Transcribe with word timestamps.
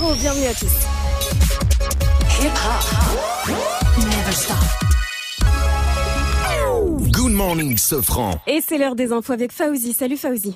900, 0.00 0.14
bienvenue 0.16 0.46
à 0.46 0.54
tous. 0.54 0.72
Hip 2.40 2.50
-hop. 2.50 2.82
Never 3.98 4.32
stop. 4.32 4.56
Good 7.12 7.32
morning, 7.32 7.76
Sofran. 7.76 8.40
Et 8.48 8.60
c'est 8.66 8.78
l'heure 8.78 8.96
des 8.96 9.12
infos 9.12 9.32
avec 9.32 9.52
Fauzi. 9.52 9.92
Salut 9.92 10.16
Fauzi. 10.16 10.52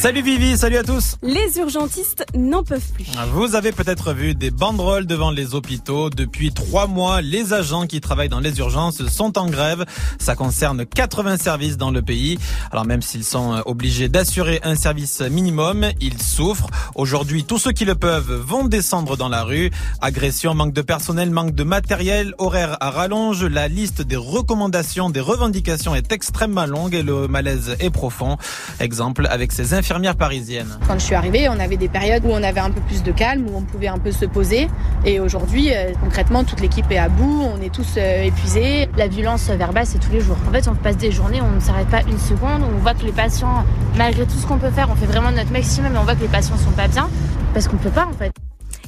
Salut 0.00 0.22
Vivi, 0.22 0.56
salut 0.56 0.76
à 0.76 0.84
tous. 0.84 1.16
Les 1.22 1.58
urgentistes 1.58 2.24
n'en 2.32 2.62
peuvent 2.62 2.92
plus. 2.94 3.06
Vous 3.32 3.56
avez 3.56 3.72
peut-être 3.72 4.12
vu 4.12 4.36
des 4.36 4.52
banderoles 4.52 5.06
devant 5.06 5.32
les 5.32 5.56
hôpitaux. 5.56 6.08
Depuis 6.08 6.52
trois 6.52 6.86
mois, 6.86 7.20
les 7.20 7.52
agents 7.52 7.84
qui 7.88 8.00
travaillent 8.00 8.28
dans 8.28 8.38
les 8.38 8.60
urgences 8.60 9.04
sont 9.08 9.36
en 9.36 9.48
grève. 9.50 9.84
Ça 10.20 10.36
concerne 10.36 10.86
80 10.86 11.38
services 11.38 11.76
dans 11.76 11.90
le 11.90 12.00
pays. 12.00 12.38
Alors 12.70 12.84
même 12.86 13.02
s'ils 13.02 13.24
sont 13.24 13.54
euh, 13.54 13.60
obligés 13.66 14.08
d'assurer 14.08 14.60
un 14.62 14.76
service 14.76 15.20
minimum, 15.20 15.86
ils 16.00 16.22
souffrent. 16.22 16.70
Aujourd'hui, 16.94 17.42
tous 17.42 17.58
ceux 17.58 17.72
qui 17.72 17.84
le 17.84 17.96
peuvent 17.96 18.32
vont 18.32 18.66
descendre 18.66 19.16
dans 19.16 19.28
la 19.28 19.42
rue. 19.42 19.72
Agression, 20.00 20.54
manque 20.54 20.74
de 20.74 20.82
personnel, 20.82 21.32
manque 21.32 21.56
de 21.56 21.64
matériel, 21.64 22.36
horaire 22.38 22.76
à 22.78 22.92
rallonge. 22.92 23.44
La 23.44 23.66
liste 23.66 24.02
des 24.02 24.14
recommandations, 24.14 25.10
des 25.10 25.18
revendications 25.18 25.96
est 25.96 26.12
extrêmement 26.12 26.66
longue 26.66 26.94
et 26.94 27.02
le 27.02 27.26
malaise 27.26 27.74
est 27.80 27.90
profond. 27.90 28.36
Exemple 28.78 29.26
avec 29.28 29.50
ces 29.50 29.74
parisienne. 30.16 30.68
Quand 30.86 30.94
je 30.94 31.04
suis 31.04 31.14
arrivée, 31.14 31.48
on 31.48 31.58
avait 31.58 31.76
des 31.76 31.88
périodes 31.88 32.24
où 32.24 32.30
on 32.30 32.42
avait 32.42 32.60
un 32.60 32.70
peu 32.70 32.80
plus 32.82 33.02
de 33.02 33.10
calme, 33.10 33.46
où 33.48 33.56
on 33.56 33.62
pouvait 33.62 33.88
un 33.88 33.98
peu 33.98 34.12
se 34.12 34.26
poser. 34.26 34.68
Et 35.04 35.18
aujourd'hui, 35.18 35.72
euh, 35.72 35.92
concrètement, 36.00 36.44
toute 36.44 36.60
l'équipe 36.60 36.90
est 36.90 36.98
à 36.98 37.08
bout, 37.08 37.42
on 37.42 37.60
est 37.62 37.72
tous 37.72 37.94
euh, 37.96 38.24
épuisés. 38.24 38.88
La 38.96 39.08
violence 39.08 39.48
verbale, 39.48 39.86
c'est 39.86 39.98
tous 39.98 40.12
les 40.12 40.20
jours. 40.20 40.36
En 40.46 40.52
fait, 40.52 40.68
on 40.68 40.74
passe 40.74 40.96
des 40.96 41.10
journées, 41.10 41.40
on 41.40 41.54
ne 41.54 41.60
s'arrête 41.60 41.88
pas 41.88 42.02
une 42.02 42.18
seconde. 42.18 42.62
On 42.62 42.78
voit 42.78 42.94
que 42.94 43.04
les 43.04 43.12
patients, 43.12 43.64
malgré 43.96 44.24
tout 44.24 44.38
ce 44.38 44.46
qu'on 44.46 44.58
peut 44.58 44.70
faire, 44.70 44.88
on 44.90 44.94
fait 44.94 45.06
vraiment 45.06 45.30
notre 45.30 45.52
maximum, 45.52 45.92
mais 45.92 45.98
on 45.98 46.04
voit 46.04 46.16
que 46.16 46.22
les 46.22 46.28
patients 46.28 46.56
sont 46.58 46.72
pas 46.72 46.88
bien 46.88 47.08
parce 47.54 47.66
qu'on 47.66 47.78
peut 47.78 47.90
pas 47.90 48.06
en 48.06 48.12
fait. 48.12 48.30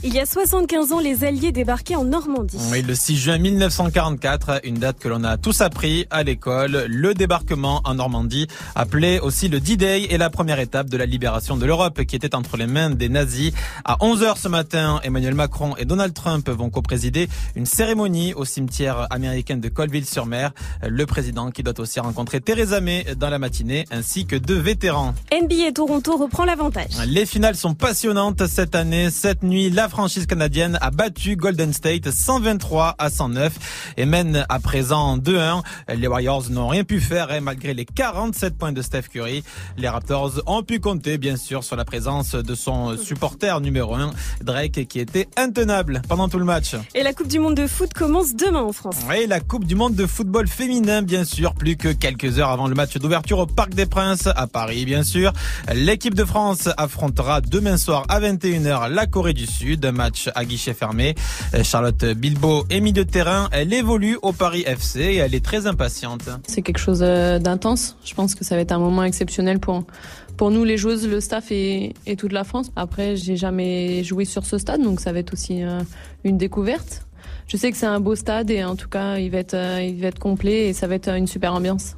Il 0.02 0.14
y 0.14 0.18
a 0.18 0.24
75 0.24 0.92
ans, 0.92 0.98
les 0.98 1.24
Alliés 1.24 1.52
débarquaient 1.52 1.94
en 1.94 2.04
Normandie. 2.04 2.56
Oui, 2.72 2.80
le 2.80 2.94
6 2.94 3.18
juin 3.18 3.36
1944, 3.36 4.62
une 4.64 4.76
date 4.76 4.98
que 4.98 5.08
l'on 5.08 5.24
a 5.24 5.36
tous 5.36 5.60
appris 5.60 6.06
à 6.08 6.22
l'école, 6.22 6.86
le 6.88 7.12
débarquement 7.12 7.82
en 7.84 7.96
Normandie, 7.96 8.46
appelé 8.74 9.18
aussi 9.18 9.48
le 9.48 9.60
D-Day 9.60 10.04
et 10.04 10.16
la 10.16 10.30
première 10.30 10.58
étape 10.58 10.88
de 10.88 10.96
la 10.96 11.04
libération 11.04 11.58
de 11.58 11.66
l'Europe 11.66 12.02
qui 12.04 12.16
était 12.16 12.34
entre 12.34 12.56
les 12.56 12.66
mains 12.66 12.88
des 12.88 13.10
nazis. 13.10 13.52
À 13.84 13.96
11h 13.96 14.38
ce 14.38 14.48
matin, 14.48 15.00
Emmanuel 15.04 15.34
Macron 15.34 15.76
et 15.76 15.84
Donald 15.84 16.14
Trump 16.14 16.48
vont 16.48 16.70
co-présider 16.70 17.28
une 17.54 17.66
cérémonie 17.66 18.32
au 18.32 18.46
cimetière 18.46 19.06
américain 19.10 19.58
de 19.58 19.68
Colville-sur-Mer. 19.68 20.52
Le 20.82 21.04
président 21.04 21.50
qui 21.50 21.62
doit 21.62 21.78
aussi 21.78 22.00
rencontrer 22.00 22.40
Theresa 22.40 22.80
May 22.80 23.04
dans 23.18 23.28
la 23.28 23.38
matinée 23.38 23.84
ainsi 23.90 24.24
que 24.24 24.36
deux 24.36 24.60
vétérans. 24.60 25.12
NBA 25.30 25.72
Toronto 25.74 26.16
reprend 26.16 26.46
l'avantage. 26.46 26.92
Les 27.06 27.26
finales 27.26 27.56
sont 27.56 27.74
passionnantes 27.74 28.46
cette 28.46 28.74
année. 28.74 29.10
Cette 29.10 29.42
nuit, 29.42 29.68
la 29.68 29.89
franchise 29.90 30.26
canadienne 30.26 30.78
a 30.80 30.90
battu 30.90 31.36
Golden 31.36 31.72
State 31.72 32.10
123 32.10 32.94
à 32.98 33.10
109 33.10 33.94
et 33.96 34.06
mène 34.06 34.46
à 34.48 34.60
présent 34.60 35.18
2-1. 35.18 35.62
Les 35.94 36.06
Warriors 36.06 36.48
n'ont 36.50 36.68
rien 36.68 36.84
pu 36.84 37.00
faire 37.00 37.32
et 37.32 37.40
malgré 37.40 37.74
les 37.74 37.84
47 37.84 38.56
points 38.56 38.72
de 38.72 38.80
Steph 38.80 39.08
Curry, 39.12 39.42
les 39.76 39.88
Raptors 39.88 40.40
ont 40.46 40.62
pu 40.62 40.78
compter 40.78 41.18
bien 41.18 41.36
sûr 41.36 41.64
sur 41.64 41.76
la 41.76 41.84
présence 41.84 42.34
de 42.34 42.54
son 42.54 42.96
supporter 42.96 43.60
numéro 43.60 43.94
1, 43.94 44.12
Drake, 44.42 44.86
qui 44.88 45.00
était 45.00 45.28
intenable 45.36 46.02
pendant 46.08 46.28
tout 46.28 46.38
le 46.38 46.44
match. 46.44 46.76
Et 46.94 47.02
la 47.02 47.12
Coupe 47.12 47.28
du 47.28 47.40
Monde 47.40 47.56
de 47.56 47.66
foot 47.66 47.92
commence 47.92 48.34
demain 48.34 48.62
en 48.62 48.72
France. 48.72 48.96
Oui, 49.08 49.26
la 49.26 49.40
Coupe 49.40 49.64
du 49.64 49.74
Monde 49.74 49.94
de 49.96 50.06
football 50.06 50.46
féminin, 50.46 51.02
bien 51.02 51.24
sûr, 51.24 51.54
plus 51.54 51.76
que 51.76 51.88
quelques 51.88 52.38
heures 52.38 52.50
avant 52.50 52.68
le 52.68 52.74
match 52.74 52.96
d'ouverture 52.96 53.40
au 53.40 53.46
Parc 53.46 53.74
des 53.74 53.86
Princes 53.86 54.28
à 54.34 54.46
Paris, 54.46 54.84
bien 54.84 55.02
sûr. 55.02 55.32
L'équipe 55.74 56.14
de 56.14 56.24
France 56.24 56.68
affrontera 56.76 57.40
demain 57.40 57.76
soir 57.76 58.04
à 58.08 58.20
21h 58.20 58.88
la 58.88 59.06
Corée 59.06 59.32
du 59.32 59.46
Sud 59.46 59.79
d'un 59.80 59.92
match 59.92 60.30
à 60.34 60.44
guichet 60.44 60.74
fermé. 60.74 61.14
Euh, 61.54 61.64
Charlotte 61.64 62.04
Bilbao 62.04 62.64
est 62.70 62.80
mis 62.80 62.92
de 62.92 63.02
terrain. 63.02 63.48
Elle 63.52 63.72
évolue 63.72 64.18
au 64.22 64.32
Paris 64.32 64.62
FC 64.66 65.00
et 65.00 65.16
elle 65.16 65.34
est 65.34 65.44
très 65.44 65.66
impatiente. 65.66 66.28
C'est 66.46 66.62
quelque 66.62 66.78
chose 66.78 67.00
euh, 67.02 67.38
d'intense. 67.38 67.96
Je 68.04 68.14
pense 68.14 68.34
que 68.34 68.44
ça 68.44 68.54
va 68.54 68.60
être 68.60 68.72
un 68.72 68.78
moment 68.78 69.04
exceptionnel 69.04 69.58
pour 69.58 69.84
pour 70.36 70.50
nous 70.50 70.64
les 70.64 70.78
joueuses, 70.78 71.06
le 71.06 71.20
staff 71.20 71.52
et, 71.52 71.94
et 72.06 72.16
toute 72.16 72.32
la 72.32 72.44
France. 72.44 72.70
Après, 72.74 73.14
j'ai 73.14 73.36
jamais 73.36 74.02
joué 74.04 74.24
sur 74.24 74.46
ce 74.46 74.56
stade, 74.56 74.82
donc 74.82 75.00
ça 75.00 75.12
va 75.12 75.18
être 75.18 75.34
aussi 75.34 75.62
euh, 75.62 75.80
une 76.24 76.38
découverte. 76.38 77.06
Je 77.46 77.58
sais 77.58 77.70
que 77.70 77.76
c'est 77.76 77.84
un 77.84 78.00
beau 78.00 78.14
stade 78.14 78.50
et 78.50 78.64
en 78.64 78.76
tout 78.76 78.88
cas, 78.88 79.18
il 79.18 79.30
va 79.30 79.38
être 79.38 79.56
il 79.82 80.00
va 80.00 80.08
être 80.08 80.18
complet 80.18 80.68
et 80.68 80.72
ça 80.72 80.86
va 80.86 80.94
être 80.94 81.10
une 81.10 81.26
super 81.26 81.52
ambiance. 81.52 81.96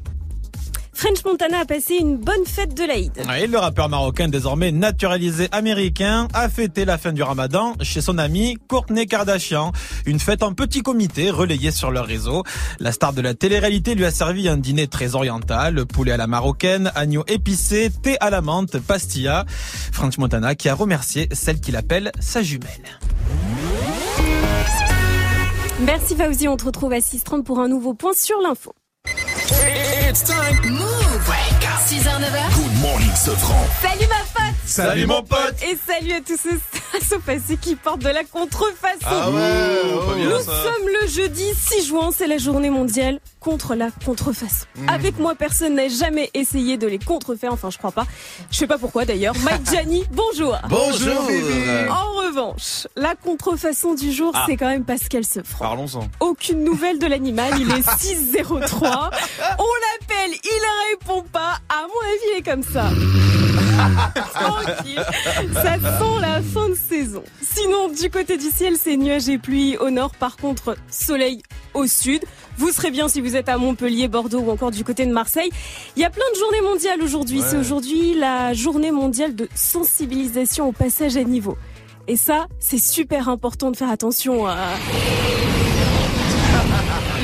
French 0.94 1.25
Montana 1.25 1.60
a 1.60 1.64
passé 1.64 1.97
une 1.97 2.16
bonne 2.16 2.44
fête 2.47 2.75
de 2.75 2.84
l'Aïd. 2.84 3.12
Et 3.41 3.47
le 3.47 3.58
rappeur 3.58 3.88
marocain 3.88 4.28
désormais 4.28 4.72
naturalisé 4.72 5.48
américain 5.50 6.28
a 6.34 6.48
fêté 6.48 6.84
la 6.84 6.98
fin 6.98 7.12
du 7.12 7.22
ramadan 7.22 7.75
chez 7.80 8.00
son 8.00 8.19
ami 8.19 8.56
Courtney 8.69 9.06
Kardashian. 9.06 9.72
Une 10.06 10.20
fête 10.20 10.42
en 10.42 10.53
petit 10.53 10.82
comité 10.82 11.30
relayée 11.30 11.70
sur 11.70 11.91
leur 11.91 12.06
réseau. 12.06 12.44
La 12.78 12.92
star 12.92 13.12
de 13.12 13.22
la 13.22 13.34
télé-réalité 13.34 13.94
lui 13.94 14.04
a 14.04 14.10
servi 14.10 14.48
un 14.48 14.56
dîner 14.56 14.86
très 14.86 15.14
oriental, 15.14 15.86
poulet 15.86 16.12
à 16.12 16.16
la 16.16 16.26
marocaine, 16.26 16.92
agneau 16.94 17.24
épicé, 17.26 17.91
thé 18.03 18.16
à 18.20 18.30
la 18.30 18.41
menthe, 18.41 18.78
pastilla. 18.78 19.44
French 19.92 20.19
Montana 20.19 20.54
qui 20.54 20.69
a 20.69 20.74
remercié 20.74 21.28
celle 21.32 21.60
qu'il 21.60 21.76
appelle 21.76 22.12
sa 22.20 22.42
jumelle. 22.42 22.98
Merci 25.80 26.14
Fauzi, 26.14 26.47
on 26.47 26.56
te 26.56 26.66
retrouve 26.66 26.92
à 26.92 26.98
6h30 26.98 27.42
pour 27.42 27.59
un 27.59 27.66
nouveau 27.66 27.94
point 27.94 28.12
sur 28.14 28.41
l'info. 28.41 28.72
It's 29.50 30.22
time. 30.22 30.56
Move. 30.72 31.62
Wake 31.72 31.81
up. 31.81 31.88
6h, 31.88 32.21
9h. 32.21 32.55
Good 32.55 32.81
morning, 32.83 33.15
Sofran. 33.15 33.65
Salut 33.81 34.06
ma 34.09 34.15
pote. 34.34 34.55
Salut 34.66 35.06
mon 35.06 35.22
pote. 35.22 35.55
Et 35.62 35.78
salut 35.87 36.12
à 36.12 36.21
tous 36.21 36.37
ceux 36.38 37.19
passé 37.27 37.56
qui 37.60 37.77
portent 37.77 38.00
de 38.03 38.09
la 38.09 38.25
contrefaçon. 38.25 38.99
Ah 39.06 39.31
ouais, 39.31 40.25
Nous 40.25 40.38
sommes 40.41 40.88
le 41.03 41.09
jeudi 41.09 41.44
6 41.55 41.87
juin, 41.87 42.10
c'est 42.16 42.27
la 42.27 42.38
journée 42.38 42.71
mondiale 42.71 43.21
contre 43.41 43.75
la 43.75 43.88
contrefaçon. 44.05 44.66
Mmh. 44.77 44.88
Avec 44.88 45.19
moi, 45.19 45.34
personne 45.34 45.75
n'a 45.75 45.88
jamais 45.88 46.31
essayé 46.34 46.77
de 46.77 46.87
les 46.87 46.99
contrefaire, 46.99 47.53
enfin 47.53 47.71
je 47.71 47.78
crois 47.78 47.93
pas. 47.93 48.06
Je 48.50 48.56
sais 48.59 48.66
pas 48.66 48.78
pourquoi 48.78 49.04
d'ailleurs. 49.04 49.34
Mike 49.43 49.66
Gianni, 49.71 50.04
bonjour. 50.10 50.56
Bonjour. 50.69 51.21
En 51.91 52.12
revanche, 52.27 52.87
la 52.97 53.15
contrefaçon 53.15 53.94
du 53.94 54.12
jour, 54.12 54.33
Ah. 54.34 54.44
c'est 54.47 54.56
quand 54.56 54.69
même 54.69 54.84
Pascal 54.84 55.25
Sefranc. 55.25 55.59
Parlons-en. 55.65 56.09
Aucune 56.21 56.65
nouvelle 56.65 56.99
de 56.99 57.06
l'animal, 57.06 57.53
il 57.59 57.71
est 57.71 57.89
603. 57.99 59.10
On 59.59 59.65
l'appelle, 60.00 60.31
il 60.44 60.91
répond 60.93 61.22
pas. 61.33 61.59
À 61.69 61.83
mon 61.83 62.00
avis, 62.12 62.23
il 62.33 62.39
est 62.39 62.43
comme 62.43 62.62
ça. 62.62 62.91
Tranquille. 64.34 65.03
Ça 65.55 65.75
sent 65.75 66.21
la 66.21 66.43
fin 66.43 66.69
de 66.69 66.75
saison. 66.75 67.23
Sinon, 67.41 67.89
du 67.89 68.11
côté 68.11 68.37
du 68.37 68.50
ciel, 68.50 68.75
c'est 68.78 68.97
nuages 68.97 69.28
et 69.28 69.39
pluie 69.39 69.77
au 69.78 69.91
nord. 69.91 70.12
Par 70.15 70.37
contre, 70.37 70.77
soleil 70.91 71.43
au 71.75 71.87
sud. 71.87 72.25
Vous 72.59 72.71
serez 72.71 72.91
bien 72.91 73.09
si 73.09 73.21
vous 73.21 73.37
êtes 73.37 73.49
à 73.49 73.56
Montpellier, 73.56 74.09
Bordeaux 74.09 74.41
ou 74.41 74.51
encore 74.51 74.71
du 74.71 74.84
côté 74.84 75.06
de 75.06 75.12
Marseille. 75.12 75.51
Il 75.97 76.03
y 76.03 76.05
a 76.05 76.11
plein 76.11 76.25
de 76.34 76.39
journées 76.39 76.61
mondiales 76.61 77.03
aujourd'hui. 77.03 77.41
Ouais. 77.41 77.47
C'est 77.49 77.56
aujourd'hui 77.56 78.15
la 78.15 78.53
journée 78.53 78.93
mondiale 78.93 79.34
de 79.34 79.49
sensibilisation 79.55 80.69
au 80.69 80.72
passage 80.72 81.17
à 81.17 81.25
niveau. 81.25 81.56
Et 82.09 82.17
ça, 82.17 82.47
c'est 82.59 82.78
super 82.78 83.28
important 83.28 83.71
de 83.71 83.77
faire 83.77 83.91
attention 83.91 84.47
à 84.47 84.56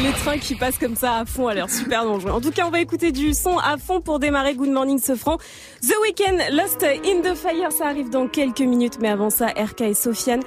les 0.03 0.12
trains 0.12 0.38
qui 0.38 0.54
passent 0.54 0.78
comme 0.78 0.94
ça 0.94 1.16
à 1.16 1.25
fond 1.25 1.48
a 1.48 1.54
l'air 1.54 1.70
super 1.70 2.04
dangereux. 2.04 2.31
En 2.31 2.41
tout 2.41 2.50
cas, 2.50 2.66
on 2.66 2.70
va 2.70 2.81
écouter 2.81 3.10
du 3.12 3.34
son 3.34 3.59
à 3.59 3.76
fond 3.76 4.00
pour 4.00 4.19
démarrer 4.19 4.54
Good 4.54 4.70
Morning 4.70 4.98
Sofran. 4.98 5.38
The 5.82 5.94
Weeknd, 6.03 6.38
Lost 6.53 6.84
in 6.84 7.20
the 7.22 7.34
Fire, 7.34 7.72
ça 7.72 7.86
arrive 7.86 8.10
dans 8.10 8.28
quelques 8.28 8.60
minutes, 8.60 8.98
mais 9.00 9.09
avant 9.09 9.31
ça, 9.31 9.47
RK 9.47 9.81
et 9.82 9.94
Sofiane. 9.94 10.42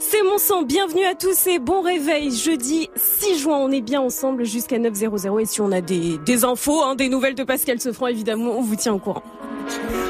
C'est 0.00 0.22
mon 0.22 0.38
sang, 0.38 0.62
bienvenue 0.62 1.04
à 1.04 1.14
tous 1.14 1.46
et 1.46 1.58
bon 1.58 1.82
réveil. 1.82 2.34
Jeudi 2.34 2.88
6 2.96 3.38
juin, 3.38 3.58
on 3.58 3.70
est 3.70 3.80
bien 3.80 4.00
ensemble 4.00 4.44
jusqu'à 4.44 4.78
9.00 4.78 5.40
et 5.40 5.44
si 5.44 5.60
on 5.60 5.72
a 5.72 5.80
des, 5.80 6.44
infos, 6.44 6.82
hein, 6.82 6.94
des 6.94 7.08
nouvelles 7.08 7.34
de 7.34 7.44
Pascal 7.44 7.80
Sofran, 7.80 8.08
évidemment, 8.08 8.52
on 8.56 8.62
vous 8.62 8.76
tient 8.76 8.94
au 8.94 8.98
courant. 8.98 9.22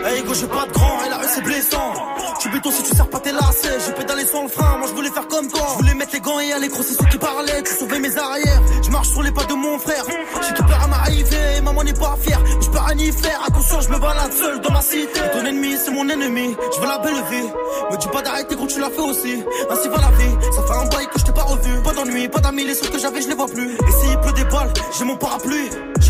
Hey 0.05 0.23
pas 0.23 0.67
de 0.67 0.73
grand 0.73 0.99
et 1.05 1.43
blessant. 1.43 1.93
Tu 2.41 2.49
béton 2.51 2.71
si 2.71 2.83
tu 2.85 2.95
sers 2.95 3.09
pas 3.09 3.19
tes 3.19 3.33
lacets. 3.33 3.79
J'ai 3.85 3.93
pédalé 3.93 4.25
sans 4.25 4.45
le 4.45 4.49
frein, 4.49 4.79
moi 4.79 4.87
je 4.89 4.95
voulais 4.95 5.11
faire 5.11 5.27
comme 5.27 5.49
toi. 5.49 5.67
Je 5.73 5.79
voulais 5.79 5.95
mettre 5.95 6.13
les 6.13 6.21
gants 6.21 6.39
et 6.39 6.53
aller 6.53 6.69
gros, 6.69 6.83
c'est 6.83 6.95
ceux 6.95 7.09
qui 7.11 7.19
parlaient. 7.19 7.63
Tu 7.65 7.73
sauvais 7.75 7.99
mes 7.99 8.17
arrières. 8.17 8.63
Je 8.85 8.91
marche 8.91 9.09
sur 9.09 9.23
les 9.23 9.33
pas 9.33 9.45
de 9.45 9.55
mon 9.55 9.79
frère. 9.79 10.05
J'ai 10.47 10.55
tout 10.55 10.65
peur 10.65 10.81
à 10.83 10.87
m'arriver, 10.87 11.61
maman 11.63 11.83
n'est 11.83 11.95
pas 11.95 12.17
fière. 12.23 12.41
Je 12.61 12.69
peux 12.69 12.79
rien 12.79 12.97
y 12.97 13.13
faire, 13.13 13.43
attention, 13.45 13.81
je 13.81 13.89
me 13.89 13.99
balade 13.99 14.33
seul 14.33 14.61
dans 14.61 14.71
ma 14.71 14.83
cité. 14.83 15.21
Ton 15.33 15.45
ennemi, 15.45 15.77
c'est 15.85 15.91
mon 15.91 16.09
ennemi. 16.09 16.57
Je 16.75 16.81
veux 16.81 16.87
la 16.87 16.99
belle 16.99 17.23
vie. 17.31 17.49
Me 17.91 17.97
dis 17.97 18.09
pas 18.09 18.23
d'arrêter, 18.23 18.55
gros, 18.55 18.67
tu 18.67 18.79
l'as 18.79 18.91
fait 18.91 19.01
aussi. 19.01 19.43
Ainsi 19.71 19.89
va 19.89 19.97
la 19.97 20.11
vie. 20.17 20.37
Ça 20.55 20.63
fait 20.63 20.79
un 20.79 20.89
bail 20.89 21.07
que 21.13 21.19
je 21.19 21.25
t'ai 21.25 21.33
pas 21.33 21.43
revu. 21.43 21.83
Pas 21.83 21.93
d'ennui, 21.93 22.29
pas 22.29 22.41
d'amis, 22.41 22.65
les 22.65 22.75
seuls 22.75 22.91
que 22.91 22.99
j'avais, 22.99 23.21
je 23.21 23.29
les 23.29 23.35
vois 23.35 23.49
plus. 23.49 23.75
Et 23.75 23.93
s'il 24.01 24.19
pleut 24.21 24.33
des 24.33 24.45
balles, 24.45 24.73
j'ai 24.97 25.05
mon 25.05 25.17
parapluie. 25.17 25.71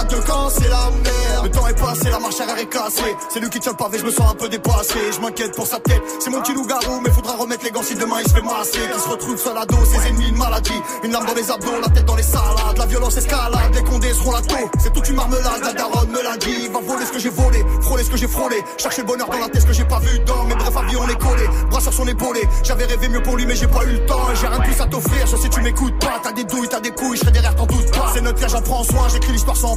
À 0.00 0.04
deux 0.04 0.20
camps, 0.20 0.48
c'est 0.48 0.68
la 0.68 0.88
merde. 1.04 1.44
Le 1.44 1.50
temps 1.50 1.66
est 1.66 1.78
passé, 1.78 2.08
la 2.08 2.18
marche 2.18 2.40
arrière 2.40 2.58
est 2.58 2.70
cassée. 2.70 3.14
C'est 3.28 3.38
lui 3.38 3.50
qui 3.50 3.60
tient 3.60 3.72
le 3.72 3.76
pavé, 3.76 3.98
je 3.98 4.04
me 4.04 4.10
sens 4.10 4.30
un 4.30 4.34
peu 4.34 4.48
dépassé. 4.48 4.98
Je 5.12 5.20
m'inquiète 5.20 5.54
pour 5.54 5.66
sa 5.66 5.78
tête. 5.78 6.00
C'est 6.20 6.30
mon 6.30 6.40
petit 6.40 6.54
loup-garou, 6.54 7.00
mais 7.04 7.10
faudra 7.10 7.34
remettre 7.34 7.64
les 7.64 7.70
gants 7.70 7.82
si 7.82 7.94
demain 7.94 8.16
il 8.24 8.28
se 8.28 8.34
fait 8.34 8.42
masser. 8.42 8.78
Qui 8.94 8.98
se 8.98 9.08
retrouve 9.08 9.36
seul 9.36 9.58
à 9.58 9.66
dos, 9.66 9.76
ses 9.84 10.08
ennemis, 10.08 10.28
une 10.28 10.38
maladie. 10.38 10.80
Une 11.04 11.12
lame 11.12 11.26
dans 11.26 11.34
les 11.34 11.50
abdos, 11.50 11.80
la 11.82 11.88
tête 11.90 12.06
dans 12.06 12.16
les 12.16 12.22
salades. 12.22 12.78
La 12.78 12.86
violence 12.86 13.16
escalade, 13.18 13.74
les 13.74 13.82
condés 13.82 14.14
seront 14.14 14.32
la 14.32 14.40
taux. 14.40 14.70
C'est 14.78 14.92
toute 14.92 15.06
une 15.06 15.16
marmelade, 15.16 15.62
la 15.62 15.72
daronne 15.74 16.10
me 16.10 16.22
l'a 16.22 16.36
dit. 16.38 16.68
Va 16.68 16.80
voler 16.80 17.04
ce 17.04 17.12
que 17.12 17.18
j'ai 17.18 17.28
volé, 17.28 17.62
frôler 17.82 18.04
ce 18.04 18.10
que 18.10 18.16
j'ai 18.16 18.28
frôlé. 18.28 18.56
Chercher 18.78 19.02
le 19.02 19.06
bonheur 19.06 19.28
dans 19.28 19.38
la 19.38 19.48
tête, 19.50 19.60
ce 19.60 19.66
que 19.66 19.74
j'ai 19.74 19.84
pas 19.84 19.98
vu 19.98 20.18
dans. 20.20 20.44
Mais 20.44 20.54
bref, 20.54 20.74
avis, 20.78 20.96
on 20.96 21.08
est 21.08 21.20
collé. 21.20 21.46
Bras 21.70 21.80
sur 21.80 21.92
son 21.92 22.06
épaulé. 22.08 22.40
J'avais 22.62 22.86
rêvé 22.86 23.10
mieux 23.10 23.22
pour 23.22 23.36
lui, 23.36 23.44
mais 23.44 23.54
j'ai 23.54 23.68
pas 23.68 23.84
eu 23.84 23.92
le 23.92 24.06
temps. 24.06 24.34
J'ai 24.40 24.46
rien 24.46 24.60
de 24.60 24.64
plus 24.64 24.80
à 24.80 24.86
t'offrir, 24.86 25.28
sauf 25.28 25.42
si 25.42 25.50
tu 25.50 25.60
m'écoutes 25.60 25.98
pas. 25.98 26.20
T'as 26.22 26.32
des 26.32 26.44
douilles, 26.44 26.68
t'as 26.68 26.80
des 26.80 26.90
couilles, 26.90 27.16
je 27.16 27.20
serai 27.20 27.32
derrière, 27.32 27.54
t'en 27.54 27.66
doute 27.66 27.90
pas. 27.92 28.10
C'est 28.14 28.22
notre 28.22 28.48
j'en 28.48 28.62
prends 28.62 28.82
soin, 28.82 29.06
j'écris 29.12 29.32
l'histoire 29.32 29.56
sans 29.56 29.76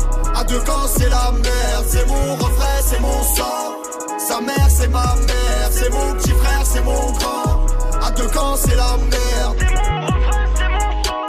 À 0.41 0.43
deux 0.43 0.59
camps, 0.61 0.87
c'est 0.97 1.07
la 1.07 1.31
merde. 1.31 1.85
C'est 1.87 2.07
mon 2.07 2.35
refrain, 2.35 2.81
c'est 2.83 2.99
mon 2.99 3.21
sang. 3.21 3.77
Sa 4.27 4.41
mère, 4.41 4.67
c'est 4.69 4.87
ma 4.87 5.15
mère. 5.27 5.69
C'est 5.69 5.91
mon 5.91 6.15
petit 6.15 6.31
frère, 6.31 6.65
c'est 6.65 6.81
mon 6.81 7.11
grand. 7.11 7.67
À 8.01 8.09
deux 8.09 8.27
camps, 8.29 8.55
c'est 8.55 8.75
la 8.75 8.97
merde. 8.97 9.57
C'est 9.59 9.75
mon 9.77 10.01
refrain, 10.07 10.45
c'est 10.55 10.69
mon 10.69 11.03
sang. 11.03 11.25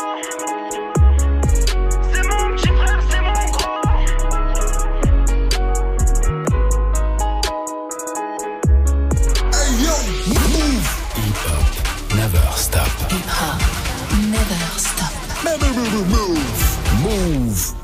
C'est 2.14 2.26
mon 2.26 2.56
petit 2.56 2.68
frère, 2.68 3.00
c'est 3.10 3.20
mon 3.20 3.44
grand. 3.52 3.82
Hey 9.52 9.70
yo, 9.84 9.94
move. 10.28 10.88
Never 12.16 12.46
stop. 12.56 12.88
Never 14.30 14.78
stop. 14.78 15.12
Move. 17.02 17.74
I 17.74 17.81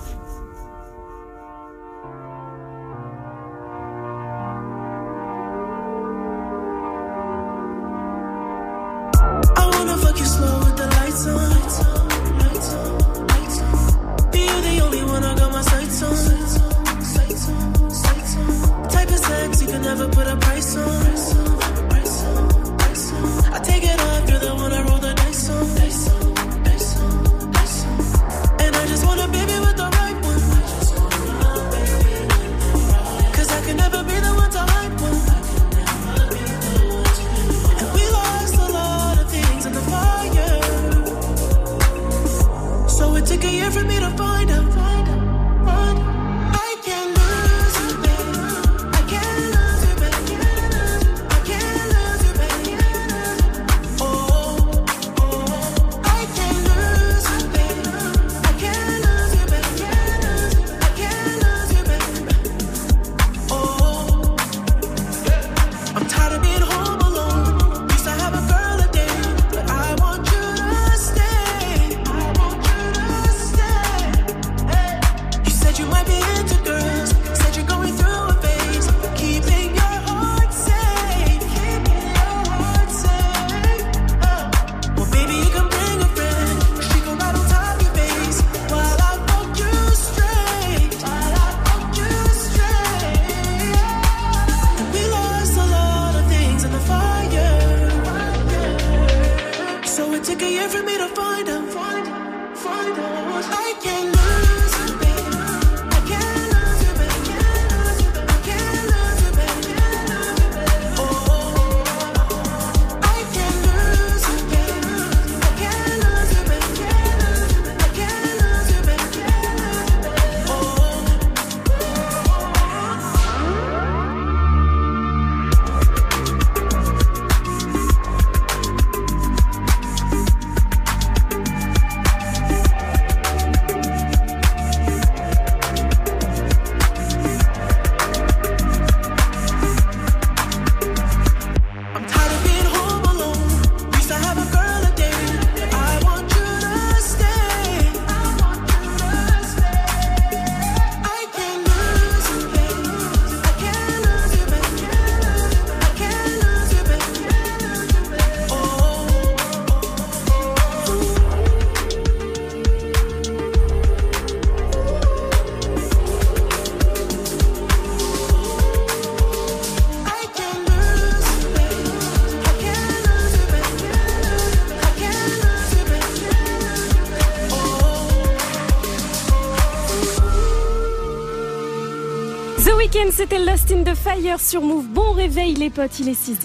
c'était 183.18 183.40
Lost 183.40 183.72
in 183.72 183.82
the 183.82 183.96
Fire 183.96 184.38
sur 184.38 184.62
Move. 184.62 184.86
Bon 184.86 185.10
réveil 185.10 185.54
les 185.54 185.70
potes, 185.70 185.98
il 185.98 186.08
est 186.08 186.12
6-10. 186.12 186.36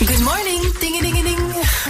Good 0.00 0.20
morning, 0.20 0.62
ding 0.80 0.98
ding 1.02 1.12
ding. 1.22 1.38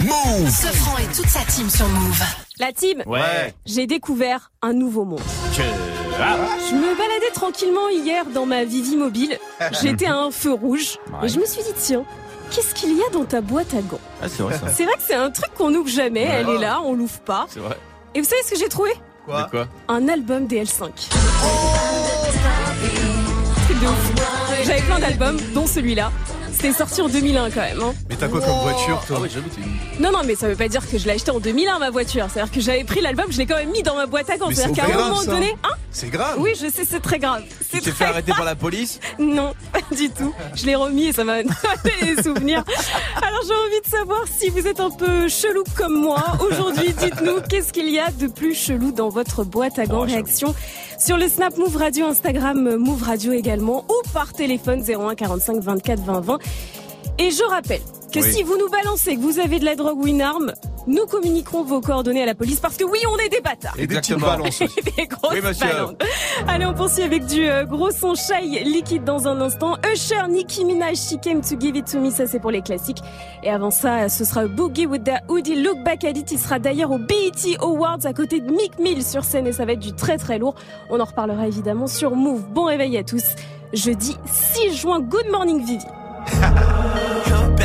Move. 0.03 0.49
Ce 0.49 0.67
franc 0.67 0.97
et 0.97 1.05
toute 1.15 1.27
sa 1.29 1.39
team 1.49 1.69
sur 1.69 1.87
Move. 1.87 2.21
La 2.59 2.73
team, 2.73 3.03
Ouais. 3.05 3.53
j'ai 3.65 3.87
découvert 3.87 4.51
un 4.61 4.73
nouveau 4.73 5.05
monde. 5.05 5.21
Que... 5.55 5.61
Ah. 6.19 6.35
Je 6.69 6.75
me 6.75 6.97
baladais 6.97 7.31
tranquillement 7.33 7.87
hier 7.87 8.25
dans 8.25 8.45
ma 8.45 8.65
Vivi 8.65 8.97
mobile. 8.97 9.39
J'étais 9.81 10.07
à 10.07 10.17
un 10.17 10.29
feu 10.31 10.51
rouge 10.51 10.97
Ouais. 11.07 11.27
et 11.27 11.29
je 11.29 11.39
me 11.39 11.45
suis 11.45 11.63
dit 11.63 11.73
tiens, 11.81 12.03
qu'est-ce 12.51 12.75
qu'il 12.75 12.97
y 12.97 13.01
a 13.01 13.09
dans 13.13 13.23
ta 13.23 13.39
boîte 13.39 13.73
à 13.75 13.81
gants? 13.81 13.97
Ah, 14.21 14.27
c'est 14.27 14.43
vrai 14.43 14.57
ça. 14.57 14.67
C'est 14.75 14.83
vrai 14.83 14.95
que 14.95 15.03
c'est 15.07 15.15
un 15.15 15.31
truc 15.31 15.53
qu'on 15.57 15.73
ouvre 15.73 15.87
jamais, 15.87 16.23
elle 16.23 16.49
est 16.49 16.57
là, 16.59 16.81
on 16.83 16.95
l'ouvre 16.95 17.19
pas. 17.21 17.45
C'est 17.49 17.61
vrai. 17.61 17.77
Et 18.13 18.19
vous 18.19 18.27
savez 18.27 18.41
ce 18.43 18.51
que 18.51 18.57
j'ai 18.59 18.67
trouvé? 18.67 18.91
De 19.27 19.49
quoi? 19.49 19.67
Un 19.87 20.09
album 20.09 20.47
des 20.47 20.65
L5. 20.65 20.89
Truc 23.67 23.79
de 23.81 23.85
ouf. 23.87 24.16
J'avais 24.67 24.81
plein 24.81 24.99
d'albums, 24.99 25.37
dont 25.53 25.65
celui-là. 25.65 26.11
C'était 26.51 26.73
sorti 26.73 27.01
en 27.01 27.07
2001 27.07 27.51
quand 27.51 27.61
même. 27.61 27.79
hein. 27.81 27.93
Mais 28.09 28.15
t'as 28.15 28.27
quoi 28.27 28.41
comme 28.41 28.49
voiture, 28.63 28.99
Ah 29.03 29.05
toi 29.07 29.19
t'es- 29.27 30.01
Non, 30.01 30.11
non, 30.11 30.19
mais 30.25 30.33
ça 30.35 30.47
veut 30.47 30.55
pas 30.55 30.67
dire 30.67 30.89
que 30.89 30.97
je 30.97 31.05
l'ai 31.05 31.11
acheté 31.11 31.29
en 31.29 31.39
2001 31.39 31.77
ma 31.77 31.91
voiture. 31.91 32.25
C'est-à-dire 32.33 32.51
que 32.51 32.59
j'avais 32.61 32.83
pris 32.83 32.99
l'album, 32.99 33.25
je 33.29 33.37
l'ai 33.37 33.45
quand 33.45 33.57
même 33.57 33.69
mis 33.71 33.83
dans 33.83 33.95
ma 33.95 34.07
boîte 34.07 34.29
à 34.31 34.37
gants. 34.37 34.47
Mais 34.49 34.55
C'est-à-dire 34.55 34.75
c'est 34.75 34.81
qu'à 34.81 34.87
un 34.87 34.97
grave, 34.97 35.09
moment 35.09 35.21
ça. 35.21 35.31
donné, 35.31 35.55
hein? 35.63 35.69
C'est 35.91 36.09
grave. 36.09 36.35
Oui, 36.39 36.51
je 36.59 36.67
sais, 36.69 36.83
c'est 36.89 36.99
très 36.99 37.19
grave. 37.19 37.43
Tu 37.47 37.53
C'est 37.77 37.81
t'es 37.81 37.91
fait 37.91 38.05
arrêter 38.05 38.31
par 38.31 38.43
la 38.43 38.55
police? 38.55 38.99
Non, 39.19 39.53
pas 39.71 39.95
du 39.95 40.09
tout. 40.09 40.33
Je 40.55 40.65
l'ai 40.65 40.75
remis 40.75 41.05
et 41.07 41.13
ça 41.13 41.23
m'a 41.23 41.43
donné 41.43 42.15
des 42.15 42.23
souvenirs. 42.23 42.63
Alors 43.17 43.41
j'ai 43.47 43.53
envie 43.53 43.81
de 43.85 43.89
savoir 43.89 44.21
si 44.27 44.49
vous 44.49 44.65
êtes 44.67 44.79
un 44.79 44.89
peu 44.89 45.27
chelou 45.27 45.63
comme 45.75 45.99
moi. 46.01 46.23
Aujourd'hui, 46.39 46.91
dites-nous 46.93 47.41
qu'est-ce 47.47 47.71
qu'il 47.71 47.89
y 47.89 47.99
a 47.99 48.09
de 48.09 48.27
plus 48.27 48.55
chelou 48.55 48.91
dans 48.91 49.09
votre 49.09 49.43
boîte 49.43 49.77
à 49.79 49.85
gants. 49.85 50.01
Réaction 50.05 50.55
sur 50.97 51.17
le 51.17 51.27
Snap 51.27 51.57
Move 51.57 51.75
Radio, 51.77 52.05
Instagram 52.07 52.75
Move 52.77 53.03
Radio 53.03 53.31
également 53.33 53.85
ou 53.89 54.09
par 54.13 54.33
téléphone 54.33 54.81
01 54.87 55.15
45 55.15 55.61
24 55.61 55.99
20 56.01 56.19
20. 56.21 56.39
Et 57.19 57.31
je 57.31 57.43
rappelle 57.43 57.81
que 58.11 58.19
Oui. 58.19 58.31
si 58.31 58.43
vous 58.43 58.57
nous 58.57 58.69
balancez 58.69 59.15
que 59.15 59.21
vous 59.21 59.39
avez 59.39 59.59
de 59.59 59.65
la 59.65 59.75
drogue 59.75 59.99
ou 59.99 60.07
une 60.07 60.21
arme, 60.21 60.53
nous 60.87 61.05
communiquerons 61.05 61.63
vos 61.63 61.81
coordonnées 61.81 62.23
à 62.23 62.25
la 62.25 62.35
police 62.35 62.59
parce 62.59 62.77
que 62.77 62.83
oui, 62.85 62.99
on 63.13 63.17
est 63.17 63.29
des 63.29 63.41
bâtards. 63.41 63.75
Des 63.75 63.83
Exactement. 63.83 64.27
aussi. 64.45 64.65
Des 64.97 65.05
grosses 65.07 65.33
Oui, 65.33 65.41
balances. 65.41 65.93
Allez, 66.47 66.65
on 66.65 66.73
poursuit 66.73 67.03
avec 67.03 67.25
du 67.25 67.45
euh, 67.45 67.65
gros 67.65 67.91
son 67.91 68.15
shy 68.15 68.63
liquide 68.63 69.03
dans 69.03 69.27
un 69.27 69.39
instant. 69.41 69.75
Usher, 69.93 70.27
Nicki 70.29 70.65
Minaj, 70.65 70.95
She 70.97 71.19
Came 71.21 71.41
to 71.41 71.59
Give 71.59 71.75
It 71.75 71.91
To 71.91 71.99
Me, 71.99 72.09
ça 72.09 72.25
c'est 72.25 72.39
pour 72.39 72.51
les 72.51 72.61
classiques. 72.61 73.01
Et 73.43 73.49
avant 73.49 73.71
ça, 73.71 74.09
ce 74.09 74.23
sera 74.25 74.47
Boogie 74.47 74.85
with 74.85 75.03
the 75.03 75.11
Hoodie, 75.29 75.61
Look 75.61 75.83
Back 75.83 76.03
at 76.05 76.11
It. 76.11 76.31
Il 76.31 76.39
sera 76.39 76.59
d'ailleurs 76.59 76.91
au 76.91 76.97
BET 76.97 77.57
Awards 77.59 78.05
à 78.05 78.13
côté 78.13 78.39
de 78.39 78.49
Mick 78.51 78.79
Mill 78.79 79.03
sur 79.03 79.23
scène 79.23 79.47
et 79.47 79.51
ça 79.51 79.65
va 79.65 79.73
être 79.73 79.79
du 79.79 79.93
très 79.93 80.17
très 80.17 80.39
lourd. 80.39 80.55
On 80.89 80.99
en 80.99 81.05
reparlera 81.05 81.47
évidemment 81.47 81.87
sur 81.87 82.11
Move. 82.15 82.43
Bon 82.49 82.63
réveil 82.65 82.97
à 82.97 83.03
tous. 83.03 83.23
Jeudi 83.73 84.15
6 84.25 84.75
juin, 84.77 85.01
Good 85.01 85.27
Morning 85.31 85.63
Vivi. 85.65 85.85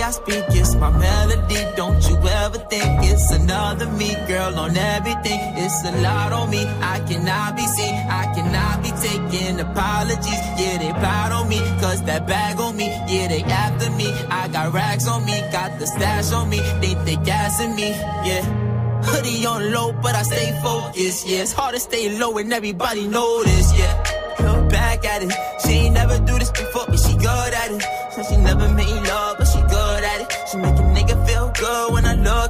Way 0.00 0.06
I 0.06 0.10
speak 0.12 0.44
is 0.56 0.74
my 0.76 0.90
melody. 0.90 1.60
Don't 1.76 2.00
you 2.08 2.16
ever 2.16 2.58
think 2.70 3.04
it's 3.10 3.30
another 3.32 3.86
me, 4.00 4.14
girl, 4.26 4.58
on 4.58 4.74
everything. 4.74 5.40
It's 5.58 5.84
a 5.84 5.92
lot 6.00 6.32
on 6.32 6.48
me. 6.48 6.64
I 6.94 7.00
cannot 7.00 7.54
be 7.54 7.66
seen. 7.66 7.94
I 8.08 8.24
cannot 8.34 8.82
be 8.82 8.90
taking 9.06 9.60
apologies. 9.60 10.42
Yeah, 10.58 10.78
they 10.78 10.92
plot 11.00 11.32
on 11.32 11.48
me. 11.50 11.58
Cause 11.82 12.02
that 12.04 12.26
bag 12.26 12.58
on 12.58 12.76
me. 12.78 12.86
Yeah, 13.08 13.28
they 13.28 13.42
after 13.42 13.90
me. 13.90 14.08
I 14.30 14.48
got 14.48 14.72
racks 14.72 15.06
on 15.06 15.26
me. 15.26 15.38
Got 15.52 15.78
the 15.78 15.86
stash 15.86 16.32
on 16.32 16.48
me. 16.48 16.60
They 16.80 16.94
think 17.04 17.24
gassing 17.26 17.74
me. 17.74 17.90
Yeah. 17.90 18.42
Hoodie 19.04 19.44
on 19.44 19.70
low, 19.70 19.92
but 19.92 20.14
I 20.14 20.22
stay 20.22 20.58
focused. 20.62 21.28
Yeah, 21.28 21.42
it's 21.42 21.52
hard 21.52 21.74
to 21.74 21.80
stay 21.80 22.18
low 22.18 22.38
and 22.38 22.50
everybody 22.54 23.06
this. 23.06 23.78
Yeah. 23.78 24.20
Back 24.70 25.04
at 25.04 25.22
it. 25.24 25.32
She 25.62 25.72
ain't 25.72 25.94
never 25.94 26.16
do 26.20 26.38
this 26.38 26.50
before, 26.52 26.86
but 26.86 26.98
she 26.98 27.12
good 27.16 27.52
at 27.62 27.70
it. 27.72 27.82
Said 28.12 28.26
she 28.26 28.36
never 28.36 28.68
made 28.68 29.02
love, 29.06 29.29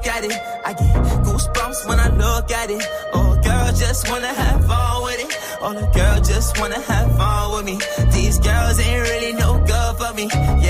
look 0.01 0.15
at 0.15 0.25
it. 0.25 0.33
I 0.65 0.73
get 0.73 0.95
goosebumps 1.25 1.89
when 1.89 2.01
I 2.01 2.09
look 2.09 2.51
at 2.51 2.71
it. 2.71 2.83
Oh, 3.13 3.39
girl, 3.43 3.73
just 3.73 4.09
wanna 4.09 4.29
have 4.29 4.65
fun 4.67 5.03
with 5.05 5.21
it. 5.21 5.39
Oh, 5.61 5.75
the 5.75 5.87
girl 5.99 6.21
just 6.21 6.59
wanna 6.59 6.81
have 6.81 7.17
fun 7.17 7.53
with 7.53 7.65
me. 7.65 7.79
These 8.13 8.39
girls 8.39 8.79
ain't 8.81 9.03
really 9.09 9.33
no 9.35 9.59
good 9.59 9.97
for 9.99 10.15
me. 10.15 10.29
Yeah. 10.65 10.70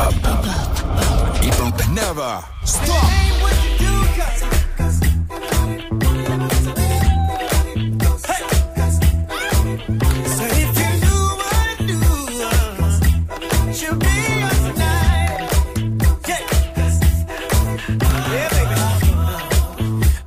Hip 0.00 0.14
hop. 0.24 1.44
Hip 1.44 1.54
hop 1.54 1.90
never 1.90 2.42
stop. 2.64 3.10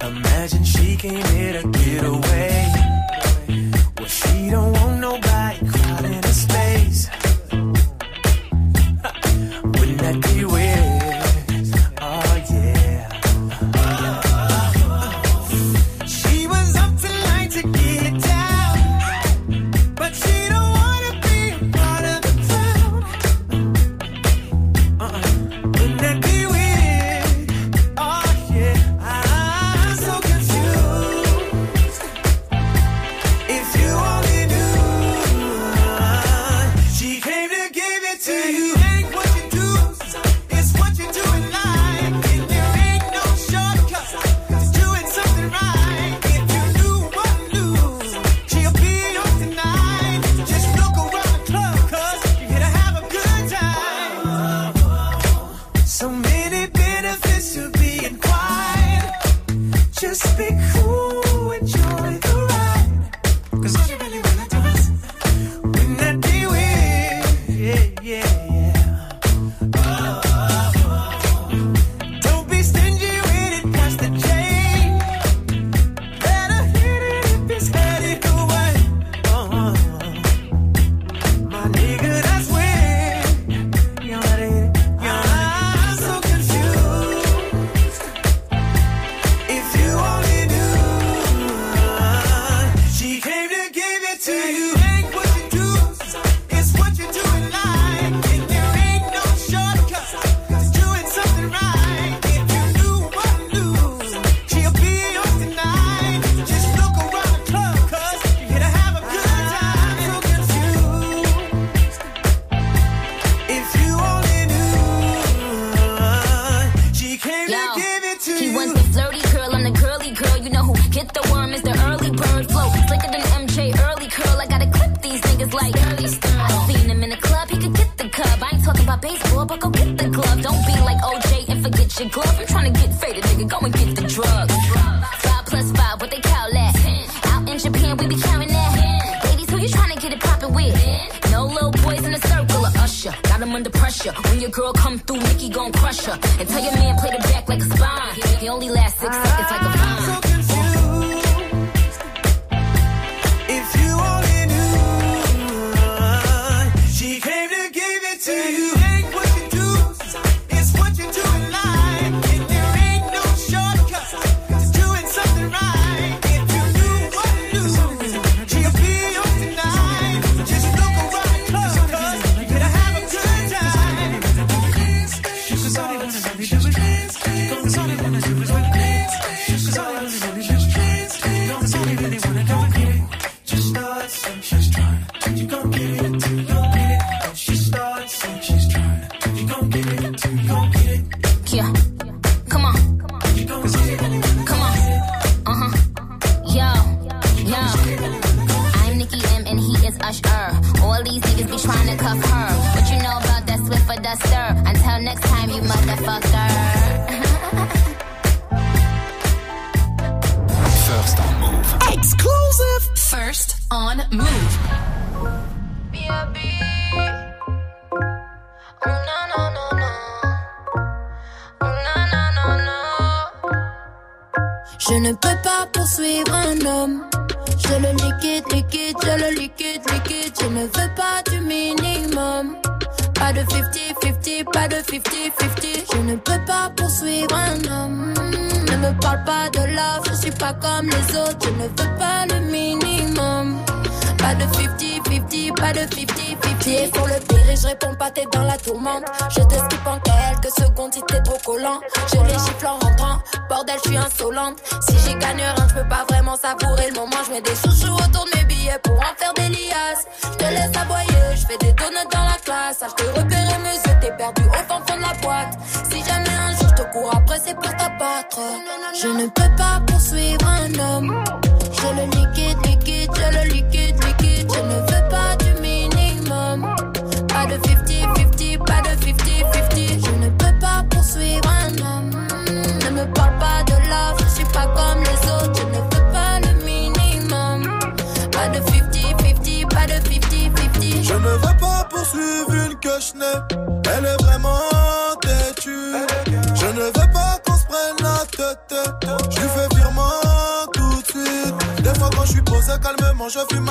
Imagine 0.01 0.63
she 0.63 0.98
came 0.98 1.25
here 1.25 1.62
to 1.62 1.68
get 1.70 2.03
away. 2.03 2.33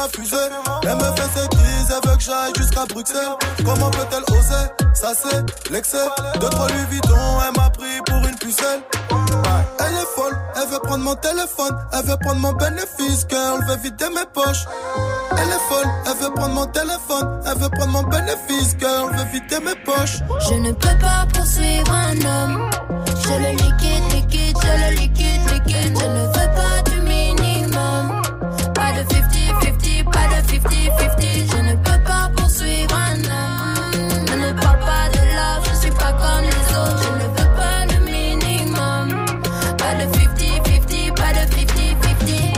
Elle 0.04 0.96
me 0.96 1.04
fait 1.16 1.40
ses 1.40 1.48
guises, 1.48 1.88
elle 1.90 2.10
veut 2.10 2.16
que 2.16 2.22
j'aille 2.22 2.52
jusqu'à 2.56 2.84
Bruxelles. 2.86 3.36
Comment 3.64 3.90
peut-elle 3.90 4.24
oser 4.36 4.66
Ça 4.94 5.12
c'est 5.14 5.70
l'excès. 5.70 5.96
Deux, 6.40 6.48
trois 6.48 6.66
Louis 6.68 6.86
Vuitton, 6.90 7.16
elle 7.46 7.60
m'a 7.60 7.70
pris 7.70 8.00
pour 8.06 8.16
une 8.16 8.36
pucelle. 8.36 8.80
Elle 9.78 9.94
est 9.94 10.16
folle, 10.16 10.36
elle 10.56 10.68
veut 10.70 10.80
prendre 10.80 11.04
mon 11.04 11.14
téléphone, 11.14 11.76
elle 11.92 12.04
veut 12.04 12.16
prendre 12.20 12.40
mon 12.40 12.52
bénéfice, 12.52 13.26
girl, 13.30 13.64
veut 13.68 13.76
vider 13.76 14.08
mes 14.08 14.26
poches. 14.34 14.66
Elle 15.36 15.48
est 15.48 15.68
folle, 15.68 15.90
elle 16.06 16.24
veut 16.24 16.34
prendre 16.34 16.54
mon 16.54 16.66
téléphone, 16.66 17.40
elle 17.46 17.58
veut 17.58 17.68
prendre 17.68 17.92
mon 17.92 18.02
bénéfice, 18.02 18.76
girl, 18.80 19.16
veut 19.16 19.24
vider 19.32 19.60
mes 19.60 19.76
poches. 19.84 20.18
Je 20.48 20.54
ne 20.54 20.72
peux 20.72 20.98
pas 20.98 21.26
poursuivre 21.32 21.92
un 21.92 22.16
homme, 22.16 22.70
je 23.22 23.30
le 23.30 23.50
liquide, 23.52 24.12
liquide, 24.14 24.56
je 24.62 24.84
le 24.84 24.96
liquide, 24.96 25.50
liquide, 25.52 25.98
je 25.98 26.06
ne 26.06 26.26
veux 26.26 26.50
pas 26.54 26.90
du 26.90 27.00
minimum, 27.02 28.22
pas 28.74 28.92
de 28.92 29.14
50 29.14 29.51
pas 30.04 30.26
de 30.28 30.38
50-50. 30.46 31.50
Je 31.50 31.58
ne 31.62 31.74
peux 31.76 32.02
pas 32.04 32.30
poursuivre 32.36 32.94
un 32.94 33.18
homme. 33.24 34.26
Je 34.26 34.34
ne 34.34 34.52
parle 34.60 34.78
pas 34.80 35.08
de 35.12 35.20
love, 35.36 35.64
je 35.70 35.74
suis 35.80 35.90
pas 35.90 36.12
comme 36.12 36.42
les 36.42 36.66
autres. 36.76 37.02
Je 37.02 37.10
ne 37.22 37.28
veux 37.28 37.50
pas 37.56 37.86
le 37.92 37.98
minimum. 38.04 39.06
Pas 39.78 39.94
de 39.94 40.04
50-50, 40.12 41.14
pas 41.14 41.32
de 41.32 41.42
50-50. 41.50 42.54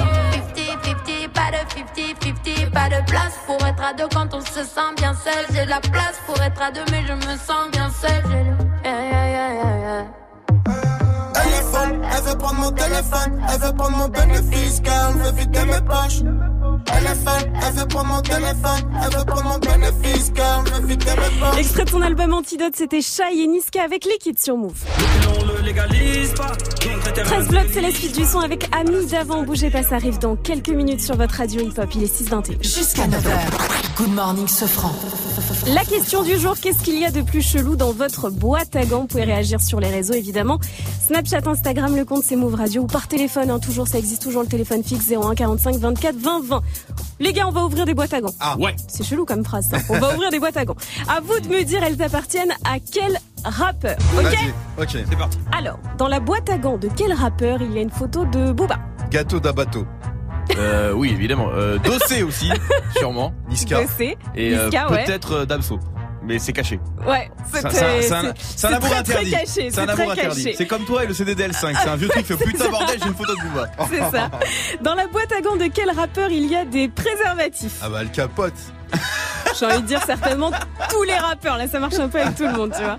50-50, 0.55 1.29
pas 1.33 1.51
de 1.51 1.59
50-50. 1.81 2.71
Pas 2.71 2.89
de 2.89 3.01
place 3.07 3.37
pour 3.47 3.67
être 3.67 3.83
à 3.83 3.93
deux 3.95 4.09
quand 4.13 4.35
on 4.35 4.41
se 4.41 4.65
sent 4.65 4.93
bien 4.97 5.15
seul. 5.15 5.45
J'ai 5.53 5.65
la 5.67 5.81
place 5.81 6.19
pour 6.27 6.41
être 6.41 6.63
à 6.63 6.71
deux, 6.71 6.85
mais 6.91 7.03
je 7.07 7.13
me 7.13 7.37
sens 7.37 7.71
bien 7.73 7.91
seul. 7.91 8.23
J'ai 8.29 10.24
folle, 11.75 12.01
elle 12.17 12.23
veut 12.23 12.39
prendre 12.39 12.61
mon 12.61 12.71
téléphone, 12.71 13.43
elle 13.53 13.61
veut 13.61 13.73
prendre 13.73 13.97
mon 13.97 14.09
bénéfice, 14.09 14.81
car 14.83 15.11
elle 15.11 15.23
veut 15.23 15.33
vider 15.41 15.65
mes 15.65 15.81
poches. 15.87 16.21
Elle 16.87 17.05
est 17.05 17.25
folle, 17.25 17.53
elle 17.67 17.75
veut 17.75 17.87
prendre 17.87 18.09
mon 18.09 18.21
téléphone, 18.21 18.83
elle 19.03 19.19
veut 19.19 19.25
prendre 19.25 19.45
mon 19.45 19.59
bénéfice, 19.59 20.31
car 20.35 20.65
elle 20.67 20.83
veut 20.83 20.89
vider 20.89 21.05
mes 21.11 21.41
poches. 21.41 21.59
Extrait 21.59 21.85
de 21.85 21.91
son 21.91 22.03
album 22.03 22.33
Antidote, 22.33 22.75
c'était 22.77 23.01
Shai 23.03 23.43
et 23.43 23.47
Niska 23.47 23.83
avec 23.83 24.05
Liquid 24.05 24.39
sur 24.39 24.57
Move. 24.57 24.75
On 25.41 25.45
le 25.47 25.63
légalise 25.63 26.33
pas. 26.35 26.49
Donc 26.49 27.07
le 27.07 27.13
terrain 27.13 27.31
13 27.31 27.49
blocs, 27.49 27.67
c'est 27.73 27.81
la 27.81 27.91
suite 27.91 28.17
du 28.17 28.25
son 28.25 28.41
avec 28.41 28.69
Ami 28.75 29.07
d'avant. 29.07 29.43
Bougez 29.43 29.71
pas, 29.71 29.83
ça 29.83 29.97
arrive 29.97 30.19
dans 30.19 30.37
quelques 30.37 30.69
minutes 30.69 31.01
sur 31.01 31.17
votre 31.17 31.35
radio 31.35 31.63
hip-hop. 31.63 31.89
Il 31.95 32.05
est 32.05 32.23
6h21. 32.23 32.63
Jusqu'à 32.63 33.07
9h. 33.07 33.97
Good 33.97 34.13
morning, 34.13 34.49
Sofran. 34.49 34.93
La 35.69 35.85
question 35.85 36.23
du 36.23 36.39
jour, 36.39 36.57
qu'est-ce 36.61 36.83
qu'il 36.83 36.99
y 36.99 37.05
a 37.05 37.11
de 37.11 37.23
plus 37.23 37.43
chelou 37.43 37.77
dans 37.77 37.93
votre 37.93 38.31
boîte 38.31 38.77
à 38.77 38.85
gants? 38.85 39.03
Vous 39.03 39.07
pouvez 39.07 39.25
réagir 39.25 39.61
sur 39.61 39.81
les 39.81 39.89
réseaux 39.89 40.15
évidemment. 40.15 40.59
Snapchat, 41.07 41.41
Instagram, 41.47 41.64
le 41.73 42.05
compte 42.05 42.23
c'est 42.25 42.37
Move 42.37 42.55
Radio 42.55 42.83
ou 42.83 42.87
par 42.87 43.09
téléphone, 43.09 43.51
hein, 43.51 43.59
toujours 43.59 43.89
ça 43.89 43.99
existe 43.99 44.23
toujours 44.23 44.43
le 44.43 44.49
téléphone 44.49 44.83
fixe 44.85 45.11
01 45.11 45.35
45 45.35 45.77
24 45.77 46.17
20 46.17 46.45
20. 46.45 46.63
Les 47.21 47.33
gars, 47.33 47.49
on 47.49 47.53
va 47.53 47.65
ouvrir 47.65 47.87
des 47.87 47.95
boîtes 47.95 48.13
à 48.13 48.21
gants. 48.21 48.35
Ah 48.41 48.57
ouais. 48.59 48.75
C'est 48.89 49.05
chelou 49.05 49.25
comme 49.25 49.45
phrase 49.45 49.69
ça. 49.71 49.79
On 49.89 49.99
va 49.99 50.15
ouvrir 50.15 50.31
des 50.31 50.39
boîtes 50.39 50.57
à 50.57 50.65
gants. 50.65 50.77
À 51.09 51.21
vous 51.21 51.39
de 51.41 51.49
me 51.49 51.63
dire 51.63 51.83
elles 51.83 52.01
appartiennent 52.03 52.53
à 52.65 52.79
quel 52.81 53.19
rappeur. 53.45 53.97
OK 54.17 54.23
Vas-y. 54.25 54.83
Ok. 54.83 55.05
C'est 55.09 55.17
parti. 55.17 55.39
Alors, 55.57 55.79
dans 55.97 56.09
la 56.09 56.21
boîte 56.21 56.51
à 56.51 56.59
gants 56.59 56.79
de 56.79 56.89
quel 56.95 57.13
rappeur 57.13 57.63
il 57.63 57.73
y 57.73 57.79
a 57.79 57.83
une 57.83 57.91
photo 57.91 58.25
de 58.27 58.53
Booba 58.53 58.79
Gâteau 59.11 59.41
d'abato. 59.41 59.87
Euh, 60.59 60.93
oui, 60.93 61.11
évidemment. 61.11 61.49
Euh, 61.55 61.79
Dossé 61.79 62.23
aussi, 62.23 62.51
sûrement. 62.99 63.33
Niska. 63.49 63.83
Dossé. 63.83 64.17
Et 64.35 64.55
euh, 64.55 64.69
ouais. 64.71 65.05
peut-être 65.05 65.33
euh, 65.33 65.47
Damso. 65.47 65.79
Mais 66.27 66.39
c'est 66.39 66.53
caché. 66.53 66.81
Ouais, 67.07 67.31
C'est 67.53 67.67
un- 67.67 67.69
un- 67.69 68.33
interdit. 68.99 69.35
C'est 69.47 69.79
un 69.79 69.89
amour 69.89 70.11
interdit. 70.11 70.55
C'est 70.57 70.67
comme 70.67 70.85
toi 70.85 71.05
et 71.05 71.07
le 71.07 71.13
CDDL5. 71.13 71.77
C'est 71.83 71.89
un 71.89 71.97
vieux 71.97 72.09
truc 72.09 72.25
fait 72.25 72.37
putain 72.45 72.71
bordel, 72.71 72.99
j'ai 73.03 73.09
une 73.09 73.15
photo 73.15 73.35
de 73.35 73.41
Booba. 73.43 73.71
C'est 73.91 74.11
ça. 74.17 74.31
Dans 74.83 74.95
la 74.95 75.07
boîte 75.07 75.33
à 75.33 75.41
gants 75.43 75.57
de 75.57 75.67
quel 75.67 75.91
rappeur 75.91 76.31
il 76.31 76.47
y 76.47 76.57
a 76.57 76.65
des 76.65 76.89
préservatifs? 76.89 77.79
Ah 77.83 77.89
bah 77.91 78.03
le 78.03 78.09
capote. 78.09 78.55
J'ai 79.59 79.67
envie 79.67 79.83
de 79.83 79.87
dire 79.87 80.03
certainement 80.05 80.51
tous 80.91 81.05
les 81.05 81.15
rappeurs. 81.15 81.57
Là, 81.59 81.69
ça 81.69 81.79
marche 81.79 81.95
un 82.01 82.09
peu 82.09 82.21
avec 82.21 82.35
tout 82.35 82.43
le 82.43 82.53
monde, 82.53 82.73
tu 82.77 82.83
vois. 82.83 82.99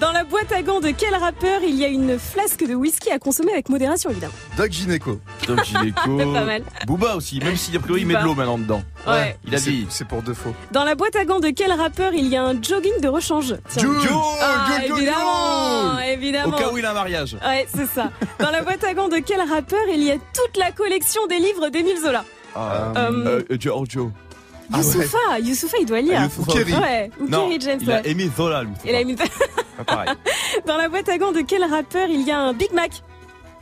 Dans 0.00 0.12
la 0.12 0.24
boîte 0.24 0.52
à 0.52 0.60
gants 0.62 0.80
de 0.80 0.90
quel 0.90 1.14
rappeur 1.14 1.62
il 1.62 1.74
y 1.76 1.84
a 1.84 1.88
une 1.88 2.18
flasque 2.18 2.62
de 2.66 2.74
whisky 2.74 3.10
à 3.10 3.18
consommer 3.18 3.52
avec 3.52 3.70
modération, 3.70 4.10
évidemment. 4.10 4.34
Doc 4.58 4.70
Gineco. 4.70 5.18
Donc 5.48 5.64
Gineco. 5.64 6.00
C'est 6.18 6.32
pas 6.32 6.44
mal. 6.44 6.62
Booba 6.86 7.16
aussi, 7.16 7.38
même 7.38 7.56
si 7.56 7.74
a 7.74 7.80
priori 7.80 8.02
il 8.02 8.06
met 8.06 8.16
de 8.16 8.22
l'eau 8.22 8.34
maintenant 8.34 8.58
dedans. 8.58 8.82
Ouais. 9.06 9.38
Il 9.46 9.54
a 9.54 9.58
dit. 9.58 9.86
C'est 9.88 10.06
pour 10.06 10.20
deux 10.22 10.34
faux. 10.34 10.54
Dans 10.72 10.84
la 10.84 10.94
boîte 10.94 11.16
à 11.16 11.24
gants 11.24 11.40
de 11.40 11.48
quel 11.48 11.72
rappeur 11.72 12.12
il 12.12 12.26
y 12.26 12.36
a 12.36 12.42
un 12.44 12.60
jogging 12.62 13.00
de 13.00 13.08
rechange? 13.08 13.54
Jules. 13.78 13.90
Ah, 14.42 14.66
Jules, 14.86 14.92
évidemment, 14.96 15.94
Au 15.96 15.98
évidemment. 16.00 16.58
cas 16.58 16.68
où 16.70 16.76
il 16.76 16.84
a 16.84 16.90
un 16.90 16.94
mariage. 16.94 17.36
Ouais, 17.46 17.66
c'est 17.74 17.86
ça. 17.88 18.10
Dans 18.40 18.50
la 18.50 18.62
boîte 18.62 18.84
à 18.84 18.92
gants 18.92 19.08
de 19.08 19.18
quel 19.24 19.40
rappeur 19.40 19.80
il 19.90 20.02
y 20.02 20.10
a 20.10 20.16
toute 20.16 20.56
la 20.58 20.70
collection 20.70 21.26
des 21.28 21.38
livres 21.38 21.70
d'Émile 21.70 21.98
Zola? 21.98 22.24
Ah, 22.56 22.92
Euh, 22.96 23.42
euh, 23.50 23.56
Giorgio. 23.58 24.12
Ah 24.72 24.78
ouais. 24.78 24.82
Youssoufa, 24.84 25.38
Youssoufa, 25.40 25.76
il 25.80 25.86
doit 25.86 26.00
lire. 26.00 26.18
Ah, 26.18 26.24
Youssoufa. 26.24 26.50
Ou 26.52 26.54
Kerry. 26.54 26.72
Ouais, 26.74 27.10
ou 27.20 27.28
Non, 27.28 27.48
Kerry 27.48 27.60
James, 27.60 27.78
il 27.82 27.92
a 27.92 28.06
aimé 28.06 28.30
Zola, 28.36 28.62
lui. 28.62 28.72
Il 28.84 28.94
a 28.94 29.04
mis- 29.04 29.14
Pas 29.16 29.84
pareil. 29.86 30.10
Dans 30.66 30.76
la 30.76 30.88
boîte 30.88 31.08
à 31.08 31.18
gants 31.18 31.32
de 31.32 31.40
quel 31.42 31.62
rappeur 31.64 32.08
il 32.08 32.22
y 32.22 32.30
a 32.30 32.38
un 32.40 32.52
Big 32.52 32.72
Mac 32.72 33.02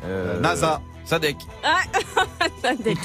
Euh, 0.04 0.38
NASA. 0.40 0.80
Sadek. 1.04 1.36
Sadek. 2.62 2.98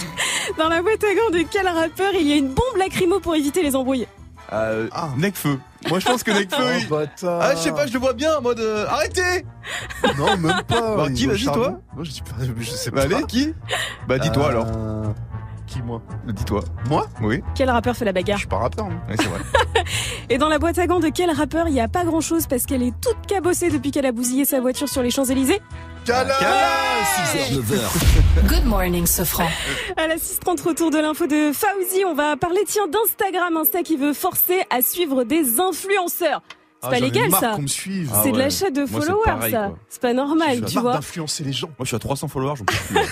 Dans 0.57 0.69
la 0.69 0.81
boîte 0.81 1.03
à 1.03 1.13
gants 1.15 1.31
de 1.31 1.43
quel 1.49 1.67
rappeur 1.67 2.11
il 2.13 2.27
y 2.27 2.33
a 2.33 2.35
une 2.35 2.49
bombe 2.49 2.77
lacrymo 2.77 3.19
pour 3.19 3.35
éviter 3.35 3.63
les 3.63 3.75
embrouilles 3.75 4.07
Euh, 4.53 4.87
Ah. 4.93 5.09
Necfeu. 5.17 5.59
Moi 5.89 5.99
je 5.99 6.05
pense 6.05 6.23
que 6.23 6.31
Necfeu. 6.39 6.55
Oh 6.63 6.77
il- 6.79 6.87
bâtard. 6.87 7.39
Ah, 7.41 7.51
je 7.55 7.59
sais 7.59 7.71
pas, 7.71 7.87
je 7.87 7.93
le 7.93 7.99
vois 7.99 8.13
bien 8.13 8.37
en 8.37 8.41
mode. 8.41 8.59
euh, 8.59 8.85
arrêtez 8.87 9.45
Non, 10.17 10.37
même 10.37 10.61
pas. 10.67 10.95
Bah, 10.95 11.07
qui, 11.13 11.25
vas-y, 11.25 11.45
toi 11.45 11.79
Moi 11.95 12.03
je 12.03 12.11
dis 12.11 12.21
pas. 12.21 12.35
Je 12.59 12.69
sais 12.69 12.91
Bah, 12.91 13.07
pas. 13.07 13.15
allez, 13.15 13.25
qui? 13.25 13.53
Bah, 14.07 14.19
dis-toi 14.19 14.45
Euh, 14.45 14.49
alors. 14.49 14.67
Qui 15.77 15.83
moi 15.83 16.01
Dis-toi. 16.27 16.63
Moi 16.89 17.07
Oui, 17.21 17.41
Quel 17.55 17.69
rappeur 17.69 17.95
fait 17.95 18.05
la 18.05 18.11
Je 18.11 18.15
bagarre 18.15 18.37
suis 18.39 18.47
pas 18.47 18.57
rappeur. 18.57 18.85
moi. 18.85 18.99
oui 19.09 19.15
c'est 19.19 19.25
vrai. 19.27 19.39
Et 20.29 20.37
dans 20.37 20.49
la 20.49 20.59
boîte 20.59 20.77
à 20.79 20.87
gants 20.87 20.99
de 20.99 21.09
quel 21.09 21.29
rappeur 21.31 21.67
il 21.67 21.73
n'y 21.73 21.79
a 21.81 21.87
pas 21.87 22.03
grand 22.03 22.21
chose 22.21 22.47
parce 22.47 22.65
qu'elle 22.65 22.83
est 22.83 22.93
toute 23.01 23.25
cabossée 23.27 23.69
depuis 23.69 23.91
qu'elle 23.91 24.05
a 24.05 24.11
bousillé 24.11 24.43
sa 24.45 24.59
voiture 24.59 24.89
sur 24.89 25.01
les 25.03 25.11
Champs-Élysées 25.11 25.61
Cala 26.05 26.33
6h, 26.33 27.59
9h. 27.61 28.47
Good 28.47 28.65
morning, 28.65 29.05
Sofran. 29.05 29.47
À 29.97 30.07
la 30.07 30.17
630 30.17 30.61
retour 30.61 30.89
de 30.91 30.97
l'info 30.97 31.27
de 31.27 31.51
Fauzi, 31.53 32.03
on 32.05 32.13
va 32.15 32.37
parler 32.37 32.61
tiens 32.65 32.87
d'Instagram, 32.87 33.57
Insta 33.57 33.83
qui 33.83 33.97
veut 33.97 34.13
forcer 34.13 34.61
à 34.69 34.81
suivre 34.81 35.23
des 35.25 35.59
influenceurs. 35.59 36.41
C'est 36.81 36.87
Ah, 36.87 36.89
pas 36.91 36.99
légal 36.99 37.31
ça. 37.31 37.53
qu'on 37.55 37.63
me 37.63 37.67
suive. 37.67 38.11
Ah 38.13 38.21
c'est 38.23 38.31
de 38.31 38.37
l'achat 38.37 38.69
de 38.69 38.81
Moi, 38.85 39.01
c'est 39.01 39.07
followers 39.07 39.23
pareil, 39.25 39.51
ça. 39.51 39.67
quoi. 39.67 39.77
C'est 39.89 40.01
pas 40.01 40.13
normal, 40.13 40.63
tu 40.65 40.79
vois. 40.79 40.93
d'influencer 40.93 41.43
les 41.43 41.51
gens. 41.53 41.67
Moi 41.67 41.75
je 41.81 41.87
suis 41.87 41.95
à 41.95 41.99
300 41.99 42.27
followers, 42.27 42.53
j'en 42.57 42.65
peux 42.65 42.73
plus. 42.73 42.97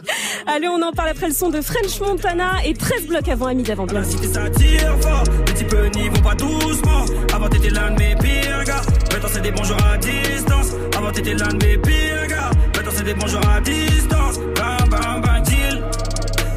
Allez, 0.46 0.68
on 0.68 0.80
en 0.82 0.92
parle 0.92 1.10
après 1.10 1.28
le 1.28 1.34
son 1.34 1.50
de 1.50 1.60
French 1.60 2.00
Montana 2.00 2.64
et 2.64 2.74
13 2.74 3.06
blocs 3.06 3.28
avant 3.28 3.46
Ami 3.46 3.62
d'avant 3.62 3.86
bien. 3.86 4.04
cité 4.04 4.28
ça 4.28 4.48
tire 4.50 4.96
fort, 5.00 5.24
les 5.46 5.52
petits 5.52 5.64
peu 5.64 5.86
n'y 5.88 6.08
vont 6.08 6.22
pas 6.22 6.34
doucement. 6.34 7.04
Avant 7.34 7.48
t'étais 7.48 7.70
l'un 7.70 7.90
de 7.90 7.98
mes 7.98 8.16
pires 8.16 8.64
gars, 8.64 8.82
maintenant 9.12 9.28
c'est 9.32 9.42
des 9.42 9.50
bonjours 9.50 9.76
à 9.92 9.96
distance. 9.98 10.72
Avant 10.96 11.12
t'étais 11.12 11.34
l'un 11.34 11.48
de 11.48 11.66
mes 11.66 11.78
pires 11.78 12.26
gars, 12.28 12.50
maintenant 12.74 12.92
c'est 12.94 13.04
des 13.04 13.14
bonjours 13.14 13.48
à 13.48 13.60
distance. 13.60 14.38
Bam 14.56 14.88
bam 14.88 15.20
bam 15.22 15.42
deal. 15.42 15.82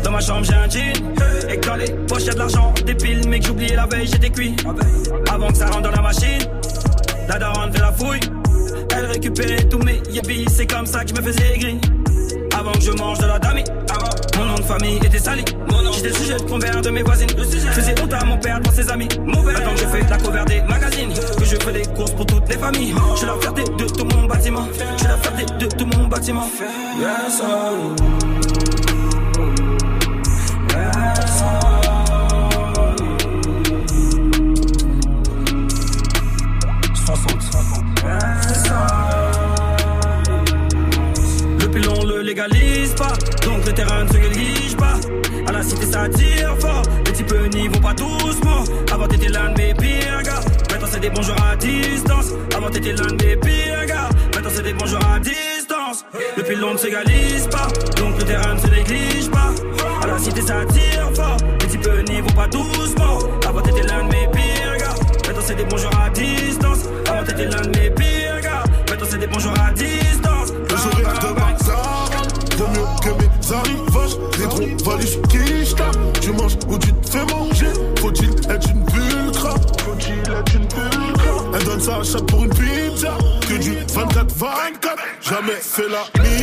Dans 0.04 0.12
ma 0.12 0.20
chambre 0.22 0.46
j'ai 0.46 0.54
un 0.54 0.70
jean, 0.70 0.94
et 1.50 1.58
dans 1.58 1.76
les 1.76 1.92
poches 2.08 2.26
y'a 2.26 2.34
de 2.34 2.40
l'argent, 2.40 2.74
des 2.86 2.96
piles, 2.96 3.28
mais 3.28 3.40
que 3.40 3.48
j'oubliais 3.48 3.76
la 3.76 3.86
veille 3.86 4.08
j'étais 4.08 4.30
cuit. 4.30 4.56
Avant 5.32 5.48
que 5.48 5.58
ça 5.58 5.68
rentre 5.68 5.84
dans 5.90 5.92
la 5.92 6.02
machine, 6.02 6.44
la 7.28 7.38
daronne 7.38 7.72
fait 7.72 7.82
la 7.82 7.92
fouille. 7.92 8.20
Elle 8.96 9.06
récupérait 9.06 9.64
tous 9.70 9.80
mes 9.80 10.02
yébis, 10.12 10.46
c'est 10.50 10.68
comme 10.68 10.86
ça 10.86 11.04
que 11.04 11.10
je 11.10 11.22
me 11.22 11.26
faisais 11.26 11.58
gris. 11.58 11.80
Je 12.80 12.92
mange 12.92 13.18
de 13.20 13.26
la 13.26 13.40
dami, 13.40 13.64
mon 14.38 14.46
nom 14.46 14.56
de 14.56 14.64
famille 14.64 14.98
était 14.98 15.20
sali. 15.20 15.44
J'étais 15.94 16.14
sujet 16.14 16.38
de 16.38 16.44
convers 16.44 16.82
de 16.82 16.90
mes 16.90 17.04
voisines. 17.04 17.30
Je 17.38 17.44
faisais 17.44 17.96
honte 18.02 18.14
à 18.14 18.24
mon 18.24 18.38
père 18.38 18.60
devant 18.60 18.72
ses 18.72 18.90
amis. 18.90 19.10
Mauvais. 19.26 19.54
Maintenant 19.54 19.74
que 19.74 19.80
je 19.80 19.86
fais 19.86 20.10
la 20.10 20.18
cover 20.18 20.46
des 20.48 20.62
magazines, 20.62 21.14
que 21.14 21.46
je 21.46 21.56
fais 21.58 21.74
des 21.74 21.86
courses 21.94 22.12
pour 22.12 22.26
toutes 22.26 22.48
les 22.48 22.58
familles. 22.58 22.96
Je 23.14 23.18
suis 23.18 23.28
la 23.28 23.36
fierté 23.36 23.64
de 23.64 23.86
tout 23.86 24.06
mon 24.06 24.26
bâtiment. 24.26 24.66
Je 24.72 24.98
suis 24.98 25.08
la 25.08 25.18
fierté 25.18 25.46
de 25.46 25.66
tout 25.68 25.86
mon 25.86 26.08
bâtiment. 26.08 26.48
Yes, 27.00 27.38
sir. 27.38 27.46
Yes, 38.04 38.99
légalise 42.40 42.94
pas, 42.94 43.14
donc 43.46 43.66
le 43.66 43.74
terrain 43.74 44.04
ne 44.04 44.10
se 44.10 44.18
néglige 44.18 44.78
pas. 44.78 44.96
À 45.48 45.52
la 45.52 45.64
cité 45.64 45.86
ça 45.86 46.08
tire 46.10 46.56
fort, 46.60 46.84
les 47.06 47.24
peu 47.24 47.46
n'y 47.48 47.68
vont 47.68 47.82
pas 47.82 47.94
doucement. 47.94 48.64
Avant 48.92 49.08
t'étais 49.08 49.30
l'un 49.30 49.52
de 49.52 49.58
mes 49.58 49.74
pires 49.74 50.22
gars, 50.24 50.42
maintenant 50.72 50.88
c'est 50.92 51.00
des 51.00 51.10
bonjours 51.10 51.36
à 51.52 51.56
distance. 51.56 52.28
Avant 52.56 52.70
t'étais 52.70 52.94
l'un 52.94 53.08
de 53.08 53.26
mes 53.26 53.36
pires 53.36 53.86
gars, 53.88 54.10
maintenant 54.34 54.52
c'est 54.54 54.64
des 54.64 54.74
bonjours 54.74 55.00
à 55.14 55.20
distance. 55.20 56.06
Le 56.38 56.44
pilon 56.44 56.74
ne 56.74 56.78
s'égalise 56.78 57.48
pas, 57.48 57.68
donc 57.98 58.18
le 58.18 58.24
terrain 58.24 58.54
ne 58.54 58.60
se 58.60 58.68
néglige 58.68 59.30
pas. 59.30 59.52
À 60.02 60.08
la 60.08 60.18
cité 60.18 60.42
ça 60.42 60.66
tire 60.66 61.12
fort, 61.16 61.38
les 61.62 61.78
peu 61.78 62.02
n'y 62.02 62.22
vont 62.22 62.36
pas 62.36 62.48
doucement. 62.48 63.20
Avant 63.48 63.62
t'étais 63.62 63.84
l'un 63.84 64.04
de 64.04 64.10
mes 64.10 64.28
pires 64.32 64.78
gars, 64.78 64.96
maintenant 65.28 65.44
c'est 65.46 65.56
des 65.56 65.66
bonjours 65.66 65.92
à 66.06 66.10
distance. 66.10 66.80
Avant 67.08 67.24
t'étais 67.24 67.46
l'un 67.46 67.62
de 67.62 67.80
mes 67.80 67.90
pires 67.90 68.42
gars, 68.42 68.64
maintenant 68.90 69.08
c'est 69.10 69.18
des 69.18 69.28
bonjours 69.28 69.54
à 69.60 69.72
distance. 69.72 69.99
Chatte 82.04 82.26
pour 82.28 82.46
une 82.46 82.50
pizza. 82.52 83.18
Que 83.42 83.58
du 83.58 83.72
24-24 83.72 84.96
Jamais 85.22 85.52
fait 85.60 85.90
la 85.90 86.22
mi-temps 86.24 86.39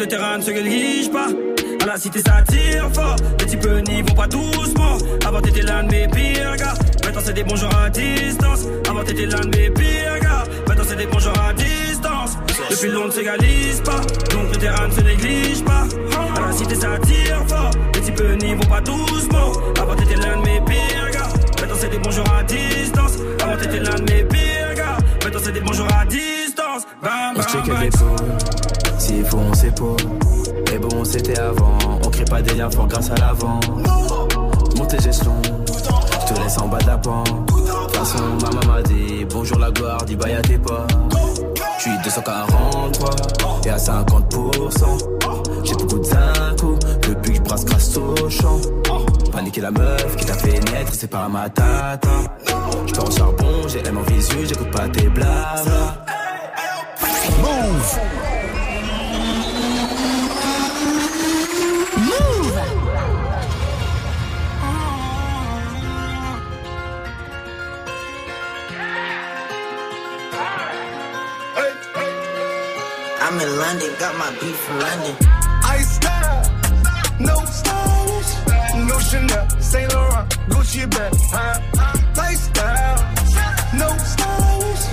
le 0.00 0.08
terrain 0.08 0.38
ne 0.38 0.42
se 0.42 0.50
néglige 0.50 1.10
pas. 1.10 1.28
À 1.82 1.86
la 1.86 1.98
cité 1.98 2.20
ça 2.20 2.42
tire 2.48 2.88
fort, 2.94 3.16
les 3.38 3.56
peu 3.58 3.80
n'y 3.80 4.00
vont 4.00 4.14
pas 4.14 4.26
doucement. 4.26 4.96
Avant 5.26 5.40
t'étais 5.42 5.60
l'un 5.60 5.82
de 5.82 5.90
mes 5.90 6.08
pires 6.08 6.56
gars, 6.56 6.74
maintenant 7.04 7.20
c'est 7.22 7.34
des 7.34 7.44
bonjours 7.44 7.74
à 7.76 7.90
distance. 7.90 8.66
Avant 8.88 9.04
t'étais 9.04 9.26
l'un 9.26 9.40
de 9.40 9.56
mes 9.56 9.70
pires 9.70 10.18
gars, 10.22 10.44
maintenant 10.66 10.84
c'est 10.88 10.96
des 10.96 11.06
bonjours 11.06 11.38
à 11.46 11.52
distance. 11.52 12.38
Depuis 12.70 12.88
l'on 12.88 13.06
ne 13.06 13.10
s'égalise 13.10 13.82
pas, 13.82 14.00
donc 14.32 14.50
le 14.50 14.56
terrain 14.56 14.88
ne 14.88 14.92
se 14.92 15.00
néglige 15.02 15.64
pas. 15.64 15.84
À 16.36 16.46
la 16.46 16.52
cité 16.52 16.74
ça 16.76 16.98
tire 17.02 17.44
fort, 17.46 17.70
les 17.94 18.00
types 18.00 18.42
n'y 18.42 18.54
vont 18.54 18.70
pas 18.70 18.80
doucement. 18.80 19.52
Avant 19.82 19.94
t'étais 19.96 20.16
l'un 20.16 20.40
de 20.40 20.46
mes 20.46 20.60
pires 20.62 21.10
gars, 21.12 21.28
maintenant 21.60 21.76
c'est 21.78 21.90
des 21.90 21.98
bonjours 21.98 22.34
à 22.38 22.42
distance. 22.42 23.18
Avant 23.42 23.56
t'étais 23.56 23.80
l'un 23.80 23.96
de 23.96 24.12
mes 24.12 24.24
pires 24.24 24.74
gars, 24.76 24.96
maintenant 25.22 25.40
c'est 25.44 25.52
des 25.52 25.60
bonjours 25.60 25.88
à 25.94 26.06
distance. 26.06 26.86
Bam, 27.02 27.34
bam, 27.34 27.90
bam. 27.90 28.79
S'il 29.10 29.24
faut 29.24 29.38
on 29.38 29.54
s'épaule. 29.54 29.96
Mais 30.70 30.78
bon, 30.78 31.04
c'était 31.04 31.38
avant, 31.38 31.78
on 32.04 32.10
crée 32.10 32.24
pas 32.24 32.42
des 32.42 32.54
liens 32.54 32.70
forts 32.70 32.86
grâce 32.86 33.10
à 33.10 33.14
l'avant. 33.16 33.60
Monte 34.76 34.88
tes 34.88 35.08
échelons, 35.08 35.42
je 35.46 36.32
te 36.32 36.40
laisse 36.40 36.58
en 36.58 36.68
bas 36.68 36.78
de 36.78 36.86
la 36.86 36.98
pente. 36.98 37.46
De 37.46 37.96
façon, 37.96 38.22
ma 38.42 38.50
maman 38.50 38.74
m'a 38.74 38.82
dit 38.82 39.26
bonjour 39.28 39.58
la 39.58 39.70
gloire, 39.70 40.04
dis 40.04 40.16
bye 40.16 40.34
à 40.34 40.42
tes 40.42 40.58
pas. 40.58 40.86
Je 41.78 41.82
suis 41.82 41.98
243 42.04 43.10
et 43.64 43.70
à 43.70 43.76
50%. 43.76 44.98
J'ai 45.64 45.74
beaucoup 45.74 45.98
de 45.98 46.04
zinco, 46.04 46.78
depuis 47.02 47.32
que 47.32 47.36
je 47.36 47.42
brasse 47.42 47.64
grâce 47.64 47.96
au 47.96 48.30
champ. 48.30 48.60
Paniquer 49.32 49.60
la 49.60 49.70
meuf 49.70 50.16
qui 50.16 50.24
t'a 50.24 50.34
fait 50.34 50.60
naître, 50.72 50.92
c'est 50.92 51.10
pas 51.10 51.28
ma 51.28 51.48
tata. 51.48 52.08
Je 52.86 53.00
au 53.00 53.10
charbon, 53.10 53.68
j'ai 53.68 53.86
M 53.86 53.98
en 53.98 54.02
visu, 54.02 54.36
j'écoute 54.46 54.70
pas 54.70 54.88
tes 54.88 55.08
blabla. 55.08 56.04
Move. 57.42 58.29
I'm 73.40 73.48
in 73.48 73.56
London, 73.56 73.90
got 73.98 74.18
my 74.18 74.30
beef 74.38 74.54
from 74.54 74.80
London. 74.80 75.16
I 75.64 75.78
style, 75.80 76.42
no 77.18 77.34
stylish, 77.46 78.32
no 78.86 78.98
Chanel, 78.98 79.48
Saint 79.60 79.94
Laurent, 79.94 80.28
Gucci 80.50 80.84
bag, 80.90 81.14
huh? 81.32 81.58
Lifestyle, 82.18 83.00
no 83.80 83.88
stylish, 83.96 84.84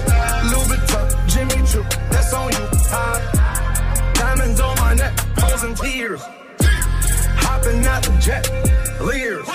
Louis 0.48 0.68
Vuitton, 0.70 1.28
Jimmy 1.28 1.68
Choo, 1.68 1.84
that's 2.10 2.34
on 2.34 2.50
you, 2.54 2.68
huh? 2.88 4.14
Diamonds 4.14 4.62
on 4.62 4.78
my 4.78 4.94
neck, 4.94 5.20
frozen 5.36 5.76
tears, 5.76 6.22
hopping 7.44 7.86
out 7.86 8.02
the 8.04 8.18
jet, 8.22 8.48
leers, 9.02 9.46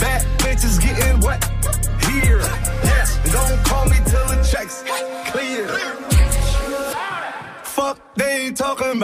bad 0.00 0.26
bitches 0.38 0.82
getting 0.82 1.20
wet, 1.20 1.44
here, 2.10 2.40
yes, 2.82 3.16
don't 3.30 3.64
call 3.64 3.84
me 3.84 3.96
till 4.06 4.26
the 4.26 4.48
checks 4.50 4.82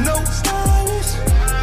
No 0.00 0.16
stylish, 0.24 1.10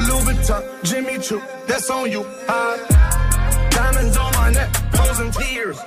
Louis 0.08 0.24
Vuitton, 0.26 0.84
Jimmy 0.84 1.18
Choo, 1.20 1.42
that's 1.68 1.90
on 1.90 2.12
you, 2.12 2.24
huh? 2.48 3.70
Diamonds 3.72 4.18
on 4.18 4.34
my 4.34 4.52
neck, 4.52 4.70
frozen 4.94 5.32
tears, 5.32 5.78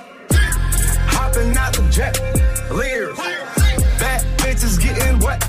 hopping 1.07 1.55
out 1.57 1.73
the 1.73 1.87
jet, 1.89 2.19
leers, 2.71 3.17
bad 3.99 4.21
bitches 4.39 4.81
getting 4.81 5.19
wet, 5.19 5.43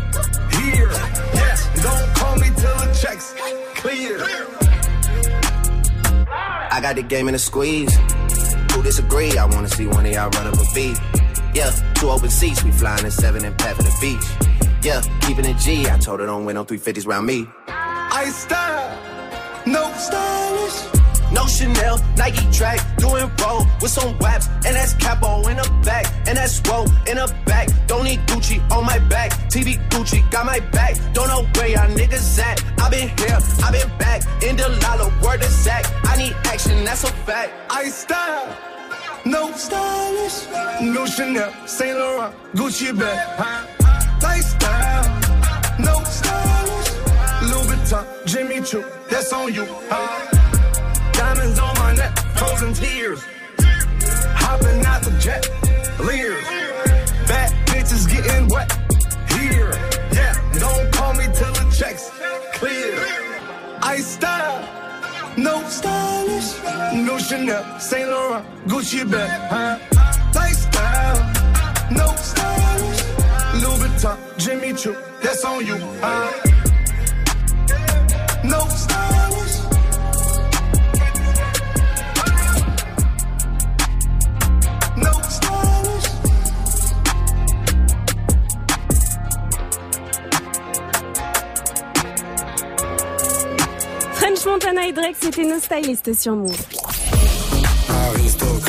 here, 0.61 0.91
yes, 1.35 1.69
don't 1.83 2.15
call 2.17 2.37
me 2.37 2.49
till 2.57 2.77
the 2.77 2.99
checks 3.01 3.35
clear. 3.75 4.19
I 6.27 6.81
got 6.81 6.97
the 6.97 7.03
game 7.03 7.29
in 7.29 7.35
a 7.35 7.39
squeeze. 7.39 7.95
Who 8.73 8.83
disagree? 8.83 9.37
I 9.39 9.45
wanna 9.45 9.69
see 9.69 9.87
one 9.87 10.07
of 10.07 10.13
y'all 10.13 10.31
run 10.31 10.47
up 10.47 10.55
a 10.55 10.65
beat. 10.75 10.99
Yeah, 11.55 11.71
two 11.95 12.11
open 12.11 12.31
seats, 12.31 12.65
we 12.65 12.73
flying 12.73 13.05
in 13.05 13.11
seven 13.11 13.45
and 13.45 13.57
pat 13.57 13.77
the 13.77 13.93
beach. 14.01 14.54
Yeah, 14.85 15.01
keeping 15.23 15.47
it 15.47 15.57
G. 15.57 15.89
I 15.89 15.97
told 15.97 16.21
her 16.21 16.27
don't 16.27 16.45
win 16.45 16.57
no 16.57 16.65
350s 16.65 17.07
round 17.07 17.27
me. 17.27 17.49
I 17.69 18.27
style, 18.27 19.65
no 19.67 19.91
stylish. 19.97 21.03
No 21.33 21.47
Chanel, 21.47 21.99
Nike 22.19 22.47
track, 22.53 22.79
doing 22.99 23.29
roll 23.43 23.67
with 23.81 23.91
some 23.91 24.17
waps, 24.19 24.47
and 24.67 24.77
that's 24.77 24.93
capo 24.95 25.49
in 25.49 25.57
the 25.57 25.69
back, 25.83 26.05
and 26.29 26.37
that's 26.37 26.61
roll 26.69 26.85
in 27.09 27.17
the 27.17 27.35
back. 27.47 27.71
Don't 27.87 28.05
need 28.05 28.21
Gucci 28.27 28.61
on 28.71 28.85
my 28.85 28.99
back, 29.09 29.31
TV 29.49 29.79
Gucci 29.89 30.21
got 30.31 30.45
my 30.45 30.61
back. 30.61 30.97
Don't 31.15 31.29
know 31.29 31.45
where 31.55 31.69
y'all 31.69 31.89
niggas 31.89 32.39
at. 32.39 32.63
I 32.79 32.91
been 32.91 33.09
here, 33.09 33.39
I 33.65 33.73
been 33.73 33.99
back, 33.99 34.23
in 34.45 34.57
the 34.57 34.69
lala, 34.83 35.11
word 35.25 35.41
is 35.43 35.49
sack. 35.49 35.87
I 36.05 36.17
need 36.19 36.37
action, 36.45 36.85
that's 36.85 37.05
a 37.05 37.13
fact. 37.25 37.53
I 37.71 37.89
style, 37.89 38.55
no 39.25 39.51
stylish, 39.53 40.47
no 40.83 41.07
Chanel, 41.07 41.51
Saint 41.67 41.99
Laurent, 41.99 42.35
Gucci 42.55 42.97
bag, 42.97 43.19
huh? 43.39 43.85
Lifestyle, 44.25 44.74
no 45.79 46.03
stylish, 46.05 46.91
Louis 47.51 47.67
Vuitton, 47.69 48.05
Jimmy 48.27 48.61
Choo, 48.61 48.85
that's 49.11 49.33
on 49.33 49.53
you, 49.53 49.67
huh? 49.89 51.13
Diamonds 51.13 51.59
on 51.59 51.75
my 51.79 51.95
neck, 51.95 52.19
frozen 52.37 52.75
tears, 52.75 53.23
hopping 54.37 54.85
out 54.85 55.03
the 55.03 55.11
jet, 55.19 55.49
leers, 56.01 56.45
bad 57.29 57.51
bitches 57.69 58.09
getting 58.09 58.49
wet, 58.49 58.71
here, 59.33 59.73
yeah. 60.13 60.35
Don't 60.59 60.93
call 60.93 61.15
me 61.15 61.25
till 61.35 61.53
the 61.53 61.75
checks 61.77 62.11
clear. 62.55 62.99
I 63.83 63.99
style. 63.99 64.85
No 65.37 65.61
stylish, 65.69 66.63
no 66.95 67.19
Chanel, 67.19 67.81
Saint 67.81 68.09
Laurent, 68.09 68.45
Gucci 68.69 69.03
bag, 69.11 69.29
huh? 69.51 69.79
Lifestyle, 70.33 71.19
no 71.91 72.07
stylish, 72.15 72.94
Jimmy 74.37 74.75
Choo, 74.75 74.95
on 75.45 75.65
you. 75.65 75.77
French 94.15 94.47
Montana 94.47 94.87
et 94.89 94.93
Drake, 94.93 95.17
c'était 95.19 95.45
nos 95.45 95.61
sur 96.15 96.37
Move. 96.37 96.84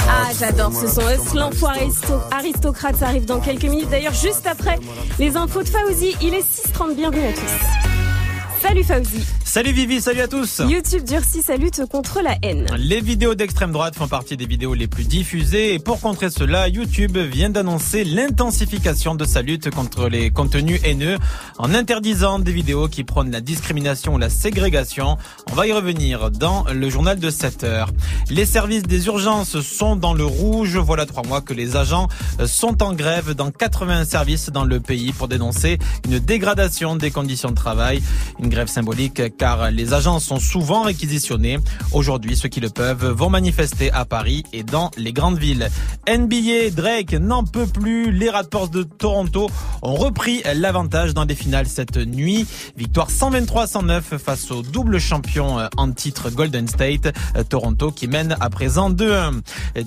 Ah, 0.10 0.30
j'adore 0.38 0.72
ce 0.74 0.88
son. 0.88 1.02
Aristo- 1.68 2.22
aristocrate 2.32 2.96
Ça 2.98 3.08
arrive 3.08 3.26
dans 3.26 3.40
quelques 3.40 3.64
minutes. 3.66 3.90
D'ailleurs, 3.90 4.14
juste 4.14 4.46
après 4.48 4.78
les 5.20 5.36
infos 5.38 5.64
de 5.64 5.70
Fauzi, 5.70 6.16
il 6.22 6.34
est 6.34 6.42
6h30. 6.42 6.96
Bienvenue 6.96 7.28
à 7.28 7.34
tous. 7.34 8.62
Salut 8.62 8.84
Fauzi. 8.84 9.26
Salut 9.56 9.72
Vivi, 9.72 10.02
salut 10.02 10.20
à 10.20 10.28
tous. 10.28 10.62
YouTube 10.68 11.06
durcit 11.06 11.42
sa 11.42 11.56
lutte 11.56 11.86
contre 11.90 12.20
la 12.22 12.36
haine. 12.42 12.68
Les 12.78 13.00
vidéos 13.00 13.36
d'extrême 13.36 13.72
droite 13.72 13.96
font 13.96 14.10
partie 14.10 14.36
des 14.36 14.46
vidéos 14.46 14.74
les 14.74 14.88
plus 14.88 15.06
diffusées 15.06 15.74
et 15.74 15.80
pour 15.80 16.02
contrer 16.02 16.30
cela, 16.30 16.68
YouTube 16.68 17.18
vient 17.18 17.50
d'annoncer 17.50 18.04
l'intensification 18.04 19.16
de 19.16 19.24
sa 19.24 19.42
lutte 19.42 19.70
contre 19.70 20.10
les 20.10 20.30
contenus 20.30 20.82
haineux 20.84 21.18
en 21.58 21.74
interdisant 21.74 22.40
des 22.40 22.52
vidéos 22.52 22.90
qui 22.90 23.06
prônent 23.06 23.32
la 23.32 23.40
discrimination 23.40 24.16
ou 24.16 24.18
la 24.18 24.30
ségrégation. 24.30 25.16
On 25.50 25.56
va 25.56 25.68
y 25.68 25.72
revenir 25.72 26.32
dans 26.32 26.66
le 26.66 26.90
journal 26.90 27.18
de 27.18 27.30
7 27.30 27.64
heures. 27.64 27.92
Les 28.30 28.46
services 28.46 28.84
des 28.84 29.06
urgences 29.06 29.62
sont 29.62 29.96
dans 29.96 30.14
le 30.14 30.26
rouge. 30.26 30.76
Voilà 30.76 31.06
trois 31.06 31.24
mois 31.24 31.40
que 31.40 31.54
les 31.54 31.78
agents 31.78 32.10
sont 32.46 32.84
en 32.84 32.92
grève 32.92 33.34
dans 33.36 33.52
80 33.52 34.04
services 34.04 34.50
dans 34.50 34.66
le 34.66 34.82
pays 34.82 35.14
pour 35.14 35.30
dénoncer 35.30 35.80
une 36.06 36.20
dégradation 36.20 36.98
des 36.98 37.10
conditions 37.10 37.52
de 37.52 37.56
travail. 37.56 38.04
Une 38.40 38.50
grève 38.50 38.68
symbolique 38.68 39.22
car 39.38 39.45
les 39.72 39.94
agents 39.94 40.20
sont 40.20 40.40
souvent 40.40 40.82
réquisitionnés. 40.82 41.60
Aujourd'hui, 41.92 42.36
ceux 42.36 42.50
qui 42.50 42.60
le 42.60 42.70
peuvent 42.70 43.06
vont 43.06 43.30
manifester 43.30 43.92
à 43.92 44.04
Paris 44.06 44.44
et 44.54 44.64
dans 44.64 44.90
les 44.98 45.14
grandes 45.14 45.38
villes. 45.38 45.70
NBA, 46.08 46.72
Drake 46.76 47.14
n'en 47.14 47.44
peut 47.44 47.68
plus. 47.68 48.12
Les 48.12 48.30
Raptors 48.30 48.70
de 48.70 48.84
Toronto 48.84 49.50
ont 49.82 49.96
repris 49.96 50.42
l'avantage 50.56 51.14
dans 51.14 51.26
les 51.26 51.36
finales 51.36 51.68
cette 51.68 51.98
nuit. 51.98 52.48
Victoire 52.76 53.10
123-109 53.10 54.18
face 54.18 54.50
au 54.50 54.62
double 54.64 55.00
champion 55.00 55.60
euh, 55.60 55.68
en 55.78 55.92
titre 55.92 56.30
Golden 56.32 56.68
State. 56.68 57.14
Euh, 57.36 57.44
Toronto 57.44 57.92
qui 57.92 58.08
mène 58.08 58.36
à 58.40 58.50
présent 58.50 58.90
2-1. 58.90 59.42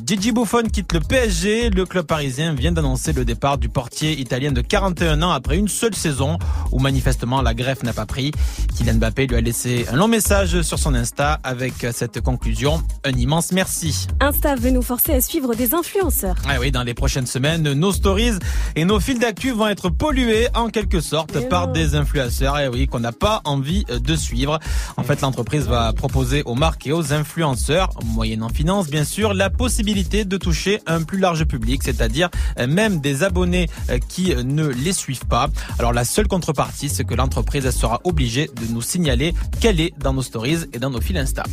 Gigi 0.06 0.32
Buffon 0.32 0.64
quitte 0.72 0.92
le 0.92 1.00
PSG. 1.00 1.70
Le 1.70 1.84
club 1.84 2.06
parisien 2.06 2.54
vient 2.54 2.72
d'annoncer 2.72 3.12
le 3.12 3.24
départ 3.24 3.58
du 3.58 3.68
portier 3.68 4.20
italien 4.20 4.52
de 4.52 4.60
41 4.60 5.22
ans 5.22 5.30
après 5.30 5.56
une 5.56 5.68
seule 5.68 5.94
saison 5.94 6.38
où 6.70 6.78
manifestement 6.78 7.42
la 7.42 7.54
greffe 7.54 7.82
n'a 7.82 7.92
pas 7.92 8.06
pris. 8.06 8.30
Kylian 8.76 8.94
Mbappé 8.94 9.26
lui 9.26 9.36
a 9.36 9.40
laissé 9.48 9.86
un 9.90 9.96
long 9.96 10.08
message 10.08 10.60
sur 10.60 10.78
son 10.78 10.94
Insta 10.94 11.40
avec 11.42 11.86
cette 11.92 12.20
conclusion. 12.20 12.82
Un 13.02 13.12
immense 13.12 13.50
merci. 13.52 14.06
Insta 14.20 14.56
veut 14.56 14.68
nous 14.68 14.82
forcer 14.82 15.14
à 15.14 15.22
suivre 15.22 15.54
des 15.54 15.72
influenceurs. 15.72 16.36
Ah 16.46 16.56
oui, 16.60 16.70
dans 16.70 16.82
les 16.82 16.92
prochaines 16.92 17.26
semaines, 17.26 17.72
nos 17.72 17.92
stories 17.92 18.34
et 18.76 18.84
nos 18.84 19.00
fils 19.00 19.18
d'actu 19.18 19.52
vont 19.52 19.68
être 19.68 19.88
pollués 19.88 20.48
en 20.54 20.68
quelque 20.68 21.00
sorte 21.00 21.34
Mais 21.34 21.48
par 21.48 21.68
non. 21.68 21.72
des 21.72 21.94
influenceurs, 21.94 22.58
et 22.58 22.68
oui, 22.68 22.86
qu'on 22.88 23.00
n'a 23.00 23.12
pas 23.12 23.40
envie 23.46 23.86
de 23.88 24.16
suivre. 24.16 24.58
En 24.98 25.02
fait, 25.02 25.22
l'entreprise 25.22 25.64
va 25.66 25.94
proposer 25.94 26.42
aux 26.44 26.54
marques 26.54 26.86
et 26.86 26.92
aux 26.92 27.14
influenceurs, 27.14 27.88
moyennant 28.04 28.50
finance 28.50 28.88
bien 28.90 29.04
sûr, 29.04 29.32
la 29.32 29.48
possibilité 29.48 30.26
de 30.26 30.36
toucher 30.36 30.82
un 30.86 31.04
plus 31.04 31.18
large 31.18 31.46
public, 31.46 31.82
c'est-à-dire 31.82 32.28
euh, 32.58 32.66
même 32.66 33.00
des 33.00 33.22
abonnés 33.22 33.70
euh, 33.88 33.98
qui 34.10 34.34
euh, 34.34 34.42
ne 34.42 34.66
les 34.66 34.92
suivent 34.92 35.26
pas. 35.26 35.48
Alors 35.78 35.94
la 35.94 36.04
seule 36.04 36.28
contrepartie, 36.28 36.90
c'est 36.90 37.04
que 37.04 37.14
l'entreprise 37.14 37.70
sera 37.70 38.02
obligée 38.04 38.50
de 38.54 38.66
nous 38.70 38.82
signaler 38.82 39.34
qu'elle 39.60 39.80
est 39.80 39.92
dans 39.98 40.12
nos 40.12 40.22
stories 40.22 40.64
et 40.72 40.78
dans 40.78 40.90
nos 40.90 41.00
fils 41.00 41.16
Insta. 41.16 41.44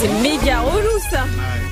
C'est 0.00 0.08
méga 0.22 0.60
relou 0.60 0.98
ça. 1.10 1.24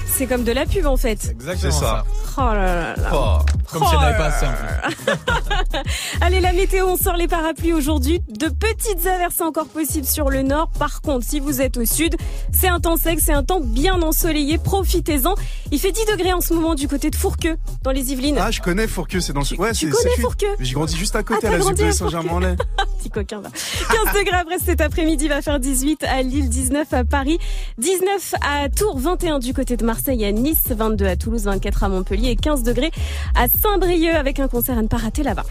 C'est 0.06 0.26
comme 0.26 0.44
de 0.44 0.52
la 0.52 0.64
pub 0.64 0.86
en 0.86 0.96
fait. 0.96 1.28
Exactement 1.30 1.72
C'est 1.72 1.78
ça. 1.78 2.04
Oh 2.38 2.40
là 2.40 2.54
là 2.54 2.94
là. 2.96 3.10
Oh, 3.14 3.38
comme 3.72 3.82
si 3.86 3.94
elle 3.94 4.00
n'avait 4.00 4.18
pas 4.18 4.26
assez. 4.26 4.46
Allez, 6.20 6.40
la 6.40 6.52
météo, 6.52 6.86
on 6.86 6.96
sort 6.96 7.16
les 7.16 7.28
parapluies 7.28 7.72
aujourd'hui. 7.72 8.20
De 8.28 8.48
petites 8.48 9.06
averses 9.06 9.40
encore 9.40 9.66
possibles 9.68 10.06
sur 10.06 10.28
le 10.30 10.42
nord. 10.42 10.70
Par 10.78 11.00
contre, 11.02 11.26
si 11.26 11.40
vous 11.40 11.60
êtes 11.60 11.76
au 11.76 11.84
sud, 11.84 12.16
c'est 12.52 12.68
un 12.68 12.80
temps 12.80 12.96
sec, 12.96 13.20
c'est 13.20 13.32
un 13.32 13.42
temps 13.42 13.60
bien 13.60 14.00
ensoleillé. 14.02 14.58
Profitez-en. 14.58 15.34
Il 15.72 15.78
fait 15.78 15.92
10 15.92 16.04
degrés 16.12 16.32
en 16.32 16.40
ce 16.40 16.52
moment 16.54 16.74
du 16.74 16.88
côté 16.88 17.10
de 17.10 17.16
Fourqueux, 17.16 17.56
dans 17.82 17.90
les 17.90 18.12
Yvelines. 18.12 18.38
Ah, 18.40 18.50
je 18.50 18.60
connais 18.60 18.86
Fourqueux, 18.86 19.20
c'est 19.20 19.32
dans 19.32 19.40
le. 19.40 19.60
Ouais, 19.60 19.72
tu 19.72 19.90
c'est- 19.90 19.90
connais 19.90 20.16
Fourqueux 20.20 20.46
J'ai 20.60 20.74
grandi 20.74 20.96
juste 20.96 21.16
à 21.16 21.20
Ah, 21.20 21.22
côté, 21.22 21.40
t'as 21.42 21.54
à 21.54 21.58
la 21.58 21.88
à 21.88 21.92
Saint-Germain-en-Laye. 21.92 22.56
Petit 22.98 23.10
coquin 23.10 23.40
va. 23.40 23.48
15 23.50 24.14
degrés 24.14 24.36
à 24.38 24.44
Brest 24.44 24.62
cet 24.66 24.80
après-midi 24.80 25.28
va 25.28 25.42
faire 25.42 25.58
18 25.60 26.04
à 26.04 26.22
Lille, 26.22 26.48
19 26.48 26.92
à 26.92 27.04
Paris, 27.04 27.38
19 27.78 28.05
à 28.40 28.68
Tours, 28.68 28.98
21 28.98 29.38
du 29.38 29.52
côté 29.52 29.76
de 29.76 29.84
Marseille 29.84 30.24
à 30.24 30.32
Nice, 30.32 30.64
22 30.70 31.06
à 31.06 31.16
Toulouse, 31.16 31.44
24 31.44 31.84
à 31.84 31.88
Montpellier 31.88 32.30
et 32.30 32.36
15 32.36 32.62
degrés 32.62 32.90
à 33.34 33.46
Saint-Brieuc 33.48 34.14
avec 34.14 34.40
un 34.40 34.48
concert 34.48 34.78
à 34.78 34.82
ne 34.82 34.88
pas 34.88 34.96
rater 34.96 35.22
là-bas. 35.22 35.44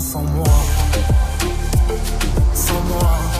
sans 0.00 0.22
moi. 0.22 0.44
Sans 2.54 2.80
moi. 2.82 3.35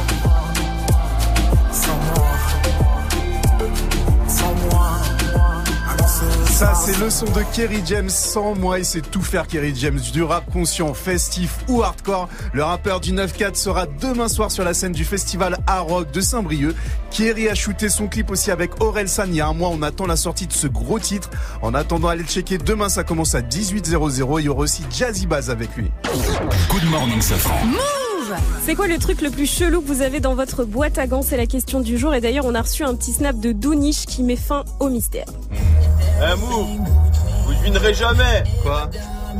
Ça, 6.57 6.73
c'est 6.75 6.99
le 6.99 7.11
son 7.11 7.27
de 7.27 7.43
Kerry 7.55 7.83
James 7.85 8.09
sans 8.09 8.55
moi. 8.55 8.79
Il 8.79 8.87
sait 8.87 9.03
tout 9.03 9.21
faire, 9.21 9.47
Kerry 9.47 9.75
James. 9.77 10.01
Du 10.11 10.23
rap 10.23 10.51
conscient, 10.51 10.95
festif 10.95 11.59
ou 11.69 11.83
hardcore. 11.83 12.31
Le 12.55 12.65
rappeur 12.65 12.99
du 13.01 13.13
9-4 13.13 13.57
sera 13.57 13.85
demain 13.85 14.27
soir 14.27 14.51
sur 14.51 14.65
la 14.65 14.73
scène 14.73 14.93
du 14.93 15.05
festival 15.05 15.59
Hard 15.67 15.91
Rock 15.91 16.13
de 16.13 16.21
Saint-Brieuc. 16.23 16.75
Kerry 17.11 17.51
a 17.51 17.55
shooté 17.55 17.91
son 17.91 18.09
clip 18.09 18.31
aussi 18.31 18.51
avec 18.51 18.81
Aurel 18.81 19.07
San. 19.07 19.29
Il 19.29 19.37
y 19.37 19.43
a 19.43 19.49
un 19.49 19.53
mois, 19.53 19.69
on 19.69 19.83
attend 19.83 20.07
la 20.07 20.17
sortie 20.17 20.47
de 20.47 20.53
ce 20.55 20.67
gros 20.67 20.99
titre. 20.99 21.29
En 21.61 21.75
attendant, 21.75 22.09
allez 22.09 22.23
le 22.23 22.29
checker. 22.29 22.57
Demain, 22.57 22.89
ça 22.89 23.05
commence 23.05 23.35
à 23.35 23.43
18h00. 23.43 24.41
Il 24.41 24.47
y 24.47 24.49
aura 24.49 24.61
aussi 24.61 24.83
Jazzy 24.91 25.27
Baz 25.27 25.51
avec 25.51 25.77
lui. 25.77 25.91
Good 26.71 26.91
morning, 26.91 27.21
Safran. 27.21 27.67
C'est 28.65 28.75
quoi 28.75 28.87
le 28.87 28.99
truc 28.99 29.21
le 29.23 29.31
plus 29.31 29.47
chelou 29.47 29.81
que 29.81 29.87
vous 29.87 30.03
avez 30.03 30.21
dans 30.21 30.35
votre 30.35 30.65
boîte 30.65 30.99
à 30.99 31.07
gants? 31.07 31.23
C'est 31.23 31.37
la 31.37 31.47
question 31.47 31.81
du 31.81 31.99
jour. 31.99 32.15
Et 32.15 32.21
d'ailleurs, 32.21 32.45
on 32.47 32.55
a 32.55 32.63
reçu 32.63 32.83
un 32.83 32.95
petit 32.95 33.13
snap 33.13 33.39
de 33.39 33.53
Douniche 33.53 34.07
qui 34.07 34.23
met 34.23 34.37
fin 34.37 34.65
au 34.81 34.89
mystère. 34.89 35.27
Eh 35.53 36.37
Mou, 36.41 36.67
vous 37.47 37.55
devinerez 37.55 37.95
jamais. 37.95 38.45
Quoi? 38.63 38.91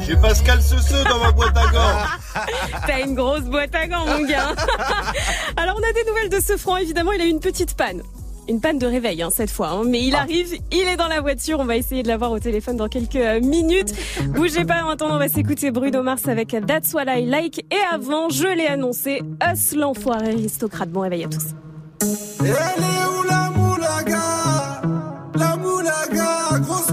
J'ai 0.01 0.17
Pascal 0.17 0.61
Sesseux 0.61 1.05
dans 1.09 1.19
ma 1.19 1.33
boîte 1.33 1.57
à 1.57 1.67
gants. 1.73 2.43
T'as 2.87 3.01
une 3.01 3.15
grosse 3.15 3.45
boîte 3.45 3.75
à 3.75 3.87
gants, 3.87 4.07
mon 4.07 4.27
gars. 4.27 4.55
Alors, 5.57 5.77
on 5.79 5.89
a 5.89 5.93
des 5.93 6.05
nouvelles 6.09 6.29
de 6.29 6.41
ce 6.41 6.57
franc. 6.57 6.77
Évidemment, 6.77 7.13
il 7.13 7.21
a 7.21 7.25
eu 7.25 7.31
une 7.31 7.41
petite 7.41 7.75
panne. 7.75 8.03
Une 8.49 8.61
panne 8.61 8.79
de 8.79 8.87
réveil, 8.87 9.23
hein, 9.23 9.29
cette 9.35 9.51
fois. 9.51 9.71
hein. 9.71 9.83
Mais 9.87 10.03
il 10.05 10.15
arrive, 10.15 10.55
il 10.71 10.87
est 10.89 10.97
dans 10.97 11.09
la 11.09 11.21
voiture. 11.21 11.59
On 11.61 11.65
va 11.65 11.77
essayer 11.77 12.03
de 12.05 12.09
l'avoir 12.09 12.31
au 12.31 12.39
téléphone 12.39 12.77
dans 12.77 12.89
quelques 12.89 13.17
euh, 13.17 13.41
minutes. 13.41 13.93
Bougez 14.35 14.65
pas. 14.65 14.85
En 14.85 14.91
attendant, 14.91 15.17
on 15.17 15.19
va 15.19 15.29
s'écouter 15.29 15.71
Bruno 15.73 16.03
Mars 16.03 16.29
avec 16.29 16.57
That's 16.67 16.95
What 16.95 17.05
I 17.07 17.27
Like. 17.27 17.59
Et 17.73 17.77
avant, 17.93 18.29
je 18.29 18.47
l'ai 18.47 18.67
annoncé, 18.67 19.21
Us, 19.53 19.75
l'enfoiré 19.75 20.29
aristocrate. 20.29 20.91
Bon 20.91 21.01
réveil 21.01 21.25
à 21.25 21.29
tous. 21.29 21.47
Elle 22.41 22.47
est 22.51 22.53
où 22.53 23.29
la 23.29 23.51
moulaga? 23.51 24.21
La 25.35 25.57
moulaga, 25.57 26.59
grosse 26.61 26.93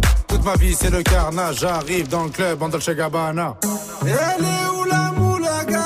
Toute 0.41 0.49
ma 0.49 0.55
vie 0.55 0.73
c'est 0.73 0.89
le 0.89 1.03
carnage. 1.03 1.59
J'arrive 1.59 2.07
dans 2.07 2.23
le 2.23 2.31
club 2.31 2.63
en 2.63 2.69
Dolce 2.69 2.89
Gabbana. 2.89 3.55
Elle 4.01 4.07
est 4.09 4.69
où 4.75 4.83
la 4.85 5.11
moulaga? 5.11 5.79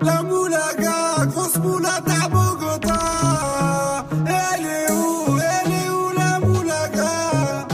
La 0.00 0.22
moulaga, 0.24 1.26
grosse 1.26 1.56
moulade 1.58 2.08
à 2.24 2.28
Bogota 2.28 4.04
Elle 4.26 4.66
est 4.66 4.90
où 4.90 5.38
Elle 5.38 5.72
est 5.72 5.90
où 5.90 6.10
la 6.18 6.40
moulaga? 6.40 7.68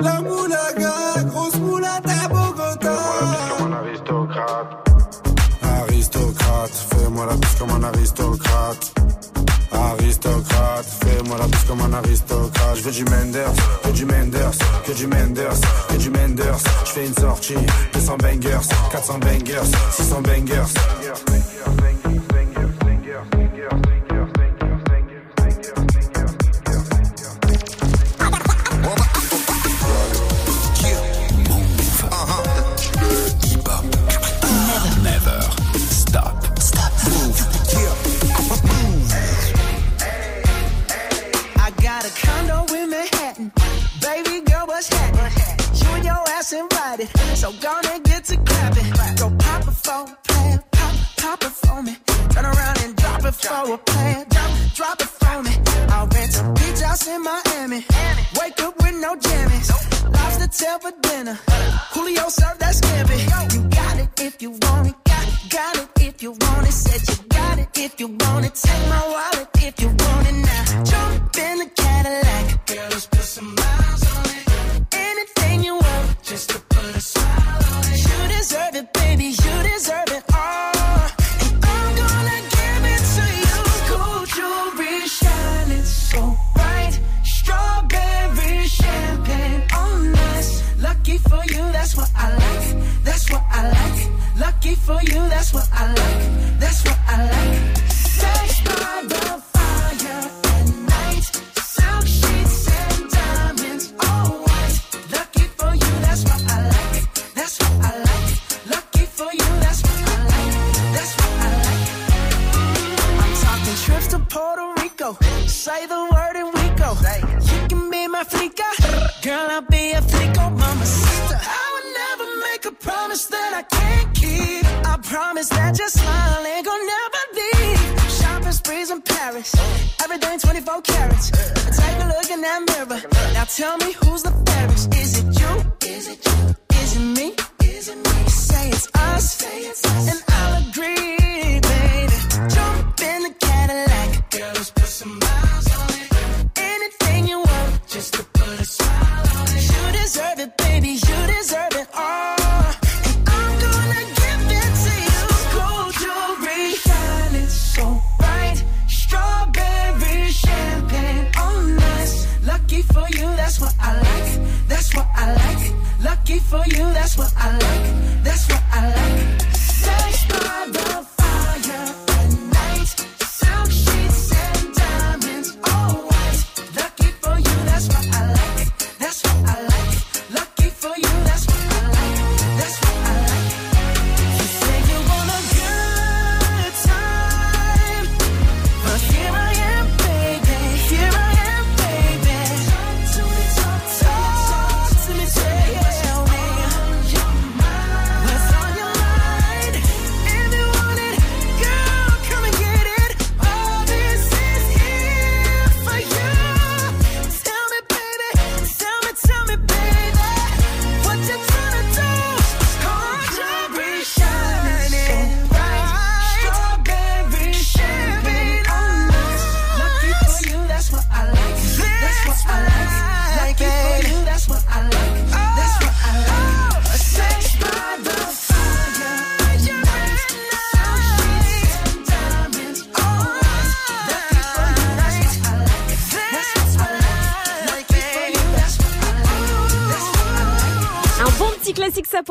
La 0.00 0.20
moulaga, 0.20 1.22
grosse 1.24 1.56
moulade 1.56 2.06
à 2.06 2.28
Bogota 2.28 2.92
comme 3.56 3.72
un 3.72 3.76
aristocrate. 3.78 4.88
Aristocrate, 5.62 6.86
fais-moi 6.90 7.24
la 7.24 7.36
bise 7.36 7.54
comme 7.58 7.70
un 7.70 7.82
aristocrate 7.82 8.93
aristocrate. 9.84 10.86
Fais-moi 11.04 11.36
la 11.38 11.46
bouche 11.46 11.64
comme 11.66 11.80
un 11.80 11.92
aristocrate. 11.92 12.76
Je 12.76 12.82
veux 12.82 12.92
du 12.92 13.04
Menders, 13.04 13.52
que 13.82 13.90
du 13.90 14.04
Menders, 14.04 14.58
que 14.86 14.92
du 14.92 15.06
Menders, 15.06 15.60
que 15.88 15.96
du 15.96 16.10
Menders. 16.10 16.58
Je 16.84 16.90
fais 16.90 17.06
une 17.06 17.14
sortie, 17.14 17.54
200 17.92 18.16
bangers, 18.18 18.68
400 18.90 19.18
bangers, 19.18 19.70
600 19.90 20.20
bangers. 20.22 21.43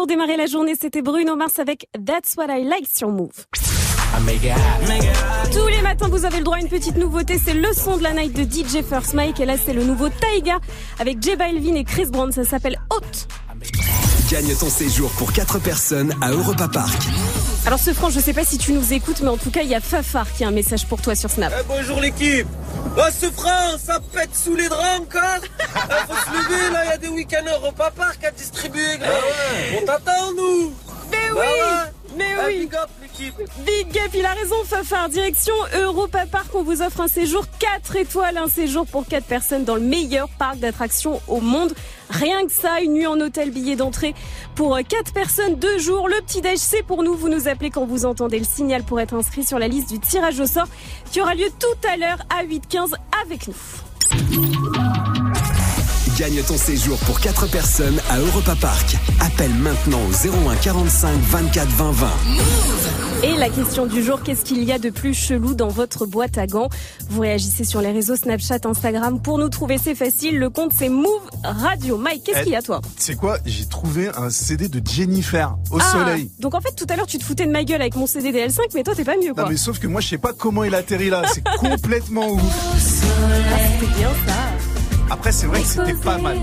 pour 0.04 0.08
démarrer 0.10 0.36
la 0.36 0.48
journée, 0.48 0.74
c'était 0.78 1.02
Bruno 1.02 1.38
Mars 1.38 1.60
avec 1.60 1.88
That's 1.94 2.36
What 2.36 2.48
I 2.50 2.66
Like 2.66 2.90
sur 2.94 3.08
Move. 3.08 3.32
Tous 5.54 5.68
les 5.68 5.82
matins, 5.82 6.10
vous 6.10 6.26
avez 6.26 6.40
le 6.40 6.44
droit 6.44 6.58
à 6.58 6.60
une 6.60 6.68
petite 6.68 6.98
nouveauté. 6.98 7.40
C'est 7.42 7.54
le 7.54 7.72
son 7.72 7.96
de 7.96 8.04
la 8.04 8.12
night 8.12 8.34
de 8.34 8.44
DJ 8.44 8.84
First 8.84 9.14
Mike. 9.14 9.40
Et 9.40 9.46
là, 9.46 9.54
c'est 9.58 9.72
le 9.72 9.86
nouveau 9.86 10.10
Taiga 10.10 10.60
avec 11.00 11.24
J 11.24 11.38
Balvin 11.38 11.76
et 11.76 11.86
Chris 11.86 12.08
Brown. 12.08 12.34
Ça 12.34 12.44
s'appelle 12.44 12.82
Hot. 12.90 13.00
Gagne 14.30 14.54
ton 14.58 14.70
séjour 14.70 15.10
pour 15.12 15.32
4 15.32 15.60
personnes 15.60 16.14
à 16.20 16.32
Europa 16.32 16.68
Park. 16.68 17.02
Alors, 17.66 17.80
ce 17.80 17.94
franc, 17.94 18.10
je 18.10 18.20
sais 18.20 18.34
pas 18.34 18.44
si 18.44 18.58
tu 18.58 18.74
nous 18.74 18.92
écoutes, 18.92 19.22
mais 19.22 19.30
en 19.30 19.38
tout 19.38 19.52
cas, 19.52 19.62
il 19.62 19.70
y 19.70 19.76
a 19.76 19.80
Fafar 19.80 20.26
qui 20.34 20.44
a 20.44 20.50
un 20.50 20.52
message 20.52 20.86
pour 20.86 21.02
toi 21.02 21.16
sur 21.16 21.30
Snap. 21.30 21.54
Eh, 21.58 21.64
bonjour 21.66 22.02
l'équipe. 22.02 22.48
Oh, 22.96 23.02
ce 23.12 23.32
franc, 23.32 23.78
ça 23.84 24.00
pète 24.14 24.36
sous 24.36 24.56
les 24.56 24.70
draps 24.70 25.02
encore 25.02 25.42
ah, 25.76 26.06
Faut 26.08 26.14
se 26.14 26.38
lever, 26.38 26.74
là, 26.74 26.86
il 26.86 26.90
y 26.90 26.94
a 26.94 26.98
des 26.98 27.08
week-ends 27.08 27.46
Europa 27.46 27.92
Park 27.96 28.24
à 28.24 28.32
distribuer, 28.32 28.98
gros. 29.00 29.10
Ah 29.10 29.78
On 29.82 29.86
t'attend, 29.86 30.32
nous 30.36 30.74
Mais 31.12 31.32
oui. 31.32 31.93
Mais 32.16 32.34
euh, 32.38 32.48
oui. 32.48 32.60
big 32.60 32.76
up 32.76 32.90
l'équipe. 33.02 33.36
Big 33.66 33.98
up, 33.98 34.12
il 34.14 34.26
a 34.26 34.34
raison, 34.34 34.56
Fafard. 34.66 35.10
Direction 35.10 35.54
Europa 35.76 36.26
Park, 36.26 36.48
on 36.54 36.64
vous 36.64 36.82
offre 36.82 37.02
un 37.02 37.08
séjour 37.08 37.46
4 37.60 37.96
étoiles, 37.96 38.38
un 38.38 38.48
séjour 38.48 38.86
pour 38.86 39.06
4 39.06 39.26
personnes 39.26 39.64
dans 39.64 39.76
le 39.76 39.82
meilleur 39.82 40.30
parc 40.30 40.58
d'attractions 40.58 41.22
au 41.28 41.40
monde. 41.40 41.74
Rien 42.10 42.46
que 42.46 42.52
ça, 42.52 42.82
une 42.82 42.94
nuit 42.94 43.08
en 43.08 43.20
hôtel, 43.20 43.52
billet 43.52 43.76
d'entrée 43.76 44.14
pour 44.56 44.76
euh, 44.76 44.82
4 44.88 45.14
personnes, 45.14 45.56
2 45.56 45.80
jours. 45.80 46.08
Le 46.08 46.22
petit 46.22 46.42
déj, 46.42 46.58
c'est 46.58 46.84
pour 46.84 47.04
nous. 47.04 47.16
Vous 47.16 47.30
nous 47.30 47.48
appelez 47.48 47.70
quand 47.70 47.86
vous 47.86 48.06
entendez 48.06 48.40
le 48.40 48.46
signal 48.46 48.84
pour 48.84 49.00
être 49.00 49.14
inscrit 49.14 49.44
sur 49.44 49.60
la 49.60 49.68
liste 49.68 49.90
du 49.90 50.00
tirage 50.00 50.40
au 50.40 50.46
sort 50.46 50.68
qui 51.12 51.22
aura 51.22 51.36
lieu 51.36 51.48
tout 51.60 51.88
à 51.88 51.98
l'heure 51.98 52.20
à 52.30 52.44
8h15 52.46 52.94
avec 53.24 53.48
nous. 53.48 55.23
Gagne 56.18 56.44
ton 56.44 56.58
séjour 56.58 57.00
pour 57.00 57.20
4 57.20 57.50
personnes 57.50 58.00
à 58.08 58.20
Europa 58.20 58.56
Park. 58.62 58.98
Appelle 59.20 59.54
maintenant 59.56 60.00
au 60.08 60.12
01 60.48 60.56
45 60.58 61.18
24 61.18 61.68
20 61.70 61.92
20. 61.92 62.08
Et 63.24 63.36
la 63.36 63.50
question 63.50 63.88
du 63.88 64.04
jour, 64.04 64.22
qu'est-ce 64.22 64.44
qu'il 64.44 64.64
y 64.64 64.72
a 64.72 64.78
de 64.78 64.92
plus 64.92 65.16
chelou 65.16 65.56
dans 65.56 65.70
votre 65.70 66.06
boîte 66.06 66.38
à 66.38 66.46
gants? 66.46 66.70
Vous 67.10 67.22
réagissez 67.22 67.64
sur 67.64 67.82
les 67.82 67.92
réseaux 67.92 68.16
Snapchat, 68.16 68.60
Instagram. 68.66 69.22
Pour 69.22 69.40
nous 69.40 69.50
trouver, 69.50 69.80
c'est 69.84 69.96
facile. 69.96 70.38
Le 70.38 70.52
compte, 70.52 70.72
c'est 70.78 70.90
Move 70.90 71.08
Radio. 71.44 71.98
Mike, 71.98 72.26
qu'est-ce 72.26 72.40
eh, 72.42 72.44
qu'il 72.44 72.54
y 72.54 72.58
a, 72.58 72.62
toi? 72.62 72.80
C'est 72.98 73.16
quoi? 73.16 73.40
J'ai 73.48 73.66
trouvé 73.66 74.10
un 74.16 74.30
CD 74.30 74.68
de 74.68 74.82
Jennifer 74.88 75.58
au 75.72 75.80
ah, 75.80 75.92
soleil. 75.92 76.30
Donc 76.40 76.54
en 76.54 76.62
fait, 76.62 76.76
tout 76.76 76.86
à 76.90 76.96
l'heure, 76.96 77.08
tu 77.08 77.18
te 77.18 77.24
foutais 77.24 77.48
de 77.48 77.52
ma 77.52 77.64
gueule 77.64 77.82
avec 77.82 77.96
mon 77.96 78.06
CD 78.06 78.32
DL5, 78.32 78.60
mais 78.76 78.84
toi, 78.84 78.94
t'es 78.94 79.04
pas 79.04 79.18
mieux, 79.18 79.34
quoi. 79.34 79.44
Non, 79.44 79.50
mais 79.50 79.58
sauf 79.58 79.80
que 79.80 79.88
moi, 79.88 80.00
je 80.00 80.10
sais 80.10 80.18
pas 80.20 80.34
comment 80.34 80.64
il 80.64 80.76
atterrit 80.76 81.10
là. 81.10 81.24
C'est 81.34 81.44
complètement 81.58 82.30
ouf. 82.30 82.42
Ah, 82.44 83.58
c'était 83.80 83.94
bien 83.96 84.10
ça. 84.28 84.53
Après, 85.14 85.32
c'est 85.32 85.46
vrai 85.46 85.62
que 85.62 85.68
c'était 85.68 85.94
pas 85.94 86.18
mal. 86.18 86.40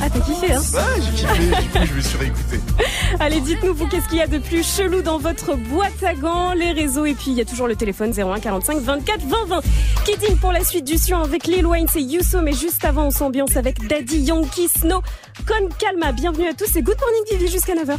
Ah, 0.00 0.08
t'as 0.08 0.20
kiffé, 0.20 0.54
hein 0.54 0.62
Ouais, 0.72 1.02
j'ai 1.02 1.10
kiffé, 1.12 1.62
du 1.62 1.68
coup, 1.68 1.78
je 1.84 1.92
me 1.92 2.00
suis 2.00 2.16
réécouté. 2.16 2.60
Allez, 3.20 3.42
dites-nous, 3.42 3.74
vous, 3.74 3.86
qu'est-ce 3.86 4.08
qu'il 4.08 4.16
y 4.16 4.22
a 4.22 4.26
de 4.26 4.38
plus 4.38 4.66
chelou 4.66 5.02
dans 5.02 5.18
votre 5.18 5.54
boîte 5.54 6.02
à 6.02 6.14
gants, 6.14 6.54
les 6.54 6.72
réseaux, 6.72 7.04
et 7.04 7.12
puis 7.12 7.26
il 7.32 7.34
y 7.34 7.42
a 7.42 7.44
toujours 7.44 7.68
le 7.68 7.76
téléphone 7.76 8.10
01 8.16 8.40
45 8.40 8.78
24 8.78 9.20
20 9.26 9.44
20. 9.48 9.60
Kidding 10.06 10.38
pour 10.38 10.52
la 10.52 10.64
suite 10.64 10.86
du 10.86 10.96
Sion 10.96 11.20
avec 11.20 11.46
Lil 11.46 11.66
c'est 11.92 12.00
Yousso, 12.00 12.40
mais 12.40 12.54
juste 12.54 12.86
avant, 12.86 13.08
on 13.08 13.10
s'ambiance 13.10 13.54
avec 13.58 13.86
Daddy 13.86 14.16
Yankee 14.16 14.68
Snow. 14.68 15.02
Con 15.46 15.68
Calma, 15.78 16.12
bienvenue 16.12 16.48
à 16.48 16.54
tous 16.54 16.74
et 16.76 16.82
good 16.82 16.96
morning, 16.98 17.38
Vivi, 17.38 17.52
jusqu'à 17.52 17.74
9h. 17.74 17.98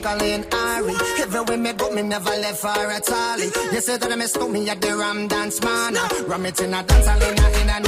Jacqueline 0.00 0.46
Ari. 0.52 0.94
Everywhere 1.20 1.58
me 1.58 1.72
go, 1.74 1.90
me 1.90 2.02
never 2.02 2.30
left 2.30 2.60
for 2.60 2.68
a 2.68 3.00
tally. 3.00 3.50
You 3.72 3.80
say 3.80 3.98
that 3.98 4.10
I 4.10 4.16
miss 4.16 4.38
me 4.38 4.68
at 4.70 4.80
the 4.80 4.96
Ram 4.96 5.28
Dance 5.28 5.60
Man. 5.62 5.94
Ram 6.26 6.46
it 6.46 6.60
in 6.60 6.72
a 6.72 6.82
dance, 6.82 7.06
I 7.06 7.16
in 7.16 7.38
a, 7.38 7.60
in 7.60 7.68
a 7.68 7.80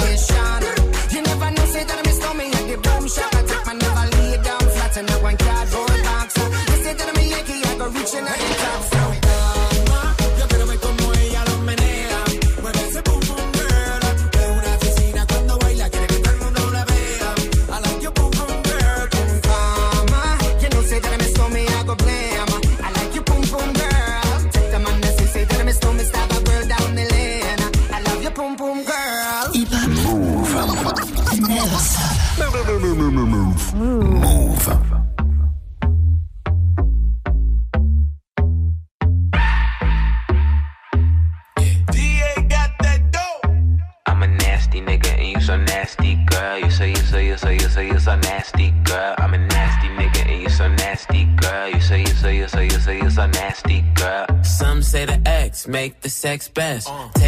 expense. 56.46 56.84
best. 56.86 57.16
Uh. 57.16 57.21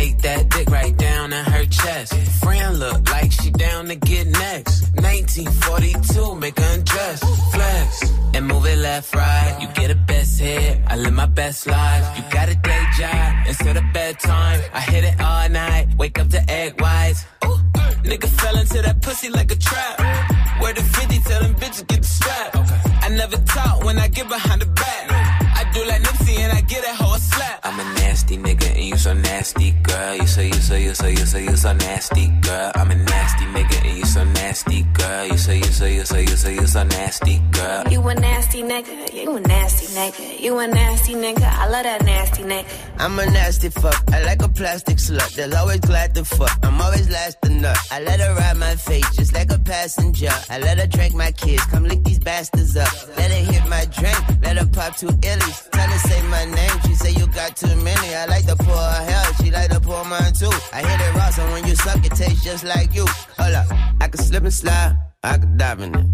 Plastic 44.75 44.99
slut. 44.99 45.37
That's 45.37 45.55
always 45.55 45.81
glad 45.81 46.15
to 46.17 46.25
fuck. 46.25 46.59
I'm 46.65 46.81
always 46.81 47.09
last 47.09 47.41
to 47.43 47.49
nut. 47.49 47.79
I 47.93 48.01
let 48.01 48.19
her 48.19 48.35
ride 48.35 48.57
my 48.57 48.75
face 48.75 49.09
just 49.15 49.33
like 49.33 49.53
a 49.53 49.59
passenger. 49.59 50.35
I 50.51 50.59
let 50.59 50.81
her 50.81 50.87
drink 50.89 51.15
my 51.15 51.31
kids. 51.31 51.65
Come 51.67 51.85
lick 51.85 52.03
these 52.03 52.19
bastards 52.19 52.77
up. 52.77 52.93
Let 53.17 53.31
her 53.31 53.53
hit 53.53 53.65
my 53.69 53.85
drink. 53.85 54.19
Let 54.43 54.59
her 54.59 54.67
pop 54.67 54.97
two 54.97 55.13
illies. 55.31 55.71
Tell 55.71 55.89
her 55.89 55.99
say 56.09 56.23
my 56.23 56.45
name. 56.47 56.77
She 56.87 56.95
say 56.97 57.13
you 57.13 57.27
got 57.29 57.57
too 57.57 57.75
many. 57.89 58.15
I 58.17 58.25
like 58.27 58.47
to 58.47 58.57
pour 58.57 58.75
her 58.75 59.05
hell. 59.11 59.33
She 59.35 59.53
like 59.53 59.71
to 59.71 59.79
pour 59.79 60.05
mine 60.07 60.33
too. 60.33 60.51
I 60.73 60.81
hit 60.89 61.01
it 61.07 61.15
raw, 61.15 61.31
so 61.31 61.45
when 61.53 61.65
you 61.69 61.77
suck, 61.77 62.05
it 62.05 62.15
tastes 62.17 62.43
just 62.43 62.65
like 62.65 62.93
you. 62.95 63.07
Hold 63.39 63.55
up. 63.55 63.67
I 64.01 64.09
can 64.09 64.21
slip 64.21 64.43
and 64.43 64.53
slide. 64.53 64.97
I 65.23 65.39
can 65.39 65.57
dive 65.57 65.81
in 65.83 65.95
it. 65.95 66.07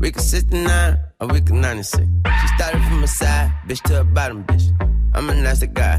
We 0.00 0.10
can 0.10 0.22
69 0.22 0.98
or 1.20 1.28
we 1.28 1.40
can 1.40 1.60
96. 1.60 2.02
She 2.40 2.48
started 2.56 2.82
from 2.82 3.04
a 3.04 3.06
side, 3.06 3.52
bitch 3.68 3.82
to 3.82 4.00
a 4.00 4.04
bottom, 4.04 4.42
bitch. 4.44 4.66
I'm 5.14 5.30
a 5.30 5.34
nasty 5.34 5.66
guy, 5.66 5.98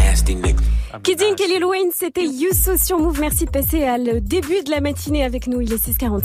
nigga. 0.35 0.61
Kidin, 1.03 1.35
Kelly 1.35 1.53
Lil 1.53 1.65
Wayne, 1.65 1.89
c'était 1.93 2.25
Yousso 2.25 2.77
sur 2.77 2.99
Move. 2.99 3.19
Merci 3.19 3.45
de 3.45 3.51
passer 3.51 3.83
à 3.83 3.97
le 3.97 4.21
début 4.21 4.61
de 4.63 4.69
la 4.71 4.81
matinée 4.81 5.23
avec 5.23 5.47
nous. 5.47 5.61
Il 5.61 5.71
est 5.71 5.83
6h46. 5.83 6.21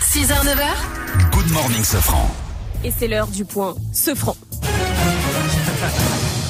6h, 0.00 0.44
9h. 0.44 1.32
Good 1.32 1.52
morning, 1.52 1.84
Sofran. 1.84 2.28
Et 2.84 2.90
c'est 2.90 3.08
l'heure 3.08 3.28
du 3.28 3.44
point 3.44 3.74
Ce 3.92 4.14
franc. 4.14 4.36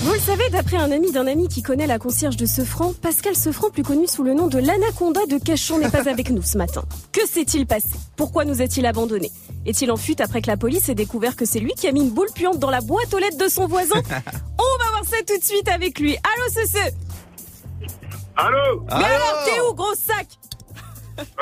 Vous 0.03 0.15
le 0.15 0.19
savez, 0.19 0.49
d'après 0.51 0.79
un 0.79 0.91
ami 0.91 1.13
d'un 1.13 1.29
ami 1.29 1.47
qui 1.47 1.63
connaît 1.63 1.87
la 1.87 2.01
concierge 2.01 2.37
de 2.37 2.45
Sefranc, 2.45 2.93
Pascal 2.93 3.37
Sefranc, 3.37 3.71
plus 3.71 3.85
connu 3.85 4.09
sous 4.09 4.25
le 4.25 4.35
nom 4.35 4.49
de 4.49 4.59
l'anaconda 4.59 5.21
de 5.27 5.39
Cachon, 5.39 5.79
n'est 5.79 5.91
pas 5.91 6.09
avec 6.11 6.31
nous 6.31 6.43
ce 6.43 6.59
matin. 6.59 6.83
Que 7.13 7.25
s'est-il 7.25 7.67
passé? 7.67 7.95
Pourquoi 8.17 8.45
nous 8.45 8.61
a-t-il 8.63 8.85
abandonné 8.85 9.31
Est-il 9.65 9.93
en 9.93 9.97
fuite 9.97 10.21
après 10.21 10.43
que 10.43 10.49
la 10.49 10.57
police 10.57 10.89
ait 10.89 10.97
découvert 10.97 11.37
que 11.37 11.45
c'est 11.45 11.61
lui 11.61 11.73
qui 11.75 11.87
a 11.87 11.93
mis 11.93 12.01
une 12.01 12.11
boule 12.11 12.31
puante 12.35 12.59
dans 12.59 12.71
la 12.71 12.81
boîte 12.81 13.15
aux 13.15 13.19
lettres 13.19 13.39
de 13.39 13.47
son 13.47 13.69
voisin? 13.69 13.95
On 14.59 14.85
va 14.85 14.91
voir 14.91 15.05
ça 15.09 15.19
tout 15.25 15.39
de 15.39 15.45
suite 15.45 15.69
avec 15.69 16.01
lui. 16.01 16.17
Allô, 16.17 16.49
Cece 16.53 16.93
Allô? 18.37 18.81
Mais 18.89 19.05
alors, 19.05 19.45
t'es 19.45 19.61
où, 19.61 19.73
gros 19.73 19.95
sac? 19.95 20.27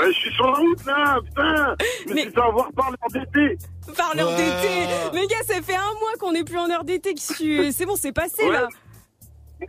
Je 0.06 0.12
suis 0.12 0.32
sur 0.34 0.46
la 0.46 0.52
route 0.58 0.84
là, 0.86 1.18
putain 1.24 1.76
Je 2.08 2.12
me 2.12 2.18
suis 2.20 2.30
fait 2.30 2.40
avoir 2.40 2.72
par 2.72 2.90
l'heure 2.90 3.10
d'été 3.24 3.58
Par 3.96 4.14
l'heure 4.16 4.28
Ouais. 4.30 4.36
d'été 4.36 4.86
Les 5.20 5.26
gars, 5.26 5.42
ça 5.46 5.60
fait 5.62 5.76
un 5.76 5.92
mois 6.00 6.12
qu'on 6.18 6.32
n'est 6.32 6.44
plus 6.44 6.58
en 6.58 6.68
heure 6.70 6.84
d'été. 6.84 7.14
que 7.14 7.20
je 7.20 7.34
suis- 7.34 7.72
C'est 7.72 7.86
bon, 7.86 7.96
c'est 7.96 8.12
passé 8.12 8.44
Ouais. 8.44 8.52
là. 8.52 8.68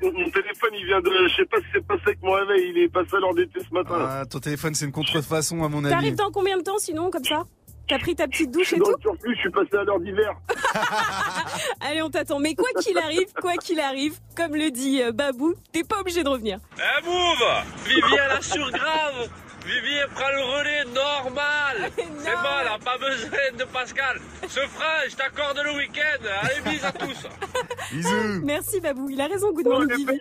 Mon 0.02 0.30
téléphone, 0.30 0.70
il 0.74 0.86
vient 0.86 1.02
de. 1.02 1.12
Je 1.28 1.36
sais 1.36 1.46
pas 1.46 1.58
si 1.58 1.66
c'est 1.74 1.86
passé 1.86 2.02
avec 2.06 2.24
mon 2.24 2.32
réveil, 2.32 2.70
il 2.70 2.78
est 2.84 2.88
passé 2.90 3.10
à 3.14 3.20
l'heure 3.20 3.34
d'été 3.34 3.60
ce 3.60 3.74
matin. 3.74 3.96
Ah, 4.00 4.24
ton 4.26 4.40
téléphone, 4.40 4.74
c'est 4.74 4.86
une 4.86 4.94
contrefaçon, 4.94 5.64
à 5.66 5.68
mon 5.68 5.84
avis. 5.84 5.94
T'arrives 5.94 6.16
dans 6.16 6.32
combien 6.32 6.58
de 6.58 6.64
temps 6.64 6.78
sinon, 6.80 7.10
comme 7.12 7.26
ça? 7.26 7.44
T'as 7.90 8.00
pris 8.00 8.16
ta 8.16 8.26
petite 8.26 8.52
douche 8.52 8.72
et 8.72 8.78
tout? 8.80 8.96
surplus, 9.02 9.36
je 9.36 9.42
suis 9.42 9.50
passé 9.52 9.76
à 9.76 9.84
l'heure 9.84 10.00
d'hiver. 10.00 10.32
Allez, 11.82 12.02
on 12.02 12.10
t'attend. 12.10 12.40
Mais 12.40 12.56
quoi 12.56 12.70
qu'il 12.82 12.98
arrive, 12.98 13.28
quoi 13.42 13.58
qu'il 13.58 13.82
arrive, 13.82 14.18
comme 14.38 14.56
le 14.56 14.72
dit 14.72 15.02
euh, 15.02 15.12
Babou, 15.12 15.56
t'es 15.74 15.84
pas 15.84 16.00
obligé 16.00 16.24
de 16.24 16.30
revenir. 16.30 16.60
Eh 16.78 17.06
move 17.06 17.64
Vivier 17.86 18.18
la 18.30 18.42
surgrave 18.42 19.30
Vivier 19.66 20.04
prend 20.14 20.30
le 20.30 20.44
relais 20.44 20.86
normal 20.94 21.92
C'est 21.96 22.04
bon, 22.06 22.64
là, 22.66 22.78
pas 22.84 22.98
besoin 22.98 23.58
de 23.58 23.64
Pascal 23.66 24.20
Ce 24.48 24.60
frein, 24.60 25.08
je 25.10 25.16
t'accorde 25.16 25.60
le 25.64 25.78
week-end 25.78 26.24
Allez, 26.42 26.62
bis 26.78 26.84
à 26.84 26.92
tous 26.92 27.28
Bisous 27.92 28.42
Merci 28.44 28.80
Babou, 28.82 29.10
il 29.10 29.22
a 29.22 29.28
raison, 29.28 29.52
good 29.54 29.68
morning 29.68 29.96
Vivi. 29.98 30.20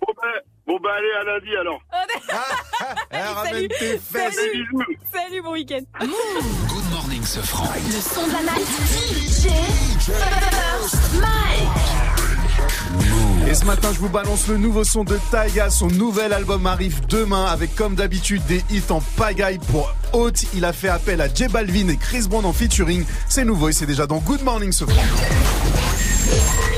Bon 0.00 0.14
ben, 0.22 0.40
bon 0.66 0.78
ben 0.80 0.90
allez, 0.90 1.12
à 1.12 1.24
lundi 1.24 1.56
alors. 1.56 1.80
Salut, 3.44 3.68
salut, 4.00 4.98
salut, 5.12 5.42
bon 5.42 5.52
week-end. 5.52 5.80
Good 6.00 6.90
morning, 6.92 7.22
Sofran. 7.24 7.64
Le 7.74 8.00
son 8.00 8.26
de 8.26 8.32
la 8.32 8.42
night. 8.42 8.66
DJ 8.66 9.48
First 10.00 11.14
Mike. 11.20 12.17
Et 13.48 13.54
ce 13.54 13.64
matin, 13.64 13.88
je 13.94 13.98
vous 13.98 14.10
balance 14.10 14.46
le 14.46 14.58
nouveau 14.58 14.84
son 14.84 15.04
de 15.04 15.18
Taiga. 15.30 15.70
Son 15.70 15.86
nouvel 15.86 16.34
album 16.34 16.66
arrive 16.66 17.00
demain 17.06 17.46
avec, 17.46 17.74
comme 17.74 17.94
d'habitude, 17.94 18.42
des 18.46 18.62
hits 18.68 18.82
en 18.90 19.00
pagaille 19.16 19.58
pour 19.72 19.90
Haute. 20.12 20.44
Il 20.54 20.66
a 20.66 20.74
fait 20.74 20.90
appel 20.90 21.22
à 21.22 21.32
J 21.32 21.48
Balvin 21.48 21.88
et 21.88 21.96
Chris 21.96 22.26
Brown 22.28 22.44
en 22.44 22.52
featuring. 22.52 23.06
C'est 23.26 23.46
nouveau 23.46 23.70
et 23.70 23.72
c'est 23.72 23.86
déjà 23.86 24.06
dans 24.06 24.18
Good 24.18 24.42
Morning. 24.42 24.70
I've 26.30 26.77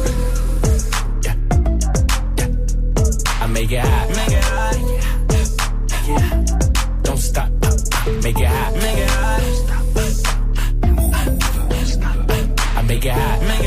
Make 3.61 3.73
it 3.73 3.79
hot. 3.85 4.09
Make 4.09 4.31
it 4.31 4.43
hot. 4.43 4.75
Yeah. 6.07 6.45
Don't 7.03 7.17
stop. 7.17 7.49
Make 8.23 8.39
it 8.39 8.47
hot. 8.47 8.73
Make 8.73 8.97
it 8.97 9.09
hot. 9.09 9.41
I 12.75 12.81
make 12.87 13.05
it 13.05 13.11
hot. 13.11 13.60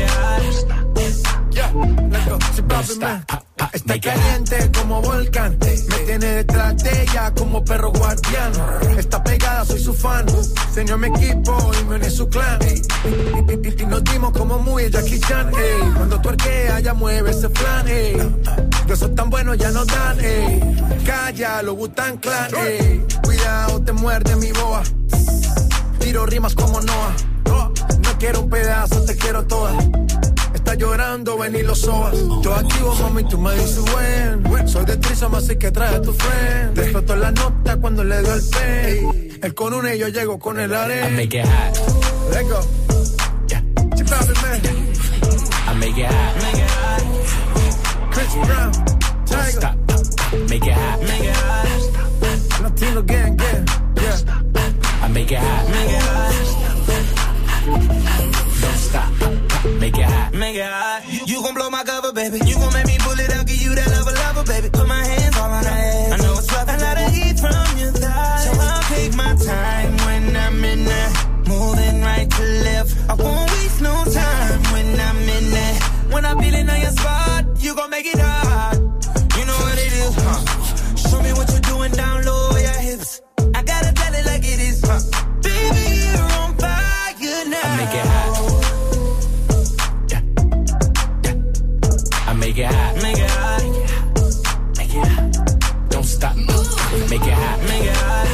Make 2.67 2.89
it 2.89 3.03
hot. 3.03 3.27
Don't 3.27 3.27
stop. 3.27 3.45
Está 3.73 3.99
caliente 3.99 4.71
como 4.73 5.01
volcán. 5.01 5.57
Me 5.59 5.97
tiene 6.05 6.25
detrás 6.27 6.77
de 6.83 7.01
ella 7.03 7.33
como 7.33 7.63
perro 7.63 7.91
guardián. 7.91 8.51
Está 8.97 9.23
pegada, 9.23 9.65
soy 9.65 9.79
su 9.79 9.93
fan. 9.93 10.25
Se 10.73 10.81
unió 10.81 10.95
a 10.95 10.97
mi 10.97 11.07
equipo 11.07 11.71
y 11.79 11.83
me 11.85 11.95
uní 11.95 12.05
a 12.05 12.09
su 12.09 12.27
clan. 12.29 12.59
Y, 12.63 13.85
nos 13.85 14.03
dimos 14.05 14.31
como 14.31 14.59
muy 14.59 14.89
Jackie 14.89 15.19
Chan. 15.19 15.49
ey. 15.49 15.91
Cuando 15.95 16.21
tu 16.21 16.29
arquea, 16.29 16.79
ya 16.79 16.93
mueve 16.93 17.31
ese 17.31 17.49
flan. 17.49 17.87
ey. 17.87 18.17
Besos 18.87 19.13
tan 19.15 19.29
buenos 19.29 19.57
ya 19.57 19.71
no 19.71 19.83
dan. 19.85 20.19
ey. 20.19 20.77
Calla, 21.05 21.61
lo 21.61 21.75
Butan 21.75 22.17
Clan. 22.17 22.49
ey. 22.55 23.05
Cuidado, 23.23 23.81
te 23.81 23.91
muerde 23.91 24.35
mi 24.37 24.51
boa. 24.51 24.83
Tiro 25.99 26.25
rimas 26.25 26.55
como 26.55 26.79
Noah. 26.81 27.15
No 27.45 28.17
quiero 28.19 28.41
un 28.41 28.49
pedazo, 28.49 29.01
te 29.03 29.15
quiero 29.17 29.45
toda. 29.45 29.73
Está 30.65 30.73
llorando, 30.79 31.37
ven 31.37 31.55
y 31.55 31.61
lo 31.61 31.75
sobas. 31.75 32.15
Yo 32.41 32.55
activo, 32.55 32.95
mami, 32.95 33.23
tú 33.25 33.37
me 33.37 33.53
dices 33.53 33.83
buen. 33.91 34.43
Soy 34.67 34.83
de 34.85 34.97
Trisoma, 34.97 35.37
así 35.37 35.55
que 35.57 35.69
trae 35.69 35.93
a 35.95 36.01
tu 36.01 36.11
friend. 36.11 36.73
Te 36.73 36.81
explotó 36.81 37.15
la 37.15 37.29
nota 37.29 37.77
cuando 37.77 38.03
le 38.03 38.19
doy 38.19 38.39
el 38.39 38.43
pen. 38.49 39.29
Él 39.43 39.53
con 39.53 39.75
una 39.75 39.93
y 39.93 39.99
yo 39.99 40.07
llego 40.07 40.39
con 40.39 40.59
el 40.59 40.71
I 40.71 40.73
arena. 40.73 41.09
make 41.11 41.37
it 41.37 41.45
hot. 41.45 41.77
Let's 42.31 42.49
go. 42.49 42.59
Chip 43.95 44.11
out, 44.11 44.27
man. 44.41 44.59
I 45.67 45.73
make 45.75 45.79
make 45.79 45.99
it 45.99 46.07
hot. 46.07 46.35
Make 46.41 46.57
it 46.57 46.71
hot. 46.71 47.03
Chris 48.11 48.33
Brown, 48.33 48.71
Tiger. 49.27 49.51
Stop. 49.51 49.75
Make 50.49 50.65
it 50.65 50.73
hot. 50.73 50.99
Make 50.99 51.25
it 51.25 51.35
hot. 51.35 51.67
Latino 52.63 53.03
gang, 53.03 53.37
gang, 53.37 53.67
yeah. 54.01 54.17
I 55.03 55.07
make 55.09 55.31
it 55.31 55.37
hot. 55.37 55.69
Make 55.69 55.91
it 55.91 56.01
hot. 56.01 56.33
Make 59.65 59.97
it 59.97 60.05
hot. 60.05 60.33
Make 60.33 60.55
it 60.55 60.63
hot. 60.63 61.03
You 61.27 61.41
gon' 61.41 61.55
blow 61.55 61.69
my 61.69 61.83
cover, 61.83 62.13
baby. 62.13 62.39
You 62.45 62.55
gon' 62.55 62.73
make 62.73 62.85
me 62.85 62.97
it 63.25 63.33
out, 63.33 63.47
give 63.47 63.61
you 63.61 63.73
that 63.75 63.89
lover, 63.91 64.13
lover, 64.13 64.45
baby. 64.45 64.69
Put 64.69 64.87
my 64.87 65.03
hands 65.03 65.37
all 65.37 65.49
on 65.49 65.63
her 65.63 65.69
ass. 65.69 66.11
I 66.13 66.17
know 66.23 66.33
it's 66.37 66.51
rough. 66.53 66.69
A 66.69 66.77
lot 66.85 66.97
of 67.01 67.09
heat 67.13 67.39
from 67.39 67.77
your 67.77 67.91
thighs. 67.91 68.43
So 68.45 68.51
I'll 68.53 68.83
take 68.93 69.15
my 69.15 69.33
time 69.35 69.97
when 70.05 70.35
I'm 70.35 70.63
in 70.63 70.85
there. 70.85 71.11
Moving 71.47 72.01
right 72.01 72.29
to 72.29 72.43
left. 72.67 72.91
I 73.09 73.13
won't 73.15 73.51
waste 73.51 73.81
no 73.81 73.95
time 74.05 74.61
when 74.73 74.99
I'm 74.99 75.17
in 75.37 75.45
there. 75.51 75.75
When 76.13 76.25
I'm 76.25 76.39
feeling 76.39 76.69
on 76.69 76.79
your 76.79 76.91
spot, 76.91 77.45
you 77.59 77.75
gon' 77.75 77.89
make 77.89 78.05
it 78.05 78.19
hot. 78.19 78.75
You 79.37 79.45
know 79.45 79.59
what 79.65 79.77
it 79.77 79.93
is, 80.03 80.15
huh? 80.15 80.41
Show 81.09 81.21
me 81.21 81.31
what 81.33 81.49
you're 81.51 81.67
doing 81.73 81.91
down 81.91 82.25
low 82.25 82.51
your 82.57 82.79
hips. 82.87 83.21
I 83.53 83.63
gotta 83.63 83.91
tell 83.93 84.13
it 84.13 84.25
like 84.25 84.43
it 84.43 84.59
is, 84.59 84.81
huh? 84.85 85.34
Make 92.55 92.63
it 92.63 92.73
hot. 92.73 92.95
Make 93.01 93.17
it 93.17 93.29
hot. 93.29 93.61
Make 94.77 94.95
it 94.95 95.07
hot. 95.07 95.89
Don't 95.89 96.05
stop. 96.05 96.35
Make 96.35 97.27
it 97.27 97.33
hot. 97.33 97.59
Make 97.67 97.83
it 97.83 97.95
hot. 97.97 98.27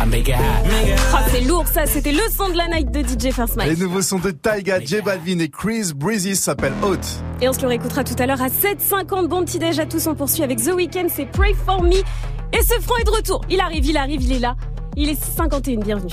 I 0.00 0.04
make 0.04 0.28
it 0.28 0.34
hot. 0.34 0.66
Make 0.66 0.88
it 0.88 0.98
c'est 1.30 1.40
lourd 1.40 1.66
ça, 1.66 1.86
c'était 1.86 2.12
le 2.12 2.20
son 2.36 2.50
de 2.50 2.58
la 2.58 2.68
night 2.68 2.90
de 2.90 3.00
DJ 3.00 3.32
First 3.32 3.56
Les 3.56 3.68
Mike. 3.68 3.78
nouveaux 3.78 4.02
sons 4.02 4.18
de 4.18 4.32
Taiga, 4.32 4.80
J 4.80 5.00
Balvin 5.00 5.38
et 5.38 5.48
Chris 5.48 5.92
Breezy 5.94 6.36
s'appellent 6.36 6.74
Hot. 6.82 6.98
Et 7.40 7.48
on 7.48 7.54
se 7.54 7.62
le 7.62 7.68
réécoutera 7.68 8.04
tout 8.04 8.16
à 8.18 8.26
l'heure 8.26 8.42
à 8.42 8.48
7h50. 8.48 9.28
Bon 9.28 9.42
petit 9.44 9.58
déj 9.58 9.78
à 9.78 9.86
tous, 9.86 10.06
on 10.06 10.14
poursuit 10.14 10.42
avec 10.42 10.62
The 10.62 10.72
Weeknd, 10.74 11.06
c'est 11.08 11.24
Pray 11.24 11.54
For 11.54 11.82
Me. 11.82 12.02
Et 12.52 12.62
ce 12.62 12.78
franc 12.82 12.96
est 13.00 13.04
de 13.04 13.10
retour. 13.10 13.40
Il 13.48 13.60
arrive, 13.60 13.86
il 13.86 13.96
arrive, 13.96 14.22
il 14.22 14.32
est 14.32 14.40
là. 14.40 14.56
Il 14.96 15.08
est 15.08 15.18
51, 15.18 15.80
bienvenue. 15.80 16.12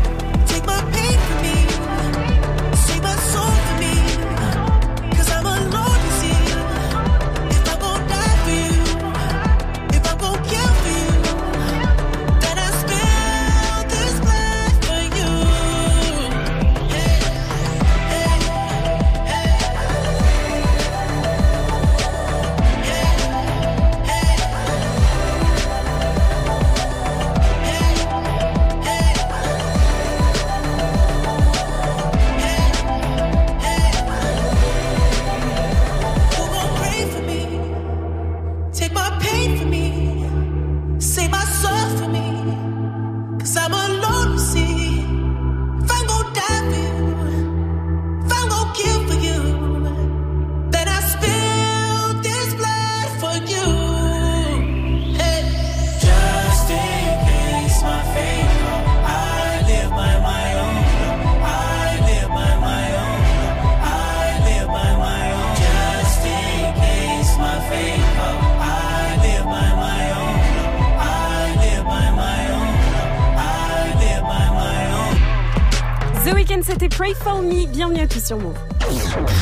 Sur 78.25 78.37
Move. 78.37 78.55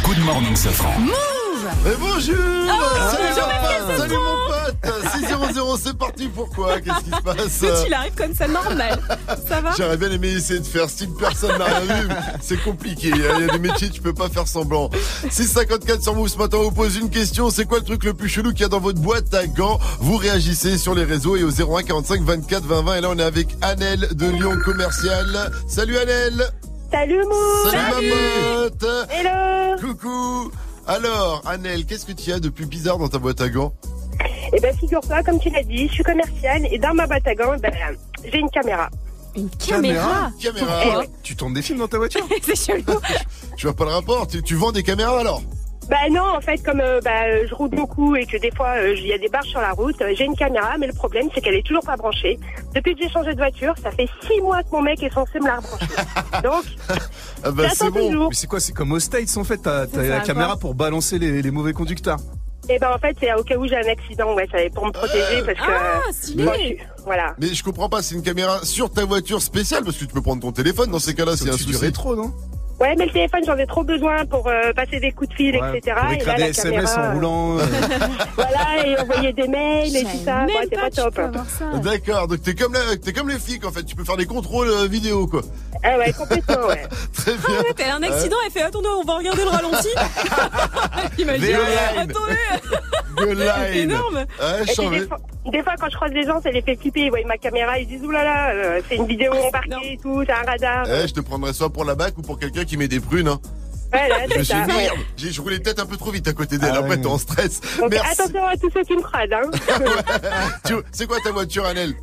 Good 0.04 0.20
morning, 0.26 0.56
Safran. 0.56 1.00
Move 1.00 1.14
Et 1.86 1.96
bonjour 2.00 2.36
Oh, 2.38 2.84
Salut, 3.12 3.30
bonjour, 3.36 3.48
mon 3.48 3.68
pote 3.68 3.98
Salut 3.98 4.16
mon 4.16 4.38
pote 4.48 5.76
6-0-0, 5.76 5.80
c'est 5.84 5.98
parti, 5.98 6.28
pourquoi 6.34 6.80
Qu'est-ce 6.80 7.04
qui 7.04 7.12
se 7.12 7.22
passe? 7.22 7.62
Mais 7.62 7.84
tu 7.84 7.90
l'arrives 7.90 8.16
comme 8.16 8.34
ça, 8.34 8.48
normal. 8.48 9.00
Ça 9.48 9.62
va? 9.62 9.72
J'aurais 9.78 9.98
bien 9.98 10.12
aimé 10.12 10.30
essayer 10.30 10.60
de 10.60 10.66
faire 10.66 10.90
style 10.90 11.10
personne 11.20 11.58
n'a 11.58 11.66
rien 11.66 12.02
vu. 12.04 12.08
C'est 12.42 12.62
compliqué. 12.64 13.12
Il 13.14 13.22
y 13.22 13.26
a 13.26 13.48
des 13.52 13.60
métiers, 13.60 13.90
tu 13.90 14.02
peux 14.02 14.14
pas 14.14 14.30
faire 14.30 14.48
semblant. 14.48 14.90
654 15.30 16.02
sur 16.02 16.16
Move 16.16 16.30
ce 16.30 16.38
matin, 16.38 16.58
on 16.60 16.64
vous 16.64 16.72
pose 16.72 16.96
une 16.98 17.10
question. 17.10 17.50
C'est 17.50 17.66
quoi 17.66 17.80
le 17.80 17.86
truc 17.86 18.04
le 18.04 18.14
plus 18.14 18.30
chelou 18.30 18.52
qu'il 18.52 18.62
y 18.62 18.66
a 18.66 18.70
dans 18.70 18.80
votre 18.80 19.00
boîte 19.02 19.34
à 19.34 19.46
gants? 19.48 19.80
Vous 20.00 20.18
réagissez 20.18 20.78
sur 20.78 20.96
les 20.96 21.04
réseaux 21.04 21.36
et 21.36 21.44
au 21.44 21.50
01 21.52 21.84
45 21.84 22.22
24 22.24 22.64
20 22.66 22.82
20. 22.84 22.96
Et 22.96 23.02
là, 23.02 23.10
on 23.12 23.18
est 23.20 23.24
avec 23.24 23.48
Annelle 23.62 24.08
de 24.14 24.28
Lyon 24.28 24.58
Commercial. 24.64 25.52
Salut 25.68 25.98
Annelle 25.98 26.50
Salut 26.92 27.24
Mou 27.24 27.70
Salut, 27.70 28.10
ma 28.10 28.59
Hello. 28.82 29.78
Coucou. 29.82 30.52
Alors, 30.88 31.42
Annelle, 31.46 31.86
qu'est-ce 31.86 32.06
que 32.06 32.14
tu 32.14 32.32
as 32.32 32.40
de 32.40 32.50
plus 32.50 32.66
bizarre 32.66 32.98
dans 32.98 33.10
ta 33.10 33.20
boîte 33.20 33.42
à 33.42 33.50
gants? 33.50 33.74
Eh 34.54 34.60
ben 34.60 34.76
figure-toi, 34.76 35.22
comme 35.24 35.40
tu 35.40 35.50
l'as 35.50 35.64
dit, 35.64 35.88
je 35.88 35.94
suis 35.94 36.04
commerciale 36.04 36.66
et 36.72 36.80
dans 36.80 36.94
ma 36.94 37.06
boîte 37.06 37.28
à 37.28 37.36
gants, 37.36 37.56
ben, 37.62 37.72
j'ai 38.24 38.40
une 38.40 38.50
caméra. 38.50 38.90
Une 39.36 39.50
Caméra? 39.50 40.32
Caméra. 40.42 40.82
Eh 40.86 40.98
ouais. 40.98 41.10
Tu 41.22 41.36
tournes 41.36 41.54
des 41.54 41.62
films 41.62 41.80
dans 41.80 41.88
ta 41.88 41.98
voiture? 41.98 42.28
C'est 42.42 42.56
chelou. 42.56 43.00
Tu 43.58 43.68
vois 43.68 43.76
pas 43.76 43.86
le 43.86 43.92
rapport 43.92 44.26
tu, 44.28 44.42
tu 44.42 44.56
vends 44.56 44.72
des 44.72 44.82
caméras 44.82 45.20
alors? 45.20 45.44
Bah 45.90 45.98
non, 46.12 46.22
en 46.38 46.42
fait, 46.42 46.58
comme 46.64 46.82
euh, 46.82 47.00
bah, 47.04 47.24
euh, 47.26 47.46
je 47.50 47.56
roule 47.56 47.70
beaucoup 47.72 48.16
et 48.16 48.26
que 48.28 48.38
des 48.38 48.52
fois 48.56 48.76
euh, 48.78 48.94
il 48.96 49.08
y 49.08 49.14
a 49.14 49.18
des 49.18 49.28
barres 49.28 49.44
sur 49.46 49.60
la 49.60 49.72
route, 49.72 50.00
euh, 50.02 50.14
j'ai 50.16 50.26
une 50.26 50.36
caméra, 50.36 50.76
mais 50.80 50.86
le 50.86 50.94
problème 50.94 51.30
c'est 51.34 51.42
qu'elle 51.42 51.56
est 51.56 51.66
toujours 51.66 51.84
pas 51.84 51.96
branchée. 51.98 52.38
Depuis 52.76 52.94
que 52.96 53.02
j'ai 53.04 53.10
changé 53.10 53.32
de 53.34 53.38
voiture, 53.38 53.74
ça 53.82 53.90
fait 53.92 54.08
six 54.28 54.40
mois 54.42 54.62
que 54.62 54.70
mon 54.72 54.82
mec 54.84 55.02
est 55.02 55.12
censé 55.14 55.40
me 55.40 55.48
la 55.48 55.56
rebrancher. 55.56 55.86
Donc, 56.44 56.64
Ah 57.44 57.52
bah, 57.52 57.64
c'est 57.74 57.90
bon. 57.90 58.28
Mais 58.30 58.36
c'est 58.36 58.48
quoi 58.48 58.60
C'est 58.60 58.74
comme 58.74 58.92
aux 58.92 59.00
States 59.00 59.36
en 59.38 59.44
fait. 59.44 59.58
T'as 59.58 59.88
t'as 59.88 60.04
la 60.04 60.20
caméra 60.20 60.58
pour 60.58 60.76
balancer 60.76 61.18
les, 61.18 61.42
les 61.42 61.52
mauvais 61.52 61.74
conducteurs. 61.74 62.20
et 62.70 62.78
ben 62.78 62.92
en 62.94 63.00
fait, 63.00 63.18
c'est 63.20 63.34
au 63.34 63.44
cas 63.44 63.58
où 63.58 63.68
j'ai 63.68 63.78
un 63.78 63.88
accident, 63.92 64.36
ouais, 64.36 64.48
ça 64.52 64.58
pour 64.76 64.86
me 64.86 64.92
protéger 64.92 65.42
parce 65.44 65.58
que. 65.58 65.72
Ah, 65.72 66.02
stylé. 66.12 66.44
moi, 66.44 66.54
je 66.56 66.60
suis- 66.66 66.78
Voilà. 67.04 67.34
Mais 67.40 67.48
je 67.48 67.64
comprends 67.64 67.90
pas, 67.90 68.04
c'est 68.04 68.14
une 68.14 68.22
caméra 68.22 68.60
sur 68.64 68.92
ta 68.92 69.06
voiture 69.06 69.42
spéciale 69.42 69.84
parce 69.84 69.98
que 69.98 70.06
tu 70.06 70.14
peux 70.14 70.22
prendre 70.22 70.42
ton 70.44 70.52
téléphone 70.52 70.92
dans 70.92 71.00
ces 71.00 71.16
cas-là, 71.16 71.36
c'est 71.36 71.50
un 71.50 71.54
souci. 71.54 71.76
rétro, 71.78 72.16
non? 72.16 72.32
Ouais, 72.80 72.96
mais 72.98 73.06
le 73.06 73.12
téléphone, 73.12 73.42
j'en 73.46 73.58
ai 73.58 73.66
trop 73.68 73.84
besoin 73.84 74.26
pour 74.26 74.48
euh, 74.48 74.72
passer 74.74 75.00
des 75.02 75.12
coups 75.12 75.30
de 75.30 75.34
fil, 75.36 75.56
etc. 75.56 75.96
Pour 76.02 76.12
et 76.14 76.24
là, 76.26 76.34
des 76.36 76.42
la 76.42 76.48
SMS 76.50 76.94
caméra, 76.96 77.10
en 77.10 77.14
roulant. 77.14 77.58
euh. 77.60 77.62
Voilà, 78.36 78.88
et 78.88 78.98
envoyer 79.00 79.34
des 79.34 79.48
mails 79.50 79.96
et 79.98 80.04
tout 80.04 80.10
ça. 80.24 80.46
Ouais, 80.46 80.54
c'est 80.72 80.80
pas 80.80 80.90
top. 80.90 81.20
D'accord, 81.84 82.28
donc 82.30 82.42
t'es 82.42 82.56
comme, 82.56 82.74
la- 82.74 82.96
t'es 82.96 83.12
comme 83.12 83.28
les 83.30 83.38
flics 83.38 83.66
en 83.66 83.72
fait, 83.72 83.84
tu 83.84 83.96
peux 83.96 84.06
faire 84.06 84.16
des 84.18 84.26
contrôles 84.26 84.70
euh, 84.70 84.88
vidéo 84.88 85.28
quoi. 85.28 85.42
Ah 85.84 85.98
ouais, 85.98 86.14
complètement, 86.14 86.68
ouais. 86.68 86.88
Très 87.14 87.34
bien. 87.34 87.42
Ah 87.48 87.62
ouais, 87.64 87.74
t'as 87.76 87.94
un 87.96 88.04
accident, 88.04 88.38
elle 88.46 88.52
fait 88.52 88.62
attendez, 88.62 88.88
on 88.98 89.04
va 89.04 89.16
regarder 89.18 89.44
le 89.44 89.50
ralenti. 89.50 89.90
Imagine, 91.18 91.56
euh, 91.56 92.02
attendez. 92.02 93.36
Line. 93.36 93.74
Énorme. 93.92 94.16
Ouais, 94.16 94.62
Et 94.62 94.66
puis, 94.66 94.76
chambé. 94.76 95.00
des, 95.02 95.08
fois, 95.08 95.18
des 95.52 95.64
fois, 95.64 95.74
quand 95.80 95.90
je 95.90 95.96
croise 95.96 96.12
des 96.12 96.24
gens, 96.24 96.42
ça 96.42 96.52
les 96.52 96.62
fait 96.62 96.76
flipper. 96.78 97.02
Ils 97.06 97.10
voient 97.10 97.20
ma 97.28 97.38
caméra, 97.38 97.78
ils 97.78 97.88
disent 97.88 98.04
oulala, 98.04 98.52
euh, 98.52 98.82
c'est 98.88 98.96
une 98.96 99.06
vidéo 99.08 99.34
embarquée 99.34 99.94
et 99.94 99.98
tout, 99.98 100.24
c'est 100.26 100.32
un 100.32 100.50
radar. 100.50 100.86
Eh, 100.90 101.08
je 101.08 101.14
te 101.14 101.20
prendrais 101.20 101.52
soit 101.54 101.70
pour 101.70 101.84
la 101.86 101.96
bac 101.96 102.18
ou 102.18 102.22
pour 102.22 102.40
quelqu'un 102.40 102.64
qui 102.70 102.78
met 102.78 102.88
des 102.88 103.00
prunes. 103.00 103.28
Hein. 103.28 103.40
Voilà, 103.92 104.28
Je 104.28 104.34
suis 104.36 104.46
ça. 104.46 104.66
ouais. 104.68 104.90
j'ai- 105.18 105.32
je 105.32 105.42
roulais 105.42 105.60
peut-être 105.60 105.80
un 105.80 105.88
peu 105.88 105.98
trop 105.98 106.12
vite 106.12 106.28
à 106.28 106.34
côté 106.34 106.60
d'elle, 106.60 106.74
Ah 106.76 106.80
après 106.80 106.98
t'es 107.02 107.08
en 107.08 107.18
stress. 107.18 107.60
Donc 107.80 107.90
Merci. 107.90 108.22
attention 108.22 108.46
à 108.46 108.56
tous 108.56 108.70
ceux 108.72 108.84
qui 108.84 108.96
me 108.96 109.02
croisent. 109.02 109.34
Hein. 109.34 110.74
C'est 110.92 111.08
quoi 111.08 111.18
ta 111.24 111.32
voiture, 111.32 111.66
Annelle 111.66 111.96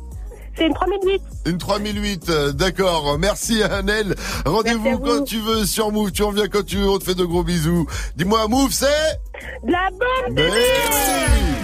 c'est 0.57 0.65
une 0.65 0.73
3008. 0.73 1.21
Une 1.45 1.57
3008, 1.57 2.29
euh, 2.29 2.51
d'accord. 2.51 3.17
Merci 3.19 3.61
Annelle. 3.63 4.15
Rendez-vous 4.45 4.83
Merci 4.83 5.01
quand 5.05 5.23
tu 5.23 5.39
veux 5.39 5.65
sur 5.65 5.91
Move. 5.91 6.11
Tu 6.11 6.23
reviens 6.23 6.47
quand 6.47 6.65
tu 6.65 6.77
veux. 6.77 6.89
On 6.89 6.97
te 6.97 7.03
fait 7.03 7.15
de 7.15 7.23
gros 7.25 7.43
bisous. 7.43 7.85
Dis-moi, 8.15 8.47
Move, 8.47 8.71
c'est 8.71 8.85
De 9.65 9.71
la 9.71 9.89
Mais 10.31 10.49
oui. 10.49 10.59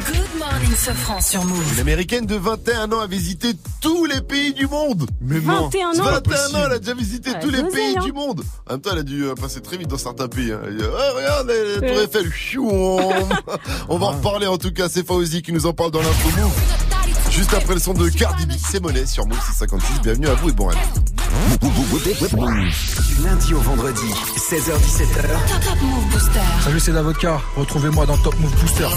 Good 0.07 0.39
morning, 0.39 0.75
Sofran 0.75 1.21
sur 1.21 1.43
Move. 1.45 1.73
Une 1.73 1.79
américaine 1.79 2.25
de 2.25 2.35
21 2.35 2.91
ans 2.91 2.99
a 2.99 3.07
visité 3.07 3.53
tous 3.81 4.05
les 4.05 4.21
pays 4.21 4.53
du 4.53 4.67
monde. 4.67 5.07
Mais 5.21 5.39
non. 5.39 5.63
21 5.69 5.89
ans. 5.99 6.03
21 6.03 6.35
ans, 6.55 6.63
elle 6.67 6.71
a 6.73 6.79
déjà 6.79 6.93
visité 6.93 7.31
Ouais, 7.31 7.39
tous 7.39 7.49
les 7.49 7.63
pays 7.63 7.95
hein. 7.97 8.03
du 8.03 8.11
monde. 8.11 8.43
En 8.67 8.73
même 8.73 8.81
temps, 8.81 8.89
elle 8.93 8.99
a 8.99 9.03
dû 9.03 9.23
euh, 9.25 9.33
passer 9.35 9.61
très 9.61 9.77
vite 9.77 9.87
dans 9.89 9.97
certains 9.97 10.27
pays. 10.27 10.51
hein. 10.51 10.59
Elle 10.67 10.77
dit, 10.77 10.83
Ah, 10.85 11.11
regarde, 11.15 11.47
la 11.47 11.53
la 11.55 11.87
Tour 11.87 11.97
Ouais. 11.97 12.03
Eiffel. 12.03 12.31
On 13.89 13.97
va 13.97 14.05
en 14.07 14.11
reparler 14.11 14.47
en 14.47 14.57
tout 14.57 14.71
cas. 14.71 14.87
C'est 14.89 15.05
Fauzi 15.05 15.41
qui 15.41 15.51
nous 15.53 15.65
en 15.65 15.73
parle 15.73 15.91
dans 15.91 16.01
l'info 16.01 16.29
Move. 16.39 16.51
Juste 17.33 17.53
après 17.55 17.73
le 17.73 17.79
son 17.79 17.93
de 17.93 18.07
Cardi 18.09 18.45
B, 18.45 18.51
c'est 18.57 18.79
monnaie 18.79 19.07
sur 19.07 19.25
Move 19.25 19.39
656. 19.43 20.01
Bienvenue 20.01 20.27
à 20.27 20.35
vous 20.35 20.49
et 20.49 20.51
bon 20.51 20.67
réveil. 20.67 20.83
Du 23.07 23.23
lundi 23.23 23.53
au 23.55 23.59
vendredi, 23.59 24.05
16h17h. 24.37 25.63
Top 25.63 25.81
Move 25.81 26.05
Booster. 26.11 26.39
Salut, 26.63 26.79
c'est 26.79 26.91
Davodka. 26.91 27.41
Retrouvez-moi 27.57 28.05
dans 28.05 28.17
Top 28.17 28.39
Move 28.39 28.55
Booster. 28.61 28.87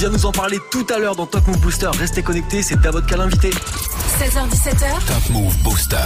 Vient 0.00 0.08
nous 0.08 0.24
en 0.24 0.32
parler 0.32 0.58
tout 0.70 0.86
à 0.94 0.98
l'heure 0.98 1.14
dans 1.14 1.26
Top 1.26 1.46
Move 1.46 1.60
Booster. 1.60 1.90
Restez 1.98 2.22
connectés, 2.22 2.62
c'est 2.62 2.80
Davodka 2.80 3.18
l'invité. 3.18 3.50
16h17h. 3.50 5.06
Top 5.06 5.28
Move 5.28 5.54
Booster. 5.58 5.96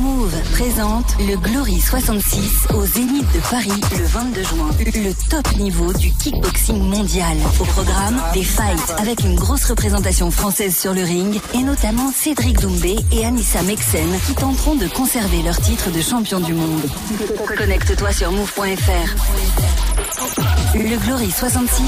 Move 0.00 0.34
présente 0.50 1.14
le 1.20 1.36
Glory 1.36 1.78
66 1.78 2.66
au 2.74 2.84
Zénith 2.84 3.32
de 3.32 3.38
Paris 3.48 3.80
le 3.96 4.04
22 4.04 4.42
juin. 4.42 4.70
Le 4.80 5.12
top 5.30 5.56
niveau 5.58 5.92
du 5.92 6.10
kickboxing 6.10 6.82
mondial. 6.82 7.36
Au 7.60 7.64
programme, 7.64 8.20
des 8.32 8.42
fights 8.42 8.94
avec 8.98 9.20
une 9.20 9.36
grosse 9.36 9.66
représentation 9.66 10.32
française 10.32 10.76
sur 10.76 10.92
le 10.92 11.04
ring 11.04 11.40
et 11.54 11.62
notamment 11.62 12.10
Cédric 12.12 12.58
Doumbé 12.58 12.96
et 13.12 13.24
Anissa 13.24 13.62
Mexen 13.62 14.08
qui 14.26 14.34
tenteront 14.34 14.74
de 14.74 14.88
conserver 14.88 15.40
leur 15.42 15.60
titre 15.60 15.92
de 15.92 16.00
champion 16.00 16.40
du 16.40 16.52
monde. 16.52 16.82
Connecte-toi 17.56 18.12
sur 18.12 18.32
move.fr. 18.32 19.14
Le 20.74 20.96
Glory 21.06 21.30
66 21.30 21.82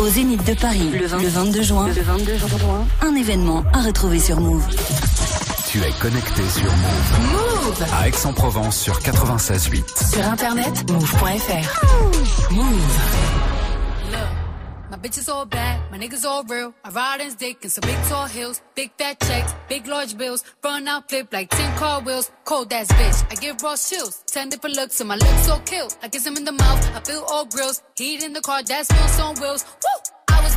au 0.00 0.08
Zénith 0.08 0.44
de 0.44 0.52
Paris 0.52 0.65
le, 0.72 1.06
20 1.06 1.22
le 1.22 1.28
22 1.28 1.62
juin. 1.62 1.88
Le 1.88 2.02
22 2.02 2.36
juin. 2.36 2.86
Un 3.02 3.14
événement 3.14 3.64
à 3.72 3.82
retrouver 3.82 4.18
sur 4.18 4.40
Move. 4.40 4.66
Tu 5.68 5.78
es 5.78 5.92
connecté 6.00 6.42
sur 6.48 6.64
Move. 6.64 7.32
Move. 7.32 7.86
À 7.92 8.08
Aix-en-Provence 8.08 8.76
sur 8.76 8.98
96.8. 9.00 10.14
Sur 10.14 10.26
internet, 10.26 10.90
move.fr. 10.90 12.52
Move. 12.52 12.66
My 14.88 14.96
bitches 14.96 15.28
all 15.28 15.44
bad, 15.44 15.80
my 15.90 15.98
niggas 15.98 16.24
all 16.24 16.42
real. 16.44 16.72
I 16.84 16.90
ride 16.90 17.20
in 17.20 17.34
dick 17.34 17.58
in 17.64 17.70
some 17.70 17.82
big 17.82 17.98
tall 18.08 18.26
hills, 18.26 18.62
big 18.74 18.90
fat 18.96 19.20
checks, 19.20 19.54
big 19.68 19.86
large 19.86 20.16
bills. 20.16 20.42
Run 20.64 20.88
out, 20.88 21.08
flip 21.08 21.32
like 21.32 21.50
10 21.50 21.76
car 21.76 22.00
wheels. 22.02 22.30
Cold 22.44 22.72
ass 22.72 22.88
bitch, 22.88 23.30
I 23.30 23.34
give 23.34 23.60
raw 23.62 23.76
chills. 23.76 24.22
10 24.28 24.48
different 24.48 24.76
looks 24.76 25.00
and 25.00 25.08
my 25.08 25.16
lips 25.16 25.46
so 25.46 25.58
kill. 25.66 25.88
I 26.02 26.08
kiss 26.08 26.26
him 26.26 26.36
in 26.36 26.44
the 26.44 26.52
mouth, 26.52 26.96
I 26.96 27.00
feel 27.00 27.24
all 27.28 27.44
grills. 27.46 27.82
Heat 27.96 28.22
in 28.22 28.32
the 28.32 28.40
car, 28.40 28.62
that's 28.62 28.90
wheels 28.90 29.20
on 29.20 29.34
wheels. 29.34 29.64
Woo! 29.82 30.15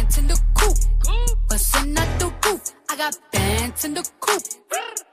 bands 0.00 0.18
in 0.18 0.26
the 0.26 0.40
coop. 0.54 0.76
Bustin' 1.48 1.98
out 1.98 2.18
the 2.18 2.26
roof. 2.46 2.62
I 2.88 2.96
got 2.96 3.16
bands 3.32 3.84
in 3.84 3.94
the 3.94 4.08
coop. 4.20 4.42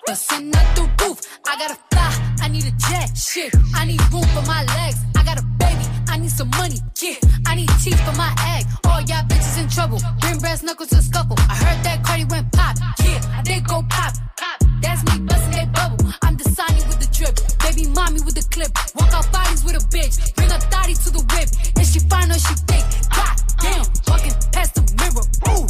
Bustin' 0.05 0.55
out 0.55 0.75
the 0.75 0.83
roof. 1.03 1.19
I 1.47 1.57
gotta 1.57 1.77
fly. 1.91 2.35
I 2.41 2.47
need 2.47 2.65
a 2.65 2.71
jet. 2.89 3.17
Shit. 3.17 3.53
I 3.75 3.85
need 3.85 4.01
room 4.13 4.23
for 4.35 4.43
my 4.43 4.63
legs. 4.63 4.99
I 5.15 5.23
got 5.23 5.39
a 5.39 5.43
baby. 5.59 5.96
I 6.09 6.17
need 6.17 6.31
some 6.31 6.49
money. 6.51 6.79
Yeah. 7.01 7.15
I 7.45 7.55
need 7.55 7.69
teeth 7.83 7.99
for 8.05 8.15
my 8.15 8.33
egg. 8.55 8.65
All 8.85 9.01
y'all 9.01 9.23
bitches 9.27 9.61
in 9.61 9.69
trouble. 9.69 9.99
Bring 10.21 10.39
brass 10.39 10.63
knuckles 10.63 10.89
to 10.89 11.01
scuffle. 11.01 11.35
I 11.37 11.55
heard 11.55 11.83
that 11.83 12.03
Cardi 12.03 12.25
went 12.25 12.51
pop. 12.51 12.75
Yeah. 13.03 13.41
Did 13.43 13.67
go 13.67 13.83
pop. 13.89 14.13
Pop. 14.37 14.63
That's 14.81 15.03
me 15.05 15.25
bustin' 15.25 15.51
that 15.51 15.71
bubble. 15.73 16.11
I'm 16.21 16.37
Sonny 16.39 16.81
with 16.87 16.99
the 16.99 17.09
drip. 17.13 17.35
Baby 17.59 17.89
mommy 17.89 18.21
with 18.21 18.35
the 18.35 18.45
clip. 18.49 18.71
Walk 18.95 19.13
out 19.13 19.31
bodies 19.31 19.63
with 19.63 19.75
a 19.75 19.83
bitch. 19.93 20.33
Bring 20.35 20.51
a 20.51 20.59
thotty 20.71 20.93
to 20.93 21.09
the 21.11 21.23
whip. 21.33 21.49
Is 21.79 21.93
she 21.93 21.99
fine 21.99 22.31
or 22.31 22.39
she 22.39 22.53
thick? 22.65 22.85
God 23.13 23.35
damn. 23.61 23.85
Walking 24.07 24.33
past 24.51 24.75
the 24.75 24.83
mirror. 24.99 25.25
Ooh. 25.53 25.67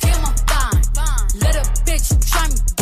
Damn, 0.00 0.24
I'm 0.24 0.36
fine. 0.46 0.82
Let 1.40 1.56
a 1.56 1.64
bitch 1.84 2.06
try 2.30 2.48
me. 2.48 2.81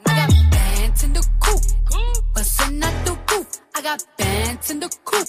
I 3.91 3.97
bands 4.17 4.71
in 4.71 4.79
the 4.79 4.87
coop. 5.03 5.27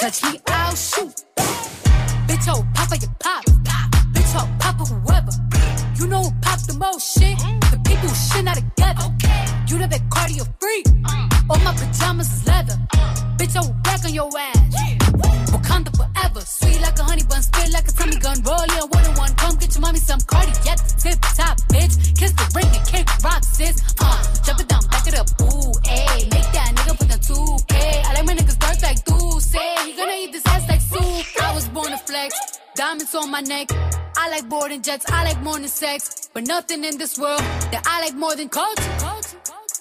Touch 0.00 0.24
me, 0.24 0.40
I'll 0.48 0.74
shoot. 0.74 1.22
Bitch, 2.26 2.46
oh, 2.48 2.66
papa, 2.74 2.96
you 3.00 3.06
pop. 3.20 3.44
Bitch, 4.10 4.34
oh, 4.34 4.48
papa, 4.58 4.84
whoever. 4.86 5.30
You 5.94 6.08
know 6.08 6.24
who 6.24 6.30
pop 6.42 6.58
the 6.66 6.74
most 6.74 7.16
shit? 7.16 7.38
The 7.70 7.80
people 7.86 8.08
who 8.08 8.14
shit 8.16 8.44
not 8.44 8.56
together. 8.56 9.06
You 9.68 9.78
the 9.78 9.86
big 9.86 10.02
cardio 10.10 10.44
freak. 10.58 10.86
All 11.48 11.60
my 11.60 11.72
pajamas 11.78 12.26
is 12.34 12.44
leather. 12.48 12.76
Bitch, 13.38 13.54
I 13.54 13.70
back 13.82 14.04
on 14.04 14.12
your 14.12 14.30
ass. 14.36 14.74
Wakanda 15.54 15.94
forever. 15.96 16.40
Sweet 16.40 16.80
like 16.80 16.98
a 16.98 17.04
honey 17.04 17.22
bun, 17.22 17.40
spit 17.40 17.70
like 17.70 17.86
a 17.86 17.92
tummy 17.92 18.16
gun. 18.16 18.42
Roll 18.42 18.66
your 18.74 18.88
one 18.88 19.06
on 19.06 19.14
one. 19.14 19.32
Come 19.36 19.54
get 19.62 19.72
your 19.74 19.82
mommy 19.82 20.00
some 20.00 20.18
cardi. 20.26 20.50
Yet 20.64 20.82
tip 20.98 21.20
top, 21.38 21.56
bitch. 21.70 22.18
Kiss 22.18 22.32
the 22.32 22.50
ring 22.56 22.66
and 22.66 22.84
kick 22.88 23.06
rock, 23.22 23.44
sis. 23.44 23.78
On 33.14 33.30
my 33.30 33.40
neck. 33.40 33.68
I 34.16 34.28
like 34.30 34.48
boarding 34.48 34.82
jets, 34.82 35.04
I 35.10 35.24
like 35.24 35.40
more 35.42 35.58
than 35.58 35.68
sex. 35.68 36.28
But 36.32 36.46
nothing 36.46 36.84
in 36.84 36.98
this 36.98 37.18
world 37.18 37.40
that 37.70 37.82
I 37.86 38.00
like 38.00 38.14
more 38.14 38.34
than 38.34 38.48
culture. 38.48 38.82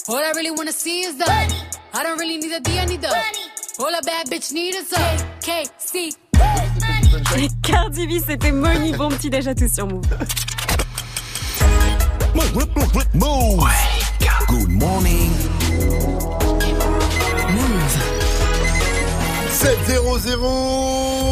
All 0.08 0.18
I 0.18 0.32
really 0.36 0.52
wanna 0.52 0.72
see 0.72 1.02
is 1.02 1.18
the 1.18 1.26
I 1.94 2.04
don't 2.04 2.20
really 2.20 2.38
need 2.38 2.52
a 2.52 2.60
D, 2.60 2.78
I 2.78 2.86
need 2.86 3.02
the 3.02 3.10
All 3.80 3.94
a 3.94 4.02
bad 4.02 4.28
bitch 4.28 4.52
need 4.54 4.76
is 4.76 4.92
a 4.94 5.18
KC. 5.42 6.16
Cardi 7.64 8.08
B, 8.08 8.20
c'était 8.26 8.52
Money. 8.52 8.94
Bon 8.94 9.10
petit 9.10 9.30
déj 9.30 9.48
à 9.48 9.56
tous 9.56 9.74
sur 9.74 9.88
Move. 9.88 10.06
Move. 13.14 13.64
Good 14.48 14.70
morning. 14.70 15.32
7-0-0 19.66 21.25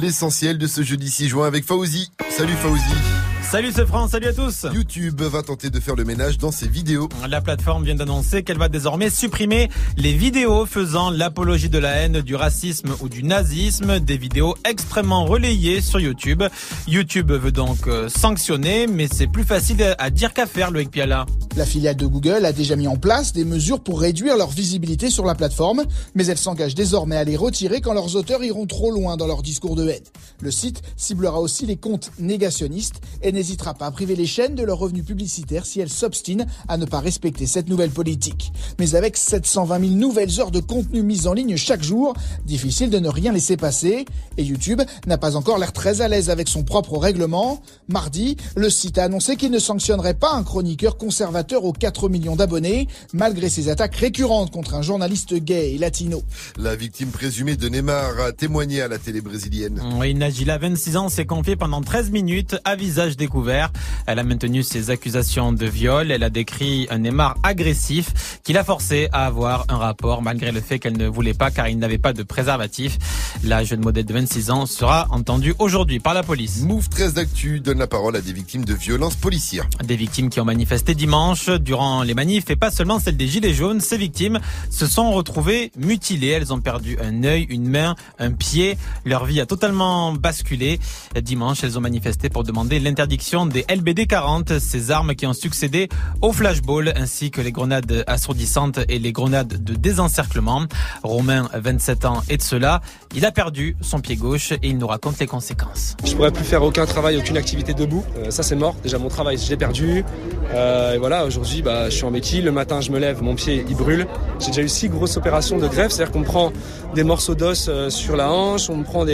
L'essentiel 0.00 0.58
de 0.58 0.66
ce 0.66 0.82
jeudi 0.82 1.08
6 1.10 1.28
juin 1.28 1.46
avec 1.46 1.64
Fauzi. 1.64 2.10
Salut 2.28 2.56
Fauzi. 2.56 3.15
Salut 3.48 3.70
ce 3.70 3.86
France, 3.86 4.10
salut 4.10 4.26
à 4.26 4.32
tous. 4.32 4.66
YouTube 4.74 5.22
va 5.22 5.40
tenter 5.40 5.70
de 5.70 5.78
faire 5.78 5.94
le 5.94 6.02
ménage 6.02 6.36
dans 6.36 6.50
ses 6.50 6.66
vidéos. 6.66 7.08
La 7.28 7.40
plateforme 7.40 7.84
vient 7.84 7.94
d'annoncer 7.94 8.42
qu'elle 8.42 8.58
va 8.58 8.68
désormais 8.68 9.08
supprimer 9.08 9.70
les 9.96 10.14
vidéos 10.14 10.66
faisant 10.66 11.10
l'apologie 11.10 11.68
de 11.68 11.78
la 11.78 11.92
haine, 11.92 12.22
du 12.22 12.34
racisme 12.34 12.96
ou 13.00 13.08
du 13.08 13.22
nazisme, 13.22 14.00
des 14.00 14.18
vidéos 14.18 14.56
extrêmement 14.68 15.24
relayées 15.24 15.80
sur 15.80 16.00
YouTube. 16.00 16.42
YouTube 16.88 17.30
veut 17.30 17.52
donc 17.52 17.86
euh, 17.86 18.08
sanctionner, 18.08 18.88
mais 18.88 19.06
c'est 19.10 19.28
plus 19.28 19.44
facile 19.44 19.94
à 19.96 20.10
dire 20.10 20.34
qu'à 20.34 20.46
faire, 20.46 20.72
Loïc 20.72 20.90
Piala. 20.90 21.24
La 21.56 21.64
filiale 21.64 21.96
de 21.96 22.06
Google 22.06 22.44
a 22.44 22.52
déjà 22.52 22.74
mis 22.74 22.88
en 22.88 22.96
place 22.96 23.32
des 23.32 23.44
mesures 23.44 23.80
pour 23.80 24.00
réduire 24.00 24.36
leur 24.36 24.50
visibilité 24.50 25.08
sur 25.08 25.24
la 25.24 25.36
plateforme, 25.36 25.84
mais 26.16 26.26
elle 26.26 26.36
s'engage 26.36 26.74
désormais 26.74 27.16
à 27.16 27.24
les 27.24 27.36
retirer 27.36 27.80
quand 27.80 27.94
leurs 27.94 28.16
auteurs 28.16 28.42
iront 28.42 28.66
trop 28.66 28.90
loin 28.90 29.16
dans 29.16 29.28
leur 29.28 29.42
discours 29.42 29.76
de 29.76 29.88
haine. 29.88 30.02
Le 30.40 30.50
site 30.50 30.82
ciblera 30.96 31.40
aussi 31.40 31.64
les 31.64 31.76
comptes 31.76 32.10
négationnistes 32.18 33.00
et 33.22 33.35
n'hésitera 33.36 33.74
pas 33.74 33.86
à 33.86 33.90
priver 33.90 34.16
les 34.16 34.26
chaînes 34.26 34.54
de 34.54 34.62
leurs 34.62 34.78
revenus 34.78 35.04
publicitaires 35.04 35.66
si 35.66 35.80
elles 35.80 35.90
s'obstinent 35.90 36.46
à 36.68 36.78
ne 36.78 36.86
pas 36.86 37.00
respecter 37.00 37.46
cette 37.46 37.68
nouvelle 37.68 37.90
politique. 37.90 38.52
Mais 38.78 38.94
avec 38.94 39.16
720 39.16 39.80
000 39.80 39.92
nouvelles 39.92 40.40
heures 40.40 40.50
de 40.50 40.60
contenu 40.60 41.02
mises 41.02 41.26
en 41.26 41.34
ligne 41.34 41.56
chaque 41.56 41.82
jour, 41.82 42.14
difficile 42.44 42.90
de 42.90 42.98
ne 42.98 43.08
rien 43.08 43.32
laisser 43.32 43.56
passer. 43.56 44.06
Et 44.38 44.42
YouTube 44.42 44.80
n'a 45.06 45.18
pas 45.18 45.36
encore 45.36 45.58
l'air 45.58 45.72
très 45.72 46.00
à 46.00 46.08
l'aise 46.08 46.30
avec 46.30 46.48
son 46.48 46.64
propre 46.64 46.96
règlement. 46.96 47.60
Mardi, 47.88 48.36
le 48.56 48.70
site 48.70 48.98
a 48.98 49.04
annoncé 49.04 49.36
qu'il 49.36 49.50
ne 49.50 49.58
sanctionnerait 49.58 50.14
pas 50.14 50.32
un 50.32 50.42
chroniqueur 50.42 50.96
conservateur 50.96 51.64
aux 51.64 51.72
4 51.72 52.08
millions 52.08 52.36
d'abonnés, 52.36 52.88
malgré 53.12 53.50
ses 53.50 53.68
attaques 53.68 53.96
récurrentes 53.96 54.50
contre 54.50 54.74
un 54.74 54.82
journaliste 54.82 55.34
gay 55.34 55.74
et 55.74 55.78
latino. 55.78 56.22
La 56.56 56.74
victime 56.74 57.10
présumée 57.10 57.56
de 57.56 57.68
Neymar 57.68 58.18
a 58.18 58.32
témoigné 58.32 58.80
à 58.80 58.88
la 58.88 58.98
télé 58.98 59.20
brésilienne. 59.20 59.82
Oui, 59.98 60.14
Najila, 60.14 60.56
26 60.56 60.96
ans, 60.96 61.08
s'est 61.10 61.26
confiée 61.26 61.56
pendant 61.56 61.82
13 61.82 62.10
minutes 62.10 62.56
à 62.64 62.76
visage 62.76 63.18
découvert. 63.26 63.72
Elle 64.06 64.20
a 64.20 64.22
maintenu 64.22 64.62
ses 64.62 64.90
accusations 64.90 65.52
de 65.52 65.66
viol. 65.66 66.12
Elle 66.12 66.22
a 66.22 66.30
décrit 66.30 66.86
un 66.90 66.98
Neymar 66.98 67.36
agressif 67.42 68.38
qui 68.44 68.52
l'a 68.52 68.62
forcé 68.62 69.08
à 69.12 69.26
avoir 69.26 69.64
un 69.68 69.78
rapport 69.78 70.22
malgré 70.22 70.52
le 70.52 70.60
fait 70.60 70.78
qu'elle 70.78 70.96
ne 70.96 71.08
voulait 71.08 71.34
pas 71.34 71.50
car 71.50 71.68
il 71.68 71.78
n'avait 71.78 71.98
pas 71.98 72.12
de 72.12 72.22
préservatif. 72.22 72.98
La 73.42 73.64
jeune 73.64 73.80
modèle 73.80 74.04
de 74.04 74.12
26 74.12 74.50
ans 74.50 74.66
sera 74.66 75.08
entendue 75.10 75.54
aujourd'hui 75.58 75.98
par 75.98 76.14
la 76.14 76.22
police. 76.22 76.62
Move 76.62 76.88
13 76.88 77.14
d'actu 77.14 77.58
donne 77.58 77.78
la 77.78 77.88
parole 77.88 78.14
à 78.14 78.20
des 78.20 78.32
victimes 78.32 78.64
de 78.64 78.74
violences 78.74 79.16
policières. 79.16 79.66
Des 79.82 79.96
victimes 79.96 80.30
qui 80.30 80.38
ont 80.38 80.44
manifesté 80.44 80.94
dimanche 80.94 81.50
durant 81.50 82.04
les 82.04 82.14
manifs 82.14 82.48
et 82.50 82.56
pas 82.56 82.70
seulement 82.70 83.00
celles 83.00 83.16
des 83.16 83.26
Gilets 83.26 83.54
jaunes. 83.54 83.80
Ces 83.80 83.98
victimes 83.98 84.38
se 84.70 84.86
sont 84.86 85.10
retrouvées 85.10 85.72
mutilées. 85.76 86.28
Elles 86.28 86.52
ont 86.52 86.60
perdu 86.60 86.96
un 87.02 87.24
œil, 87.24 87.46
une 87.50 87.68
main, 87.68 87.96
un 88.20 88.30
pied. 88.30 88.78
Leur 89.04 89.24
vie 89.24 89.40
a 89.40 89.46
totalement 89.46 90.12
basculé. 90.12 90.78
Dimanche, 91.20 91.64
elles 91.64 91.76
ont 91.76 91.80
manifesté 91.80 92.28
pour 92.28 92.44
demander 92.44 92.78
l'interdiction 92.78 93.15
des 93.16 93.64
LBD 93.68 94.06
40, 94.06 94.58
ces 94.58 94.90
armes 94.90 95.14
qui 95.14 95.26
ont 95.26 95.32
succédé 95.32 95.88
au 96.20 96.32
flashball 96.32 96.92
ainsi 96.96 97.30
que 97.30 97.40
les 97.40 97.50
grenades 97.50 98.04
assourdissantes 98.06 98.80
et 98.90 98.98
les 98.98 99.12
grenades 99.12 99.64
de 99.64 99.74
désencerclement. 99.74 100.64
Romain, 101.02 101.48
27 101.54 102.04
ans, 102.04 102.22
est 102.28 102.36
de 102.36 102.42
cela. 102.42 102.82
Il 103.14 103.24
a 103.24 103.32
perdu 103.32 103.74
son 103.80 104.00
pied 104.00 104.16
gauche 104.16 104.52
et 104.52 104.58
il 104.64 104.76
nous 104.76 104.86
raconte 104.86 105.18
les 105.18 105.26
conséquences. 105.26 105.96
Je 106.04 106.14
pourrais 106.14 106.30
plus 106.30 106.44
faire 106.44 106.62
aucun 106.62 106.84
travail, 106.84 107.16
aucune 107.16 107.38
activité 107.38 107.72
debout. 107.72 108.04
Euh, 108.18 108.30
ça 108.30 108.42
c'est 108.42 108.54
mort. 108.54 108.76
Déjà 108.82 108.98
mon 108.98 109.08
travail, 109.08 109.38
je 109.38 109.48
l'ai 109.48 109.56
perdu. 109.56 110.04
Euh, 110.52 110.94
et 110.94 110.98
voilà, 110.98 111.24
aujourd'hui, 111.24 111.62
bah, 111.62 111.88
je 111.88 111.96
suis 111.96 112.04
en 112.04 112.10
béquille. 112.10 112.42
Le 112.42 112.52
matin, 112.52 112.82
je 112.82 112.90
me 112.90 112.98
lève, 112.98 113.22
mon 113.22 113.34
pied 113.34 113.64
il 113.66 113.76
brûle. 113.76 114.06
J'ai 114.40 114.48
déjà 114.48 114.62
eu 114.62 114.68
six 114.68 114.90
grosses 114.90 115.16
opérations 115.16 115.58
de 115.58 115.66
greffe, 115.68 115.92
c'est-à-dire 115.92 116.12
qu'on 116.12 116.20
me 116.20 116.24
prend 116.24 116.52
des 116.94 117.02
morceaux 117.02 117.34
d'os 117.34 117.66
euh, 117.68 117.88
sur 117.88 118.16
la 118.16 118.30
hanche, 118.30 118.68
on 118.68 118.76
me 118.76 118.84
prend 118.84 119.06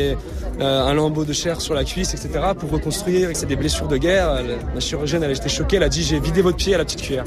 un 0.60 0.94
lambeau 0.94 1.24
de 1.24 1.32
chair 1.32 1.60
sur 1.60 1.74
la 1.74 1.84
cuisse, 1.84 2.14
etc. 2.14 2.40
pour 2.58 2.70
reconstruire. 2.70 3.30
Et 3.30 3.34
c'est 3.34 3.46
des 3.46 3.56
blessures 3.56 3.88
de 3.92 3.98
guerre. 3.98 4.42
La 4.74 4.80
chirurgienne, 4.80 5.22
elle 5.22 5.32
été 5.32 5.48
choquée. 5.48 5.76
Elle 5.76 5.82
a 5.82 5.88
dit 5.88 6.02
j'ai 6.02 6.18
vidé 6.18 6.42
votre 6.42 6.56
pied 6.56 6.74
à 6.74 6.78
la 6.78 6.84
petite 6.84 7.02
cuillère. 7.02 7.24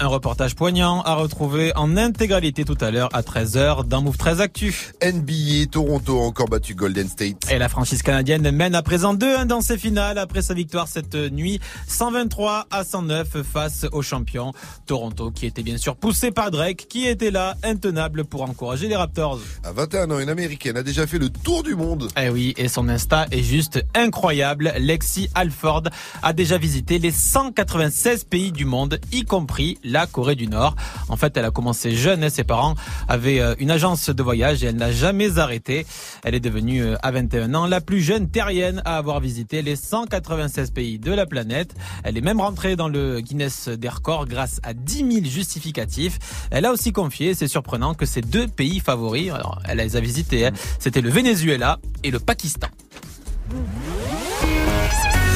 Un 0.00 0.06
reportage 0.06 0.54
poignant 0.54 1.02
à 1.02 1.16
retrouver 1.16 1.72
en 1.74 1.96
intégralité 1.96 2.64
tout 2.64 2.78
à 2.80 2.92
l'heure 2.92 3.08
à 3.12 3.22
13h 3.22 3.84
dans 3.84 4.00
Move 4.00 4.16
13 4.16 4.40
Actu. 4.40 4.92
NBA, 5.02 5.66
Toronto 5.72 6.20
a 6.20 6.22
encore 6.24 6.46
battu 6.46 6.76
Golden 6.76 7.08
State. 7.08 7.50
Et 7.50 7.58
la 7.58 7.68
franchise 7.68 8.02
canadienne 8.02 8.48
mène 8.52 8.76
à 8.76 8.82
présent 8.82 9.12
2-1 9.16 9.46
dans 9.46 9.60
ses 9.60 9.76
finales 9.76 10.18
après 10.18 10.40
sa 10.40 10.54
victoire 10.54 10.86
cette 10.86 11.16
nuit 11.16 11.58
123 11.88 12.66
à 12.70 12.84
109 12.84 13.42
face 13.42 13.86
aux 13.90 14.02
champions 14.02 14.52
Toronto 14.86 15.32
qui 15.32 15.46
était 15.46 15.64
bien 15.64 15.78
sûr 15.78 15.96
poussé 15.96 16.30
par 16.30 16.52
Drake 16.52 16.86
qui 16.88 17.08
était 17.08 17.32
là 17.32 17.56
intenable 17.64 18.24
pour 18.24 18.42
encourager 18.42 18.86
les 18.86 18.94
Raptors. 18.94 19.40
À 19.64 19.72
21 19.72 20.12
ans, 20.12 20.20
une 20.20 20.28
américaine 20.28 20.76
a 20.76 20.84
déjà 20.84 21.08
fait 21.08 21.18
le 21.18 21.28
tour 21.28 21.64
du 21.64 21.74
monde. 21.74 22.06
Eh 22.16 22.28
oui, 22.28 22.54
et 22.56 22.68
son 22.68 22.88
Insta 22.88 23.26
est 23.32 23.42
juste 23.42 23.84
incroyable. 23.96 24.72
Lexi 24.78 25.28
Alford 25.34 25.84
a 26.22 26.32
déjà 26.32 26.58
visité 26.58 26.98
les 26.98 27.10
196 27.10 28.24
pays 28.24 28.52
du 28.52 28.64
monde, 28.64 29.00
y 29.12 29.24
compris 29.24 29.78
la 29.84 30.06
Corée 30.06 30.34
du 30.34 30.46
Nord. 30.46 30.76
En 31.08 31.16
fait, 31.16 31.36
elle 31.36 31.44
a 31.44 31.50
commencé 31.50 31.94
jeune, 31.94 32.24
hein, 32.24 32.30
ses 32.30 32.44
parents 32.44 32.74
avaient 33.08 33.40
euh, 33.40 33.54
une 33.58 33.70
agence 33.70 34.10
de 34.10 34.22
voyage 34.22 34.62
et 34.62 34.68
elle 34.68 34.76
n'a 34.76 34.92
jamais 34.92 35.38
arrêté. 35.38 35.86
Elle 36.24 36.34
est 36.34 36.40
devenue 36.40 36.82
euh, 36.82 36.96
à 37.02 37.10
21 37.10 37.54
ans 37.54 37.66
la 37.66 37.80
plus 37.80 38.00
jeune 38.00 38.28
terrienne 38.28 38.82
à 38.84 38.96
avoir 38.96 39.20
visité 39.20 39.62
les 39.62 39.76
196 39.76 40.70
pays 40.70 40.98
de 40.98 41.12
la 41.12 41.26
planète. 41.26 41.74
Elle 42.04 42.16
est 42.16 42.22
même 42.22 42.40
rentrée 42.40 42.76
dans 42.76 42.88
le 42.88 43.20
Guinness 43.20 43.68
des 43.68 43.88
records 43.88 44.26
grâce 44.26 44.60
à 44.62 44.74
10 44.74 45.12
000 45.12 45.26
justificatifs. 45.26 46.18
Elle 46.50 46.64
a 46.64 46.72
aussi 46.72 46.92
confié, 46.92 47.34
c'est 47.34 47.48
surprenant, 47.48 47.94
que 47.94 48.06
ses 48.06 48.20
deux 48.20 48.48
pays 48.48 48.80
favoris, 48.80 49.30
alors 49.30 49.60
elle 49.64 49.78
les 49.78 49.96
a 49.96 50.00
visités, 50.00 50.46
hein, 50.46 50.52
c'était 50.78 51.00
le 51.00 51.10
Venezuela 51.10 51.78
et 52.02 52.10
le 52.10 52.18
Pakistan. 52.18 52.68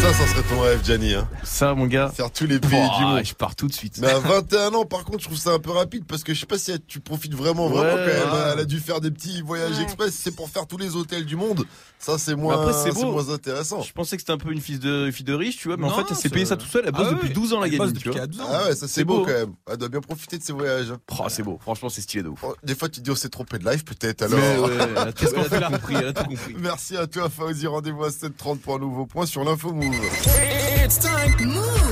Ça, 0.03 0.13
ça 0.15 0.27
serait 0.27 0.43
ton 0.43 0.61
rêve, 0.61 0.85
Gianni. 0.85 1.15
Hein. 1.15 1.29
Ça, 1.45 1.75
mon 1.75 1.87
gars. 1.87 2.09
Faire 2.09 2.33
tous 2.33 2.47
les 2.47 2.59
pays 2.59 2.71
du 2.99 3.05
monde. 3.05 3.25
Je 3.25 3.35
pars 3.35 3.55
tout 3.55 3.69
de 3.69 3.73
suite. 3.73 3.99
Mais 4.01 4.09
à 4.11 4.19
21 4.19 4.75
ans, 4.75 4.85
par 4.85 5.05
contre, 5.05 5.21
je 5.21 5.27
trouve 5.27 5.39
ça 5.39 5.51
un 5.51 5.61
peu 5.61 5.71
rapide 5.71 6.05
parce 6.07 6.25
que 6.25 6.35
je 6.35 6.41
sais 6.41 6.47
pas 6.47 6.59
si 6.59 6.73
tu 6.89 6.99
profites 6.99 7.35
vraiment, 7.35 7.69
vraiment 7.69 7.93
quand 7.93 7.97
même. 7.99 8.09
ouais. 8.33 8.51
Elle 8.55 8.59
a 8.59 8.65
dû 8.65 8.81
faire 8.81 9.01
des 9.01 9.13
petits 9.13 9.43
voyages 9.43 9.79
express. 9.79 10.13
C'est 10.21 10.35
pour 10.35 10.51
faire 10.51 10.67
tous 10.67 10.77
les 10.77 10.97
hôtels 10.97 11.25
du 11.25 11.37
monde. 11.37 11.65
Ça, 12.01 12.19
c'est 12.19 12.35
moins, 12.35 12.55
après, 12.61 12.73
c'est 12.73 13.33
intéressant. 13.33 13.83
Je 13.83 13.93
pensais 13.93 14.17
que 14.17 14.23
c'était 14.23 14.33
un 14.33 14.39
peu 14.39 14.51
une 14.51 14.61
fille 14.61 14.81
de, 14.81 15.07
une 15.07 15.13
fille 15.13 15.25
de 15.25 15.35
riche, 15.35 15.57
tu 15.59 15.69
vois, 15.69 15.77
mais 15.77 15.87
en 15.87 15.91
fait, 15.95 16.03
elle 16.11 16.17
s'est 16.17 16.23
c'est- 16.23 16.29
payé 16.31 16.47
ça 16.47 16.57
tout 16.57 16.67
seul. 16.67 16.83
Elle 16.85 16.91
bosse 16.93 17.07
Ah 17.09 17.13
depuis 17.15 17.29
ouais. 17.29 17.35
12 17.35 17.53
ans, 17.53 17.61
la 17.61 17.67
Elle 17.69 17.79
bosse 17.79 17.79
gamine. 17.79 17.93
depuis 17.93 18.03
tu 18.03 18.09
vois. 18.09 18.15
qu'elle 18.15 18.23
a 18.25 18.27
12 18.27 18.41
ans. 18.41 18.49
Ah 18.51 18.65
ouais, 18.69 18.75
ça 18.75 18.89
c'est 18.89 19.05
beau, 19.05 19.21
quand 19.21 19.27
même. 19.33 19.53
Elle 19.71 19.77
doit 19.77 19.89
bien 19.89 20.01
profiter 20.01 20.37
de 20.37 20.43
ses 20.43 20.53
voyages. 20.53 20.91
hein. 20.91 20.99
Oh, 21.17 21.25
c'est 21.29 21.45
beau. 21.45 21.59
Franchement, 21.63 21.89
c'est 21.89 22.01
stylé 22.01 22.25
de 22.25 22.29
ouf. 22.29 22.41
Oh, 22.43 22.57
Des 22.65 22.75
fois, 22.75 22.89
tu 22.89 22.99
te 22.99 23.05
dis, 23.05 23.11
on 23.13 23.15
s'est 23.15 23.29
trompé 23.29 23.59
de 23.59 23.65
live, 23.71 23.85
peut-être. 23.85 24.23
Alors, 24.23 24.37
Mais 24.41 24.59
ouais, 24.59 24.71
elle 24.91 24.99
a 24.99 25.13
tout- 25.13 25.21
Qu'est-ce 25.23 25.35
qu'on 25.35 25.45
fait 25.45 25.55
tout 25.57 25.61
là 25.61 25.69
compris, 25.71 25.95
elle 25.95 26.07
a 26.09 26.13
tout 26.13 26.25
compris. 26.25 26.57
Merci 26.59 26.97
à 26.97 27.07
toi, 27.07 27.29
Fauzi. 27.31 27.69
Rendez-vous 27.69 28.03
à 28.03 28.11
7h30 28.11 28.59
pour 28.59 28.75
un 28.75 28.79
nouveau 28.81 29.07
point 29.07 29.27
sur 29.27 29.45
l'info 29.45 29.73
Move. 29.93 30.62
It's 30.81 30.99
time. 30.99 31.35
Move. 31.47 31.83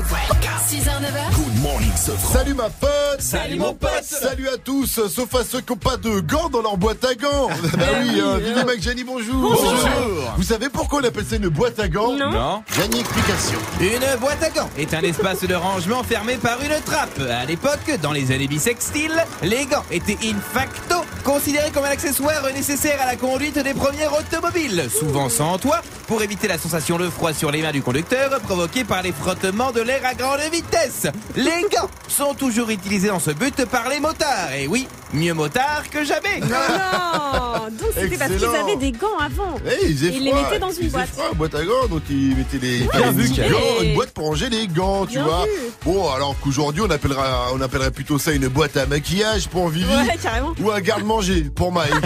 6h, 0.70 0.84
9h. 0.84 1.34
Good 1.34 1.62
morning, 1.62 1.92
Sofran. 1.96 2.32
Salut 2.32 2.54
ma 2.54 2.70
pote 2.70 3.20
Salut, 3.20 3.56
mon 3.58 3.74
pote. 3.74 4.04
Salut 4.04 4.48
à 4.48 4.56
tous 4.56 4.86
Sauf 5.08 5.34
à 5.34 5.42
ceux 5.44 5.60
qui 5.60 5.72
n'ont 5.72 5.78
pas 5.78 5.96
de 5.96 6.20
gants 6.20 6.48
dans 6.48 6.62
leur 6.62 6.76
boîte 6.76 7.04
à 7.04 7.14
gants 7.14 7.48
Bah 7.76 7.86
oui, 8.02 8.20
hein, 8.20 8.38
Vivi 8.38 8.64
Macjani, 8.64 9.02
bonjour 9.04 9.34
Bonjour. 9.34 10.34
Vous 10.36 10.42
savez 10.44 10.68
pourquoi 10.68 11.00
on 11.00 11.04
appelle 11.04 11.24
ça 11.28 11.36
une 11.36 11.48
boîte 11.48 11.78
à 11.80 11.88
gants 11.88 12.12
Non. 12.12 12.30
Non. 12.30 12.62
Gianni, 12.72 13.00
explication 13.00 13.58
Une 13.80 14.20
boîte 14.20 14.42
à 14.44 14.50
gants 14.50 14.70
est 14.78 14.94
un 14.94 15.00
espace 15.02 15.40
de 15.42 15.54
rangement 15.54 16.04
fermé 16.04 16.36
par 16.36 16.58
une 16.62 16.80
trappe. 16.84 17.20
À 17.28 17.44
l'époque, 17.44 17.98
dans 18.00 18.12
les 18.12 18.30
années 18.32 18.48
bissextiles, 18.48 19.24
les 19.42 19.66
gants 19.66 19.84
étaient 19.90 20.18
in 20.24 20.36
facto 20.54 20.96
considérés 21.24 21.70
comme 21.72 21.84
un 21.84 21.90
accessoire 21.90 22.42
nécessaire 22.54 23.00
à 23.02 23.06
la 23.06 23.16
conduite 23.16 23.58
des 23.58 23.74
premières 23.74 24.12
automobiles, 24.16 24.88
souvent 24.88 25.28
sans 25.28 25.58
toit, 25.58 25.82
pour 26.06 26.22
éviter 26.22 26.46
la 26.48 26.58
sensation 26.58 26.96
de 26.96 27.10
froid 27.10 27.32
sur 27.32 27.50
les 27.50 27.62
mains 27.62 27.72
du 27.72 27.82
conducteur 27.82 28.30
provoquée 28.40 28.69
par 28.86 29.02
les 29.02 29.12
frottements 29.12 29.72
de 29.72 29.80
l'air 29.80 30.00
à 30.04 30.14
grande 30.14 30.40
vitesse. 30.52 31.06
Les 31.34 31.62
gants 31.72 31.90
sont 32.08 32.34
toujours 32.34 32.70
utilisés 32.70 33.08
dans 33.08 33.18
ce 33.18 33.32
but 33.32 33.64
par 33.66 33.88
les 33.88 33.98
motards. 33.98 34.52
Et 34.52 34.68
oui, 34.68 34.86
mieux 35.12 35.34
motard 35.34 35.90
que 35.90 36.04
jamais. 36.04 36.40
Non, 36.40 36.46
non 36.48 37.64
Donc 37.70 37.90
c'était 37.94 38.16
parce 38.16 38.32
qu'ils 38.32 38.44
avaient 38.44 38.76
des 38.76 38.92
gants 38.92 39.18
avant. 39.18 39.56
Eh, 39.66 39.86
ils, 39.86 40.24
les 40.24 40.32
mettaient 40.32 40.60
dans 40.60 40.70
une 40.70 40.88
boîte. 40.88 41.08
Froid, 41.08 41.32
boîte 41.34 41.54
à 41.56 41.64
gants, 41.64 41.88
donc 41.90 42.02
ils 42.08 42.36
mettaient 42.36 42.58
des 42.58 42.82
ouais, 42.82 43.86
une 43.86 43.94
boîte 43.94 44.10
pour 44.10 44.26
ranger 44.26 44.48
les 44.48 44.68
gants, 44.68 45.04
tu 45.06 45.18
vois. 45.18 45.44
Bon, 45.84 46.08
alors 46.10 46.36
qu'aujourd'hui 46.40 46.82
on 46.82 46.90
appellera, 46.90 47.48
on 47.52 47.60
appellerait 47.60 47.90
plutôt 47.90 48.18
ça 48.18 48.32
une 48.32 48.48
boîte 48.48 48.76
à 48.76 48.86
maquillage 48.86 49.48
pour 49.48 49.68
Vivi. 49.68 49.92
Ouais, 49.92 50.16
carrément. 50.22 50.54
Ou 50.60 50.70
un 50.70 50.80
garde-manger 50.80 51.50
pour 51.54 51.72
Mike. 51.72 51.92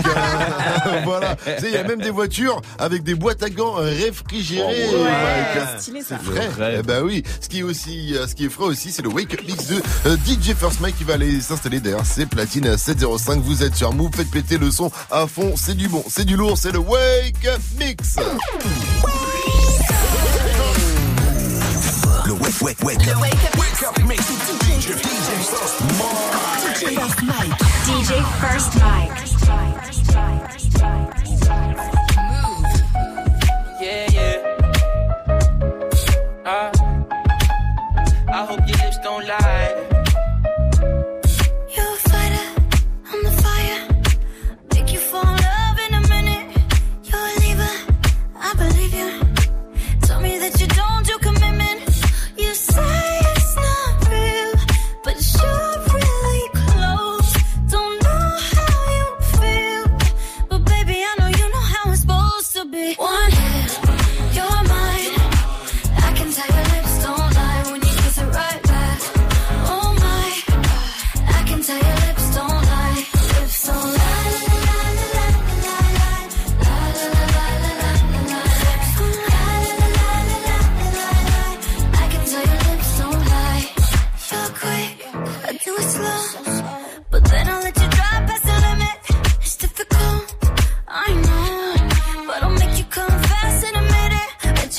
voilà. 1.05 1.37
Il 1.63 1.71
y 1.71 1.77
a 1.77 1.85
même 1.85 2.01
des 2.01 2.11
voitures 2.11 2.61
avec 2.79 3.03
des 3.03 3.15
boîtes 3.15 3.43
à 3.43 3.51
gants 3.51 3.75
réfrigérées. 3.75 4.89
Oh. 4.93 5.79
Stylé, 5.79 6.03
ça. 6.03 6.17
C'est 6.23 6.31
vrai 6.31 6.49
rêve. 6.55 6.81
Eh 6.81 6.87
ben 6.87 7.03
oui. 7.03 7.23
Ce 7.41 7.49
qui 7.49 7.61
est 7.61 7.63
aussi, 7.63 8.17
euh, 8.17 8.27
ce 8.27 8.35
qui 8.35 8.47
est 8.47 8.49
frais 8.49 8.65
aussi, 8.65 8.91
c'est 8.93 9.03
le 9.03 9.09
Wake 9.09 9.35
Up 9.35 9.41
Mix 9.47 9.67
de 9.67 9.83
euh, 10.07 10.17
DJ 10.27 10.55
First 10.55 10.81
Mike 10.81 10.97
qui 10.97 11.05
va 11.05 11.15
aller 11.15 11.41
s'installer 11.41 11.81
derrière 11.81 12.07
ses 12.07 12.27
platines 12.27 12.77
705. 12.77 13.41
Vous 13.43 13.63
êtes 13.63 13.75
sur 13.75 13.93
Move, 13.93 14.11
faites 14.15 14.31
péter 14.31 14.59
le 14.59 14.71
son 14.71 14.91
à 15.11 15.27
fond. 15.27 15.55
C'est 15.57 15.77
du 15.77 15.89
bon, 15.89 16.05
c'est 16.09 16.25
du 16.25 16.37
lourd, 16.37 16.57
c'est 16.59 16.73
le 16.73 16.79
Wake 16.79 17.47
Up 17.47 17.61
Mix. 17.79 18.17
Le 22.27 22.33
Wake, 22.33 22.61
wake, 22.63 22.83
wake. 22.83 23.01
Up, 23.09 23.21
wake 23.21 23.83
up 23.83 23.99
Mix. 24.07 24.23
DJ, 24.23 24.93
DJ 24.93 25.35
First 25.51 27.23
Mike. 27.23 27.59
DJ 27.85 28.23
First 28.41 28.75
Mike. 28.81 29.25
I 38.35 38.45
hope 38.45 38.67
your 38.67 38.77
lips 38.79 38.99
don't 38.99 39.25
lie. 39.29 39.94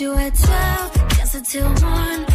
you 0.01 0.13
at 0.13 0.33
12, 0.33 0.93
dancing 1.09 1.43
till 1.43 1.69
1. 1.69 2.34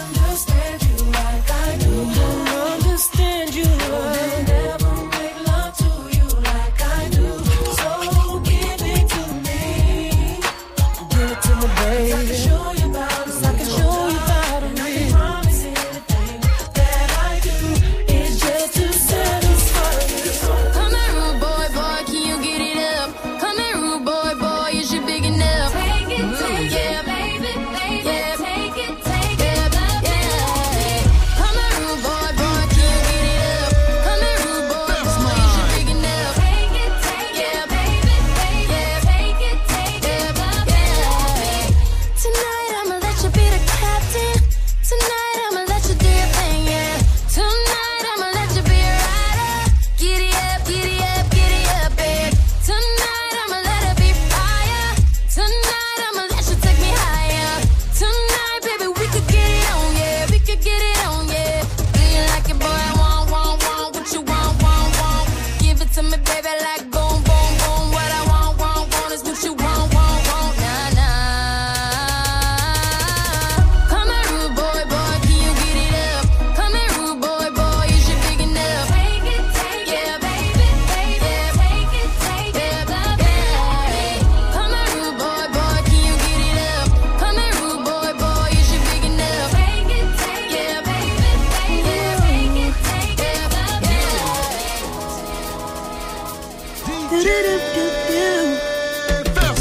First 97.11 97.27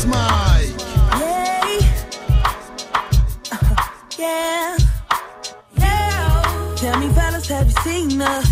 Mike. 0.06 0.70
Yeah. 4.16 4.77
Yeah. 5.77 6.74
Tell 6.77 6.97
me, 7.01 7.09
fellas, 7.09 7.48
have 7.48 7.66
you 7.66 7.72
seen 7.82 8.20
her? 8.20 8.43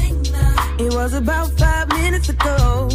It 0.80 0.92
was 0.94 1.14
about 1.14 1.52
five 1.52 1.88
minutes 1.90 2.28
ago. 2.28 2.88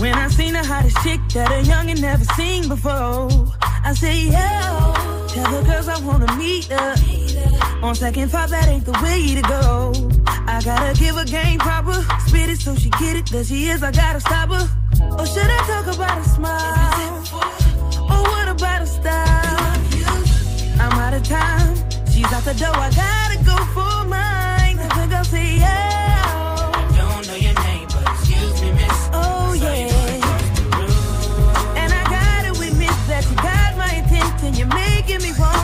When 0.00 0.14
I 0.14 0.26
seen 0.26 0.54
the 0.54 0.64
hottest 0.64 0.96
chick 1.04 1.20
that 1.34 1.52
a 1.52 1.62
youngin' 1.70 2.00
never 2.00 2.24
seen 2.34 2.68
before. 2.68 3.28
I 3.62 3.94
say, 3.94 4.22
yeah. 4.24 5.26
Tell 5.28 5.48
the 5.52 5.62
girls 5.70 5.86
I 5.86 6.00
wanna 6.04 6.34
meet 6.36 6.64
her. 6.64 6.96
On 7.86 7.94
second 7.94 8.30
thought, 8.30 8.48
that 8.48 8.66
ain't 8.66 8.84
the 8.84 8.98
way 9.04 9.36
to 9.36 9.42
go. 9.42 9.92
I 10.26 10.60
gotta 10.64 10.98
give 10.98 11.14
her 11.14 11.24
game 11.24 11.60
proper. 11.60 12.04
Spit 12.26 12.50
it 12.50 12.58
so 12.58 12.74
she 12.74 12.90
get 12.90 13.14
it. 13.14 13.26
There 13.26 13.44
she 13.44 13.68
is, 13.68 13.84
I 13.84 13.92
gotta 13.92 14.18
stop 14.18 14.50
her. 14.50 14.68
Or 15.16 15.26
should 15.26 15.50
I 15.50 15.60
talk 15.70 15.86
about 15.94 16.18
a 16.18 16.24
smile? 16.28 17.22
Or 18.12 18.22
what 18.32 18.48
about 18.48 18.82
a 18.82 18.86
style? 18.86 19.58
I'm 20.80 20.92
out 21.04 21.14
of 21.14 21.22
time. 21.24 21.74
She's 22.10 22.30
out 22.32 22.44
the 22.44 22.54
door. 22.54 22.74
I 22.74 22.90
gotta 22.90 23.38
go 23.44 23.56
for 23.74 24.04
mine. 24.08 24.78
I 24.78 24.88
think 24.96 25.12
I'll 25.12 25.24
say 25.24 25.56
yeah. 25.56 26.72
Don't 26.96 27.26
know 27.26 27.34
your 27.34 27.54
name, 27.66 27.86
but 27.94 28.04
excuse 28.14 28.62
me, 28.62 28.70
miss. 28.72 29.08
Oh 29.12 29.52
yeah. 29.54 29.88
And 31.80 31.92
I 31.92 32.02
gotta 32.16 32.50
admit 32.66 32.96
that 33.10 33.24
you 33.28 33.36
got 33.36 33.76
my 33.76 33.92
attention. 34.02 34.54
You're 34.54 34.74
making 34.74 35.22
me 35.22 35.32
want 35.38 35.57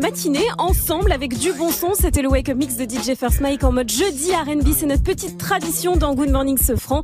matinée, 0.00 0.46
ensemble 0.58 1.12
avec 1.12 1.38
du 1.38 1.52
bon 1.52 1.70
son. 1.70 1.94
C'était 1.94 2.22
le 2.22 2.28
Wake 2.28 2.48
Up 2.48 2.56
Mix 2.56 2.76
de 2.76 2.84
DJ 2.84 3.14
First 3.16 3.40
Mike 3.40 3.62
en 3.64 3.72
mode 3.72 3.90
jeudi 3.90 4.32
R&B. 4.32 4.68
C'est 4.76 4.86
notre 4.86 5.02
petite 5.02 5.38
tradition 5.38 5.96
dans 5.96 6.14
Good 6.14 6.30
Morning 6.30 6.58
Sofran. 6.58 7.02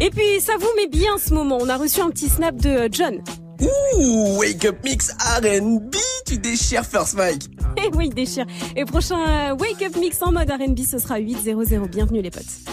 Et 0.00 0.10
puis 0.10 0.40
ça 0.40 0.54
vous 0.58 0.68
met 0.76 0.86
bien 0.86 1.18
ce 1.18 1.34
moment. 1.34 1.58
On 1.60 1.68
a 1.68 1.76
reçu 1.76 2.00
un 2.00 2.10
petit 2.10 2.28
snap 2.28 2.56
de 2.56 2.68
euh, 2.68 2.88
John. 2.90 3.22
Ouh, 3.60 4.38
Wake 4.38 4.64
Up 4.64 4.76
Mix 4.84 5.10
R&B, 5.20 5.94
tu 6.26 6.38
déchires 6.38 6.86
First 6.86 7.14
Mike. 7.14 7.44
Et 7.76 7.90
oui, 7.94 8.06
il 8.06 8.14
déchire. 8.14 8.46
Et 8.74 8.84
prochain 8.86 9.50
euh, 9.50 9.56
Wake 9.56 9.82
Up 9.82 9.96
Mix 9.96 10.22
en 10.22 10.32
mode 10.32 10.50
R&B, 10.50 10.80
ce 10.80 10.98
sera 10.98 11.20
8-0-0. 11.20 11.88
Bienvenue 11.88 12.22
les 12.22 12.30
potes. 12.30 12.69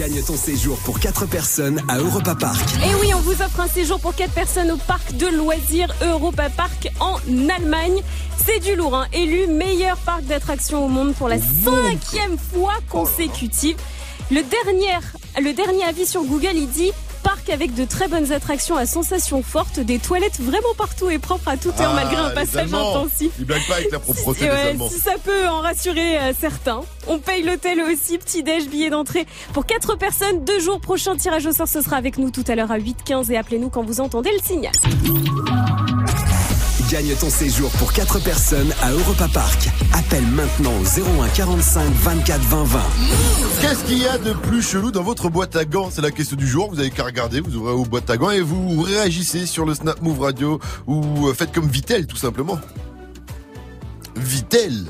Gagne 0.00 0.22
ton 0.22 0.34
séjour 0.34 0.78
pour 0.78 0.98
4 0.98 1.26
personnes 1.26 1.82
à 1.86 1.98
Europa 1.98 2.34
Park. 2.34 2.66
Et 2.82 2.94
oui, 3.02 3.12
on 3.14 3.20
vous 3.20 3.42
offre 3.42 3.60
un 3.60 3.68
séjour 3.68 4.00
pour 4.00 4.14
4 4.14 4.32
personnes 4.32 4.70
au 4.70 4.78
parc 4.78 5.14
de 5.14 5.26
loisirs 5.26 5.94
Europa 6.00 6.48
Park 6.48 6.88
en 7.00 7.18
Allemagne. 7.54 8.00
C'est 8.42 8.60
du 8.60 8.76
lourd, 8.76 8.96
hein. 8.96 9.08
élu 9.12 9.46
meilleur 9.46 9.98
parc 9.98 10.24
d'attractions 10.24 10.86
au 10.86 10.88
monde 10.88 11.14
pour 11.14 11.28
la 11.28 11.36
cinquième 11.38 12.38
fois 12.38 12.72
consécutive. 12.88 13.76
Le 14.30 14.42
dernier, 14.42 15.06
le 15.38 15.52
dernier 15.52 15.84
avis 15.84 16.06
sur 16.06 16.24
Google, 16.24 16.54
il 16.54 16.70
dit 16.70 16.92
parc 17.22 17.50
avec 17.50 17.74
de 17.74 17.84
très 17.84 18.08
bonnes 18.08 18.32
attractions 18.32 18.76
à 18.76 18.86
sensations 18.86 19.42
fortes, 19.42 19.80
des 19.80 19.98
toilettes 19.98 20.40
vraiment 20.40 20.74
partout 20.76 21.10
et 21.10 21.18
propres 21.18 21.48
à 21.48 21.56
toute 21.56 21.80
heure 21.80 21.92
Ah, 21.92 22.04
malgré 22.04 22.16
un 22.16 22.30
passage 22.30 22.72
intensif. 22.72 23.32
Ils 23.38 23.44
blaguent 23.44 23.66
pas 23.66 23.76
avec 23.76 23.92
la 23.92 23.98
propreté 23.98 24.44
Et 24.44 24.48
des 24.48 24.78
ouais, 24.78 24.88
si 24.88 24.98
ça 24.98 25.12
peut 25.22 25.48
en 25.48 25.60
rassurer 25.60 26.18
euh, 26.18 26.32
certains. 26.38 26.82
On 27.06 27.18
paye 27.18 27.42
l'hôtel 27.42 27.80
aussi, 27.80 28.18
petit 28.18 28.42
déj, 28.42 28.68
billet 28.68 28.90
d'entrée 28.90 29.26
pour 29.52 29.66
quatre 29.66 29.96
personnes. 29.96 30.44
Deux 30.44 30.60
jours 30.60 30.80
prochain 30.80 31.16
tirage 31.16 31.46
au 31.46 31.52
sort, 31.52 31.68
ce 31.68 31.80
sera 31.82 31.96
avec 31.96 32.18
nous 32.18 32.30
tout 32.30 32.44
à 32.48 32.54
l'heure 32.54 32.70
à 32.70 32.78
8h15 32.78 33.30
et 33.32 33.36
appelez-nous 33.36 33.70
quand 33.70 33.82
vous 33.82 34.00
entendez 34.00 34.30
le 34.32 34.44
signal. 34.44 34.72
Gagne 36.90 37.14
ton 37.14 37.30
séjour 37.30 37.70
pour 37.78 37.92
4 37.92 38.18
personnes 38.18 38.74
à 38.82 38.90
Europa 38.90 39.28
Park. 39.32 39.68
Appelle 39.92 40.26
maintenant 40.26 40.72
au 40.80 41.22
01 41.22 41.28
45 41.28 41.88
24 41.88 42.40
20 42.40 42.64
20. 42.64 42.80
Qu'est-ce 43.60 43.84
qu'il 43.84 43.98
y 43.98 44.06
a 44.08 44.18
de 44.18 44.32
plus 44.32 44.60
chelou 44.60 44.90
dans 44.90 45.04
votre 45.04 45.30
boîte 45.30 45.54
à 45.54 45.64
gants? 45.64 45.88
C'est 45.92 46.02
la 46.02 46.10
question 46.10 46.36
du 46.36 46.48
jour. 46.48 46.68
Vous 46.68 46.80
avez 46.80 46.90
qu'à 46.90 47.04
regarder, 47.04 47.40
vous 47.40 47.54
ouvrez 47.54 47.74
vos 47.74 47.84
boîtes 47.84 48.10
à 48.10 48.16
gants 48.16 48.30
et 48.30 48.40
vous 48.40 48.82
réagissez 48.82 49.46
sur 49.46 49.66
le 49.66 49.74
Snap 49.74 50.02
Move 50.02 50.18
Radio 50.18 50.58
ou 50.88 51.28
euh, 51.28 51.32
faites 51.32 51.52
comme 51.52 51.68
Vitel 51.68 52.08
tout 52.08 52.16
simplement. 52.16 52.58
Vitel 54.16 54.86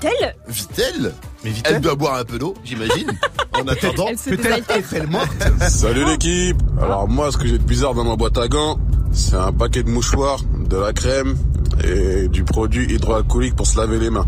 Tel 0.00 0.36
Vitel 0.46 1.14
Mais 1.46 1.52
Elle 1.64 1.80
doit 1.80 1.94
boire 1.94 2.14
un 2.16 2.24
peu 2.24 2.38
d'eau, 2.38 2.54
j'imagine. 2.64 3.10
en 3.52 3.66
attendant, 3.68 4.06
Peut-être 4.06 4.70
est-elle 4.70 5.06
morte 5.06 5.30
Salut 5.68 6.04
l'équipe 6.04 6.60
Alors 6.82 7.08
moi 7.08 7.30
ce 7.30 7.36
que 7.36 7.46
j'ai 7.46 7.58
de 7.58 7.62
bizarre 7.62 7.94
dans 7.94 8.04
ma 8.04 8.16
boîte 8.16 8.36
à 8.38 8.48
gants, 8.48 8.78
c'est 9.12 9.36
un 9.36 9.52
paquet 9.52 9.82
de 9.82 9.90
mouchoirs, 9.90 10.40
de 10.68 10.76
la 10.76 10.92
crème 10.92 11.36
et 11.84 12.28
du 12.28 12.42
produit 12.42 12.92
hydroalcoolique 12.92 13.54
pour 13.54 13.66
se 13.66 13.78
laver 13.78 13.98
les 13.98 14.10
mains. 14.10 14.26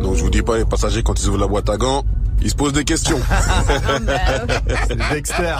Donc 0.00 0.14
je 0.14 0.22
vous 0.22 0.30
dis 0.30 0.42
pas 0.42 0.58
les 0.58 0.64
passagers 0.64 1.02
quand 1.02 1.20
ils 1.20 1.28
ouvrent 1.28 1.40
la 1.40 1.48
boîte 1.48 1.68
à 1.68 1.76
gants, 1.76 2.04
ils 2.42 2.50
se 2.50 2.54
posent 2.54 2.72
des 2.72 2.84
questions. 2.84 3.20
C'est 4.88 4.96
Dexter. 5.12 5.56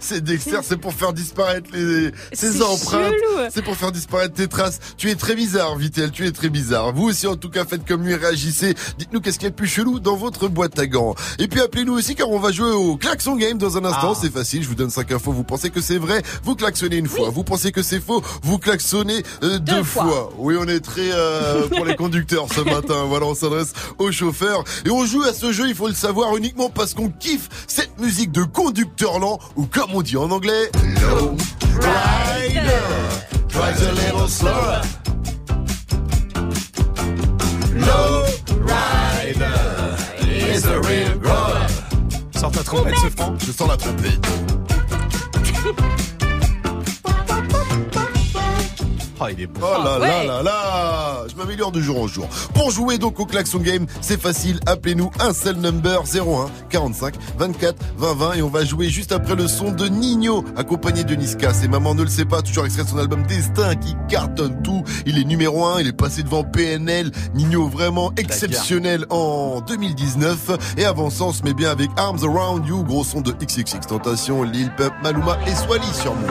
C'est 0.00 0.24
Dexter, 0.24 0.58
c'est 0.62 0.76
pour 0.76 0.92
faire 0.94 1.12
disparaître 1.12 1.70
les, 1.72 2.10
C'est 2.32 2.52
ses 2.52 2.62
empreintes. 2.62 3.12
C'est 3.50 3.62
pour 3.62 3.76
faire 3.76 3.92
disparaître 3.92 4.34
tes 4.34 4.48
traces. 4.48 4.78
Tu 4.96 5.10
es 5.10 5.14
très 5.14 5.34
bizarre, 5.34 5.76
Vitel, 5.76 6.10
tu 6.10 6.26
es 6.26 6.32
très 6.32 6.48
bizarre. 6.48 6.92
Vous 6.92 7.04
aussi, 7.04 7.26
en 7.26 7.36
tout 7.36 7.50
cas, 7.50 7.64
faites 7.64 7.86
comme 7.86 8.02
lui, 8.04 8.14
réagissez. 8.14 8.74
Dites-nous 8.98 9.20
qu'est-ce 9.20 9.38
qu'il 9.38 9.44
y 9.44 9.48
a 9.48 9.50
de 9.50 9.54
plus 9.54 9.66
chelou 9.68 9.98
dans 10.00 10.16
votre 10.16 10.48
boîte 10.48 10.78
à 10.78 10.86
gants. 10.86 11.14
Et 11.38 11.48
puis 11.48 11.60
appelez-nous 11.60 11.94
aussi 11.94 12.14
car 12.14 12.28
on 12.30 12.38
va 12.38 12.52
jouer 12.52 12.70
au 12.70 12.96
klaxon 12.96 13.36
game 13.36 13.58
dans 13.58 13.76
un 13.76 13.84
instant. 13.84 14.12
Ah. 14.14 14.18
C'est 14.20 14.32
facile, 14.32 14.62
je 14.62 14.68
vous 14.68 14.74
donne 14.74 14.90
cinq 14.90 15.12
infos. 15.12 15.32
Vous 15.32 15.44
pensez 15.44 15.70
que 15.70 15.80
c'est 15.80 15.98
vrai, 15.98 16.22
vous 16.42 16.54
klaxonnez 16.56 16.96
une 16.96 17.08
fois. 17.08 17.30
Vous 17.30 17.44
pensez 17.44 17.72
que 17.72 17.82
c'est 17.82 18.00
faux, 18.00 18.22
vous 18.42 18.58
klaxonnez 18.58 19.22
euh, 19.42 19.58
deux, 19.58 19.76
Deux 19.76 19.82
fois. 19.82 20.04
fois. 20.04 20.32
Oui, 20.38 20.56
on 20.58 20.66
est 20.68 20.80
très 20.80 21.10
euh, 21.12 21.68
pour 21.68 21.84
les 21.84 21.96
conducteurs 21.96 22.46
ce 22.54 22.60
matin. 22.70 23.04
Voilà, 23.08 23.26
on 23.26 23.34
s'adresse 23.34 23.72
aux 23.98 24.10
chauffeurs. 24.12 24.64
Et 24.84 24.90
on 24.90 25.04
joue 25.04 25.22
à 25.22 25.32
ce 25.32 25.52
jeu, 25.52 25.68
il 25.68 25.74
faut 25.74 25.88
le 25.88 25.94
savoir, 25.94 26.05
uniquement 26.36 26.70
parce 26.70 26.94
qu'on 26.94 27.08
kiffe 27.08 27.48
cette 27.66 27.98
musique 27.98 28.30
de 28.32 28.44
conducteur 28.44 29.18
lent, 29.18 29.38
ou 29.56 29.66
comme 29.66 29.90
on 29.94 30.02
dit 30.02 30.16
en 30.16 30.30
anglais, 30.30 30.70
low 31.00 31.36
rider. 31.80 32.60
Drives 33.48 33.82
a 33.82 33.92
little 33.92 34.28
slower. 34.28 34.82
Low 37.74 38.24
rider 38.60 39.96
is 40.22 40.64
a 40.66 40.80
real 40.82 41.18
grower. 41.18 41.66
Sors 42.38 42.52
ta 42.52 42.62
trompette, 42.62 42.98
ce 42.98 43.10
franc. 43.10 43.34
Je 43.38 43.52
sens 43.52 43.68
la 43.68 43.76
trompette. 43.76 44.26
Oh, 49.20 49.24
il 49.32 49.40
est 49.40 49.46
beau. 49.46 49.60
Oh 49.62 49.82
là 49.82 49.98
là 49.98 50.06
Ouais. 50.06 50.26
là 50.26 50.42
là 50.42 51.24
Je 51.30 51.34
m'améliore 51.36 51.72
de 51.72 51.80
jour 51.80 52.00
en 52.02 52.06
jour. 52.06 52.26
Pour 52.54 52.70
jouer 52.70 52.98
donc 52.98 53.18
au 53.18 53.24
Klaxon 53.26 53.58
Game, 53.58 53.86
c'est 54.00 54.20
facile, 54.20 54.60
appelez-nous 54.66 55.10
un 55.20 55.32
seul 55.32 55.56
number 55.56 56.02
01 56.14 56.50
45 56.68 57.14
24 57.38 57.76
20 57.96 58.14
20 58.14 58.32
et 58.34 58.42
on 58.42 58.48
va 58.48 58.64
jouer 58.64 58.88
juste 58.90 59.12
après 59.12 59.34
le 59.34 59.48
son 59.48 59.70
de 59.72 59.86
Nino 59.88 60.44
accompagné 60.56 61.04
de 61.04 61.14
Niska. 61.14 61.54
C'est 61.54 61.68
Maman 61.68 61.94
ne 61.94 62.02
le 62.02 62.08
sait 62.08 62.24
pas, 62.26 62.42
toujours 62.42 62.66
extrait 62.66 62.84
de 62.84 62.88
son 62.88 62.98
album 62.98 63.22
Destin 63.26 63.74
qui 63.76 63.96
cartonne 64.08 64.60
tout. 64.62 64.82
Il 65.06 65.18
est 65.18 65.24
numéro 65.24 65.64
1, 65.64 65.80
il 65.80 65.86
est 65.88 65.92
passé 65.92 66.22
devant 66.22 66.44
PNL. 66.44 67.10
Nino 67.34 67.68
vraiment 67.68 68.12
exceptionnel 68.16 69.06
en 69.10 69.60
2019 69.66 70.76
et 70.76 70.84
avant 70.84 71.10
ça 71.10 71.24
on 71.24 71.32
se 71.32 71.42
met 71.42 71.54
bien 71.54 71.70
avec 71.70 71.90
Arms 71.96 72.20
Around 72.22 72.66
You, 72.66 72.84
gros 72.84 73.04
son 73.04 73.20
de 73.22 73.32
XXX 73.32 73.80
Tentation, 73.88 74.42
Lil 74.42 74.70
Pep, 74.76 74.92
Maluma 75.02 75.38
et 75.46 75.54
Swally 75.54 75.86
sur 75.94 76.14
Move. 76.14 76.30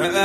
Méchant, 0.00 0.16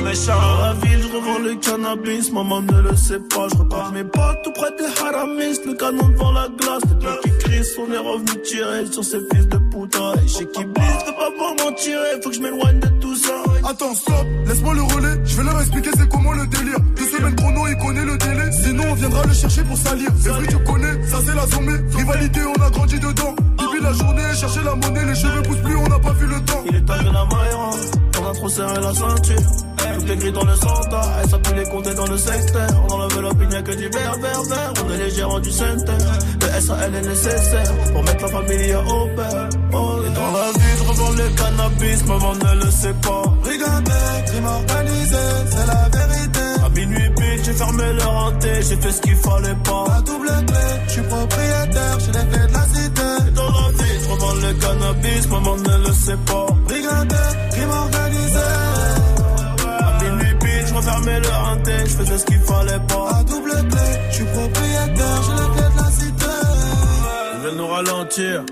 méchant, 0.00 0.38
dans 0.38 0.60
la 0.60 0.74
ville, 0.74 1.00
je 1.00 1.08
revends 1.16 1.38
le 1.38 1.54
cannabis, 1.54 2.30
maman 2.30 2.60
ne 2.60 2.82
le 2.82 2.94
sait 2.94 3.20
pas, 3.20 3.48
je 3.50 3.56
repars 3.56 3.90
mes 3.92 4.04
potes 4.04 4.42
tout 4.44 4.52
près 4.52 4.70
des 4.76 4.84
haramis, 5.00 5.58
le 5.64 5.72
canon 5.72 6.08
devant 6.08 6.32
la 6.32 6.48
glace, 6.48 6.82
le 6.90 6.96
gars 7.02 7.16
qui 7.22 7.30
crie, 7.38 7.62
on 7.78 7.90
est 7.90 7.96
revenu 7.96 8.42
tirer 8.42 8.84
sur 8.92 9.02
ces 9.02 9.20
fils 9.32 9.48
de 9.48 9.56
putain, 9.56 10.12
et 10.22 10.28
chez 10.28 10.46
qui 10.46 10.66
blisse, 10.66 11.04
fais 11.06 11.14
pas 11.14 11.30
m'en 11.64 11.72
tirer, 11.72 12.20
faut 12.22 12.28
que 12.28 12.36
je 12.36 12.42
m'éloigne 12.42 12.80
de 12.80 12.88
tout 13.00 13.16
ça. 13.16 13.32
Attends, 13.66 13.94
stop, 13.94 14.26
laisse-moi 14.46 14.74
le 14.74 14.82
relais. 14.82 15.18
Je 15.24 15.36
vais 15.38 15.44
leur 15.44 15.58
expliquer 15.58 15.88
c'est 15.96 16.06
comment 16.10 16.32
le 16.32 16.46
délire. 16.46 16.76
Deux 16.96 17.06
semaines 17.06 17.34
chrono, 17.34 17.66
il 17.66 17.78
connaît 17.78 18.04
le 18.04 18.18
délai. 18.18 18.52
Sinon, 18.52 18.84
on 18.90 18.94
viendra 18.94 19.24
le 19.24 19.32
chercher 19.32 19.64
pour 19.64 19.78
salir. 19.78 20.10
C'est 20.20 20.28
vrai, 20.28 20.46
tu 20.46 20.58
connais, 20.58 21.02
ça 21.06 21.22
c'est 21.24 21.34
la 21.34 21.46
sommée. 21.46 21.78
Rivalité, 21.96 22.40
on 22.44 22.52
a 22.62 22.68
grandi 22.68 23.00
dedans. 23.00 23.34
La 23.82 23.92
journée, 23.92 24.22
chercher 24.34 24.62
la 24.62 24.74
monnaie, 24.74 25.04
les 25.04 25.14
cheveux 25.14 25.42
poussent 25.42 25.58
plus, 25.58 25.76
on 25.76 25.88
n'a 25.88 25.98
pas 25.98 26.12
vu 26.12 26.26
le 26.26 26.40
temps. 26.44 26.62
Il 26.66 26.76
est 26.76 26.80
de 26.80 26.88
la 26.88 27.24
maïra, 27.24 27.70
on 28.20 28.30
a 28.30 28.34
trop 28.34 28.48
serré 28.48 28.80
la 28.80 28.94
ceinture. 28.94 29.36
Toutes 29.94 30.08
les 30.08 30.16
grilles 30.16 30.32
dans 30.32 30.44
le 30.44 30.56
centre, 30.56 30.96
elle 31.22 31.28
s'appuie 31.28 31.54
les 31.54 31.64
compter 31.64 31.94
dans 31.94 32.06
le 32.06 32.16
secteur. 32.16 32.68
On 32.88 32.94
enlève 32.94 33.20
l'opinion 33.20 33.62
que 33.62 33.72
du 33.72 33.88
vert, 33.88 34.16
vert, 34.20 34.42
vert. 34.42 34.72
On 34.84 34.92
est 34.92 34.96
les 34.96 35.10
gérants 35.10 35.40
du 35.40 35.50
centre. 35.50 35.92
Le 36.40 36.60
SAL 36.60 36.94
est 36.94 37.02
nécessaire 37.02 37.72
pour 37.92 38.02
mettre 38.04 38.22
la 38.22 38.28
famille 38.28 38.74
au 38.74 39.06
père. 39.16 39.48
Oh, 39.72 39.96
et 40.06 40.10
dans 40.14 40.32
la 40.32 40.52
vie, 40.52 40.74
je 40.78 40.82
revends 40.84 41.10
le 41.10 41.28
cannabis, 41.36 42.06
maman 42.06 42.34
ne 42.34 42.64
le 42.64 42.70
sait 42.70 42.94
pas. 43.02 43.22
Regardez, 43.42 44.24
crime 44.26 44.46
organisé, 44.46 45.16
c'est 45.50 45.66
la 45.66 45.88
vérité. 45.98 46.40
À 46.64 46.68
minuit, 46.70 47.08
bitch, 47.10 47.44
j'ai 47.44 47.52
fermé 47.52 47.92
le 47.92 48.02
renté, 48.02 48.48
j'ai 48.62 48.76
fait 48.76 48.92
ce 48.92 49.00
qu'il 49.02 49.16
fallait 49.16 49.56
pas. 49.64 49.84
La 49.88 50.00
double 50.00 50.28
clé, 50.46 50.66
je 50.86 50.92
suis 50.92 51.02
propriétaire, 51.02 51.98
j'ai 52.00 52.12
les 52.12 52.26
clés 52.30 52.46
de 52.46 52.52
la 52.52 52.64
cité. 52.66 53.33
La 53.48 53.84
vie, 53.84 53.98
je 54.02 54.08
revends 54.10 54.34
le 54.34 54.52
cannabis, 54.54 55.28
maman 55.30 55.56
ne 55.56 55.86
le 55.86 55.92
sait 55.92 56.16
pas. 56.26 56.46
Regardez, 56.68 57.14
crime 57.52 57.70
organisé. 57.70 58.46
À 59.66 60.04
minuit, 60.04 60.34
bitch, 60.40 60.68
je 60.68 60.74
refermais 60.74 61.20
le 61.20 61.28
renté, 61.28 61.72
je 61.84 61.96
faisais 61.96 62.18
ce 62.18 62.24
qu'il 62.24 62.40
fallait 62.40 62.80
pas. 62.88 63.08
La 63.12 63.22
double 63.24 63.50
clé, 63.50 63.88
je 64.10 64.14
suis 64.14 64.24
propriétaire, 64.24 65.22
j'ai 65.26 65.32
les 65.32 65.50
clés 65.54 65.70
de 65.74 65.78
la 65.82 65.90
cité. 65.90 66.32
Ils 67.34 67.40
veulent 67.44 67.56
nous 67.56 67.66
ralentir. 67.68 68.44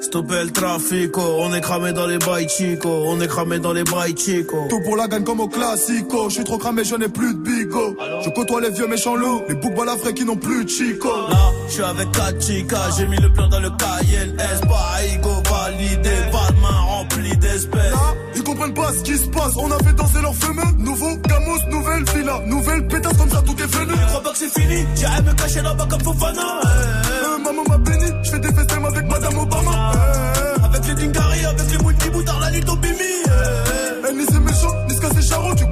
Stopper 0.00 0.44
le 0.44 0.50
trafic, 0.52 1.18
on 1.18 1.52
est 1.52 1.60
cramé 1.60 1.92
dans 1.92 2.06
les 2.06 2.18
bails 2.18 2.48
chico, 2.48 2.88
on 2.88 3.20
est 3.20 3.26
cramé 3.26 3.58
dans 3.58 3.72
les 3.72 3.82
bails 3.84 4.16
chico. 4.16 4.66
Tout 4.70 4.80
pour 4.84 4.96
la 4.96 5.08
gagne 5.08 5.24
comme 5.24 5.40
au 5.40 5.48
classico. 5.48 6.28
Je 6.28 6.34
suis 6.36 6.44
trop 6.44 6.56
cramé, 6.56 6.84
je 6.84 6.94
n'ai 6.94 7.08
plus 7.08 7.34
de 7.34 7.40
bigo. 7.40 7.96
Je 8.24 8.30
côtoie 8.30 8.60
les 8.60 8.70
vieux 8.70 8.86
méchants 8.86 9.16
loups, 9.16 9.42
les 9.48 9.54
boucs 9.56 9.74
balafrés 9.74 10.14
qui 10.14 10.24
n'ont 10.24 10.36
plus 10.36 10.64
de 10.64 10.70
chico. 10.70 11.08
Là, 11.08 11.47
je 11.68 11.72
suis 11.74 11.82
avec 11.82 12.10
4 12.12 12.42
chicas, 12.42 12.90
j'ai 12.96 13.06
mis 13.06 13.16
le 13.18 13.32
plan 13.32 13.48
dans 13.48 13.60
le 13.60 13.70
Cayenne 13.70 14.36
S, 14.38 14.60
Baigo 14.62 15.30
validé, 15.50 16.10
pas 16.32 16.52
de 16.52 16.60
main 16.60 16.80
remplie 16.80 17.36
d'espèces. 17.36 17.92
Ils 18.34 18.42
comprennent 18.42 18.74
pas 18.74 18.92
ce 18.92 19.02
qui 19.02 19.16
se 19.16 19.26
passe. 19.28 19.52
On 19.56 19.70
a 19.70 19.78
fait 19.78 19.92
danser 19.94 20.20
leur 20.22 20.34
fumeux. 20.34 20.62
Nouveau 20.78 21.16
Camus, 21.18 21.70
nouvelle 21.70 22.04
villa. 22.14 22.40
Nouvelle 22.46 22.86
pétasse 22.86 23.16
comme 23.16 23.30
ça, 23.30 23.42
tout 23.42 23.56
est 23.62 23.66
venu. 23.76 23.92
Je 24.00 24.06
crois 24.06 24.22
pas 24.22 24.30
que 24.32 24.38
c'est 24.38 24.60
fini, 24.60 24.86
j'irai 24.94 25.22
me 25.22 25.32
cacher 25.34 25.62
là-bas 25.62 25.86
comme 25.90 26.00
Fofana. 26.00 26.42
eh, 26.62 26.66
eh. 26.66 27.24
Euh, 27.24 27.38
maman 27.44 27.62
m'a 27.68 27.78
béni, 27.78 28.06
je 28.22 28.30
fais 28.30 28.38
des 28.38 28.52
festins 28.52 28.84
avec 28.84 29.04
Madame 29.06 29.38
Obama. 29.38 29.92
Euh, 29.94 30.64
Avec 30.64 30.86
les 30.86 30.94
Dingari, 30.94 31.44
avec 31.44 31.70
les 31.70 31.78
multiboutards, 31.84 32.40
la 32.40 32.50
nuit 32.50 32.64
au 32.68 32.76
bimi. 32.76 32.94
eh, 34.08 34.12
ni 34.14 34.24
c'est 34.30 34.40
méchant, 34.40 34.74
ni 34.88 34.94
ce 34.94 35.00
c'est 35.14 35.28
charron, 35.28 35.54
tu 35.54 35.66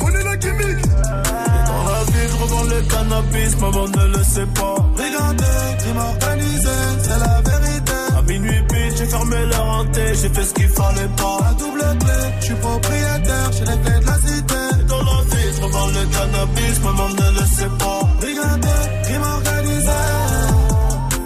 le 2.77 2.83
cannabis, 2.83 3.59
maman 3.59 3.89
ne 3.89 4.19
le 4.19 4.23
sait 4.23 4.47
pas. 4.55 4.77
Brigandé, 4.97 5.45
crime 5.79 5.97
organisé, 5.97 6.77
c'est 7.03 7.19
la 7.19 7.41
vérité. 7.41 7.93
À 8.19 8.23
minuit 8.23 8.63
pile, 8.69 8.97
j'ai 8.99 9.07
fermé 9.07 9.37
la 9.51 9.59
rentrée, 9.61 10.15
j'ai 10.21 10.29
fait 10.29 10.45
ce 10.45 10.53
qu'il 10.53 10.69
fallait 10.69 11.13
pas. 11.17 11.39
La 11.41 11.55
double 11.55 11.99
clé, 12.01 12.21
je 12.41 12.45
suis 12.45 12.55
propriétaire, 12.57 13.51
j'ai 13.53 13.65
les 13.65 13.79
clés 13.81 14.01
de 14.01 14.07
la 14.07 14.19
cité. 14.27 14.63
Dans 14.89 15.03
la 15.09 15.19
vie, 15.31 15.51
je 15.57 15.61
le 15.63 16.05
cannabis, 16.17 16.81
maman 16.85 17.09
ne 17.09 17.41
le 17.41 17.47
sait 17.47 17.73
pas. 17.79 18.01
Brigandé, 18.21 18.77
crime 19.05 19.23
organisé. 19.23 20.01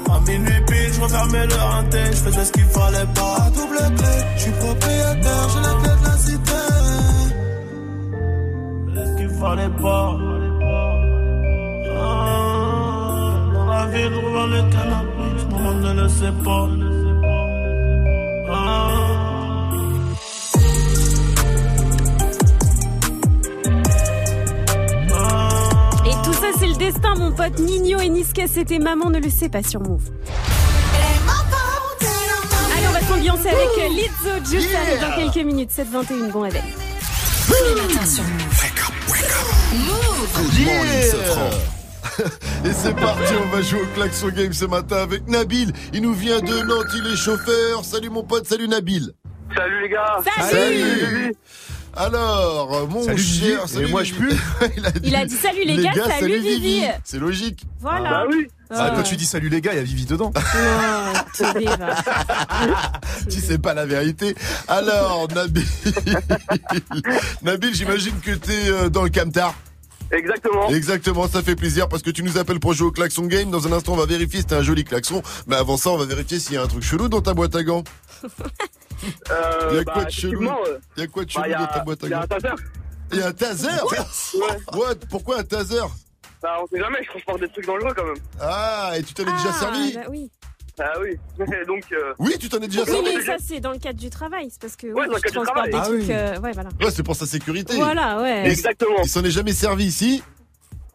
À 0.09 0.21
minuit 0.29 0.63
pile, 0.69 0.93
je 0.95 1.01
refermais 1.01 1.47
le 1.47 1.55
renté, 1.55 1.99
je 2.13 2.17
faisais 2.17 2.45
ce 2.45 2.53
qu'il 2.53 2.67
fallait 2.67 3.11
pas. 3.13 3.37
À 3.45 3.51
double 3.51 3.97
clé, 3.97 4.15
je 4.37 4.41
suis 4.43 4.53
propriétaire, 4.53 5.49
j'ai 5.53 5.63
la 5.67 5.75
clé 5.81 5.93
de 6.01 6.05
la 6.07 6.17
cité. 6.27 6.61
Ce 8.95 9.17
qu'il 9.17 9.31
fallait 9.41 9.75
pas. 9.83 10.40
La 13.81 13.87
vie, 13.87 14.11
devant 14.11 14.47
le 14.47 14.63
canapé, 14.71 15.25
tout 15.39 15.57
le 15.57 15.63
monde 15.63 15.83
ne 15.83 16.03
le 16.03 16.09
sait 16.09 16.33
pas. 16.45 16.69
Ah. 18.53 18.91
Et 26.07 26.15
tout 26.25 26.33
ça, 26.33 26.47
c'est 26.59 26.67
le 26.67 26.75
destin, 26.75 27.15
mon 27.17 27.33
pote 27.33 27.59
Nino 27.59 27.99
et 28.01 28.09
Niska. 28.09 28.47
C'était 28.49 28.79
Maman 28.79 29.11
ne 29.11 29.19
le 29.19 29.31
sait 29.31 29.49
pas 29.49 29.63
sur 29.63 29.81
Move. 29.81 30.11
Allez, 32.73 32.87
on 32.89 32.93
va 32.93 33.01
s'ambiancer 33.01 33.49
avec 33.49 33.91
Lizzo 33.91 34.45
Juice. 34.51 34.69
Arrive 34.75 35.01
dans 35.01 35.17
quelques 35.17 35.47
minutes. 35.47 35.71
7h21, 35.71 36.31
bon 36.31 36.41
réveil. 36.41 36.63
Good 37.49 37.67
morning, 40.65 41.03
Sofran. 41.11 41.80
Et 42.65 42.73
c'est 42.73 42.95
parti, 42.95 43.33
on 43.43 43.49
va 43.55 43.63
jouer 43.63 43.81
au 43.81 43.87
klaxon 43.95 44.29
game 44.29 44.53
ce 44.53 44.65
matin 44.65 44.97
avec 44.97 45.27
Nabil. 45.29 45.73
Il 45.93 46.03
nous 46.03 46.15
vient 46.15 46.41
de 46.41 46.63
Nantes, 46.67 46.87
il 46.95 47.13
est 47.13 47.17
chauffeur. 47.17 47.85
Salut 47.85 48.11
mon 48.11 48.23
pote, 48.23 48.47
salut 48.47 48.69
Nabil. 48.69 49.13
Salut 49.55 49.83
les 49.83 49.89
gars 49.89 50.19
Salut. 50.49 51.35
Alors, 51.97 52.89
mon 52.89 53.03
Salut, 53.03 53.17
Vivi. 53.21 53.49
cher, 53.51 53.65
Et 53.81 53.87
moi, 53.91 54.05
je 54.05 54.15
Vivi. 54.15 54.37
il, 54.77 54.87
a 54.87 54.91
Il 55.03 55.17
a 55.17 55.25
dit 55.25 55.35
salut 55.35 55.65
les 55.65 55.83
gars, 55.83 55.93
salut 56.21 56.39
Vivi. 56.39 56.85
C'est 57.05 57.19
logique. 57.19 57.65
Voilà. 57.81 58.11
Bah 58.11 58.25
oui 58.31 58.47
Ah, 58.71 58.93
quand 58.95 59.03
tu 59.03 59.17
dis 59.17 59.27
salut 59.27 59.49
les 59.49 59.61
gars, 59.61 59.73
il 59.73 59.77
y 59.77 59.81
a 59.81 59.85
Vivi 59.85 60.07
dedans. 60.07 60.33
Tu 63.31 63.41
sais 63.41 63.59
pas 63.59 63.75
la 63.75 63.87
vérité. 63.87 64.35
Alors, 64.69 65.27
Nabil, 65.35 65.65
Nabil, 67.43 67.75
j'imagine 67.75 68.19
que 68.21 68.33
t'es 68.33 68.69
euh, 68.69 68.89
dans 68.89 69.03
le 69.03 69.11
camtar. 69.11 69.55
Exactement. 70.13 70.69
Exactement, 70.71 71.29
ça 71.29 71.43
fait 71.43 71.55
plaisir 71.57 71.89
parce 71.89 72.03
que 72.03 72.11
tu 72.11 72.23
nous 72.23 72.37
appelles 72.39 72.61
pour 72.61 72.73
jouer 72.73 72.89
au 72.89 72.93
klaxon 72.93 73.27
game. 73.27 73.51
Dans 73.51 73.67
un 73.69 73.73
instant, 73.73 73.93
on 73.93 73.97
va 73.97 74.07
vérifier 74.07 74.41
si 74.41 74.47
t'as 74.47 74.59
un 74.59 74.63
joli 74.63 74.85
klaxon. 74.85 75.23
Mais 75.47 75.57
avant 75.57 75.77
ça, 75.77 75.91
on 75.91 75.97
va 75.99 76.05
vérifier 76.05 76.39
s'il 76.41 76.55
y 76.55 76.57
a 76.57 76.63
un 76.63 76.67
truc 76.67 76.83
chelou 76.83 77.09
dans 77.09 77.21
ta 77.21 77.35
boîte 77.35 77.55
à 77.55 77.63
gants. 77.63 77.85
Euh, 79.31 79.69
Il 79.71 79.77
y 79.77 79.79
a 79.79 79.85
bah, 79.85 79.93
quoi 79.95 80.05
de 80.05 80.11
chelou 80.11 80.43
effectivement, 80.43 80.59
euh, 80.67 80.79
Il 80.99 81.01
y 81.01 81.05
a 81.05 81.07
quoi 81.07 81.25
de 81.25 81.33
bah, 81.35 81.43
chelou 81.43 81.55
dans 81.59 81.67
ta 81.69 81.81
boîte 81.81 82.05
à 82.05 82.09
y 82.09 82.13
a 82.13 82.17
gants 82.19 82.23
un 82.23 82.27
taser. 82.27 82.49
Il 83.13 83.19
y 83.19 83.23
a 83.23 83.27
un 83.29 83.33
taser 83.33 83.69
What? 84.75 84.95
Pourquoi 85.09 85.39
un 85.39 85.43
taser? 85.43 85.81
Bah 86.43 86.57
on 86.63 86.67
sait 86.67 86.79
jamais, 86.79 86.99
je 87.03 87.09
transporte 87.09 87.41
des 87.41 87.49
trucs 87.49 87.65
dangereux 87.67 87.95
quand 87.97 88.05
même. 88.05 88.17
Ah, 88.39 88.93
et 88.99 89.03
tu 89.03 89.15
t'en 89.15 89.23
es 89.23 89.33
déjà 89.33 89.53
servi? 89.55 89.95
bah 89.95 90.01
oui. 90.11 90.31
Ah 90.83 90.95
oui. 91.01 91.17
Donc 91.67 91.85
euh, 91.93 92.15
Oui, 92.19 92.37
tu 92.41 92.49
t'en 92.49 92.59
es 92.59 92.67
déjà 92.69 92.83
Oui, 92.83 92.87
servi 92.91 93.17
mais 93.17 93.23
ça, 93.25 93.37
c'est 93.39 93.61
dans 93.61 93.73
le 93.73 93.79
cadre 93.79 93.99
du 93.99 94.09
travail. 94.11 94.49
C'est 94.51 94.61
parce 94.61 94.77
que 94.77 94.87
Ouais, 94.89 95.03
oui, 95.03 95.07
dans 95.09 95.13
le 95.13 95.19
je 95.19 95.23
cadre 95.23 95.41
du 95.41 95.47
transporte 95.47 95.71
travail. 95.71 95.71
des 95.71 95.77
Ah 95.79 95.83
trucs. 95.85 96.01
oui. 96.01 96.07
euh, 96.11 96.41
ouais, 96.41 96.53
voilà. 96.53 96.69
Ouais, 96.81 96.91
c'est 96.91 97.03
pour 97.03 97.17
sa 97.17 97.27
sécurité. 97.27 97.75
Voilà, 97.77 98.21
ouais. 98.23 98.49
Exactement. 98.51 98.97
Il 99.03 99.09
s'en 99.09 99.23
est 99.25 99.31
jamais 99.31 99.53
servi 99.53 99.85
ici 99.85 100.23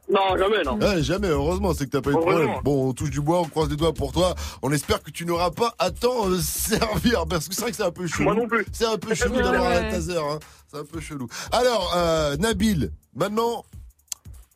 Non, 0.10 0.38
jamais, 0.38 0.64
non. 0.64 0.80
Ouais, 0.80 1.02
jamais, 1.04 1.28
heureusement, 1.28 1.74
c'est 1.74 1.86
que 1.86 1.92
t'as 1.92 2.02
pas 2.02 2.12
eu 2.12 2.16
de 2.16 2.20
problème. 2.20 2.50
Bon, 2.64 2.90
on 2.90 2.94
touche 2.94 3.10
du 3.12 3.22
bois, 3.22 3.42
on 3.42 3.46
croise 3.46 3.70
les 3.70 3.76
doigts 3.76 3.94
pour 3.94 4.12
toi. 4.12 4.34
On 4.62 4.72
espère 4.72 5.02
que 5.04 5.12
tu 5.12 5.26
n'auras 5.26 5.52
pas 5.52 5.74
à 5.80 5.92
t'en 5.92 6.30
euh, 6.30 6.38
servir, 6.42 7.26
parce 7.30 7.48
que 7.48 7.54
c'est 7.56 7.62
vrai 7.62 7.72
que 7.72 7.78
c'est 7.78 7.84
un 7.84 7.92
peu 7.92 8.08
chelou. 8.08 8.24
Moi 8.26 8.36
non 8.36 8.48
plus. 8.48 8.66
C'est 8.72 8.86
un 8.86 8.98
peu 8.98 9.14
chelou 9.14 9.36
d'avoir 9.36 9.70
ouais. 9.70 9.78
un 9.78 9.92
taser, 9.92 10.18
hein. 10.18 10.40
C'est 10.72 10.78
un 10.80 10.86
peu 10.86 11.00
chelou. 11.00 11.28
Alors, 11.52 11.94
euh, 11.96 12.36
Nabil, 12.38 12.92
maintenant, 13.16 13.64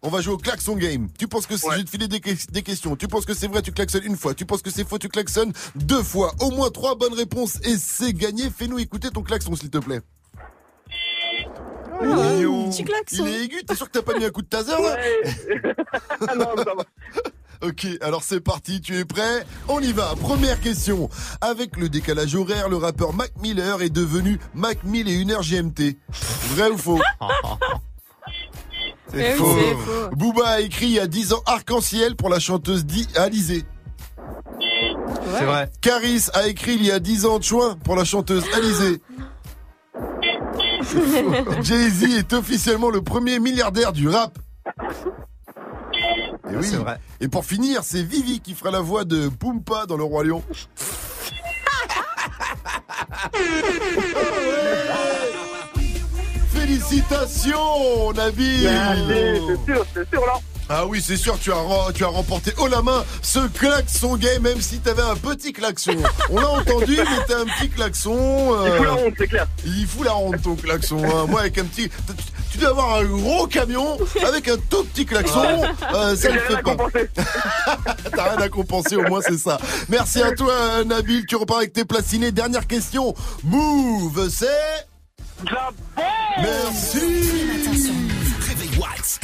on 0.01 0.09
va 0.09 0.21
jouer 0.21 0.33
au 0.33 0.37
klaxon 0.37 0.75
game. 0.75 1.07
Tu 1.17 1.27
penses 1.27 1.45
que 1.45 1.57
c'est- 1.57 1.69
je 1.71 1.75
vais 1.77 1.83
te 1.83 1.89
filer 1.89 2.07
des, 2.07 2.19
que- 2.19 2.51
des 2.51 2.63
questions. 2.63 2.95
Tu 2.95 3.07
penses 3.07 3.25
que 3.25 3.33
c'est 3.33 3.47
vrai, 3.47 3.61
tu 3.61 3.71
klaxonnes 3.71 4.03
une 4.05 4.17
fois. 4.17 4.33
Tu 4.33 4.45
penses 4.45 4.61
que 4.61 4.71
c'est 4.71 4.87
faux, 4.87 4.97
tu 4.97 5.09
klaxonnes 5.09 5.51
deux 5.75 6.03
fois. 6.03 6.33
Au 6.39 6.51
moins 6.51 6.69
trois 6.69 6.95
bonnes 6.95 7.13
réponses 7.13 7.57
et 7.63 7.77
c'est 7.77 8.13
gagné. 8.13 8.49
Fais-nous 8.49 8.79
écouter 8.79 9.09
ton 9.09 9.21
klaxon, 9.23 9.55
s'il 9.55 9.69
te 9.69 9.77
plaît. 9.77 10.01
Il 12.01 12.07
est. 12.07 12.45
Il 13.11 13.27
est 13.27 13.43
aigu. 13.43 13.63
T'es 13.67 13.75
sûr 13.75 13.87
que 13.87 13.91
t'as 13.91 14.01
pas 14.01 14.17
mis 14.17 14.23
un 14.25 14.29
coup 14.29 14.41
de 14.41 14.47
taser 14.47 14.71
là 14.71 14.97
non, 16.35 16.55
ça 16.57 16.73
va. 16.75 16.83
Ok, 17.61 17.85
alors 17.99 18.23
c'est 18.23 18.39
parti, 18.39 18.79
tu 18.79 18.95
es 18.97 19.03
prêt? 19.03 19.45
On 19.67 19.81
y 19.81 19.91
va, 19.91 20.15
première 20.15 20.61
question. 20.61 21.09
Avec 21.41 21.75
le 21.75 21.89
décalage 21.89 22.33
horaire, 22.33 22.69
le 22.69 22.77
rappeur 22.77 23.11
Mac 23.11 23.33
Miller 23.41 23.81
est 23.81 23.89
devenu 23.89 24.39
Mac 24.53 24.81
1000 24.85 25.09
et 25.09 25.21
1 25.23 25.29
heure 25.31 25.41
GMT. 25.43 25.97
Vrai 26.55 26.69
ou 26.69 26.77
faux? 26.77 27.01
c'est 29.11 29.33
faux. 29.33 29.55
Booba 30.15 30.47
a 30.47 30.59
écrit 30.61 30.87
il 30.87 30.93
y 30.93 30.99
a 30.99 31.07
10 31.07 31.33
ans 31.33 31.41
Arc-en-ciel 31.45 32.15
pour 32.15 32.29
la 32.29 32.39
chanteuse 32.39 32.85
Di 32.85 33.07
Alizé. 33.15 33.63
C'est 35.37 35.45
vrai. 35.45 35.69
Caris 35.81 36.25
a 36.33 36.47
écrit 36.47 36.75
il 36.75 36.85
y 36.85 36.91
a 36.91 36.99
10 36.99 37.25
ans 37.25 37.41
Chouin 37.41 37.75
pour 37.83 37.95
la 37.95 38.03
chanteuse 38.03 38.43
Alizé. 38.53 39.01
Jay-Z 41.61 42.17
est 42.17 42.33
officiellement 42.33 42.89
le 42.89 43.01
premier 43.01 43.39
milliardaire 43.39 43.93
du 43.93 44.07
rap. 44.07 44.37
Et 46.51 46.55
oui. 46.55 46.65
c'est 46.65 46.77
vrai. 46.77 46.97
Et 47.19 47.27
pour 47.27 47.45
finir, 47.45 47.83
c'est 47.83 48.01
Vivi 48.01 48.39
qui 48.39 48.55
fera 48.55 48.71
la 48.71 48.79
voix 48.79 49.03
de 49.03 49.29
Poompa 49.29 49.85
dans 49.85 49.97
Le 49.97 50.03
Roi 50.03 50.23
Lion. 50.23 50.43
Félicitations, 56.69 58.13
Nabil 58.13 58.69
c'est 59.47 59.73
sûr, 59.73 59.85
c'est 59.93 60.09
sûr 60.09 60.21
là. 60.25 60.33
Ah 60.71 60.85
oui, 60.85 61.01
c'est 61.03 61.17
sûr, 61.17 61.39
tu 61.39 61.51
as, 61.51 61.55
tu 61.95 62.03
as 62.03 62.07
remporté 62.07 62.53
haut 62.59 62.67
la 62.67 62.83
main 62.83 63.03
ce 63.23 63.39
klaxon 63.47 64.17
game, 64.17 64.43
même 64.43 64.61
si 64.61 64.77
t'avais 64.77 65.01
un 65.01 65.15
petit 65.15 65.51
klaxon. 65.51 65.95
On 66.29 66.39
l'a 66.39 66.47
entendu, 66.49 66.95
mais 66.97 67.25
t'as 67.27 67.39
un 67.39 67.45
petit 67.45 67.69
klaxon. 67.69 68.55
Il 68.65 68.71
fout 68.77 68.85
la 68.85 68.91
euh, 68.91 69.07
honte, 69.07 69.13
c'est 69.17 69.27
clair. 69.27 69.47
il 69.65 69.87
fout 69.87 70.05
la 70.05 70.15
honte 70.15 70.41
ton 70.43 70.55
klaxon. 70.55 71.03
hein. 71.03 71.25
Moi 71.27 71.39
avec 71.41 71.57
un 71.57 71.65
petit, 71.65 71.89
tu- 72.51 72.59
dois 72.59 72.69
avoir 72.69 72.95
un 72.97 73.05
gros 73.05 73.47
camion 73.47 73.97
avec 74.27 74.47
un 74.47 74.57
tout 74.69 74.83
petit 74.83 75.07
klaxon. 75.07 75.63
Euh, 75.95 76.15
ça 76.15 76.29
rien 76.29 76.39
fait 76.41 76.61
pas. 76.61 76.75
T'as 78.15 78.23
rien 78.29 78.37
à 78.41 78.49
compenser, 78.49 78.95
au 78.95 79.07
moins 79.07 79.21
c'est 79.27 79.39
ça. 79.39 79.57
Merci 79.89 80.21
à 80.21 80.33
toi 80.33 80.83
Nabil, 80.85 81.25
tu 81.25 81.35
repars 81.35 81.57
avec 81.57 81.73
tes 81.73 81.85
placinés. 81.85 82.31
Dernière 82.31 82.67
question. 82.67 83.15
Move, 83.43 84.29
c'est 84.29 84.45
Merci. 86.41 86.99
Réveil 88.41 88.69
Watts. 88.77 89.19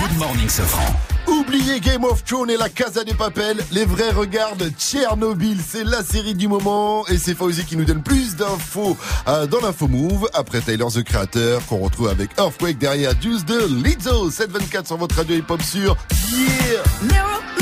Good 0.00 0.18
morning, 0.18 0.48
Sofran. 0.48 0.94
Oubliez 1.26 1.80
Game 1.80 2.04
of 2.04 2.24
Thrones 2.24 2.50
et 2.50 2.56
la 2.56 2.68
Casa 2.68 3.04
des 3.04 3.14
Papel. 3.14 3.58
Les 3.70 3.84
vrais 3.84 4.10
regardent 4.10 4.70
Tchernobyl. 4.78 5.58
C'est 5.66 5.84
la 5.84 6.02
série 6.02 6.34
du 6.34 6.48
moment. 6.48 7.06
Et 7.08 7.18
c'est 7.18 7.34
Fauzi 7.34 7.64
qui 7.64 7.76
nous 7.76 7.84
donne 7.84 8.02
plus 8.02 8.36
d'infos 8.36 8.96
euh, 9.28 9.46
dans 9.46 9.60
l'info 9.60 9.88
Move. 9.88 10.28
Après 10.34 10.60
Tyler 10.60 10.86
the 10.92 11.02
Creator, 11.02 11.64
qu'on 11.66 11.78
retrouve 11.78 12.08
avec 12.08 12.30
Earthquake 12.38 12.78
derrière 12.78 13.12
Juice 13.20 13.44
de 13.44 13.66
Lizzo. 13.84 14.30
724 14.30 14.86
sur 14.86 14.96
votre 14.96 15.16
radio 15.16 15.36
hip-hop 15.36 15.62
sur 15.62 15.96
Yeah. 16.32 17.61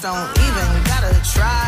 don't 0.00 0.38
even 0.38 0.84
gotta 0.84 1.20
try. 1.24 1.67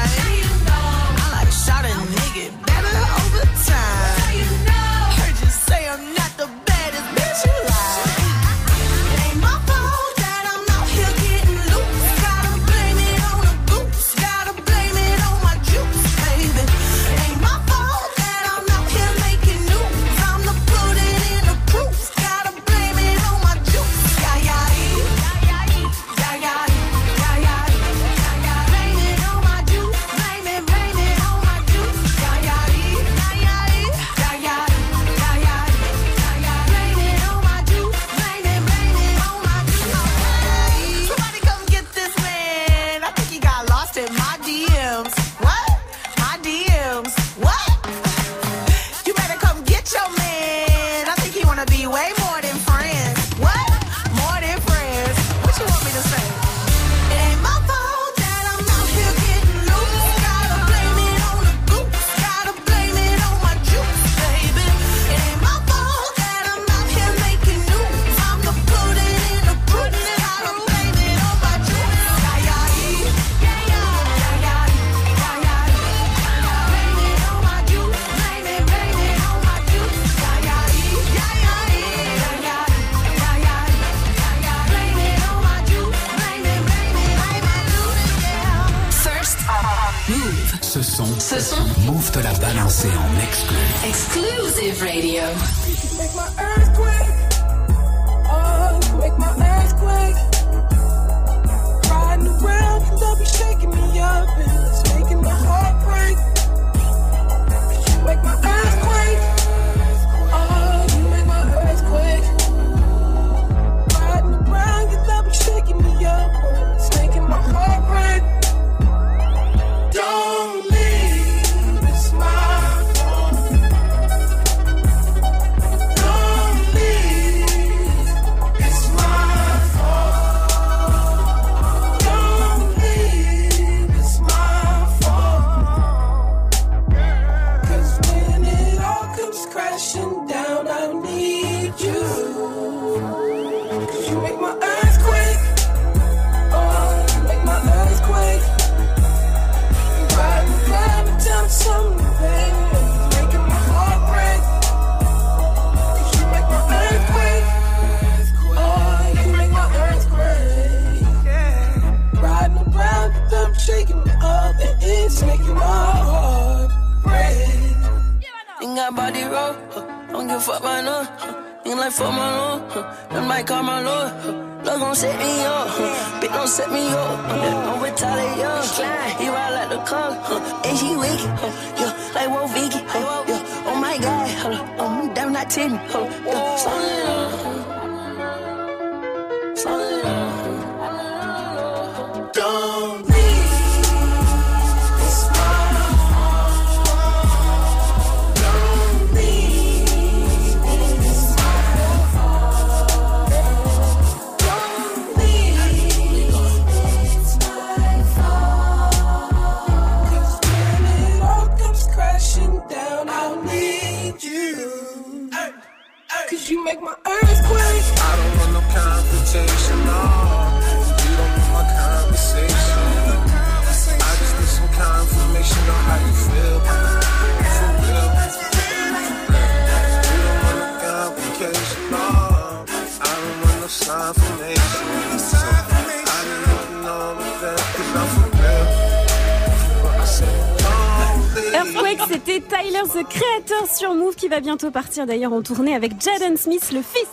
bientôt 244.41 244.71
partir 244.71 245.07
d'ailleurs 245.07 245.33
en 245.33 245.43
tournée 245.43 245.75
avec 245.75 245.93
Jaden 246.01 246.37
Smith, 246.37 246.71
le 246.73 246.83
fils 246.83 247.09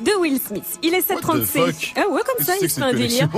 de 0.00 0.12
Will 0.20 0.38
Smith. 0.38 0.78
Il 0.82 0.94
est 0.94 1.08
7h36. 1.08 1.92
Ah 1.96 2.08
ouais, 2.10 2.20
comme 2.26 2.44
ça, 2.44 2.54
il 2.60 2.68
se 2.70 2.78
fait 2.78 2.82
un 2.86 2.92
délire. 2.92 3.28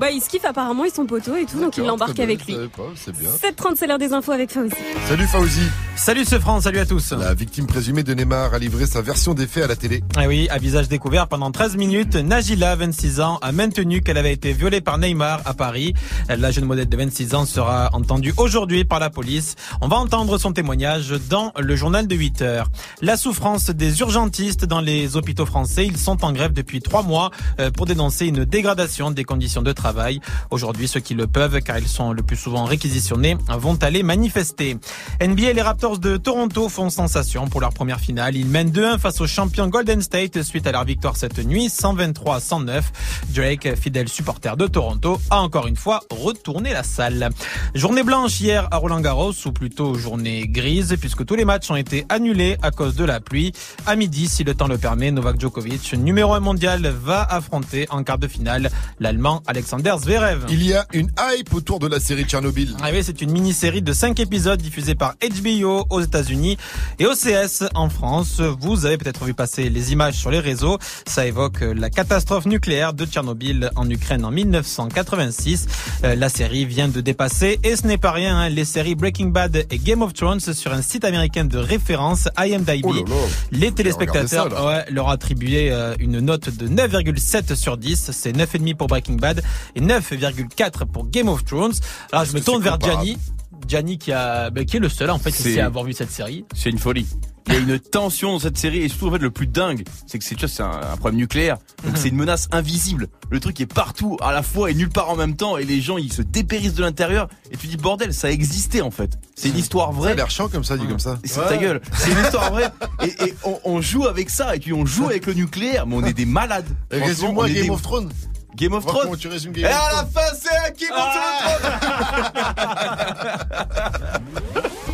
bah, 0.00 0.10
il 0.10 0.20
se 0.22 0.28
kiffe 0.28 0.44
apparemment, 0.44 0.84
ils 0.84 0.92
sont 0.92 1.06
poteaux 1.06 1.36
et 1.36 1.44
tout, 1.44 1.58
donc 1.60 1.76
il 1.76 1.84
l'embarque 1.84 2.18
avec 2.20 2.46
lui. 2.46 2.54
7h30, 2.56 3.74
c'est 3.76 3.86
l'heure 3.86 3.98
des 3.98 4.12
infos 4.12 4.32
avec 4.32 4.50
Fauzi. 4.50 4.74
Salut 5.08 5.26
Fauzi. 5.26 5.68
Salut 6.06 6.24
ce 6.24 6.38
France, 6.38 6.62
salut 6.62 6.78
à 6.78 6.86
tous. 6.86 7.10
La 7.10 7.34
victime 7.34 7.66
présumée 7.66 8.04
de 8.04 8.14
Neymar 8.14 8.54
a 8.54 8.60
livré 8.60 8.86
sa 8.86 9.02
version 9.02 9.34
des 9.34 9.48
faits 9.48 9.64
à 9.64 9.66
la 9.66 9.74
télé. 9.74 10.04
Ah 10.16 10.28
oui, 10.28 10.46
à 10.50 10.58
visage 10.58 10.86
découvert 10.86 11.26
pendant 11.26 11.50
13 11.50 11.76
minutes, 11.76 12.14
Najila, 12.14 12.76
26 12.76 13.20
ans, 13.20 13.40
a 13.42 13.50
maintenu 13.50 14.02
qu'elle 14.02 14.16
avait 14.16 14.32
été 14.32 14.52
violée 14.52 14.80
par 14.80 14.98
Neymar 14.98 15.40
à 15.44 15.52
Paris. 15.52 15.94
La 16.28 16.52
jeune 16.52 16.64
modèle 16.64 16.88
de 16.88 16.96
26 16.96 17.34
ans 17.34 17.44
sera 17.44 17.90
entendue 17.92 18.32
aujourd'hui 18.36 18.84
par 18.84 19.00
la 19.00 19.10
police. 19.10 19.56
On 19.80 19.88
va 19.88 19.96
entendre 19.96 20.38
son 20.38 20.52
témoignage 20.52 21.12
dans 21.28 21.50
le 21.58 21.74
journal 21.74 22.06
de 22.06 22.14
8 22.14 22.42
heures. 22.42 22.68
La 23.02 23.16
souffrance 23.16 23.70
des 23.70 23.98
urgentistes 23.98 24.64
dans 24.64 24.80
les 24.80 25.16
hôpitaux 25.16 25.44
français, 25.44 25.86
ils 25.86 25.98
sont 25.98 26.24
en 26.24 26.32
grève 26.32 26.52
depuis 26.52 26.82
trois 26.82 27.02
mois 27.02 27.32
euh, 27.58 27.72
pour 27.72 27.84
dénoncer 27.84 28.26
une 28.26 28.44
dégradation 28.44 29.10
des 29.10 29.24
conditions 29.24 29.62
de 29.62 29.72
travail. 29.72 30.20
Aujourd'hui, 30.52 30.86
ceux 30.86 31.00
qui 31.00 31.14
le 31.14 31.26
peuvent, 31.26 31.60
car 31.62 31.80
ils 31.80 31.88
sont 31.88 32.12
le 32.12 32.22
plus 32.22 32.36
souvent 32.36 32.64
réquisitionnés, 32.64 33.36
vont 33.58 33.76
aller 33.82 34.04
manifester. 34.04 34.76
NBA, 35.20 35.52
les 35.52 35.62
Raptors 35.62 35.95
de 35.98 36.16
Toronto 36.16 36.68
font 36.68 36.90
sensation 36.90 37.48
pour 37.48 37.60
leur 37.60 37.72
première 37.72 38.00
finale. 38.00 38.36
Ils 38.36 38.46
mènent 38.46 38.70
2-1 38.70 38.98
face 38.98 39.20
aux 39.20 39.26
champions 39.26 39.68
Golden 39.68 40.02
State 40.02 40.42
suite 40.42 40.66
à 40.66 40.72
leur 40.72 40.84
victoire 40.84 41.16
cette 41.16 41.38
nuit, 41.38 41.68
123 41.68 42.36
à 42.36 42.40
109. 42.40 42.92
Drake, 43.34 43.74
fidèle 43.80 44.08
supporter 44.08 44.56
de 44.56 44.66
Toronto, 44.66 45.20
a 45.30 45.40
encore 45.40 45.66
une 45.66 45.76
fois 45.76 46.00
retourné 46.10 46.72
la 46.72 46.82
salle. 46.82 47.30
Journée 47.74 48.02
blanche 48.02 48.40
hier 48.40 48.68
à 48.70 48.76
Roland 48.76 49.00
Garros, 49.00 49.32
ou 49.44 49.52
plutôt 49.52 49.94
journée 49.94 50.46
grise, 50.46 50.96
puisque 51.00 51.24
tous 51.24 51.34
les 51.34 51.44
matchs 51.44 51.70
ont 51.70 51.76
été 51.76 52.04
annulés 52.08 52.56
à 52.62 52.70
cause 52.70 52.94
de 52.96 53.04
la 53.04 53.20
pluie. 53.20 53.52
À 53.86 53.96
midi, 53.96 54.28
si 54.28 54.44
le 54.44 54.54
temps 54.54 54.68
le 54.68 54.78
permet, 54.78 55.10
Novak 55.10 55.40
Djokovic, 55.40 55.94
numéro 55.94 56.34
1 56.34 56.40
mondial, 56.40 56.86
va 56.86 57.22
affronter 57.22 57.86
en 57.90 58.02
quart 58.02 58.18
de 58.18 58.28
finale 58.28 58.70
l'Allemand 59.00 59.42
Alexander 59.46 59.94
Zverev. 59.98 60.46
Il 60.48 60.62
y 60.62 60.74
a 60.74 60.86
une 60.92 61.10
hype 61.18 61.54
autour 61.54 61.78
de 61.78 61.86
la 61.86 62.00
série 62.00 62.24
Tchernobyl. 62.24 62.76
Ah 62.82 62.88
oui, 62.92 63.00
c'est 63.02 63.22
une 63.22 63.30
mini-série 63.30 63.82
de 63.82 63.92
5 63.92 64.20
épisodes 64.20 64.60
diffusée 64.60 64.94
par 64.94 65.14
HBO 65.14 65.85
aux 65.90 66.00
États-Unis 66.00 66.56
et 66.98 67.06
OCS 67.06 67.64
en 67.74 67.88
France. 67.88 68.40
Vous 68.60 68.86
avez 68.86 68.98
peut-être 68.98 69.24
vu 69.24 69.34
passer 69.34 69.68
les 69.68 69.92
images 69.92 70.14
sur 70.14 70.30
les 70.30 70.40
réseaux. 70.40 70.78
Ça 71.06 71.26
évoque 71.26 71.60
la 71.60 71.90
catastrophe 71.90 72.46
nucléaire 72.46 72.92
de 72.92 73.04
Tchernobyl 73.04 73.70
en 73.76 73.88
Ukraine 73.88 74.24
en 74.24 74.30
1986. 74.30 75.66
Euh, 76.04 76.14
La 76.14 76.28
série 76.28 76.64
vient 76.64 76.88
de 76.88 77.00
dépasser, 77.00 77.58
et 77.62 77.76
ce 77.76 77.86
n'est 77.86 77.98
pas 77.98 78.12
rien, 78.12 78.36
hein, 78.36 78.48
les 78.48 78.64
séries 78.64 78.94
Breaking 78.94 79.28
Bad 79.28 79.66
et 79.70 79.78
Game 79.78 80.02
of 80.02 80.14
Thrones 80.14 80.40
sur 80.40 80.72
un 80.72 80.82
site 80.82 81.04
américain 81.04 81.44
de 81.44 81.58
référence, 81.58 82.28
IMDb. 82.38 82.80
Oh 82.84 82.92
là 82.92 83.00
là. 83.06 83.14
Les 83.52 83.72
téléspectateurs 83.72 84.50
ça, 84.50 84.66
ouais, 84.66 84.84
leur 84.90 85.08
attribué 85.08 85.70
euh, 85.70 85.94
une 85.98 86.20
note 86.20 86.50
de 86.50 86.68
9,7 86.68 87.54
sur 87.54 87.76
10. 87.76 88.10
C'est 88.12 88.32
9,5 88.32 88.74
pour 88.74 88.86
Breaking 88.88 89.14
Bad 89.14 89.42
et 89.74 89.80
9,4 89.80 90.86
pour 90.86 91.08
Game 91.08 91.28
of 91.28 91.44
Thrones. 91.44 91.74
Alors 92.12 92.24
je 92.24 92.32
me 92.32 92.40
tourne 92.40 92.62
vers 92.62 92.78
Gianni. 92.80 93.18
Gianni 93.68 93.98
qui 93.98 94.12
a, 94.12 94.50
bah, 94.50 94.64
qui 94.64 94.76
est 94.76 94.80
le 94.80 94.88
seul 94.88 95.10
en 95.10 95.18
fait 95.18 95.30
C'est- 95.30 95.50
ici 95.50 95.60
à 95.60 95.66
avoir 95.66 95.84
vu 95.84 95.92
cette 95.92 96.10
série. 96.10 96.44
C'est 96.54 96.70
une 96.70 96.78
folie. 96.78 97.06
Il 97.48 97.52
y 97.54 97.56
a 97.56 97.60
une 97.60 97.78
tension 97.78 98.32
dans 98.32 98.38
cette 98.40 98.58
série 98.58 98.78
et 98.78 98.88
surtout 98.88 99.06
en 99.06 99.12
fait 99.12 99.18
le 99.18 99.30
plus 99.30 99.46
dingue, 99.46 99.84
c'est 100.08 100.18
que 100.18 100.24
c'est 100.24 100.34
tu 100.34 100.46
vois, 100.46 100.48
c'est 100.48 100.64
un, 100.64 100.92
un 100.92 100.96
problème 100.96 101.16
nucléaire. 101.20 101.58
Donc 101.84 101.92
Mhm. 101.92 101.96
c'est 102.00 102.08
une 102.08 102.16
menace 102.16 102.48
invisible. 102.50 103.06
Le 103.30 103.38
truc 103.38 103.60
est 103.60 103.72
partout 103.72 104.16
à 104.20 104.32
la 104.32 104.42
fois 104.42 104.68
et 104.70 104.74
nulle 104.74 104.88
part 104.88 105.10
en 105.10 105.14
même 105.16 105.36
temps 105.36 105.56
et 105.56 105.62
les 105.64 105.80
gens 105.80 105.96
ils 105.96 106.12
se 106.12 106.22
dépérissent 106.22 106.74
de 106.74 106.82
l'intérieur 106.82 107.28
et 107.52 107.56
tu 107.56 107.68
dis 107.68 107.76
bordel, 107.76 108.12
ça 108.12 108.32
existait 108.32 108.80
en 108.80 108.90
fait. 108.90 109.16
C'est 109.36 109.48
une 109.50 109.58
histoire 109.58 109.92
vraie. 109.92 110.08
Ça 110.08 110.12
a 110.14 110.16
l'air 110.16 110.30
chiant 110.30 110.48
comme 110.48 110.64
ça, 110.64 110.76
dit 110.76 110.86
comme 110.88 110.98
ça. 110.98 111.18
Et 111.22 111.28
c'est 111.28 111.40
ta 111.46 111.56
gueule. 111.56 111.80
C'est 111.96 112.10
une 112.10 112.18
histoire 112.18 112.50
vraie. 112.52 112.68
Et, 113.04 113.26
et 113.26 113.34
on, 113.44 113.60
on 113.64 113.80
joue 113.80 114.06
avec 114.08 114.28
ça 114.28 114.56
et 114.56 114.58
puis 114.58 114.72
on 114.72 114.84
joue 114.84 115.04
avec 115.06 115.26
le 115.26 115.34
nucléaire, 115.34 115.86
mais 115.86 115.94
on 115.94 116.04
est 116.04 116.14
des 116.14 116.26
malades. 116.26 116.66
Résume-moi 116.90 117.46
Game 117.48 117.62
des- 117.62 117.70
of 117.70 117.80
Thrones? 117.80 118.10
Game 118.56 118.72
of 118.72 118.84
Thrones. 118.86 119.02
comment 119.04 119.16
tu 119.16 119.28
résumes 119.28 119.52
Et 119.56 119.62
Game 119.62 119.70
of 119.70 119.76
à 119.76 119.92
la 119.92 120.06
fin, 120.06 120.34
c'est 120.34 120.56
un 120.66 120.70
qui 120.72 120.86
monte 120.88 120.96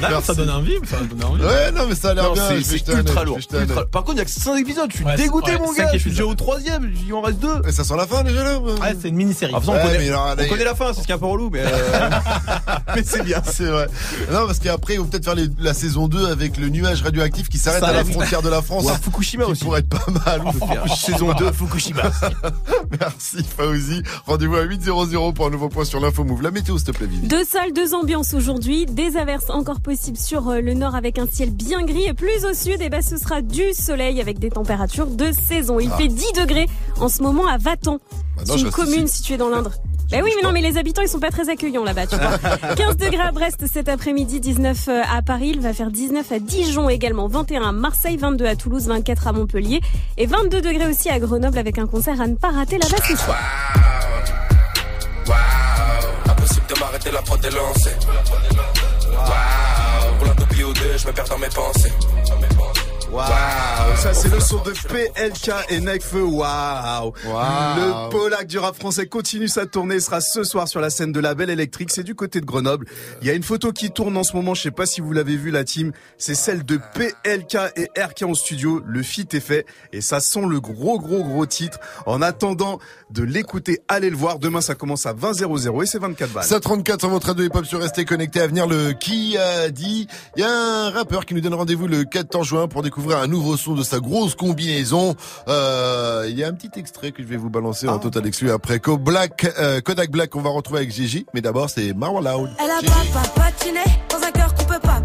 Non, 0.00 0.20
ça 0.22 0.34
donne 0.34 0.50
envie, 0.50 0.74
ça 0.88 0.96
donne 0.98 1.24
envie. 1.24 1.42
Ouais, 1.42 1.72
non, 1.72 1.86
mais 1.88 1.94
ça 1.96 2.10
a 2.10 2.14
l'air 2.14 2.32
bien. 2.32 2.42
c'est- 2.62 2.88
ultra 2.92 3.24
lourd. 3.24 3.38
Ultra-. 3.52 3.84
Par 3.86 4.02
contre, 4.04 4.16
il 4.16 4.18
y 4.18 4.22
a 4.22 4.24
que 4.24 4.30
5 4.30 4.56
épisodes. 4.58 4.88
Je 4.90 4.96
suis 4.96 5.04
Ouais, 5.04 5.16
dégoûté, 5.16 5.52
ouais, 5.52 5.58
mon 5.58 5.72
gars. 5.72 5.88
Je 5.92 5.98
suis 5.98 6.10
déjà 6.10 6.24
au 6.24 6.34
troisième. 6.34 6.92
Il 7.06 7.12
en 7.14 7.20
reste 7.20 7.40
deux. 7.40 7.60
Et 7.66 7.72
ça 7.72 7.82
sent 7.82 7.94
la 7.96 8.06
fin 8.06 8.22
déjà 8.22 8.44
là 8.44 8.58
Ouais, 8.60 8.96
c'est 9.00 9.08
une 9.08 9.16
mini-série. 9.16 9.52
Ah, 9.54 9.58
on, 9.66 9.72
mais 9.72 9.82
connaît, 9.82 10.08
alors, 10.08 10.26
là, 10.26 10.36
on 10.40 10.48
connaît 10.48 10.64
la 10.64 10.74
fin, 10.76 10.92
c'est 10.92 11.00
ce 11.02 11.06
qui 11.06 11.10
est 11.12 11.14
un 11.14 11.18
peu 11.18 11.26
relou, 11.26 11.50
mais, 11.50 11.60
euh, 11.64 11.68
mais 12.94 13.02
c'est 13.04 13.22
bien. 13.24 13.42
C'est 13.44 13.64
vrai. 13.66 13.88
Non, 14.32 14.46
parce 14.46 14.60
qu'après, 14.60 14.94
ils 14.94 15.00
vont 15.00 15.06
peut-être 15.06 15.24
faire 15.24 15.34
les- 15.34 15.48
la 15.58 15.74
saison 15.74 16.06
2 16.08 16.26
avec 16.26 16.56
le 16.58 16.68
nuage 16.68 17.02
radioactif 17.02 17.48
qui 17.48 17.58
s'arrête 17.58 17.82
à 17.82 17.92
la 17.92 18.04
frontière 18.04 18.42
de 18.42 18.48
la 18.48 18.62
France. 18.62 18.84
Ou 18.84 18.88
à 18.90 18.94
Fukushima 18.98 19.44
aussi. 19.46 19.64
pourrait 19.64 19.80
être 19.80 19.88
pas 19.88 20.06
mal. 20.26 20.42
Saison 20.96 21.32
2 21.34 21.50
Fukushima. 21.52 22.02
Merci 23.00 23.38
Fauzi. 23.56 24.02
Rendez-vous 24.26 24.56
à 24.56 24.64
8.00 24.64 25.32
pour 25.34 25.46
un 25.46 25.50
nouveau 25.50 25.68
point 25.68 25.84
sur 25.84 25.98
l'info 26.00 26.22
move. 26.24 26.42
La 26.42 26.50
météo, 26.52 26.76
s'il 26.78 26.86
te 26.86 26.92
plaît, 26.92 27.06
Vivi. 27.06 27.26
Deux 27.26 27.44
salles, 27.44 27.72
deux 27.74 27.94
ambiances 27.94 28.34
aujourd'hui. 28.34 28.86
Des 28.92 29.16
averses 29.16 29.48
encore 29.50 29.80
possibles 29.80 30.18
sur 30.18 30.48
euh, 30.50 30.60
le 30.60 30.74
nord 30.74 30.94
avec 30.94 31.18
un 31.18 31.26
ciel 31.26 31.50
bien 31.50 31.82
gris. 31.84 32.04
Et 32.04 32.12
plus 32.14 32.44
au 32.44 32.52
sud, 32.54 32.76
eh 32.80 32.88
ben, 32.90 33.00
ce 33.02 33.16
sera 33.16 33.40
du 33.40 33.72
soleil 33.72 34.20
avec 34.20 34.38
des 34.38 34.50
températures 34.50 35.06
de 35.06 35.32
saison. 35.32 35.80
Il 35.80 35.90
Ah. 35.92 35.96
fait 35.96 36.08
10 36.08 36.32
degrés 36.38 36.66
en 37.00 37.08
ce 37.08 37.22
moment 37.22 37.46
à 37.46 37.56
Vatan. 37.56 37.98
Bah 38.36 38.42
C'est 38.46 38.60
une 38.60 38.70
commune 38.70 39.04
ici. 39.06 39.18
située 39.18 39.36
dans 39.38 39.48
l'Indre. 39.48 39.70
Ben 40.10 40.22
oui, 40.22 40.30
mais 40.36 40.42
non, 40.46 40.52
mais 40.52 40.60
les 40.60 40.76
habitants, 40.76 41.00
ils 41.00 41.08
sont 41.08 41.20
pas 41.20 41.30
très 41.30 41.48
accueillants 41.48 41.84
là-bas, 41.84 42.06
tu 42.06 42.16
vois. 42.16 42.36
15 42.74 42.98
degrés 42.98 43.22
à 43.22 43.32
Brest 43.32 43.64
cet 43.72 43.88
après-midi, 43.88 44.40
19 44.40 44.88
à 45.10 45.22
Paris. 45.22 45.52
Il 45.54 45.62
va 45.62 45.72
faire 45.72 45.90
19 45.90 46.30
à 46.32 46.38
Dijon 46.38 46.90
également, 46.90 47.28
21 47.28 47.62
à 47.62 47.72
Marseille, 47.72 48.18
22 48.18 48.44
à 48.44 48.54
Toulouse, 48.54 48.88
24 48.88 49.28
à 49.28 49.32
Montpellier 49.32 49.80
et 50.18 50.26
22 50.26 50.60
degrés 50.60 50.86
aussi 50.90 51.08
à 51.08 51.18
Grenoble 51.18 51.56
avec 51.56 51.78
un 51.78 51.86
concert 51.86 52.20
à 52.20 52.26
ne 52.26 52.34
pas 52.34 52.50
rater 52.50 52.76
là-bas 52.76 52.98
ce 53.08 53.16
soir. 53.16 53.38
Impossible 56.28 56.66
de 56.74 56.78
m'arrêter, 56.78 57.10
la 57.10 57.22
prod 57.22 57.42
est 57.42 57.50
lancée. 57.50 57.96
Pour 60.18 60.26
la 60.26 60.34
double 60.34 60.64
ou 60.64 60.72
deux, 60.72 60.98
je 60.98 61.06
me 61.06 61.12
perds 61.12 61.28
dans 61.28 61.38
mes 61.38 61.48
pensées. 61.48 61.92
Waouh, 63.12 63.96
ça 63.96 64.14
c'est 64.14 64.32
le 64.32 64.40
son 64.40 64.62
de 64.62 64.70
PLK 64.70 65.50
et 65.68 65.80
Necfeu. 65.80 66.22
Waouh. 66.22 67.12
Le 67.26 68.10
Polac 68.10 68.46
du 68.46 68.58
rap 68.58 68.74
français 68.74 69.06
continue 69.06 69.48
sa 69.48 69.66
tournée, 69.66 70.00
sera 70.00 70.22
ce 70.22 70.44
soir 70.44 70.66
sur 70.66 70.80
la 70.80 70.88
scène 70.88 71.12
de 71.12 71.20
la 71.20 71.34
Belle 71.34 71.50
Électrique, 71.50 71.90
c'est 71.90 72.04
du 72.04 72.14
côté 72.14 72.40
de 72.40 72.46
Grenoble. 72.46 72.86
Il 73.20 73.28
y 73.28 73.30
a 73.30 73.34
une 73.34 73.42
photo 73.42 73.70
qui 73.70 73.90
tourne 73.90 74.16
en 74.16 74.22
ce 74.22 74.34
moment, 74.34 74.54
je 74.54 74.62
sais 74.62 74.70
pas 74.70 74.86
si 74.86 75.02
vous 75.02 75.12
l'avez 75.12 75.36
vu 75.36 75.50
la 75.50 75.62
team, 75.62 75.92
c'est 76.16 76.34
celle 76.34 76.64
de 76.64 76.80
PLK 76.94 77.58
et 77.76 77.90
RK 78.00 78.22
en 78.22 78.32
studio. 78.32 78.82
Le 78.86 79.02
feat 79.02 79.34
est 79.34 79.40
fait 79.40 79.66
et 79.92 80.00
ça 80.00 80.20
sent 80.20 80.46
le 80.48 80.60
gros 80.62 80.98
gros 80.98 81.22
gros 81.22 81.44
titre. 81.44 81.78
En 82.06 82.22
attendant 82.22 82.78
de 83.10 83.22
l'écouter, 83.22 83.80
allez 83.88 84.08
le 84.08 84.16
voir. 84.16 84.38
Demain 84.38 84.62
ça 84.62 84.74
commence 84.74 85.04
à 85.04 85.12
20 85.12 85.34
00 85.34 85.82
et 85.82 85.86
c'est 85.86 85.98
24 85.98 86.32
balles. 86.32 86.44
734 86.44 87.00
sur 87.00 87.10
votre 87.10 87.26
radio 87.26 87.44
hip-hop 87.44 87.66
sur 87.66 87.80
Restez 87.80 88.06
Connecté 88.06 88.40
à 88.40 88.46
venir 88.46 88.66
le 88.66 88.92
qui 88.92 89.36
a 89.36 89.68
dit. 89.68 90.08
Il 90.36 90.40
y 90.40 90.44
a 90.44 90.50
un 90.50 90.90
rappeur 90.90 91.26
qui 91.26 91.34
nous 91.34 91.42
donne 91.42 91.52
rendez-vous 91.52 91.88
le 91.88 92.04
14 92.04 92.46
juin 92.46 92.68
pour 92.68 92.82
découvrir 92.82 93.01
un 93.10 93.26
nouveau 93.26 93.56
son 93.56 93.74
de 93.74 93.82
sa 93.82 94.00
grosse 94.00 94.34
combinaison. 94.34 95.14
Euh, 95.48 96.26
il 96.28 96.38
y 96.38 96.44
a 96.44 96.48
un 96.48 96.52
petit 96.52 96.70
extrait 96.78 97.12
que 97.12 97.22
je 97.22 97.28
vais 97.28 97.36
vous 97.36 97.50
balancer 97.50 97.88
en 97.88 97.98
total 97.98 98.26
exclu 98.26 98.50
après. 98.50 98.78
Ko 98.78 98.96
Black, 98.96 99.46
euh, 99.58 99.80
Kodak 99.80 100.10
Black, 100.10 100.34
on 100.36 100.40
va 100.40 100.50
retrouver 100.50 100.80
avec 100.80 100.92
Gigi. 100.92 101.26
Mais 101.34 101.40
d'abord, 101.40 101.68
c'est 101.68 101.92
Marwan 101.94 102.24
Loud. 102.24 102.50
Elle 102.58 102.70
a 102.70 102.80
pas 102.80 103.20
pas 103.20 103.42
patiné 103.42 103.80
dans 104.08 104.24
un 104.24 104.30
cœur 104.30 104.54
qu'on 104.54 104.64
peut 104.64 104.80
pas 104.80 105.00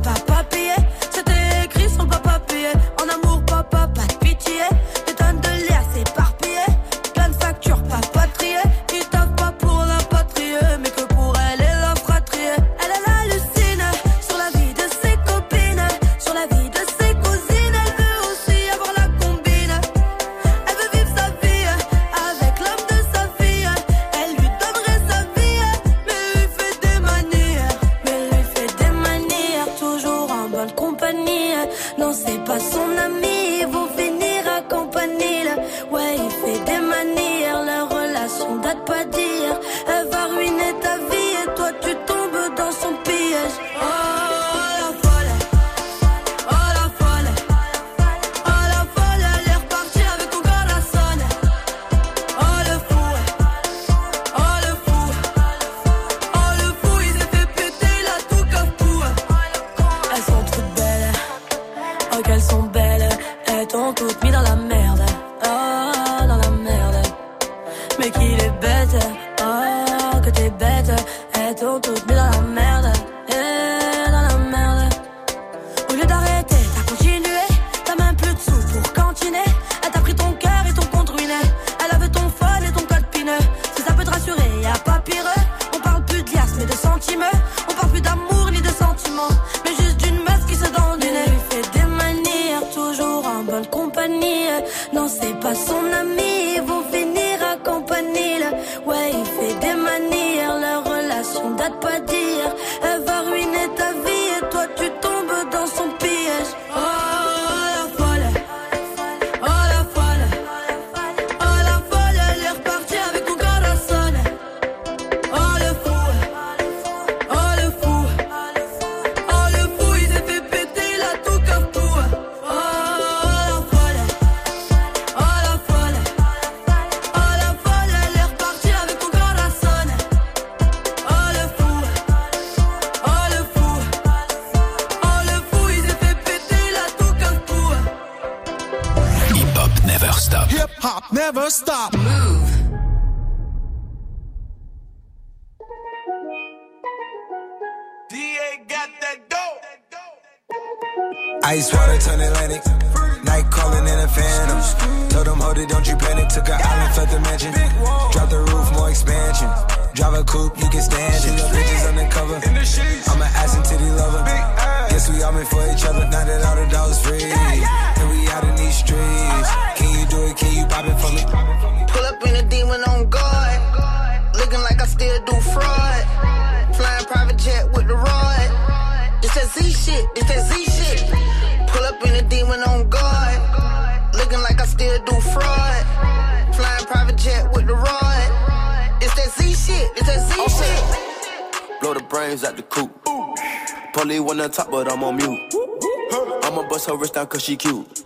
she 197.47 197.55
cute. 197.55 198.03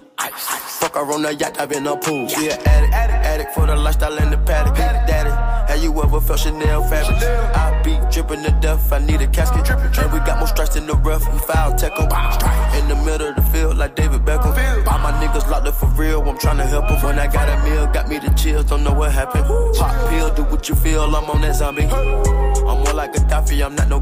Fuck 0.77 0.93
her 0.93 1.11
on 1.11 1.23
the 1.23 1.33
yacht, 1.33 1.59
I've 1.59 1.67
been 1.67 1.87
a 1.87 1.97
pool. 1.97 2.27
She 2.27 2.51
an 2.51 2.59
addict, 2.63 2.93
addict 2.93 3.55
for 3.55 3.65
the 3.65 3.75
lifestyle 3.75 4.15
and 4.19 4.31
the 4.31 4.37
paddock. 4.37 4.75
Daddy, 4.75 5.31
have 5.67 5.81
you 5.81 5.91
ever 6.03 6.21
felt 6.21 6.41
Chanel 6.41 6.83
fabric? 6.83 7.17
I 7.57 7.81
be 7.81 7.97
dripping 8.11 8.43
to 8.43 8.51
death, 8.61 8.93
I 8.93 8.99
need 8.99 9.19
a 9.21 9.27
casket. 9.27 9.65
drippin' 9.65 9.97
And 9.97 10.13
we 10.13 10.19
got 10.19 10.37
more 10.37 10.47
strikes 10.47 10.75
in 10.75 10.85
the 10.85 10.93
rough, 10.93 11.25
we 11.33 11.39
foul 11.39 11.73
tech 11.73 11.93
'em. 11.99 12.05
In 12.77 12.87
the 12.87 12.95
middle 13.03 13.29
of 13.29 13.35
the 13.35 13.41
field, 13.51 13.77
like 13.79 13.95
David 13.95 14.23
Beckham. 14.23 14.53
All 14.85 14.99
my 14.99 15.11
niggas 15.13 15.49
locked 15.49 15.67
up 15.67 15.73
for 15.73 15.87
real, 15.87 16.21
I'm 16.21 16.37
tryna 16.37 16.67
help 16.67 16.91
'em. 16.91 17.01
When 17.01 17.17
I 17.17 17.25
got 17.25 17.49
a 17.49 17.57
meal, 17.63 17.87
got 17.87 18.07
me 18.07 18.19
the 18.19 18.29
chills, 18.35 18.65
don't 18.65 18.83
know 18.83 18.93
what 18.93 19.11
happened. 19.11 19.45
Pop 19.75 20.09
pill, 20.09 20.29
do 20.35 20.43
what 20.43 20.69
you 20.69 20.75
feel, 20.75 21.15
I'm 21.15 21.27
on 21.31 21.41
that 21.41 21.55
zombie. 21.55 21.89
I'm 21.89 22.77
more 22.83 22.93
like 22.93 23.13
Gaddafi, 23.13 23.65
I'm 23.65 23.73
not 23.73 23.87
no 23.87 23.99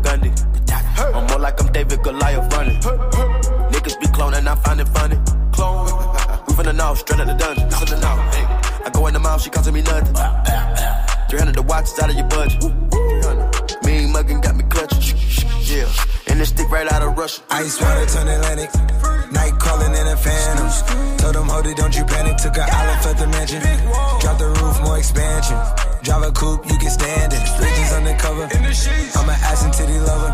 expansion. 25.00 25.58
Drive 26.04 26.24
a 26.24 26.32
coupe, 26.32 26.66
you 26.68 26.78
can 26.78 26.92
stand 26.92 27.32
it. 27.34 27.42
Bridges 27.58 27.92
undercover. 27.94 28.44
I'm 28.52 29.30
an 29.30 29.40
ass 29.48 29.64
and 29.64 29.74
titty 29.74 30.00
lover. 30.00 30.32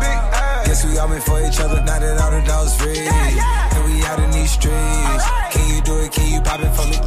Guess 0.66 0.84
we 0.84 0.98
all 0.98 1.08
meant 1.08 1.22
for 1.22 1.40
each 1.40 1.58
other. 1.60 1.80
Now 1.82 1.98
that 1.98 2.20
all 2.20 2.30
the 2.30 2.42
dogs 2.46 2.74
free. 2.76 3.06
And 3.06 3.80
we 3.86 4.04
out 4.04 4.18
in 4.18 4.30
these 4.32 4.50
streets. 4.50 5.24
Can 5.54 5.64
you 5.72 5.80
do 5.82 5.94
it? 6.02 6.12
Can 6.12 6.26
you 6.34 6.40
pop 6.42 6.60
it 6.60 6.72
for 6.74 6.86
me? 6.90 6.98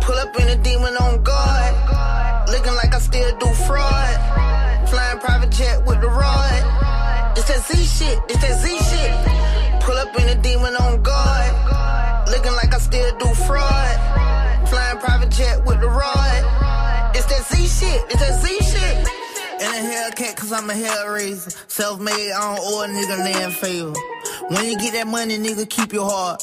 Pull 0.00 0.16
up 0.16 0.34
in 0.40 0.48
a 0.48 0.56
demon 0.56 0.96
on 0.96 1.22
guard. 1.22 2.48
Looking 2.48 2.74
like 2.74 2.94
I 2.94 2.98
still 2.98 3.36
do 3.38 3.48
fraud. 3.68 4.88
Flying 4.88 5.18
private 5.20 5.50
jet 5.50 5.84
with 5.84 6.00
the 6.00 6.08
rod. 6.08 7.36
It's 7.36 7.48
that 7.48 7.60
Z 7.68 7.76
shit. 7.84 8.18
It's 8.28 8.40
that 8.40 8.56
Z 8.60 8.66
shit. 8.90 9.82
Pull 9.82 9.96
up 9.96 10.16
in 10.18 10.28
a 10.28 10.40
demon 10.40 10.74
on 10.76 11.02
guard. 11.02 11.52
Looking 12.28 12.52
like 12.52 12.72
I 12.74 12.78
still 12.78 13.10
do 13.18 13.28
fraud. 13.46 13.96
Flying 14.68 14.98
private 14.98 15.30
jet 15.30 15.64
with 15.64 15.80
the 15.80 15.88
rod. 15.88 16.23
Z 17.50 17.56
shit. 17.66 18.02
It's 18.10 18.20
that 18.20 18.40
Z 18.42 18.48
shit. 18.64 19.08
In 19.60 19.66
a 19.66 19.88
Hellcat, 19.88 20.36
cause 20.36 20.52
I'm 20.52 20.68
a 20.70 20.74
hellraiser. 20.74 21.54
Self 21.70 22.00
made, 22.00 22.32
I 22.32 22.56
don't 22.56 22.64
owe 22.64 22.82
a 22.82 22.88
nigga 22.88 23.18
land 23.18 23.52
favor. 23.54 23.92
When 24.48 24.64
you 24.68 24.78
get 24.78 24.92
that 24.94 25.06
money, 25.06 25.38
nigga, 25.38 25.68
keep 25.68 25.92
your 25.92 26.08
heart. 26.08 26.42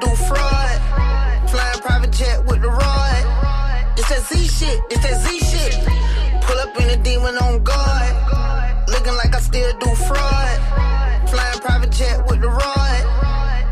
do 0.00 0.08
fraud. 0.28 0.78
Flying 1.50 1.80
private 1.80 2.12
jet 2.12 2.44
with 2.46 2.60
the 2.62 2.68
rod. 2.68 3.22
It's 3.98 4.08
that 4.08 4.22
Z 4.28 4.48
shit, 4.48 4.80
it's 4.90 5.02
that 5.02 5.20
Z 5.22 5.38
shit. 5.50 5.74
Pull 6.42 6.58
up 6.58 6.80
in 6.80 6.90
a 6.90 7.02
demon 7.02 7.36
on 7.38 7.62
guard. 7.62 8.88
Looking 8.88 9.16
like 9.16 9.34
I 9.34 9.40
still 9.40 9.72
do 9.78 9.94
fraud. 9.94 10.58
Flying 11.28 11.60
private 11.60 11.92
jet 11.92 12.18
with 12.28 12.40
the 12.40 12.48
rod. 12.48 13.02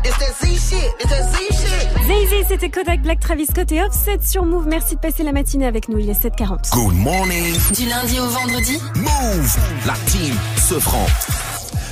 It's 0.03 0.17
that 0.17 0.35
Z 0.35 0.55
shit, 0.55 0.91
it's 0.99 1.09
that 1.09 1.25
Z 1.33 1.37
shit. 1.51 1.67
Zay 2.07 2.45
c'était 2.47 2.69
Kodak 2.69 3.01
Black, 3.01 3.19
Travis 3.19 3.47
Scott 3.47 3.71
et 3.71 3.83
Offset 3.83 4.19
sur 4.21 4.45
Move. 4.45 4.67
Merci 4.67 4.95
de 4.95 4.99
passer 4.99 5.23
la 5.23 5.31
matinée 5.31 5.65
avec 5.65 5.89
nous. 5.89 5.99
Il 5.99 6.09
est 6.09 6.21
7h40. 6.21 6.71
Good 6.71 6.93
morning. 6.95 7.53
Du 7.75 7.85
lundi 7.85 8.19
au 8.19 8.27
vendredi 8.27 8.79
Move. 8.95 9.57
La 9.85 9.93
team 10.09 10.33
se 10.57 10.75
prend. 10.75 11.05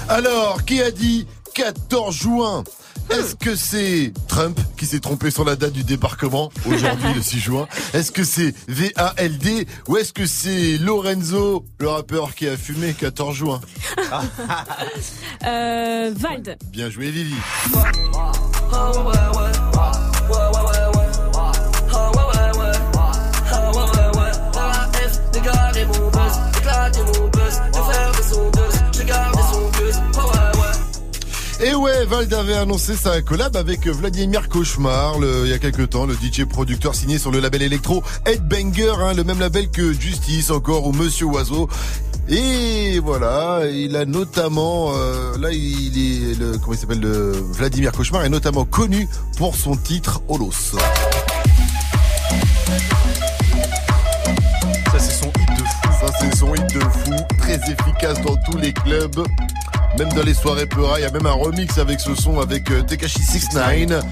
Alors, 0.08 0.64
qui 0.66 0.82
a 0.82 0.92
dit 0.92 1.28
14 1.54 2.16
juin? 2.16 2.64
Est-ce 3.10 3.36
que 3.36 3.56
c'est 3.56 4.14
Trump 4.28 4.60
qui 4.78 4.86
s'est 4.86 5.00
trompé 5.00 5.32
sur 5.32 5.46
la 5.46 5.56
date 5.56 5.74
du 5.74 5.84
débarquement 5.84 6.52
aujourd'hui 6.66 7.14
le 7.14 7.22
6 7.22 7.40
juin 7.40 7.68
Est-ce 7.94 8.12
que 8.12 8.24
c'est 8.24 8.54
VALD 8.68 9.68
ou 9.88 9.98
est-ce 9.98 10.14
que 10.14 10.26
c'est 10.26 10.78
Lorenzo, 10.78 11.66
le 11.80 11.90
rappeur 11.90 12.36
qui 12.36 12.48
a 12.48 12.58
fumé 12.58 12.94
14 12.94 13.36
juin 13.36 13.62
Euh, 15.46 16.12
Vald. 16.16 16.58
Bien 16.72 16.90
joué 16.90 17.12
Lily. 17.12 17.36
Et 31.62 31.74
ouais, 31.74 32.06
Vald 32.06 32.34
avait 32.34 32.56
annoncé 32.56 32.96
sa 32.96 33.22
collab 33.22 33.56
avec 33.56 33.88
Vladimir 33.88 34.50
Cauchemar 34.50 35.16
il 35.22 35.50
y 35.50 35.54
a 35.54 35.58
quelques 35.58 35.90
temps, 35.90 36.06
le 36.06 36.14
DJ 36.14 36.44
producteur 36.44 36.94
signé 36.94 37.18
sur 37.18 37.32
le 37.32 37.40
label 37.40 37.62
électro 37.62 38.04
Headbanger, 38.26 38.96
hein, 39.00 39.14
le 39.14 39.24
même 39.24 39.40
label 39.40 39.70
que 39.70 39.94
Justice 39.94 40.52
encore 40.52 40.86
ou 40.86 40.92
Monsieur 40.92 41.28
Oiseau. 41.28 41.70
Et 42.28 43.00
voilà, 43.00 43.62
il 43.72 43.96
a 43.96 44.06
notamment, 44.06 44.94
euh, 44.96 45.38
là 45.38 45.52
il 45.52 45.98
est, 45.98 46.38
le, 46.38 46.58
comment 46.58 46.74
il 46.74 46.78
s'appelle, 46.78 47.00
le 47.00 47.32
Vladimir 47.32 47.94
Cauchemar 47.94 48.26
est 48.26 48.30
notamment 48.30 48.66
connu 48.66 49.08
pour 49.38 49.56
son 49.56 49.78
titre 49.78 50.22
Holos. 50.28 50.76
De 56.22 56.28
fou. 56.28 56.30
Ça, 56.30 56.30
c'est 56.32 56.36
son 56.36 56.56
hit 56.56 56.74
de 56.74 56.80
fou, 56.80 57.16
très 57.40 57.56
efficace 57.56 58.22
dans 58.22 58.36
tous 58.50 58.58
les 58.58 58.74
clubs. 58.74 59.26
Même 59.98 60.10
dans 60.14 60.24
les 60.24 60.34
soirées 60.34 60.66
Peura, 60.66 61.00
il 61.00 61.04
y 61.04 61.06
a 61.06 61.12
même 61.12 61.26
un 61.26 61.32
remix 61.32 61.78
avec 61.78 62.00
ce 62.00 62.16
son 62.16 62.40
avec 62.40 62.70
euh, 62.72 62.82
Tekashi 62.82 63.24
69. 63.24 64.04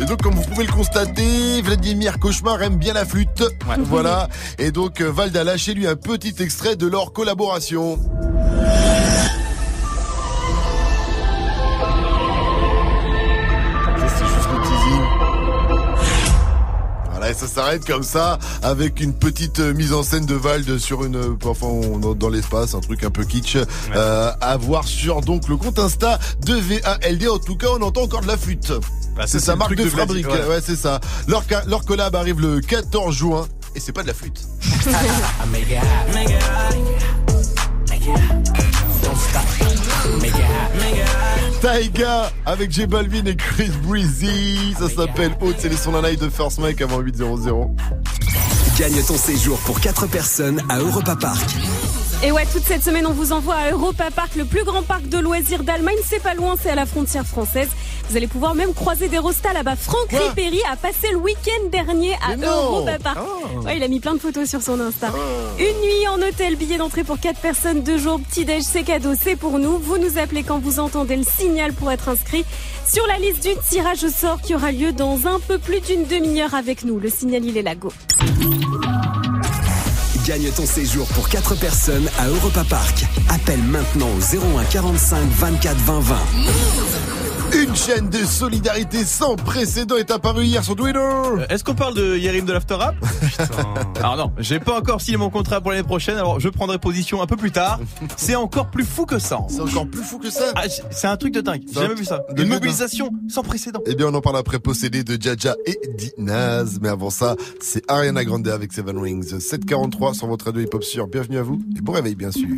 Et 0.00 0.04
donc, 0.06 0.22
comme 0.22 0.34
vous 0.34 0.42
pouvez 0.42 0.66
le 0.66 0.72
constater, 0.72 1.62
Vladimir 1.62 2.18
Cauchemar 2.18 2.60
aime 2.62 2.76
bien 2.76 2.94
la 2.94 3.04
flûte. 3.04 3.44
Voilà. 3.78 4.28
Et 4.58 4.70
donc, 4.70 5.00
euh, 5.00 5.10
Vald 5.10 5.36
a 5.36 5.44
lâché 5.44 5.74
lui 5.74 5.86
un 5.86 5.96
petit 5.96 6.34
extrait 6.40 6.76
de 6.76 6.86
leur 6.86 7.12
collaboration. 7.12 7.98
Voilà, 17.24 17.30
et 17.30 17.40
ça 17.40 17.46
s'arrête 17.46 17.86
comme 17.86 18.02
ça, 18.02 18.38
avec 18.62 19.00
une 19.00 19.14
petite 19.14 19.58
euh, 19.60 19.72
mise 19.72 19.94
en 19.94 20.02
scène 20.02 20.26
de 20.26 20.34
Vald 20.34 20.76
sur 20.78 21.04
une, 21.04 21.16
euh, 21.16 21.36
enfin, 21.46 21.66
on- 21.68 22.14
dans 22.14 22.28
l'espace, 22.28 22.74
un 22.74 22.80
truc 22.80 23.02
un 23.02 23.08
peu 23.10 23.24
kitsch, 23.24 23.56
euh, 23.94 24.30
à 24.42 24.56
voir 24.58 24.86
sur 24.86 25.22
donc 25.22 25.48
le 25.48 25.56
compte 25.56 25.78
Insta 25.78 26.18
de 26.44 26.54
VALD. 26.54 27.28
En 27.28 27.38
tout 27.38 27.56
cas, 27.56 27.68
on 27.78 27.80
entend 27.80 28.02
encore 28.02 28.20
de 28.20 28.26
la 28.26 28.36
flûte. 28.36 28.72
Bah, 29.16 29.22
ça, 29.22 29.26
c'est 29.26 29.40
sa 29.40 29.56
marque 29.56 29.74
de, 29.74 29.84
fabrique. 29.88 30.26
ouais. 30.28 30.48
Ouais, 30.48 30.60
c'est 30.62 30.76
ça. 30.76 31.00
Leur, 31.26 31.44
leur 31.66 31.84
collab 31.86 32.14
arrive 32.14 32.40
le 32.40 32.60
14 32.60 33.14
juin, 33.14 33.46
et 33.74 33.80
c'est 33.80 33.92
pas 33.92 34.02
de 34.02 34.08
la 34.08 34.14
flûte. 34.14 34.42
Taiga 41.64 42.30
avec 42.44 42.70
J 42.70 42.86
Balvin 42.86 43.24
et 43.24 43.36
Chris 43.36 43.70
Breezy. 43.84 44.74
Ça 44.78 44.86
s'appelle 44.90 45.34
Haute, 45.40 45.56
c'est 45.58 45.70
les 45.70 45.78
sons 45.78 45.98
live 45.98 46.20
de 46.20 46.28
First 46.28 46.58
Mike 46.58 46.82
avant 46.82 47.00
8.00. 47.00 47.70
Gagne 48.78 49.02
ton 49.02 49.16
séjour 49.16 49.56
pour 49.60 49.80
4 49.80 50.06
personnes 50.08 50.60
à 50.68 50.80
Europa 50.80 51.16
Park. 51.16 51.48
Et 52.22 52.32
ouais, 52.32 52.46
toute 52.50 52.62
cette 52.62 52.82
semaine, 52.82 53.06
on 53.06 53.12
vous 53.12 53.32
envoie 53.32 53.56
à 53.56 53.70
Europa 53.70 54.10
Park, 54.10 54.36
le 54.36 54.44
plus 54.44 54.64
grand 54.64 54.82
parc 54.82 55.08
de 55.08 55.18
loisirs 55.18 55.62
d'Allemagne. 55.62 55.96
C'est 56.06 56.22
pas 56.22 56.34
loin, 56.34 56.54
c'est 56.60 56.70
à 56.70 56.74
la 56.74 56.86
frontière 56.86 57.26
française. 57.26 57.68
Vous 58.08 58.16
allez 58.16 58.26
pouvoir 58.26 58.54
même 58.54 58.72
croiser 58.72 59.08
des 59.08 59.18
rostas 59.18 59.52
là-bas. 59.52 59.76
Franck 59.76 60.10
Ripéry 60.10 60.60
a 60.70 60.76
passé 60.76 61.08
le 61.10 61.18
week-end 61.18 61.68
dernier 61.70 62.14
à. 62.26 62.36
Europa 62.36 62.98
Park. 62.98 63.18
Ouais, 63.64 63.76
il 63.76 63.82
a 63.82 63.88
mis 63.88 64.00
plein 64.00 64.14
de 64.14 64.18
photos 64.18 64.48
sur 64.48 64.62
son 64.62 64.80
Insta. 64.80 65.10
Une 65.58 65.64
nuit 65.64 66.08
en 66.08 66.20
hôtel, 66.26 66.56
billet 66.56 66.78
d'entrée 66.78 67.04
pour 67.04 67.18
4 67.18 67.40
personnes, 67.40 67.82
2 67.82 67.98
jours, 67.98 68.20
petit-déj, 68.20 68.62
c'est 68.62 68.84
cadeau, 68.84 69.12
c'est 69.20 69.36
pour 69.36 69.58
nous. 69.58 69.78
Vous 69.78 69.98
nous 69.98 70.18
appelez 70.18 70.42
quand 70.42 70.58
vous 70.58 70.80
entendez 70.80 71.16
le 71.16 71.24
signal 71.24 71.72
pour 71.72 71.90
être 71.90 72.08
inscrit 72.08 72.44
sur 72.90 73.06
la 73.06 73.18
liste 73.18 73.42
du 73.42 73.50
tirage 73.70 74.04
au 74.04 74.10
sort 74.10 74.40
qui 74.40 74.54
aura 74.54 74.72
lieu 74.72 74.92
dans 74.92 75.26
un 75.26 75.40
peu 75.40 75.58
plus 75.58 75.80
d'une 75.80 76.04
demi-heure 76.04 76.54
avec 76.54 76.84
nous. 76.84 76.98
Le 76.98 77.08
signal, 77.10 77.44
il 77.44 77.56
est 77.56 77.62
là, 77.62 77.74
go. 77.74 77.90
Gagne 80.26 80.50
ton 80.52 80.64
séjour 80.64 81.06
pour 81.08 81.28
4 81.28 81.54
personnes 81.54 82.08
à 82.18 82.28
Europa 82.28 82.64
Park. 82.64 83.04
Appelle 83.28 83.62
maintenant 83.62 84.08
au 84.08 84.58
01 84.58 84.64
45 84.64 85.28
24 85.28 85.76
20 85.76 86.00
20. 86.00 86.16
Une 87.56 87.74
chaîne 87.76 88.08
de 88.10 88.18
solidarité 88.24 89.04
sans 89.04 89.36
précédent 89.36 89.96
est 89.96 90.10
apparue 90.10 90.44
hier 90.44 90.64
sur 90.64 90.74
Twitter. 90.74 90.98
Euh, 90.98 91.46
Est-ce 91.48 91.62
qu'on 91.62 91.74
parle 91.74 91.94
de 91.94 92.16
Yerim 92.16 92.44
de 92.44 92.52
l'After 92.52 92.74
Rap 92.74 92.96
Alors 93.98 94.16
non, 94.16 94.32
j'ai 94.38 94.58
pas 94.58 94.76
encore 94.78 95.00
signé 95.00 95.16
mon 95.16 95.30
contrat 95.30 95.60
pour 95.60 95.70
l'année 95.70 95.84
prochaine, 95.84 96.16
alors 96.16 96.40
je 96.40 96.48
prendrai 96.48 96.78
position 96.78 97.22
un 97.22 97.26
peu 97.26 97.36
plus 97.36 97.52
tard. 97.52 97.78
C'est 98.16 98.34
encore 98.34 98.70
plus 98.70 98.84
fou 98.84 99.06
que 99.06 99.18
ça. 99.20 99.38
C'est 99.48 99.60
encore 99.60 99.86
plus 99.88 100.02
fou 100.02 100.18
que 100.18 100.30
ça 100.30 100.52
Ah, 100.56 100.62
C'est 100.90 101.06
un 101.06 101.16
truc 101.16 101.32
de 101.32 101.40
dingue, 101.40 101.62
j'ai 101.72 101.80
jamais 101.80 101.94
vu 101.94 102.04
ça. 102.04 102.18
de 102.30 102.42
Une 102.42 102.48
dingue. 102.48 102.54
mobilisation 102.58 103.10
sans 103.28 103.42
précédent. 103.42 103.80
Eh 103.86 103.94
bien, 103.94 104.06
on 104.08 104.14
en 104.14 104.20
parle 104.20 104.36
après 104.38 104.58
possédé 104.58 105.04
de 105.04 105.20
Jaja 105.20 105.54
et 105.64 105.78
Dinaz. 105.96 106.78
Mais 106.82 106.88
avant 106.88 107.10
ça, 107.10 107.36
c'est 107.60 107.88
Ariana 107.90 108.24
Grande 108.24 108.48
avec 108.48 108.72
Seven 108.72 108.98
Rings. 108.98 109.38
743 109.38 110.14
sur 110.14 110.26
votre 110.26 110.46
radio 110.46 110.60
hip-hop 110.62 110.82
sur. 110.82 111.06
Bienvenue 111.06 111.38
à 111.38 111.42
vous 111.42 111.60
et 111.76 111.80
bon 111.80 111.92
réveil, 111.92 112.16
bien 112.16 112.32
sûr. 112.32 112.48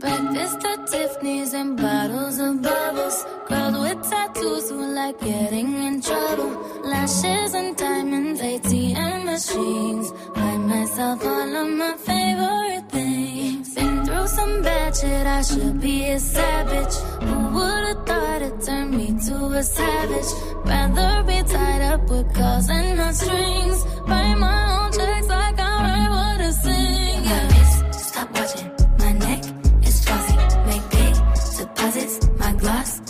Breakfast 0.00 0.64
at 0.64 0.86
Tiffany's 0.90 1.54
and 1.54 1.76
bottles 1.76 2.40
of 2.40 2.56
bubbles. 2.62 3.26
Girls 3.50 3.78
with 3.78 4.00
tattoos 4.08 4.29
who 4.40 4.94
like 4.94 5.20
getting 5.20 5.70
in 5.82 6.00
trouble. 6.00 6.50
Lashes 6.82 7.54
and 7.54 7.76
diamonds, 7.76 8.40
ATM 8.40 9.24
machines. 9.24 10.10
Buy 10.34 10.56
myself 10.56 11.24
all 11.26 11.56
of 11.62 11.68
my 11.68 11.94
favorite 12.08 12.90
things. 12.90 13.74
Been 13.74 14.04
through 14.06 14.28
some 14.28 14.62
bad 14.62 14.96
shit, 14.96 15.26
I 15.26 15.42
should 15.42 15.80
be 15.80 16.06
a 16.10 16.18
savage. 16.18 16.94
Who 17.26 17.36
would've 17.54 18.06
thought 18.06 18.42
it 18.42 18.60
turned 18.62 18.92
me 18.96 19.08
to 19.26 19.36
a 19.60 19.62
savage? 19.62 20.30
Rather 20.64 21.22
be 21.24 21.42
tied 21.42 21.82
up 21.92 22.02
with 22.08 22.34
calls 22.34 22.68
and 22.70 22.96
not 22.96 23.14
strings. 23.14 23.84
Write 24.08 24.34
my 24.36 24.60
own 24.76 24.92
checks 24.92 25.28
like 25.28 25.60
I 25.60 25.72
write 25.84 26.10
what 26.16 26.40
I 26.40 26.50
sing. 26.50 27.24
Yeah, 27.24 27.90
stop 27.90 28.28
watching 28.34 28.70
my 28.98 29.12
neck 29.12 29.42
is 29.86 30.04
fuzzy. 30.04 30.36
Make 30.68 30.86
big 30.90 31.14
deposits. 31.58 32.28
My 32.38 32.52
gloss. 32.54 33.09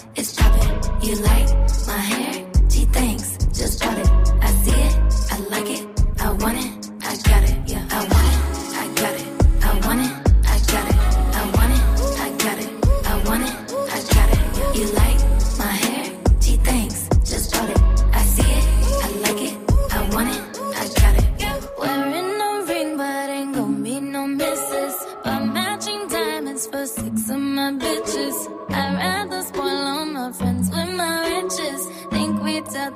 You 1.11 1.16
like 1.16 1.60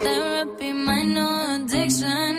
therapy, 0.01 0.73
my 0.73 1.03
no 1.03 1.57
addiction. 1.57 2.34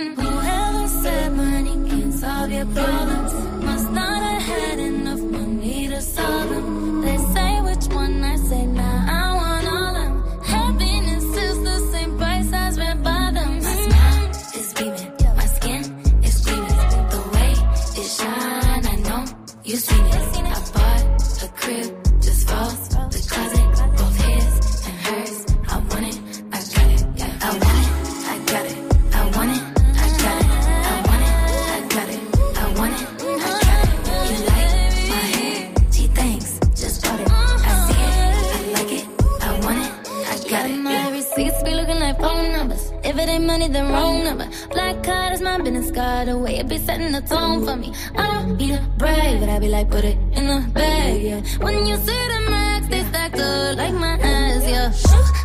Money, 43.65 43.73
then 43.73 43.91
wrong 43.91 44.23
number. 44.23 44.47
Black 44.69 45.03
card 45.03 45.33
is 45.33 45.41
my 45.41 45.57
business 45.57 45.89
card. 45.89 46.27
The 46.27 46.37
way 46.37 46.57
it 46.57 46.69
be 46.69 46.77
setting 46.77 47.11
the 47.11 47.21
tone 47.21 47.65
for 47.65 47.75
me. 47.75 47.93
I 48.15 48.33
don't 48.33 48.57
need 48.57 48.75
a 48.75 48.81
brag, 48.97 49.39
but 49.39 49.49
I 49.49 49.57
be 49.57 49.69
like, 49.69 49.89
put 49.89 50.03
it 50.05 50.17
in 50.37 50.45
the 50.45 50.69
bag, 50.71 51.21
yeah. 51.23 51.41
When 51.65 51.87
you 51.87 51.95
see 51.97 52.23
the 52.33 52.47
max, 52.51 52.87
they 52.87 53.01
stacked 53.05 53.39
up 53.39 53.77
like 53.77 53.93
my 53.95 54.19
ass, 54.21 54.61
yeah. 54.69 54.89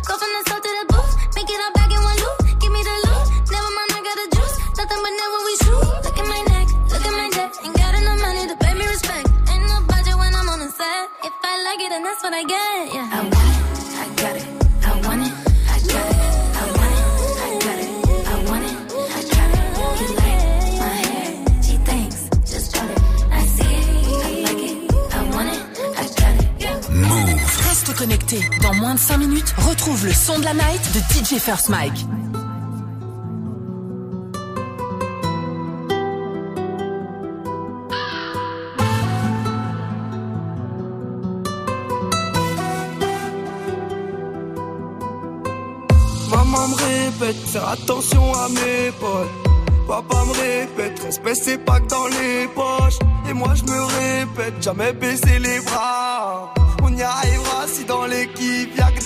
Go 0.05 0.13
from 0.21 0.31
the 0.37 0.41
south 0.47 0.61
to 0.61 0.69
the 0.69 0.85
booth, 0.93 1.13
make 1.35 1.49
it 1.49 1.61
all 1.65 1.73
back 1.73 1.89
in 1.89 1.97
one 1.97 2.17
loop. 2.21 2.61
Give 2.61 2.71
me 2.71 2.81
the 2.85 2.95
loot, 3.09 3.25
never 3.49 3.71
mind, 3.77 3.89
I 3.89 3.99
got 4.05 4.17
the 4.21 4.27
juice. 4.37 4.55
Nothing 4.77 5.01
but 5.01 5.13
never 5.21 5.39
we 5.47 5.53
shoot. 5.65 5.85
Look 6.05 6.17
at 6.21 6.27
my 6.29 6.41
neck, 6.53 6.67
look 6.93 7.05
at 7.09 7.13
my 7.17 7.27
neck. 7.41 7.51
Ain't 7.65 7.73
got 7.73 7.93
enough 7.97 8.21
money 8.21 8.43
to 8.53 8.55
pay 8.61 8.73
me 8.77 8.85
respect. 8.85 9.25
Ain't 9.49 9.65
no 9.65 9.81
budget 9.89 10.13
when 10.21 10.29
I'm 10.37 10.45
on 10.45 10.59
the 10.61 10.69
set. 10.69 11.09
If 11.25 11.33
I 11.41 11.53
like 11.65 11.81
it, 11.81 11.89
then 11.89 12.03
that's 12.05 12.21
what 12.21 12.33
I 12.37 12.43
get, 12.45 12.93
yeah. 12.93 13.17
I 13.17 13.19
want 13.33 13.49
it, 13.49 13.65
I 13.97 14.05
got 14.21 14.35
it, 14.37 14.60
connecté. 28.01 28.39
Dans 28.63 28.73
moins 28.73 28.95
de 28.95 28.99
5 28.99 29.17
minutes, 29.17 29.53
retrouve 29.59 30.07
le 30.07 30.11
son 30.11 30.39
de 30.39 30.43
la 30.43 30.55
night 30.55 30.81
de 30.95 30.99
DJ 31.13 31.39
First 31.39 31.69
Mike. 31.69 32.03
Maman 46.31 46.67
me 46.69 46.75
répète, 46.75 47.35
faire 47.49 47.69
attention 47.69 48.33
à 48.33 48.49
mes 48.49 48.91
potes. 48.99 49.29
Papa 49.87 50.23
me 50.25 50.31
répète, 50.31 50.99
respect 51.03 51.35
c'est 51.35 51.59
pas 51.59 51.79
que 51.79 51.87
dans 51.87 52.07
les 52.07 52.47
poches. 52.55 52.97
Et 53.29 53.33
moi 53.33 53.53
je 53.53 53.63
me 53.71 53.79
répète, 53.79 54.63
jamais 54.63 54.91
baisser 54.91 55.37
les 55.37 55.59
bras. 55.59 56.51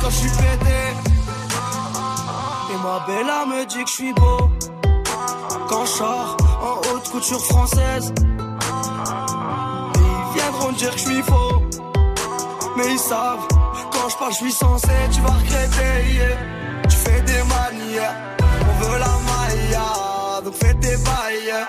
quand 0.00 0.10
j'suis 0.10 0.30
pété. 0.30 0.80
Et 2.72 2.78
ma 2.82 3.06
bella 3.06 3.46
me 3.46 3.66
dit 3.66 3.84
que 3.84 3.90
j'suis 3.90 4.12
beau. 4.14 4.50
Quand 5.68 5.84
j'sors 5.86 6.36
en 6.62 6.94
haute 6.94 7.08
couture 7.10 7.44
française. 7.44 8.12
Ils 9.94 10.40
viendront 10.40 10.72
dire 10.72 10.92
que 10.92 10.98
j'suis 10.98 11.22
faux. 11.22 11.62
Mais 12.76 12.92
ils 12.92 12.98
savent, 12.98 13.46
quand 13.92 14.08
je 14.10 14.16
parle, 14.16 14.32
je 14.32 14.36
suis 14.36 14.52
censé, 14.52 14.88
tu 15.10 15.20
vas 15.22 15.30
regretter. 15.30 16.12
yeah. 16.12 16.56
Tu 16.88 16.96
fais 16.96 17.20
des 17.22 17.42
manières, 17.42 18.14
on 18.60 18.84
veut 18.84 18.98
la 18.98 19.06
maille, 19.06 19.78
donc 20.44 20.54
fais 20.54 20.74
tes 20.74 20.96
bails. 20.98 21.66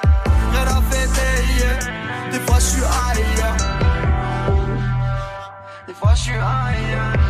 Rien 0.51 0.67
à 0.67 0.81
fêter, 0.91 2.31
des 2.31 2.39
fois 2.41 2.59
je 2.59 2.65
suis 2.65 2.81
ailleurs. 2.83 3.57
Des 5.87 5.93
fois 5.93 6.13
je 6.13 6.21
suis 6.21 6.33
ailleurs. 6.33 7.26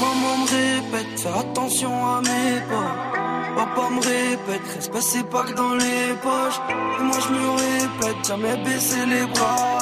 Maman 0.00 0.38
me 0.38 0.46
répète, 0.46 1.20
fais 1.20 1.28
attention 1.28 1.92
à 2.06 2.20
mes 2.20 2.60
pas. 2.70 2.92
Papa 3.56 3.90
me 3.90 4.00
répète, 4.00 4.62
respect 4.76 5.00
c'est 5.00 5.28
pas 5.28 5.42
que 5.42 5.54
dans 5.54 5.74
les 5.74 6.14
poches. 6.22 6.60
Et 6.70 7.02
moi 7.02 7.16
je 7.24 7.30
me 7.34 7.50
répète, 7.64 8.26
jamais 8.26 8.56
baisser 8.64 9.04
les 9.06 9.26
bras. 9.26 9.78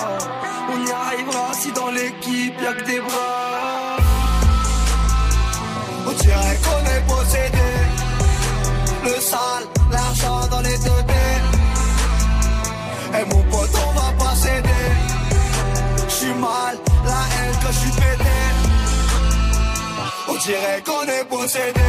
On 0.72 0.86
y 0.86 0.90
arrivera 0.90 1.52
si 1.52 1.70
dans 1.72 1.90
l'équipe 1.90 2.60
y'a 2.62 2.72
que 2.72 2.84
des 2.84 3.00
bras. 3.00 3.96
On 6.06 6.12
dirait 6.12 6.58
qu'on 6.64 6.82
est 6.94 7.04
possédé. 7.06 7.68
Le 9.04 9.20
sale, 9.20 9.66
l'argent 9.90 10.46
dans 10.50 10.60
les 10.62 10.78
deux 10.78 11.02
têtes. 11.10 11.50
Et 13.18 13.24
mon 13.34 13.42
pote, 13.50 13.70
on 13.86 13.92
va 14.00 14.12
pas 14.24 14.34
céder. 14.34 14.86
J'suis 16.08 16.34
mal, 16.34 16.78
la 17.04 17.20
haine 17.34 17.54
quand 17.62 17.72
j'suis 17.72 17.90
pété. 17.90 18.55
On 20.36 20.38
dirait 20.38 20.82
qu'on 20.84 21.02
est 21.04 21.24
possédé. 21.24 21.80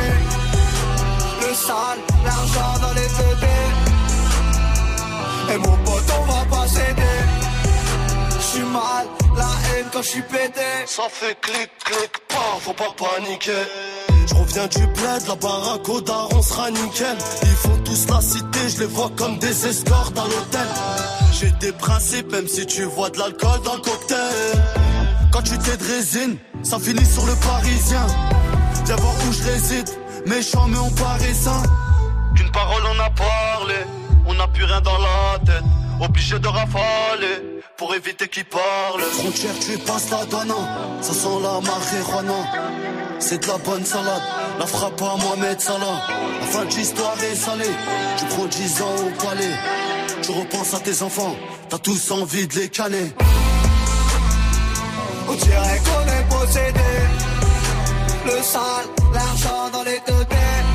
Le 1.42 1.54
sale, 1.54 2.00
l'argent 2.24 2.80
dans 2.82 2.94
les 2.94 3.02
têtes. 3.02 3.50
Et 5.54 5.58
mon 5.58 5.78
pote, 5.84 6.04
on 6.18 6.32
va 6.32 6.46
pas 6.46 6.66
céder. 6.66 7.18
J'suis 8.40 8.62
mal, 8.62 9.06
la 9.36 9.44
haine 9.44 9.88
quand 9.92 10.02
j'suis 10.02 10.22
pété. 10.22 10.62
Ça 10.86 11.04
fait 11.12 11.38
clic, 11.42 11.70
clic, 11.84 12.12
pas, 12.30 12.58
faut 12.62 12.72
pas 12.72 12.96
paniquer. 12.98 13.52
Je 14.28 14.34
reviens 14.34 14.68
du 14.68 14.88
bled, 14.88 15.28
la 15.28 15.36
baraque 15.36 15.90
au 15.90 16.00
daron 16.00 16.42
sera 16.42 16.72
nickel. 16.72 17.18
Ils 17.42 17.50
font 17.50 17.78
tous 17.84 18.08
la 18.08 18.22
cité, 18.22 18.70
je 18.70 18.80
les 18.80 18.86
vois 18.86 19.12
comme 19.18 19.40
des 19.40 19.68
escortes 19.68 20.18
à 20.18 20.24
l'hôtel. 20.24 20.68
J'ai 21.34 21.52
des 21.60 21.74
principes, 21.74 22.32
même 22.32 22.48
si 22.48 22.66
tu 22.66 22.84
vois 22.84 23.10
de 23.10 23.20
l'alcool 23.20 23.62
dans 23.66 23.76
le 23.76 23.82
cocktail. 23.82 24.64
Quand 25.34 25.42
tu 25.42 25.58
t'es 25.58 25.76
de 25.76 25.84
résine, 25.84 26.38
ça 26.64 26.80
finit 26.80 27.06
sur 27.06 27.26
le 27.26 27.36
parisien. 27.36 28.08
Viens 28.88 28.96
voir 28.96 29.16
où 29.28 29.34
je 29.34 29.44
réside, 29.44 29.90
méchant 30.26 30.66
mais 30.70 30.78
on 30.78 30.90
paraît 30.92 31.34
sain. 31.34 31.62
Qu'une 32.34 32.50
parole 32.52 32.84
on 32.86 33.00
a 33.02 33.10
parlé, 33.10 33.76
on 34.26 34.34
n'a 34.34 34.48
plus 34.48 34.64
rien 34.64 34.80
dans 34.80 34.98
la 34.98 35.40
tête. 35.46 35.66
Obligé 36.00 36.40
de 36.40 36.48
rafaler 36.48 37.62
pour 37.76 37.94
éviter 37.94 38.30
qu'ils 38.30 38.46
parlent. 38.46 39.02
Frontière, 39.12 39.52
tu 39.60 39.78
passes 39.80 40.10
la 40.10 40.24
douane, 40.28 40.54
ça 41.02 41.12
sent 41.12 41.38
la 41.44 41.60
marijuana. 41.60 42.40
C'est 43.20 43.44
de 43.44 43.48
la 43.48 43.58
bonne 43.58 43.84
salade, 43.84 44.22
la 44.58 44.66
frappe 44.66 45.02
à 45.02 45.18
Mohamed 45.18 45.60
Salah. 45.60 46.02
La 46.40 46.48
fin 46.48 46.64
de 46.64 46.74
l'histoire 46.74 47.22
est 47.22 47.36
salée, 47.36 47.76
tu 48.18 48.26
prends 48.28 48.46
10 48.46 48.82
ans 48.84 48.96
au 49.06 49.22
palais. 49.22 49.56
Tu 50.22 50.32
repenses 50.32 50.74
à 50.74 50.80
tes 50.80 51.02
enfants, 51.02 51.36
t'as 51.68 51.80
tous 51.80 52.12
envie 52.12 52.48
de 52.48 52.56
les 52.56 52.70
canner. 52.70 53.12
On 55.28 55.34
dirait 55.34 55.82
qu'on 55.84 56.08
est 56.08 56.30
possédé. 56.30 57.37
Le 58.28 58.44
sale, 58.44 58.88
l'argent 59.14 59.70
dans 59.72 59.84
les 59.84 60.02
deux 60.06 60.26
têtes. 60.26 60.74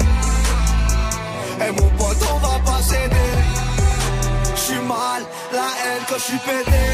Et 1.60 1.70
mon 1.70 1.88
pote, 1.98 2.22
on 2.34 2.38
va 2.38 2.58
pas 2.64 2.80
céder. 2.80 3.32
J'suis 4.56 4.80
mal, 4.80 5.22
la 5.52 5.68
haine 5.82 6.02
quand 6.08 6.18
j'suis 6.18 6.38
pété. 6.38 6.84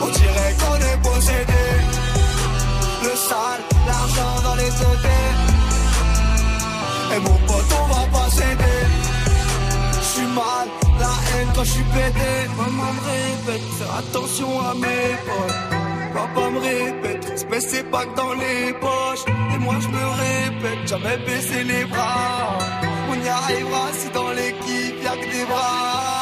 On 0.00 0.06
dirait 0.06 0.54
qu'on 0.60 0.76
est 0.90 1.00
possédé. 1.02 1.64
Le 3.02 3.16
sale, 3.16 3.62
l'argent 3.84 4.42
dans 4.44 4.54
les 4.54 4.70
deux 4.80 4.96
têtes. 5.06 5.42
Et 7.16 7.18
mon 7.18 7.38
pote, 7.48 7.70
on 7.82 7.86
va 7.94 8.02
pas 8.16 8.30
céder. 8.30 8.80
J'suis 10.04 10.30
mal, 10.40 10.68
la 11.00 11.14
haine 11.28 11.48
quand 11.52 11.64
j'suis 11.64 11.82
pété. 11.82 12.30
Maman 12.56 12.92
me 12.92 13.00
répète, 13.10 13.88
attention 13.98 14.60
à 14.60 14.74
mes 14.74 15.16
potes. 15.26 15.97
Papa 16.18 16.50
me 16.50 16.58
répète, 16.58 17.24
respect 17.26 17.60
c'est 17.60 17.88
pas 17.90 18.04
que 18.06 18.14
dans 18.16 18.34
les 18.42 18.72
poches. 18.84 19.24
Et 19.54 19.58
moi 19.58 19.76
je 19.84 19.88
me 19.96 20.04
répète, 20.24 20.88
jamais 20.88 21.16
baisser 21.18 21.62
les 21.62 21.84
bras. 21.84 22.58
On 23.10 23.16
y 23.24 23.28
arrivera 23.28 23.84
si 23.92 24.08
dans 24.10 24.30
l'équipe 24.32 24.96
y'a 25.04 25.16
que 25.16 25.30
des 25.36 25.44
bras. 25.44 26.17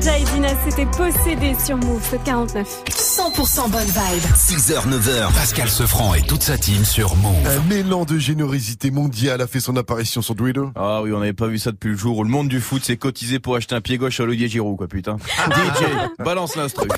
Jaja 0.00 0.18
et 0.18 0.24
Dina 0.24 0.48
s'étaient 0.64 0.86
possédés 0.86 1.54
sur 1.64 1.76
Move 1.76 2.18
49. 2.24 2.84
100% 2.88 3.70
bonne 3.70 3.84
vibe. 3.84 4.22
6h, 4.34 4.88
9h, 4.88 5.32
Pascal 5.32 5.68
Sefranc 5.68 6.14
et 6.14 6.22
toute 6.22 6.42
sa 6.42 6.56
team 6.56 6.84
sur 6.84 7.16
Move. 7.16 7.34
Un 7.46 7.62
mélange 7.68 8.06
de 8.06 8.18
générosité 8.18 8.90
mondiale 8.90 9.40
a 9.40 9.46
fait 9.46 9.60
son 9.60 9.76
apparition 9.76 10.22
sur 10.22 10.36
Twitter. 10.36 10.62
Ah 10.76 11.02
oui, 11.02 11.12
on 11.12 11.18
n'avait 11.18 11.32
pas 11.32 11.46
vu 11.46 11.58
ça 11.58 11.72
depuis 11.72 11.90
le 11.90 11.96
jour 11.96 12.18
où 12.18 12.24
le 12.24 12.30
monde 12.30 12.48
du 12.48 12.60
foot 12.60 12.84
s'est 12.84 12.96
cotisé 12.96 13.38
pour 13.38 13.56
acheter 13.56 13.74
un 13.74 13.80
pied 13.80 13.98
gauche 13.98 14.20
à 14.20 14.24
Olivier 14.24 14.48
Giroud, 14.48 14.76
quoi, 14.76 14.88
putain. 14.88 15.16
DJ, 15.50 16.22
balance 16.24 16.56
l'instru. 16.56 16.88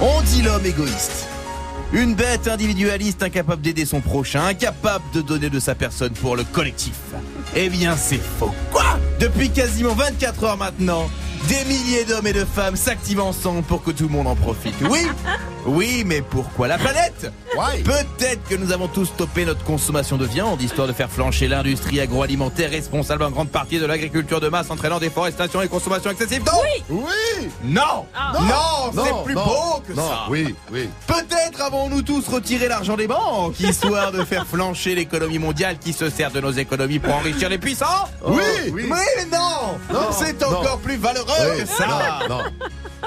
On 0.00 0.20
dit 0.22 0.42
l'homme 0.42 0.64
égoïste. 0.64 1.28
Une 1.92 2.14
bête 2.14 2.48
individualiste 2.48 3.22
incapable 3.22 3.60
d'aider 3.60 3.84
son 3.84 4.00
prochain, 4.00 4.46
incapable 4.46 5.04
de 5.12 5.20
donner 5.20 5.50
de 5.50 5.60
sa 5.60 5.74
personne 5.74 6.12
pour 6.12 6.36
le 6.36 6.44
collectif. 6.44 6.94
Eh 7.54 7.68
bien, 7.68 7.96
c'est 7.96 8.20
faux. 8.38 8.54
Quoi? 8.70 8.98
Depuis 9.20 9.50
quasiment 9.50 9.94
24 9.94 10.44
heures 10.44 10.56
maintenant, 10.56 11.10
des 11.48 11.64
milliers 11.64 12.04
d'hommes 12.04 12.26
et 12.26 12.32
de 12.32 12.44
femmes 12.44 12.76
s'activent 12.76 13.20
ensemble 13.20 13.62
pour 13.62 13.82
que 13.82 13.90
tout 13.90 14.04
le 14.04 14.10
monde 14.10 14.26
en 14.26 14.36
profite. 14.36 14.74
Oui 14.90 15.06
Oui, 15.64 16.02
mais 16.06 16.22
pourquoi 16.22 16.66
la 16.68 16.76
planète? 16.78 17.30
Peut-être 17.84 18.42
que 18.48 18.54
nous 18.56 18.72
avons 18.72 18.88
tous 18.88 19.04
stoppé 19.06 19.44
notre 19.44 19.62
consommation 19.64 20.16
de 20.16 20.24
viande, 20.26 20.60
histoire 20.60 20.88
de 20.88 20.92
faire 20.92 21.10
flancher 21.10 21.46
l'industrie 21.48 22.00
agroalimentaire 22.00 22.70
responsable 22.70 23.22
en 23.22 23.30
grande 23.30 23.50
partie 23.50 23.78
de 23.78 23.86
l'agriculture 23.86 24.40
de 24.40 24.48
masse 24.48 24.70
entraînant 24.70 24.98
déforestation 24.98 25.62
et 25.62 25.68
consommation 25.68 26.10
excessive. 26.10 26.42
Non 26.44 26.52
Oui 26.90 27.48
Non 27.64 28.06
Ah. 28.14 28.32
Non, 28.34 28.92
Non, 28.92 29.04
c'est 29.04 29.24
plus 29.24 29.34
non, 29.34 29.44
beau 29.44 29.82
que 29.86 29.92
non, 29.92 30.08
ça 30.08 30.26
oui, 30.30 30.54
oui. 30.72 30.88
Peut-être 31.06 31.60
avons-nous 31.60 32.02
tous 32.02 32.26
retiré 32.28 32.66
l'argent 32.68 32.96
des 32.96 33.06
banques, 33.06 33.58
histoire 33.60 34.10
de 34.12 34.24
faire 34.24 34.46
flancher 34.46 34.94
l'économie 34.94 35.38
mondiale 35.38 35.78
qui 35.78 35.92
se 35.92 36.10
sert 36.10 36.30
de 36.32 36.40
nos 36.40 36.52
économies 36.52 36.98
pour 36.98 37.14
enrichir 37.14 37.48
les 37.48 37.58
puissants? 37.58 38.08
Oui, 38.26 38.42
oui. 38.64 38.70
oui. 38.72 38.90
mais 38.90 39.24
non, 39.36 39.78
Non, 39.92 40.08
C'est 40.12 40.40
non. 40.40 40.48
encore 40.56 40.78
plus 40.78 40.96
valeureux 40.96 41.26
Oui, 41.56 41.62
que 41.62 41.68
ça 41.68 41.86
non, 42.28 42.36
non. 42.38 42.42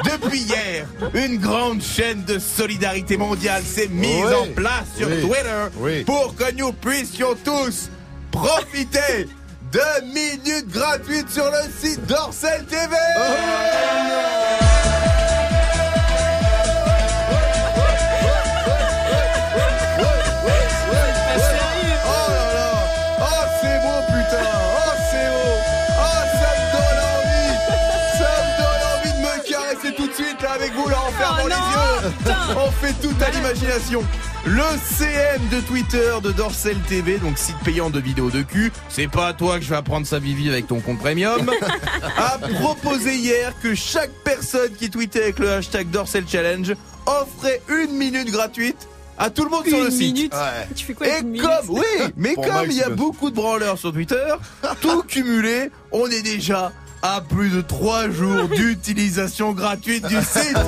Depuis 0.03 0.39
hier, 0.41 0.85
une 1.13 1.37
grande 1.37 1.81
chaîne 1.81 2.23
de 2.25 2.37
solidarité 2.37 3.15
mondiale 3.17 3.63
s'est 3.63 3.87
mise 3.87 4.25
Oui. 4.25 4.33
en 4.33 4.53
place 4.53 4.85
sur 4.97 5.07
Oui. 5.07 5.21
Twitter 5.21 5.65
Oui. 5.77 6.03
pour 6.03 6.35
que 6.35 6.51
nous 6.53 6.73
puissions 6.73 7.35
tous 7.43 7.89
profiter 8.31 9.27
de 9.71 10.13
minutes 10.13 10.67
gratuites 10.69 11.29
sur 11.29 11.45
le 11.45 11.69
site 11.81 12.05
d'Orcel 12.05 12.65
TV. 12.65 12.95
Oh 13.17 14.94
les 31.43 31.53
yeux. 31.53 32.33
On 32.57 32.71
fait 32.71 32.93
tout 33.01 33.15
à 33.21 33.29
l'imagination. 33.31 34.03
Le 34.45 34.61
CM 34.83 35.41
de 35.51 35.59
Twitter 35.61 36.13
de 36.23 36.31
Dorsel 36.31 36.77
TV, 36.87 37.17
donc 37.17 37.37
site 37.37 37.57
payant 37.63 37.89
de 37.89 37.99
vidéos 37.99 38.29
de 38.29 38.43
cul, 38.43 38.71
c'est 38.89 39.07
pas 39.07 39.29
à 39.29 39.33
toi 39.33 39.57
que 39.57 39.63
je 39.65 39.69
vais 39.69 39.75
apprendre 39.75 40.05
sa 40.05 40.19
vie 40.19 40.49
avec 40.49 40.67
ton 40.67 40.81
compte 40.81 40.99
premium, 40.99 41.49
a 42.17 42.37
proposé 42.59 43.15
hier 43.15 43.53
que 43.63 43.73
chaque 43.73 44.11
personne 44.23 44.71
qui 44.73 44.91
tweetait 44.91 45.23
avec 45.23 45.39
le 45.39 45.51
hashtag 45.51 45.89
Dorsel 45.89 46.25
Challenge 46.27 46.75
offrait 47.07 47.61
une 47.69 47.97
minute 47.97 48.29
gratuite 48.29 48.87
à 49.17 49.29
tout 49.29 49.45
le 49.45 49.49
monde 49.49 49.65
sur 49.65 49.83
le 49.83 49.89
site. 49.89 50.15
minute 50.15 50.33
Tu 50.75 50.85
fais 50.85 50.93
quoi 50.93 51.07
avec 51.07 51.17
Et 51.17 51.21
une 51.23 51.29
minute 51.31 51.47
comme, 51.47 51.77
oui, 51.77 51.83
mais 52.17 52.33
Pour 52.35 52.45
comme 52.45 52.69
il 52.69 52.77
y 52.77 52.83
a 52.83 52.89
beaucoup 52.89 53.29
de 53.29 53.35
branleurs 53.35 53.77
sur 53.77 53.93
Twitter, 53.93 54.33
tout 54.81 55.01
cumulé, 55.03 55.71
on 55.91 56.07
est 56.07 56.21
déjà 56.21 56.71
à 57.01 57.21
plus 57.21 57.49
de 57.49 57.61
3 57.61 58.09
jours 58.09 58.47
d'utilisation 58.49 59.53
gratuite 59.53 60.05
du 60.07 60.15
site. 60.21 60.55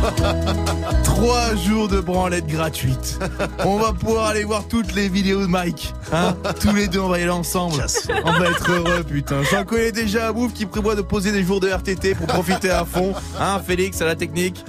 Trois 1.04 1.54
jours 1.56 1.88
de 1.88 2.00
branlette 2.00 2.46
gratuite. 2.46 3.18
On 3.64 3.78
va 3.78 3.92
pouvoir 3.92 4.26
aller 4.26 4.44
voir 4.44 4.66
toutes 4.68 4.94
les 4.94 5.08
vidéos 5.08 5.42
de 5.42 5.46
Mike. 5.46 5.92
Hein 6.12 6.34
Tous 6.60 6.74
les 6.74 6.88
deux, 6.88 7.00
on 7.00 7.08
va 7.08 7.18
y 7.18 7.22
aller 7.22 7.30
ensemble. 7.30 7.84
On 8.24 8.32
va 8.32 8.46
être 8.46 8.70
heureux, 8.70 9.02
putain. 9.04 9.42
J'en 9.50 9.64
connais 9.64 9.92
déjà 9.92 10.28
un 10.28 10.32
bouffe 10.32 10.54
qui 10.54 10.66
prévoit 10.66 10.94
de 10.94 11.02
poser 11.02 11.32
des 11.32 11.44
jours 11.44 11.60
de 11.60 11.68
RTT 11.68 12.14
pour 12.14 12.26
profiter 12.26 12.70
à 12.70 12.84
fond. 12.84 13.12
Hein, 13.38 13.60
Félix, 13.66 14.00
à 14.00 14.06
la 14.06 14.16
technique. 14.16 14.64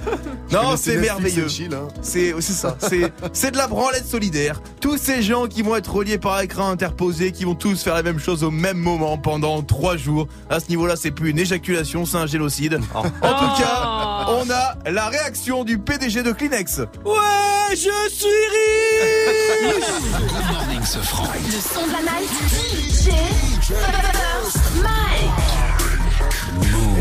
Non, 0.50 0.76
c'est 0.76 0.98
merveilleux. 0.98 1.46
hein. 1.72 1.88
C'est 2.02 2.34
c'est 2.40 2.52
ça. 2.52 2.76
C'est 2.78 3.10
c'est 3.32 3.52
de 3.52 3.56
la 3.56 3.66
branlette 3.66 4.06
solidaire. 4.06 4.60
Tous 4.80 4.98
ces 4.98 5.22
gens 5.22 5.46
qui 5.46 5.62
vont 5.62 5.76
être 5.76 5.92
reliés 5.94 6.18
par 6.18 6.40
écran 6.40 6.68
interposé, 6.68 7.32
qui 7.32 7.44
vont 7.44 7.54
tous 7.54 7.82
faire 7.82 7.94
la 7.94 8.02
même 8.02 8.18
chose 8.18 8.44
au 8.44 8.50
même 8.50 8.76
moment 8.76 9.16
pendant 9.16 9.62
trois 9.62 9.81
jours. 9.96 10.28
À 10.48 10.60
ce 10.60 10.68
niveau-là, 10.68 10.96
c'est 10.96 11.10
plus 11.10 11.30
une 11.30 11.38
éjaculation, 11.38 12.06
c'est 12.06 12.16
un 12.16 12.26
génocide. 12.26 12.80
En 12.94 13.02
tout 13.02 13.62
cas, 13.62 14.26
on 14.28 14.48
a 14.50 14.90
la 14.90 15.08
réaction 15.08 15.64
du 15.64 15.78
PDG 15.78 16.22
de 16.22 16.32
Kleenex. 16.32 16.78
Ouais, 17.04 17.70
je 17.70 18.10
suis 18.10 18.28
riche. 18.52 19.84
Good 20.14 20.52
morning, 20.52 20.84
ce 20.84 20.98
franc. 20.98 21.24
Le 21.44 21.52
son 21.52 21.86
de 21.86 21.92
la 21.92 22.02
night. 22.02 22.30
DJ 22.52 23.10
First 23.62 24.58
Mike. 24.82 25.51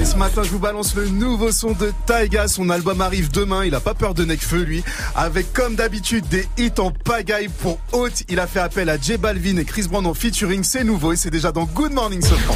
Et 0.01 0.05
ce 0.05 0.15
matin, 0.15 0.41
je 0.41 0.49
vous 0.49 0.57
balance 0.57 0.95
le 0.95 1.07
nouveau 1.09 1.51
son 1.51 1.73
de 1.73 1.93
Taiga. 2.07 2.47
Son 2.47 2.71
album 2.71 3.01
arrive 3.01 3.29
demain. 3.29 3.65
Il 3.65 3.75
a 3.75 3.79
pas 3.79 3.93
peur 3.93 4.15
de 4.15 4.25
Necfeu, 4.25 4.63
lui. 4.63 4.83
Avec, 5.13 5.53
comme 5.53 5.75
d'habitude, 5.75 6.27
des 6.27 6.47
hits 6.57 6.71
en 6.79 6.89
pagaille 6.89 7.49
pour 7.49 7.77
haute. 7.91 8.23
Il 8.27 8.39
a 8.39 8.47
fait 8.47 8.61
appel 8.61 8.89
à 8.89 8.97
J 8.97 9.17
Balvin 9.17 9.57
et 9.57 9.63
Chris 9.63 9.85
Brown 9.87 10.07
en 10.07 10.15
featuring. 10.15 10.63
C'est 10.63 10.83
nouveau 10.83 11.13
et 11.13 11.17
c'est 11.17 11.29
déjà 11.29 11.51
dans 11.51 11.65
Good 11.65 11.91
Morning 11.91 12.19
Sofran. 12.19 12.55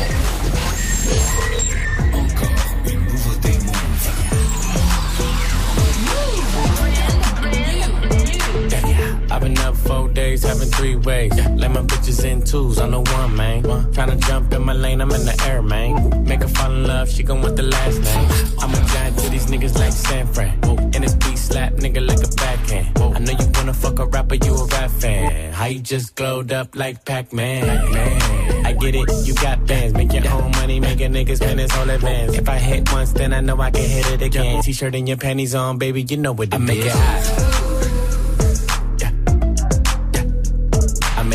Four 9.85 10.09
days, 10.09 10.43
having 10.43 10.69
three 10.69 10.95
ways. 10.95 11.33
Let 11.61 11.71
my 11.71 11.81
bitches 11.81 12.23
in 12.25 12.43
twos, 12.43 12.79
I'm 12.79 12.91
the 12.91 12.99
one, 12.99 13.35
man. 13.35 13.63
Tryna 13.63 14.19
jump 14.27 14.53
in 14.53 14.63
my 14.63 14.73
lane, 14.73 15.01
I'm 15.01 15.11
in 15.11 15.25
the 15.25 15.35
air, 15.47 15.61
man. 15.61 16.25
Make 16.25 16.41
her 16.41 16.47
fall 16.47 16.71
in 16.71 16.83
love, 16.85 17.09
she 17.09 17.23
gon' 17.23 17.41
want 17.41 17.55
the 17.55 17.63
last 17.63 17.99
name. 18.01 18.29
I'm 18.59 18.73
a 18.73 18.87
giant 18.93 19.19
to 19.19 19.29
these 19.29 19.45
niggas 19.47 19.77
like 19.77 19.91
San 19.93 20.27
Fran. 20.27 20.59
And 20.93 21.03
this 21.03 21.13
beat 21.13 21.37
slap 21.37 21.73
nigga 21.73 22.05
like 22.05 22.23
a 22.23 22.31
backhand. 22.35 22.97
I 23.15 23.19
know 23.19 23.31
you 23.31 23.47
wanna 23.55 23.73
fuck 23.73 23.99
a 23.99 24.05
rapper, 24.05 24.35
you 24.35 24.53
a 24.55 24.65
rap 24.65 24.91
fan. 24.91 25.53
How 25.53 25.65
you 25.65 25.79
just 25.79 26.15
glowed 26.15 26.51
up 26.51 26.75
like 26.75 27.05
Pac-Man? 27.05 27.65
Man. 27.91 28.65
I 28.65 28.73
get 28.73 28.95
it, 28.95 29.27
you 29.27 29.33
got 29.35 29.65
bands. 29.67 29.93
Make 29.93 30.13
your 30.13 30.27
own 30.31 30.51
money, 30.51 30.79
make 30.79 30.99
a 30.99 31.07
nigga 31.07 31.35
spend 31.35 31.59
his 31.59 31.71
whole 31.71 31.89
advance. 31.89 32.33
If 32.33 32.49
I 32.49 32.57
hit 32.57 32.91
once, 32.91 33.11
then 33.13 33.33
I 33.33 33.41
know 33.41 33.59
I 33.61 33.71
can 33.71 33.87
hit 33.87 34.07
it 34.11 34.21
again. 34.21 34.61
T-shirt 34.63 34.95
and 34.95 35.07
your 35.07 35.17
panties 35.17 35.53
on, 35.53 35.77
baby, 35.77 36.01
you 36.01 36.17
know 36.17 36.33
what 36.33 36.47
it 36.47 36.55
I 36.55 36.57
make 36.57 36.79
it 36.83 36.91
hot. 36.91 37.74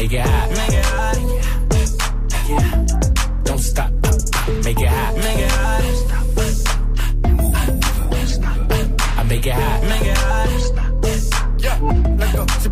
Make 0.00 0.12
it 0.14 0.20
hot. 0.20 0.48
Make 0.50 0.72
it 0.72 0.84
hot. 0.86 1.16
Yeah. 2.48 2.86
Don't 3.44 3.58
stop. 3.58 3.90
Make 4.64 4.80
it 4.80 4.88
hot. 4.88 5.14
Make 5.16 5.38
it 5.38 5.50
hot. 5.50 5.82
I 9.18 9.22
make 9.24 9.46
it 9.46 9.52
hot. 9.52 9.82
Make 9.82 9.90
it 9.90 9.90
hot. 9.90 9.99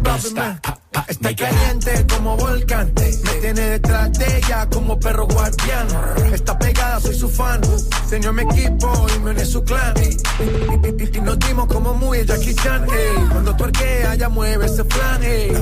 Pop, 0.02 0.20
pop, 0.62 1.04
Está 1.08 1.28
hot. 1.30 1.36
caliente 1.38 2.06
como 2.14 2.36
volcán. 2.36 2.92
Me 2.96 3.32
tiene 3.40 3.60
detrás 3.60 4.12
de 4.18 4.36
ella 4.38 4.66
como 4.70 4.98
perro 4.98 5.26
guardián. 5.26 5.86
Está 6.32 6.58
pegada, 6.58 7.00
soy 7.00 7.14
su 7.14 7.28
fan. 7.28 7.60
Señor 8.08 8.32
mi 8.34 8.42
equipo 8.42 9.06
y 9.14 9.18
me 9.20 9.30
une 9.30 9.44
su 9.44 9.62
clan. 9.64 9.94
Y, 10.02 10.08
y- 10.08 11.04
y- 11.04 11.16
y 11.16 11.20
nos 11.20 11.38
dimos 11.40 11.66
como 11.66 11.94
muy 11.94 12.24
Jackie 12.24 12.54
Chan. 12.54 12.84
ey. 12.84 13.28
Cuando 13.30 13.54
tuerquea, 13.56 14.14
ya 14.16 14.28
mueve 14.28 14.66
ese 14.66 14.84
flan. 14.84 15.22
ey. 15.22 15.52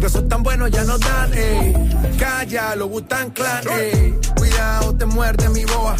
De 0.00 0.06
esos 0.06 0.28
tan 0.28 0.42
buenos 0.42 0.70
ya 0.70 0.84
no 0.84 0.98
dan. 0.98 1.32
ey. 1.34 1.72
Calla, 2.18 2.76
lo 2.76 2.88
Butan 2.88 3.30
Clan. 3.30 3.64
ey. 3.78 4.18
Cuidado, 4.36 4.94
te 4.96 5.06
muerde 5.06 5.48
mi 5.50 5.64
boa. 5.64 5.96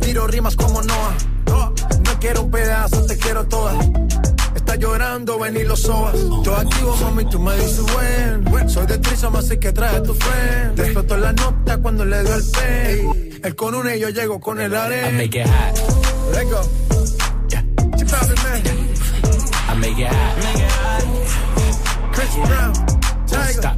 Tiro 0.00 0.26
rimas 0.26 0.54
como 0.56 0.82
Noah. 0.82 1.14
No 1.46 2.20
quiero 2.20 2.42
un 2.42 2.50
pedazo, 2.50 3.04
te 3.06 3.16
quiero 3.16 3.46
toda. 3.46 3.72
Está 4.54 4.76
llorando, 4.76 5.38
ven 5.38 5.56
y 5.56 5.64
lo 5.64 5.76
sobas. 5.76 6.14
Yo 6.42 6.54
activo, 6.56 6.96
mami, 7.02 7.24
tú 7.26 7.38
me 7.40 7.56
dices 7.56 7.84
buen. 7.92 8.68
Soy 8.68 8.86
de 8.86 8.98
Trisoma, 8.98 9.40
así 9.40 9.58
que 9.58 9.72
trae 9.72 9.96
a 9.96 10.02
tu 10.02 10.14
friend. 10.14 10.74
Te 10.76 10.82
explotó 10.82 11.16
la 11.16 11.32
nota 11.32 11.78
cuando 11.78 12.04
le 12.04 12.22
dio 12.22 12.34
el 12.34 12.44
pay. 12.50 13.40
Él 13.44 13.54
con 13.56 13.74
una 13.74 13.94
y 13.94 14.00
yo 14.00 14.08
llego 14.08 14.40
con 14.40 14.60
el 14.60 14.72
I 14.72 14.76
arena. 14.76 15.10
make 15.18 15.38
it 15.38 15.46
hot. 15.46 15.78
Let's 16.32 16.50
go. 16.50 16.62
Chip 17.96 18.12
out 18.12 18.30
it, 18.30 18.42
man. 18.42 18.62
I 19.68 19.74
make 19.78 19.98
it 19.98 20.08
hot. 20.08 20.36
Make 20.38 20.62
it 20.64 20.70
hot. 20.72 21.04
Chris 22.12 22.34
Brown. 22.46 22.72
Tiger. 23.26 23.52
stop. 23.52 23.76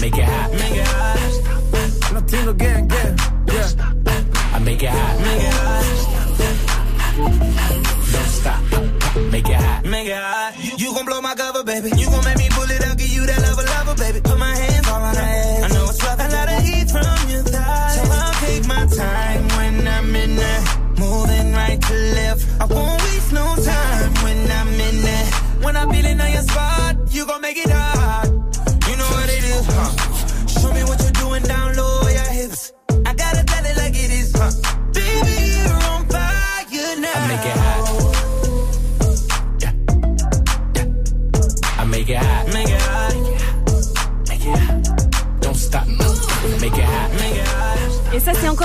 Make 0.00 0.16
it 0.16 0.24
hot. 0.24 0.52
Make 0.52 0.76
it 0.76 0.86
hot. 0.86 1.18
Latino 2.14 2.52
gang, 2.54 2.88
gang. 2.88 3.18
Yeah. 3.48 3.68
I 4.54 4.58
make 4.60 4.82
it 4.82 4.90
hot. 4.90 5.20
Make 5.20 5.42
it 5.42 5.54
hot. 5.54 5.84
Don't 8.12 8.28
stop. 8.28 8.73
Make 9.34 9.48
it 9.48 9.56
hot. 9.56 9.84
Make 9.84 10.06
it 10.06 10.14
hot. 10.14 10.54
You 10.78 10.94
gon' 10.94 11.06
blow 11.06 11.20
my 11.20 11.34
cover, 11.34 11.64
baby. 11.64 11.90
You 11.98 12.06
gon' 12.06 12.24
make 12.24 12.38
me 12.38 12.46
pull 12.50 12.70
it 12.70 12.86
out, 12.86 12.96
give 12.96 13.10
you 13.10 13.26
that 13.26 13.42
lover, 13.42 13.66
lover, 13.66 13.96
baby. 13.98 14.20
Put 14.20 14.38
my 14.38 14.54
hands 14.54 14.86
all 14.86 15.02
on 15.02 15.16
her 15.16 15.20
ass. 15.20 15.64
I 15.64 15.74
know 15.74 15.90
it's 15.90 16.00
rough. 16.04 16.20
A 16.22 16.28
lot 16.30 16.48
of 16.54 16.62
heat 16.62 16.88
from 16.88 17.18
your 17.28 17.42
thighs. 17.42 17.94
So 17.98 18.02
I'll 18.14 18.34
take 18.46 18.64
my 18.68 18.86
time 18.86 19.48
when 19.58 19.88
I'm 19.88 20.14
in 20.14 20.36
there. 20.36 20.62
Moving 21.02 21.52
right 21.52 21.82
to 21.82 21.94
left. 22.14 22.46
I 22.62 22.64
won't 22.66 23.03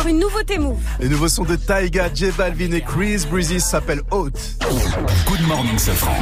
une 0.09 0.19
nouveauté 0.19 0.57
move. 0.57 0.77
Le 0.99 1.07
nouveau 1.07 1.27
son 1.27 1.43
de 1.43 1.55
Taiga, 1.55 2.09
J 2.13 2.31
Balvin 2.37 2.71
et 2.71 2.81
Chris 2.81 3.25
Breezy 3.29 3.59
s'appelle 3.59 4.01
Haute. 4.11 4.33
Good 5.27 5.47
morning, 5.47 5.77
ce 5.77 5.91
franc. 5.91 6.15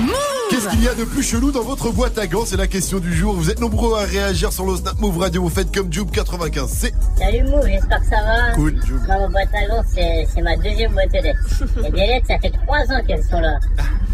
Qu'est-ce 0.49 0.67
qu'il 0.69 0.83
y 0.83 0.87
a 0.89 0.93
de 0.93 1.05
plus 1.05 1.23
chelou 1.23 1.51
dans 1.51 1.61
votre 1.61 1.91
boîte 1.91 2.17
à 2.17 2.27
gants? 2.27 2.43
C'est 2.45 2.57
la 2.57 2.67
question 2.67 2.99
du 2.99 3.13
jour. 3.13 3.33
Vous 3.33 3.49
êtes 3.49 3.59
nombreux 3.61 3.97
à 3.97 4.03
réagir 4.03 4.51
sur 4.51 4.65
le 4.65 4.75
Snap 4.75 4.99
Move 4.99 5.17
Radio. 5.19 5.41
Vous 5.41 5.49
faites 5.49 5.73
comme 5.73 5.91
Joub 5.91 6.05
95. 6.11 6.69
C'est 6.69 6.93
Salut 7.17 7.43
Mou, 7.43 7.59
j'espère 7.65 7.99
que 8.01 8.05
ça 8.07 8.21
va. 8.23 8.53
Cool, 8.55 8.75
Joub. 8.85 8.99
Moi, 9.07 9.19
ma 9.19 9.27
boîte 9.27 9.49
à 9.53 9.67
gants, 9.67 9.83
c'est 9.93 10.27
c'est 10.33 10.41
ma 10.41 10.57
deuxième 10.57 10.91
boîte 10.91 11.09
aux 11.09 11.21
lettres. 11.23 11.63
Et 11.87 11.91
des 11.91 11.97
lettres, 12.07 12.27
ça 12.27 12.39
fait 12.39 12.51
trois 12.65 12.79
ans 12.79 13.01
qu'elles 13.07 13.23
sont 13.23 13.39
là. 13.39 13.57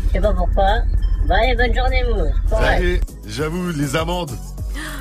Je 0.08 0.12
sais 0.14 0.20
pas 0.22 0.34
pourquoi. 0.34 0.82
Bon, 1.28 1.34
allez, 1.36 1.56
bonne 1.56 1.74
journée. 1.74 2.04
Courage. 2.48 2.66
Allez, 2.78 3.02
j'avoue, 3.28 3.70
les 3.72 3.96
amendes. 3.96 4.32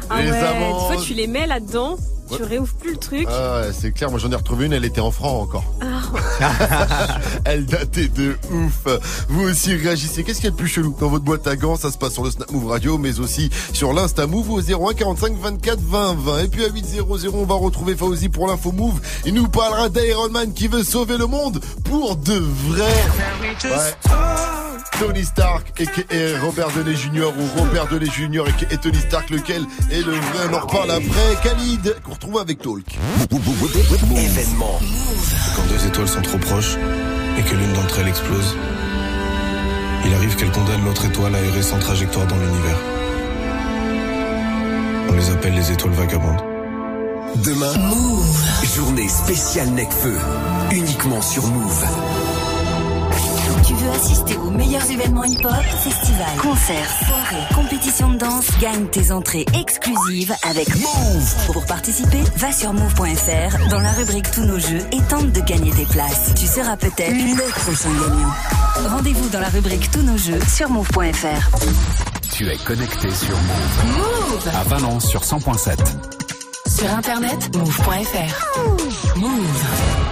Ah 0.09 0.23
les 0.23 0.31
ouais, 0.31 0.39
amendes. 0.39 0.93
soit 0.93 1.03
tu 1.05 1.15
les 1.15 1.27
mets 1.27 1.47
là-dedans, 1.47 1.97
tu 2.37 2.43
Ouais. 2.43 2.49
réouvres 2.49 2.75
plus 2.75 2.93
le 2.93 2.97
truc. 2.99 3.27
Ah 3.29 3.63
c'est 3.73 3.93
clair. 3.93 4.11
Moi, 4.11 4.19
j'en 4.19 4.31
ai 4.31 4.37
retrouvé 4.37 4.67
une. 4.67 4.73
Elle 4.73 4.85
était 4.85 5.01
en 5.01 5.11
francs 5.11 5.43
encore. 5.43 5.65
Ah, 5.81 7.19
Elle 7.45 7.67
datait 7.67 8.09
de 8.09 8.37
ouf. 8.53 8.87
Vous 9.29 9.43
aussi 9.49 9.75
réagissez. 9.75 10.25
Qu'est-ce 10.25 10.39
qu'il 10.39 10.47
y 10.47 10.49
a 10.49 10.53
de 10.53 10.57
plus 10.57 10.69
chelou 10.69 10.97
dans 10.99 11.09
votre 11.09 11.25
boîte 11.25 11.47
à 11.47 11.57
gants? 11.57 11.77
Ça 11.77 11.91
se 11.91 11.99
passe 11.99 12.13
sur 12.15 12.25
le 12.25 12.31
Snap 12.31 12.51
Move 12.51 12.67
Radio, 12.67 12.99
mais 12.99 13.21
aussi 13.21 13.51
sur 13.73 13.93
l'Insta 13.93 14.27
Move 14.27 14.51
au 14.51 14.61
01 14.61 14.95
45 14.95 15.37
24 15.39 15.81
20 15.81 16.15
20. 16.19 16.39
Et 16.41 16.49
puis 16.49 16.65
à 16.65 16.69
800, 16.69 17.05
on 17.35 17.45
va 17.45 17.55
retrouver 17.55 17.97
Fauzi 17.97 18.29
pour 18.29 18.47
l'info 18.47 18.73
Move. 18.73 19.01
Il 19.25 19.35
nous 19.35 19.49
parlera 19.49 19.89
d'Iron 19.89 20.29
Man 20.31 20.53
qui 20.53 20.69
veut 20.69 20.85
sauver 20.85 21.17
le 21.19 21.27
monde 21.27 21.61
pour 21.85 22.17
de 22.17 22.35
vrai. 22.69 22.93
Ouais. 23.65 23.95
Tony 25.01 25.25
Stark 25.25 25.83
et 26.11 26.37
Robert 26.39 26.69
Downey 26.71 26.95
Jr. 26.95 27.33
ou 27.37 27.59
Robert 27.61 27.87
Downey 27.89 28.07
Jr. 28.07 28.45
et 28.71 28.77
Tony 28.77 28.99
Stark, 28.99 29.31
lequel 29.31 29.63
est 29.91 30.03
le 30.03 30.13
vrai? 30.13 30.49
On 30.51 30.55
en 30.55 30.61
reparle 30.61 30.91
après. 30.93 31.37
Khalid, 31.43 31.97
retrouve 32.23 32.41
avec 32.41 32.61
Talk. 32.61 32.99
Événement. 34.17 34.79
Quand 35.57 35.63
deux 35.69 35.87
étoiles 35.87 36.09
sont 36.09 36.23
trop 36.23 36.39
proches 36.39 36.77
et 37.37 37.43
que 37.43 37.55
l'une 37.57 37.73
d'entre 37.73 37.99
elles 37.99 38.09
explose, 38.09 38.57
il 40.07 40.15
arrive 40.15 40.37
qu'elle 40.37 40.53
condamne 40.53 40.85
l'autre 40.85 41.05
étoile 41.05 41.35
à 41.35 41.41
errer 41.41 41.63
sans 41.63 41.81
trajectoire 41.81 42.27
dans 42.29 42.37
l'univers. 42.37 42.79
On 45.09 45.13
les 45.15 45.31
appelle 45.31 45.55
les 45.55 45.73
étoiles 45.73 45.95
vagabondes. 45.95 46.43
Demain, 47.45 47.77
Move. 47.79 48.41
Journée 48.77 49.09
spéciale 49.09 49.71
Necfeu. 49.71 50.17
Uniquement 50.71 51.23
sur 51.23 51.45
Move. 51.49 51.85
Tu 53.73 53.85
veux 53.85 53.91
assister 53.91 54.37
aux 54.37 54.51
meilleurs 54.51 54.91
événements 54.91 55.25
hip-hop, 55.25 55.65
festivals, 55.83 56.37
concerts, 56.43 56.91
soirées, 57.07 57.55
compétitions 57.55 58.11
de 58.11 58.19
danse, 58.19 58.47
gagne 58.61 58.85
tes 58.89 59.11
entrées 59.11 59.47
exclusives 59.59 60.35
avec 60.43 60.69
Move. 60.77 61.47
Pour 61.47 61.65
participer, 61.65 62.21
va 62.37 62.53
sur 62.53 62.75
move.fr 62.75 63.69
dans 63.71 63.79
la 63.81 63.93
rubrique 63.93 64.31
Tous 64.33 64.45
nos 64.45 64.59
jeux 64.59 64.83
et 64.93 65.01
tente 65.09 65.33
de 65.33 65.41
gagner 65.41 65.71
tes 65.71 65.87
places. 65.87 66.35
Tu 66.39 66.47
seras 66.47 66.77
peut-être 66.77 67.15
le 67.15 67.51
prochain 67.61 67.89
gagnant. 67.93 68.91
Rendez-vous 68.91 69.31
dans 69.31 69.41
la 69.41 69.49
rubrique 69.49 69.91
Tous 69.91 70.03
nos 70.03 70.19
jeux 70.19 70.41
sur 70.55 70.69
move.fr. 70.69 71.57
Tu 72.31 72.51
es 72.51 72.57
connecté 72.59 73.11
sur 73.11 73.37
Move. 73.37 73.97
Move 73.97 74.49
À 74.55 74.65
Valence 74.65 75.09
sur 75.09 75.23
100.7. 75.23 75.79
Sur 76.69 76.91
internet, 76.93 77.57
move.fr. 77.57 79.19
Move. 79.19 80.12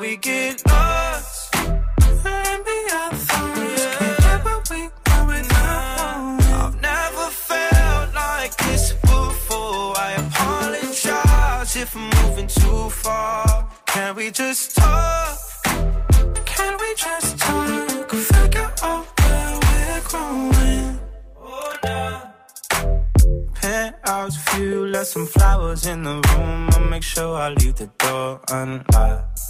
We 0.00 0.16
get 0.16 0.66
lost. 0.66 1.54
And 1.56 2.64
be 2.64 2.78
our 2.98 3.12
thoughts. 3.12 3.96
Can't 3.98 4.18
get 4.20 4.44
what 4.44 4.70
we 4.70 4.82
want 5.06 5.52
I've 6.58 6.80
never 6.80 7.26
felt 7.48 8.14
like 8.14 8.56
this 8.56 8.92
before. 8.94 9.98
I 9.98 10.12
apologize 10.24 11.76
if 11.76 11.94
I'm 11.94 12.08
moving 12.22 12.46
too 12.46 12.88
far. 12.88 13.68
Can 13.86 14.16
we 14.16 14.30
just 14.30 14.76
talk? 14.76 15.38
Can 16.46 16.72
we 16.80 16.94
just 16.96 17.38
talk? 17.38 18.10
Figure 18.10 18.72
out 18.82 19.06
where 19.20 19.58
we're 19.64 20.00
growing. 20.08 20.98
Oh, 21.38 21.76
nah. 21.84 22.20
Penthouse 23.54 24.36
view, 24.48 24.86
left 24.86 25.08
some 25.08 25.26
flowers 25.26 25.86
in 25.86 26.04
the 26.04 26.14
room. 26.28 26.70
I'll 26.72 26.88
make 26.88 27.02
sure 27.02 27.36
I 27.36 27.50
leave 27.50 27.76
the 27.76 27.90
door 27.98 28.40
unlocked. 28.50 29.49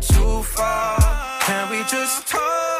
too 0.00 0.42
far. 0.42 0.98
Can 1.40 1.70
we 1.70 1.82
just 1.84 2.26
talk? 2.28 2.75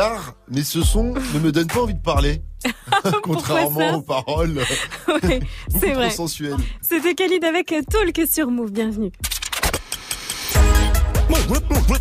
Bizarre, 0.00 0.34
mais 0.48 0.62
ce 0.62 0.82
son 0.82 1.14
ne 1.34 1.38
me 1.40 1.52
donne 1.52 1.66
pas 1.66 1.82
envie 1.82 1.94
de 1.94 2.00
parler. 2.00 2.42
Contrairement 3.22 3.96
aux 3.96 4.02
paroles 4.02 4.60
Oui, 5.08 5.40
beaucoup 5.68 5.80
c'est 5.80 5.86
trop 5.92 5.94
vrai. 5.94 6.10
sensuelles. 6.10 6.56
C'était 6.80 7.14
Khalid 7.14 7.44
avec 7.44 7.66
Talk 7.66 8.20
sur 8.30 8.50
Move. 8.50 8.70
Bienvenue. 8.70 9.12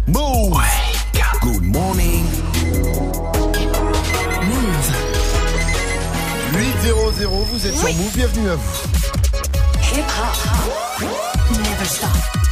Move. 0.07 0.61
Good 1.41 1.63
morning. 1.63 2.25
800, 6.53 7.29
vous 7.51 7.67
êtes 7.67 7.75
sur 7.75 7.93
Move, 7.93 8.13
bienvenue 8.15 8.49
à 8.49 8.55
vous. 8.55 8.87
Hip 9.93 10.03
hop. 10.03 11.09
Never 11.51 11.85
stop. 11.85 12.48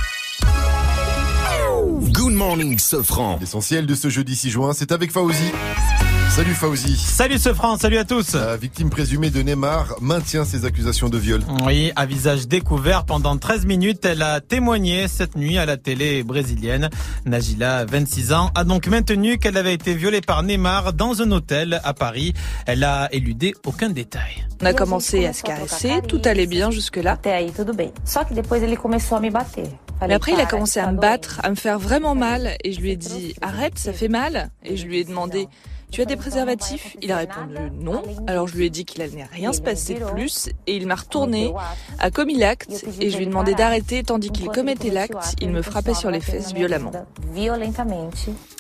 Good 2.27 2.35
morning, 2.35 2.77
Sofran. 2.77 3.37
L'essentiel 3.39 3.85
de 3.85 3.95
ce 3.95 4.09
jeudi 4.09 4.35
6 4.35 4.49
juin, 4.49 4.73
c'est 4.73 4.91
avec 4.91 5.13
Fauzi. 5.13 5.49
Salut 6.29 6.53
Fauzi. 6.55 6.97
Salut 6.97 7.37
ce 7.37 7.53
France, 7.53 7.79
salut 7.79 7.97
à 7.97 8.03
tous. 8.03 8.33
La 8.33 8.57
victime 8.57 8.89
présumée 8.89 9.29
de 9.29 9.41
Neymar 9.41 9.95
maintient 10.01 10.43
ses 10.43 10.65
accusations 10.65 11.07
de 11.07 11.17
viol. 11.17 11.41
Oui, 11.65 11.93
à 11.95 12.05
visage 12.05 12.49
découvert 12.49 13.05
pendant 13.05 13.37
13 13.37 13.65
minutes, 13.65 14.03
elle 14.03 14.21
a 14.21 14.41
témoigné 14.41 15.07
cette 15.07 15.37
nuit 15.37 15.57
à 15.57 15.65
la 15.65 15.77
télé 15.77 16.21
brésilienne. 16.23 16.89
Najila, 17.25 17.85
26 17.85 18.33
ans, 18.33 18.51
a 18.55 18.65
donc 18.65 18.87
maintenu 18.87 19.37
qu'elle 19.37 19.55
avait 19.55 19.73
été 19.73 19.93
violée 19.93 20.19
par 20.19 20.43
Neymar 20.43 20.91
dans 20.91 21.21
un 21.21 21.31
hôtel 21.31 21.79
à 21.85 21.93
Paris. 21.93 22.33
Elle 22.65 22.83
a 22.83 23.07
éludé 23.13 23.53
aucun 23.65 23.89
détail. 23.89 24.45
On 24.61 24.65
a 24.65 24.73
commencé 24.73 25.25
à 25.25 25.31
se 25.31 25.43
caresser, 25.43 26.01
tout 26.05 26.21
allait 26.25 26.45
bien 26.45 26.71
jusque-là. 26.71 27.17
Mais 30.01 30.13
après, 30.13 30.33
il 30.33 30.39
a 30.39 30.45
commencé 30.45 30.79
à 30.79 30.91
me 30.91 30.97
battre, 30.97 31.39
à 31.43 31.49
me 31.49 31.55
faire 31.55 31.79
vraiment 31.79 32.15
mal, 32.15 32.55
et 32.63 32.71
je 32.71 32.81
lui 32.81 32.91
ai 32.91 32.95
dit 32.95 33.35
arrête, 33.41 33.77
ça 33.79 33.93
fait 33.93 34.07
mal. 34.07 34.51
Et 34.63 34.77
je 34.77 34.85
lui 34.85 34.99
ai 34.99 35.03
demandé 35.03 35.47
tu 35.91 36.01
as 36.01 36.05
des 36.05 36.15
préservatifs? 36.15 36.97
Il 37.01 37.11
a 37.11 37.17
répondu 37.17 37.55
non. 37.79 38.03
Alors 38.27 38.47
je 38.47 38.55
lui 38.55 38.65
ai 38.65 38.69
dit 38.69 38.85
qu'il 38.85 39.01
allait 39.01 39.27
rien 39.31 39.53
se 39.53 39.61
passer 39.61 39.95
de 39.95 40.05
plus, 40.05 40.49
et 40.67 40.75
il 40.75 40.87
m'a 40.87 40.95
retourné, 40.95 41.53
a 41.99 42.11
commis 42.11 42.37
l'acte, 42.37 42.85
et 42.99 43.09
je 43.09 43.17
lui 43.17 43.23
ai 43.23 43.27
demandé 43.27 43.55
d'arrêter, 43.55 44.03
tandis 44.03 44.31
qu'il 44.31 44.47
commettait 44.47 44.89
l'acte, 44.89 45.35
il 45.41 45.49
me 45.49 45.61
frappait 45.61 45.93
sur 45.93 46.11
les 46.11 46.19
fesses 46.19 46.53
violemment. 46.53 46.91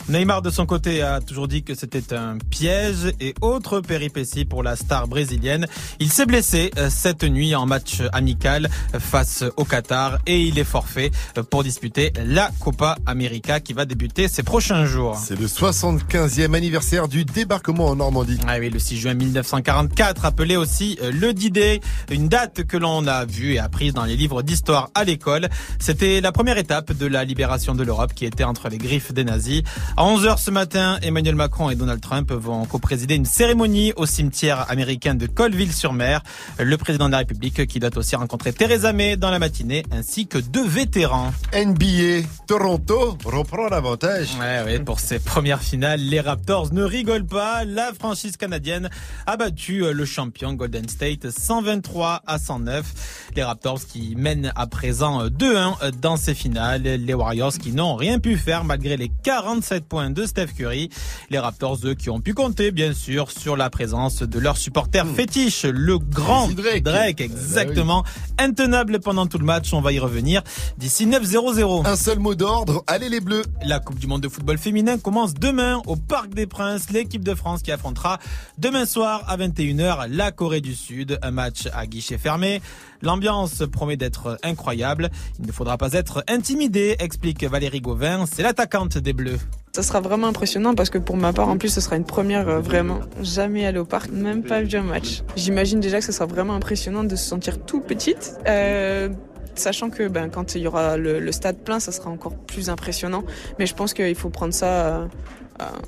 Neymar 0.09 0.41
de 0.41 0.49
son 0.49 0.65
côté 0.65 1.01
a 1.01 1.19
toujours 1.19 1.49
dit 1.49 1.63
que 1.63 1.75
c'était 1.75 2.13
un 2.13 2.37
piège 2.37 3.13
et 3.19 3.35
autre 3.41 3.81
péripétie 3.81 4.45
pour 4.45 4.63
la 4.63 4.77
star 4.77 5.07
brésilienne. 5.07 5.67
Il 5.99 6.09
s'est 6.09 6.25
blessé 6.25 6.71
euh, 6.77 6.89
cette 6.89 7.23
nuit 7.25 7.55
en 7.55 7.65
match 7.65 8.01
amical 8.13 8.69
face 8.99 9.43
au 9.57 9.65
Qatar 9.65 10.19
et 10.25 10.41
il 10.41 10.59
est 10.59 10.63
forfait 10.63 11.11
euh, 11.37 11.43
pour 11.43 11.63
disputer 11.63 12.13
la 12.25 12.51
Copa 12.61 12.97
América 13.05 13.59
qui 13.59 13.73
va 13.73 13.83
débuter 13.83 14.29
ces 14.29 14.43
prochains 14.43 14.85
jours. 14.85 15.17
C'est 15.17 15.37
le 15.37 15.47
75e 15.47 16.53
anniversaire 16.53 17.09
du 17.09 17.16
débarquement 17.25 17.87
en 17.87 17.95
Normandie. 17.95 18.39
Ah 18.47 18.57
oui, 18.59 18.69
le 18.69 18.79
6 18.79 18.97
juin 18.97 19.13
1944, 19.13 20.25
appelé 20.25 20.55
aussi 20.55 20.97
euh, 21.01 21.11
le 21.11 21.33
D-Day, 21.33 21.81
une 22.11 22.27
date 22.27 22.63
que 22.63 22.77
l'on 22.77 23.07
a 23.07 23.25
vue 23.25 23.53
et 23.53 23.59
apprise 23.59 23.93
dans 23.93 24.05
les 24.05 24.15
livres 24.15 24.41
d'histoire 24.41 24.89
à 24.95 25.03
l'école. 25.03 25.49
C'était 25.79 26.21
la 26.21 26.31
première 26.31 26.57
étape 26.57 26.93
de 26.93 27.05
la 27.05 27.23
libération 27.23 27.75
de 27.75 27.83
l'Europe 27.83 28.13
qui 28.13 28.25
était 28.25 28.43
entre 28.43 28.69
les 28.69 28.77
griffes 28.77 29.13
des 29.13 29.23
nazis. 29.23 29.63
À 29.95 30.03
11h 30.03 30.37
ce 30.37 30.51
matin, 30.51 30.97
Emmanuel 31.01 31.35
Macron 31.35 31.69
et 31.69 31.75
Donald 31.75 32.01
Trump 32.01 32.31
vont 32.31 32.65
co-présider 32.65 33.15
une 33.15 33.25
cérémonie 33.25 33.93
au 33.95 34.05
cimetière 34.05 34.69
américain 34.69 35.15
de 35.15 35.27
Colville-sur-Mer. 35.27 36.21
Le 36.59 36.77
président 36.77 37.07
de 37.07 37.11
la 37.11 37.19
République 37.19 37.65
qui 37.67 37.79
doit 37.79 37.95
aussi 37.97 38.15
rencontrer 38.15 38.53
Theresa 38.53 38.93
May 38.93 39.17
dans 39.17 39.31
la 39.31 39.39
matinée 39.39 39.83
ainsi 39.91 40.27
que 40.27 40.37
deux 40.37 40.67
vétérans. 40.67 41.33
NBA, 41.53 42.27
Toronto 42.47 43.17
reprend 43.25 43.67
l'avantage. 43.67 44.29
Ouais, 44.39 44.63
ouais, 44.63 44.79
pour 44.79 44.99
ses 44.99 45.19
premières 45.19 45.61
finales, 45.61 45.99
les 45.99 46.19
Raptors 46.19 46.73
ne 46.73 46.83
rigolent 46.83 47.06
pas. 47.07 47.63
La 47.63 47.93
franchise 47.93 48.35
canadienne 48.35 48.89
a 49.25 49.37
battu 49.37 49.83
euh, 49.83 49.93
le 49.93 50.03
champion 50.03 50.53
Golden 50.53 50.89
State 50.89 51.29
123 51.29 52.21
à 52.27 52.37
109. 52.37 53.31
Les 53.35 53.43
Raptors 53.43 53.79
qui 53.85 54.15
mènent 54.17 54.51
à 54.55 54.67
présent 54.67 55.23
euh, 55.23 55.29
2-1 55.29 55.91
dans 56.01 56.17
ces 56.17 56.33
finales. 56.33 56.81
Les 56.81 57.13
Warriors 57.13 57.53
qui 57.53 57.71
n'ont 57.71 57.95
rien 57.95 58.19
pu 58.19 58.35
faire 58.35 58.65
malgré 58.65 58.97
les 58.97 59.09
47 59.23 59.85
points 59.85 60.09
de 60.09 60.25
Steph 60.25 60.47
Curry. 60.57 60.89
Les 61.29 61.39
Raptors, 61.39 61.79
eux, 61.85 61.93
qui 61.93 62.09
ont 62.09 62.19
pu 62.19 62.33
compter, 62.33 62.71
bien 62.71 62.93
sûr, 62.93 63.31
sur 63.31 63.55
la 63.55 63.69
présence 63.69 64.21
de 64.21 64.39
leur 64.39 64.57
supporter 64.57 65.05
fétiche, 65.07 65.63
le 65.63 65.97
grand 65.99 66.49
Drake. 66.49 67.21
exactement. 67.21 68.03
Intenable 68.37 68.99
pendant 68.99 69.27
tout 69.27 69.37
le 69.37 69.45
match, 69.45 69.73
on 69.73 69.79
va 69.79 69.93
y 69.93 69.99
revenir. 69.99 70.43
D'ici 70.77 71.05
9-0-0. 71.07 71.87
Un 71.87 71.95
seul 71.95 72.19
mot 72.19 72.35
d'ordre, 72.35 72.83
allez 72.87 73.07
les 73.07 73.21
Bleus. 73.21 73.43
La 73.63 73.79
Coupe 73.79 73.97
du 73.97 74.07
Monde 74.07 74.21
de 74.21 74.29
football 74.29 74.57
féminin 74.57 74.97
commence 74.97 75.33
demain 75.33 75.81
au 75.85 75.95
Parc 75.95 76.33
des 76.33 76.47
Princes. 76.47 76.89
L'équipe 76.97 77.23
de 77.23 77.35
France 77.35 77.61
qui 77.61 77.71
affrontera 77.71 78.17
demain 78.57 78.87
soir 78.87 79.23
à 79.27 79.37
21h 79.37 80.07
la 80.09 80.31
Corée 80.31 80.61
du 80.61 80.73
Sud. 80.73 81.19
Un 81.21 81.29
match 81.29 81.67
à 81.71 81.85
guichet 81.85 82.17
fermé. 82.17 82.59
L'ambiance 83.03 83.61
promet 83.71 83.97
d'être 83.97 84.39
incroyable. 84.41 85.11
Il 85.39 85.45
ne 85.45 85.51
faudra 85.51 85.77
pas 85.77 85.93
être 85.93 86.23
intimidé, 86.27 86.95
explique 86.97 87.43
Valérie 87.43 87.81
Gauvin. 87.81 88.25
C'est 88.25 88.41
l'attaquante 88.41 88.97
des 88.97 89.13
Bleus. 89.13 89.37
Ça 89.75 89.83
sera 89.83 90.01
vraiment 90.01 90.25
impressionnant 90.25 90.73
parce 90.73 90.89
que 90.89 90.97
pour 90.97 91.17
ma 91.17 91.33
part, 91.33 91.49
en 91.49 91.59
plus, 91.59 91.69
ce 91.69 91.81
sera 91.81 91.97
une 91.97 92.03
première 92.03 92.49
euh, 92.49 92.61
vraiment. 92.61 93.01
Jamais 93.21 93.67
allé 93.67 93.77
au 93.77 93.85
parc, 93.85 94.09
même 94.09 94.41
pas 94.41 94.63
vu 94.63 94.75
un 94.75 94.81
match. 94.81 95.21
J'imagine 95.35 95.79
déjà 95.79 95.99
que 95.99 96.05
ce 96.05 96.11
sera 96.11 96.25
vraiment 96.25 96.55
impressionnant 96.55 97.03
de 97.03 97.15
se 97.15 97.25
sentir 97.25 97.63
tout 97.63 97.81
petite. 97.81 98.39
Euh, 98.47 99.09
Sachant 99.57 99.89
que 99.89 100.07
ben, 100.07 100.29
quand 100.29 100.53
il 100.53 100.61
y 100.61 100.67
aura 100.67 100.97
le, 100.97 101.31
stade 101.31 101.57
plein, 101.57 101.79
ça 101.79 101.91
sera 101.91 102.11
encore 102.11 102.35
plus 102.35 102.69
impressionnant. 102.69 103.23
Mais 103.57 103.65
je 103.65 103.73
pense 103.73 103.93
qu'il 103.93 104.15
faut 104.15 104.29
prendre 104.29 104.53
ça 104.53 104.67
euh, 104.67 105.07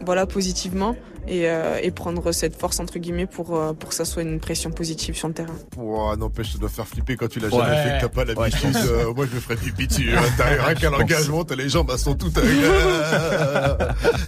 voilà, 0.02 0.26
positivement 0.26 0.96
et, 1.28 1.50
euh, 1.50 1.80
et 1.82 1.92
prendre 1.92 2.32
cette 2.32 2.56
force 2.60 2.80
entre 2.80 2.98
guillemets 3.00 3.26
pour, 3.28 3.56
euh, 3.56 3.74
pour 3.74 3.90
que 3.90 3.96
ça 3.96 4.06
soit 4.06 4.22
une 4.24 4.40
pression 4.40 4.72
positive 4.72 5.16
sur 5.16 5.28
le 5.28 5.34
terrain. 5.34 5.56
Ouah, 5.78 6.16
n'empêche, 6.16 6.54
ça 6.54 6.58
doit 6.58 6.70
faire 6.70 6.88
flipper 6.88 7.16
quand 7.16 7.28
tu 7.28 7.40
l'as 7.40 7.50
jamais 7.50 7.62
Ouais. 7.64 7.84
fait, 7.84 7.98
que 7.98 8.02
t'as 8.02 8.10
pas 8.10 8.26
l'habitude. 8.26 8.76
Ouais. 8.76 8.82
Euh, 8.88 9.14
moi, 9.14 9.26
je 9.30 9.36
me 9.36 9.40
ferais 9.42 9.56
pipi 9.56 9.88
dessus. 9.88 10.12
T'as 10.38 10.46
rien 10.66 10.74
qu'à 10.76 10.90
l'engagement, 10.90 11.44
t'as 11.44 11.56
les 11.56 11.70
jambes, 11.70 11.90
elles 11.92 12.00
sont 12.00 12.16
toutes. 12.16 12.38
euh, 12.38 13.76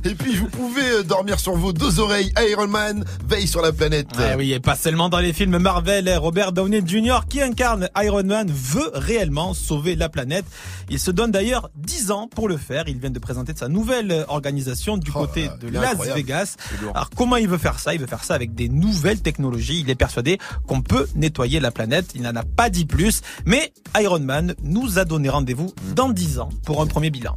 Et 0.06 0.16
puis, 0.16 0.36
vous 0.36 0.48
pouvez 0.48 0.90
euh, 1.00 1.04
dormir 1.04 1.40
sur 1.40 1.56
vos 1.56 1.74
deux 1.74 2.00
oreilles. 2.00 2.32
Iron 2.50 2.68
Man 2.68 3.04
veille 3.28 3.48
sur 3.48 3.62
la 3.62 3.72
planète. 3.72 4.08
Ah 4.18 4.36
oui, 4.38 4.54
et 4.54 4.60
pas 4.60 4.76
seulement 4.76 5.10
dans 5.10 5.20
les 5.20 5.34
films 5.34 5.58
Marvel, 5.58 6.10
Robert 6.18 6.52
Downey 6.52 6.82
Jr. 6.86 7.22
qui 7.30 7.42
incarne 7.42 7.90
Iron 8.02 8.24
Man 8.24 8.50
veut 8.52 8.92
réellement 8.94 9.54
sauver 9.54 9.96
la 9.96 10.10
planète. 10.10 10.46
Il 10.90 11.00
se 11.00 11.12
donne 11.12 11.32
d'ailleurs 11.32 11.70
10 11.76 12.12
ans 12.12 12.28
pour 12.28 12.50
le 12.50 12.58
faire. 12.58 12.84
Il 12.88 13.00
vient 13.00 13.10
de 13.10 13.20
présenter 13.20 13.54
sa 13.56 13.68
nouvelle 13.68 14.26
organisation 14.28 14.98
du 14.98 15.12
côté 15.12 15.50
de 15.62 15.70
Las 15.70 15.92
incroyable. 15.92 16.20
Vegas. 16.20 16.56
Alors 16.90 17.10
comment 17.16 17.38
il 17.38 17.48
veut 17.48 17.58
faire 17.58 17.80
ça? 17.80 17.94
Il 17.94 18.00
veut 18.00 18.08
faire 18.08 18.24
ça 18.24 18.36
avec 18.36 18.56
des 18.56 18.70
nouvelles 18.70 19.22
technologies. 19.22 19.82
Il 19.82 19.90
est 19.90 19.96
persuadé 19.96 20.38
qu'on 20.68 20.82
peut 20.82 21.08
nettoyer 21.16 21.60
la 21.60 21.72
planète. 21.72 22.12
Il 22.16 22.22
n'en 22.24 22.36
a 22.36 22.44
pas 22.44 22.70
dit 22.70 22.86
plus, 22.86 23.22
mais 23.46 23.74
Iron 24.00 24.20
Man 24.20 24.56
nous 24.64 25.00
a 25.00 25.06
donné 25.06 25.30
rendez-vous 25.30 25.74
dans 25.96 26.10
10 26.10 26.40
ans 26.40 26.50
pour 26.66 26.82
un 26.82 26.88
premier 26.88 27.10
bilan. 27.10 27.36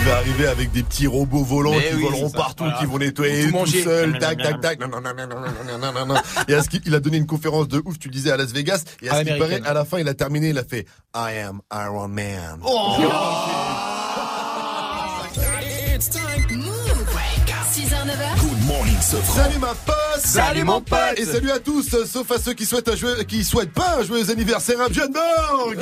Il 0.00 0.10
va 0.10 0.16
arriver 0.18 0.46
avec 0.46 0.70
des 0.72 0.82
petits 0.82 1.06
robots 1.06 1.44
volants 1.44 1.72
qui 1.72 2.02
voleront 2.02 2.30
partout, 2.30 2.64
qui 2.78 2.84
vont 2.84 2.98
nettoyer 2.98 3.50
tout, 3.50 3.66
seul, 3.66 4.18
tac, 4.18 4.36
tac, 4.38 4.60
tac. 4.60 4.78
Et 6.46 6.54
à 6.54 6.62
ce 6.62 6.68
qu'il 6.68 6.94
a 6.94 7.00
donné 7.00 7.16
une 7.16 7.26
conférence 7.26 7.68
de 7.68 7.80
ouf, 7.84 7.98
tu 7.98 8.10
disais 8.10 8.30
à 8.30 8.36
Las 8.36 8.52
Vegas. 8.52 8.84
Et 9.00 9.08
à, 9.08 9.20
ce 9.20 9.24
qu'il 9.24 9.38
paraît, 9.38 9.62
à 9.64 9.72
la 9.72 9.86
fin, 9.86 9.98
il 9.98 10.08
a 10.08 10.14
terminé, 10.14 10.50
il 10.50 10.58
a 10.58 10.64
fait 10.64 10.86
I 11.16 11.38
am 11.38 11.60
Iron 11.72 12.08
Man. 12.08 12.60
Oh 12.62 12.98
universe 18.14 18.43
Salut 19.04 19.58
ma 19.58 19.74
pote 19.74 19.94
Salut, 20.18 20.64
mon 20.64 20.80
pote. 20.80 20.98
Et 21.18 21.26
salut 21.26 21.50
à 21.50 21.58
tous, 21.58 21.92
euh, 21.92 22.06
sauf 22.06 22.30
à 22.30 22.38
ceux 22.38 22.54
qui 22.54 22.64
souhaitent, 22.64 22.96
joyeux- 22.96 23.22
qui 23.24 23.44
souhaitent 23.44 23.72
pas 23.72 23.98
un 23.98 24.02
joyeux 24.04 24.30
anniversaire 24.30 24.80
à 24.80 24.88
Björn 24.88 25.12
Borg 25.12 25.76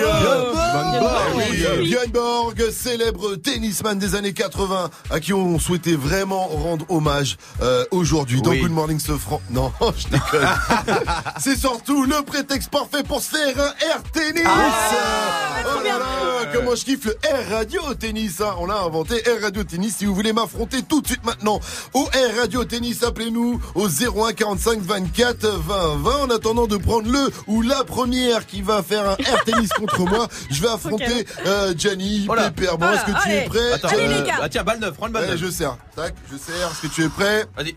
Björn 1.84 2.10
Borg. 2.10 2.70
Célèbre 2.72 3.36
tennisman 3.36 3.96
des 3.98 4.14
années 4.16 4.32
80, 4.32 4.90
à 5.10 5.20
qui 5.20 5.32
on 5.32 5.58
souhaitait 5.60 5.94
vraiment 5.94 6.46
rendre 6.48 6.84
hommage 6.88 7.36
euh, 7.60 7.84
aujourd'hui 7.92 8.42
dans. 8.42 8.52
Good 8.54 8.70
Morning 8.72 8.98
Sofran. 8.98 9.40
Non, 9.50 9.70
je 9.96 10.08
déconne. 10.08 10.48
C'est 11.38 11.56
surtout 11.58 12.04
le 12.04 12.22
prétexte 12.22 12.70
parfait 12.70 13.02
pour 13.04 13.20
se 13.22 13.36
faire 13.36 13.54
un 13.60 13.86
air 13.86 14.02
tennis 14.12 14.42
Oh 14.46 15.80
là 15.84 15.98
là, 15.98 16.50
comment 16.52 16.74
je 16.74 16.84
kiffe 16.84 17.04
le 17.04 17.16
Air 17.28 17.48
Radio 17.50 17.82
Tennis 17.94 18.40
hein. 18.40 18.54
On 18.58 18.66
l'a 18.66 18.80
inventé, 18.80 19.22
Air 19.28 19.42
Radio 19.42 19.62
Tennis. 19.62 19.96
Si 19.98 20.06
vous 20.06 20.14
voulez 20.14 20.32
m'affronter 20.32 20.82
tout 20.82 21.00
de 21.02 21.06
suite 21.06 21.24
maintenant 21.24 21.60
au 21.94 22.08
Air 22.14 22.36
Radio 22.40 22.64
Tennis, 22.64 23.04
appelez-nous 23.12 23.60
au 23.74 23.88
01 23.88 24.32
45 24.32 24.80
24 24.80 25.46
20 25.46 25.96
20. 25.98 26.16
En 26.22 26.30
attendant 26.30 26.66
de 26.66 26.78
prendre 26.78 27.10
le 27.10 27.30
ou 27.46 27.60
la 27.60 27.84
première 27.84 28.46
qui 28.46 28.62
va 28.62 28.82
faire 28.82 29.06
un 29.06 29.16
Air 29.16 29.44
Tennis 29.44 29.68
contre 29.76 30.00
moi, 30.00 30.28
je 30.50 30.62
vais 30.62 30.68
affronter 30.68 31.26
euh, 31.46 31.74
Gianni, 31.76 32.24
Voilà. 32.26 32.50
Pépère. 32.50 32.78
Bon, 32.78 32.90
est-ce 32.90 33.04
que 33.04 33.22
tu 33.22 33.28
es 33.30 33.44
prêt? 33.44 33.72
Attends, 33.72 33.88
Allez, 33.88 34.08
les 34.08 34.22
gars. 34.22 34.38
ah, 34.40 34.48
tiens, 34.48 34.64
balle 34.64 34.80
neuve, 34.80 34.94
prends 34.94 35.06
le 35.06 35.12
balle 35.12 35.24
Ouais, 35.24 35.28
neuve. 35.30 35.40
Je 35.44 35.50
sers. 35.50 35.76
Tac, 35.94 36.14
je 36.30 36.36
sers. 36.38 36.70
Est-ce 36.70 36.80
que 36.80 36.86
tu 36.94 37.04
es 37.04 37.08
prêt? 37.08 37.44
Vas-y. 37.54 37.76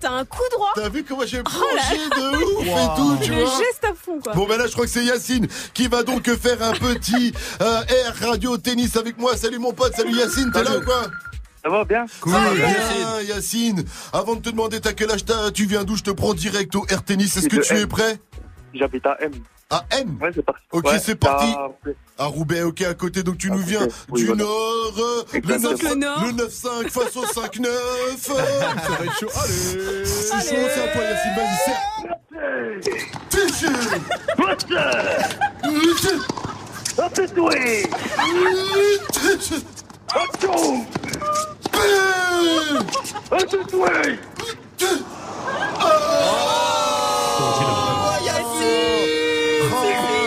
t'as 0.00 0.10
un 0.12 0.24
coup 0.24 0.42
droit. 0.52 0.72
T'as 0.74 0.88
vu 0.88 1.04
comment 1.04 1.24
j'ai 1.26 1.40
Oh 1.40 1.42
plongé 1.44 1.98
là. 2.08 2.16
de 2.16 2.36
ouf 2.36 2.66
et 2.66 2.96
tout, 2.96 3.18
tu 3.24 3.30
Le 3.30 3.44
vois 3.44 3.58
geste 3.58 3.84
à 3.84 3.94
fond, 3.94 4.18
quoi. 4.20 4.32
Bon 4.34 4.46
ben 4.46 4.56
là 4.58 4.66
je 4.66 4.72
crois 4.72 4.84
que 4.86 4.90
c'est 4.90 5.04
Yacine 5.04 5.46
qui 5.74 5.86
va 5.88 6.02
donc 6.02 6.28
faire 6.36 6.62
un 6.62 6.72
petit 6.72 7.32
euh, 7.60 7.80
air 7.88 8.14
radio 8.28 8.56
tennis 8.56 8.96
avec 8.96 9.18
moi. 9.18 9.36
Salut 9.36 9.58
mon 9.58 9.72
pote, 9.72 9.94
salut 9.94 10.14
Yacine, 10.16 10.50
t'es 10.52 10.64
là 10.64 10.78
ou 10.78 10.82
quoi? 10.84 11.02
Ça 11.62 11.68
va 11.68 11.84
bien? 11.84 12.06
Cool, 12.20 12.32
Yacine. 12.32 13.28
Yacine. 13.28 13.84
Avant 14.14 14.34
de 14.36 14.40
te 14.40 14.48
demander 14.50 14.80
t'as 14.80 14.94
quel 14.94 15.10
âge? 15.10 15.24
T'as, 15.26 15.50
tu 15.50 15.66
viens 15.66 15.84
d'où? 15.84 15.94
Je 15.96 16.02
te 16.02 16.10
prends 16.10 16.32
direct 16.34 16.74
au 16.74 16.86
air 16.88 17.02
tennis. 17.04 17.36
Est-ce 17.36 17.48
que 17.48 17.56
tu 17.60 17.76
es 17.76 17.86
prêt? 17.86 18.18
J'habite 18.72 19.04
à 19.06 19.16
M. 19.20 19.32
À 19.70 19.84
M 19.92 20.18
Ouais, 20.20 20.30
c'est 20.34 20.42
parti. 20.44 20.62
Ok, 20.72 20.84
Ouais, 20.86 20.98
c'est 20.98 21.14
parti. 21.14 21.46
à- 21.46 22.24
À 22.24 22.26
Roubaix, 22.26 22.62
ok, 22.62 22.82
à 22.82 22.94
côté, 22.94 23.22
donc 23.22 23.38
tu 23.38 23.50
nous 23.50 23.58
viens 23.58 23.86
oui, 24.10 24.20
du 24.22 24.26
voilà. 24.26 24.42
Nord, 24.44 24.92
euh, 24.98 25.22
le 25.32 25.38
Exactement. 25.38 25.70
9 25.70 25.82
Le 25.82 25.94
Nord. 25.94 26.24
le 26.26 26.32
9-5 26.32 26.90
face 26.90 27.16
au 27.16 27.24
5-9. 27.24 27.70
Ça 28.18 28.34
va 28.34 29.04
être 29.04 29.18
chaud. 29.18 29.28
Allez, 29.42 30.04
c'est 30.04 30.40
chaud, 30.50 30.68
c'est 30.74 30.82
à 30.82 30.88
toi, 30.92 31.02
Yacine, 31.02 31.34
vas-y, 31.36 31.56
serre. 31.64 31.80
Fichu 33.30 33.68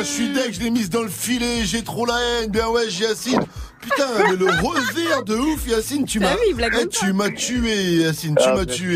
je 0.04 0.08
suis 0.08 0.30
deck, 0.30 0.54
je 0.54 0.60
l'ai 0.60 0.70
mise 0.70 0.90
dans 0.90 1.02
le 1.02 1.10
filet, 1.10 1.64
j'ai 1.64 1.84
trop 1.84 2.06
la 2.06 2.16
haine. 2.20 2.50
Bien 2.52 2.68
ouais, 2.68 2.88
Yacine. 2.88 3.40
Putain, 3.82 4.08
mais 4.30 4.36
le 4.38 4.46
revers 4.46 5.24
de 5.24 5.36
ouf, 5.36 5.68
Yacine, 5.68 6.06
tu 6.06 6.20
Ah 6.24 6.28
m'as. 6.36 6.36
oui, 6.36 6.64
Eh, 6.82 6.88
tu 6.88 7.12
m'as 7.14 7.30
tué, 7.30 7.96
Yacine, 7.98 8.36
tu 8.36 8.44
Ah, 8.46 8.56
m'as 8.56 8.66
tué. 8.66 8.92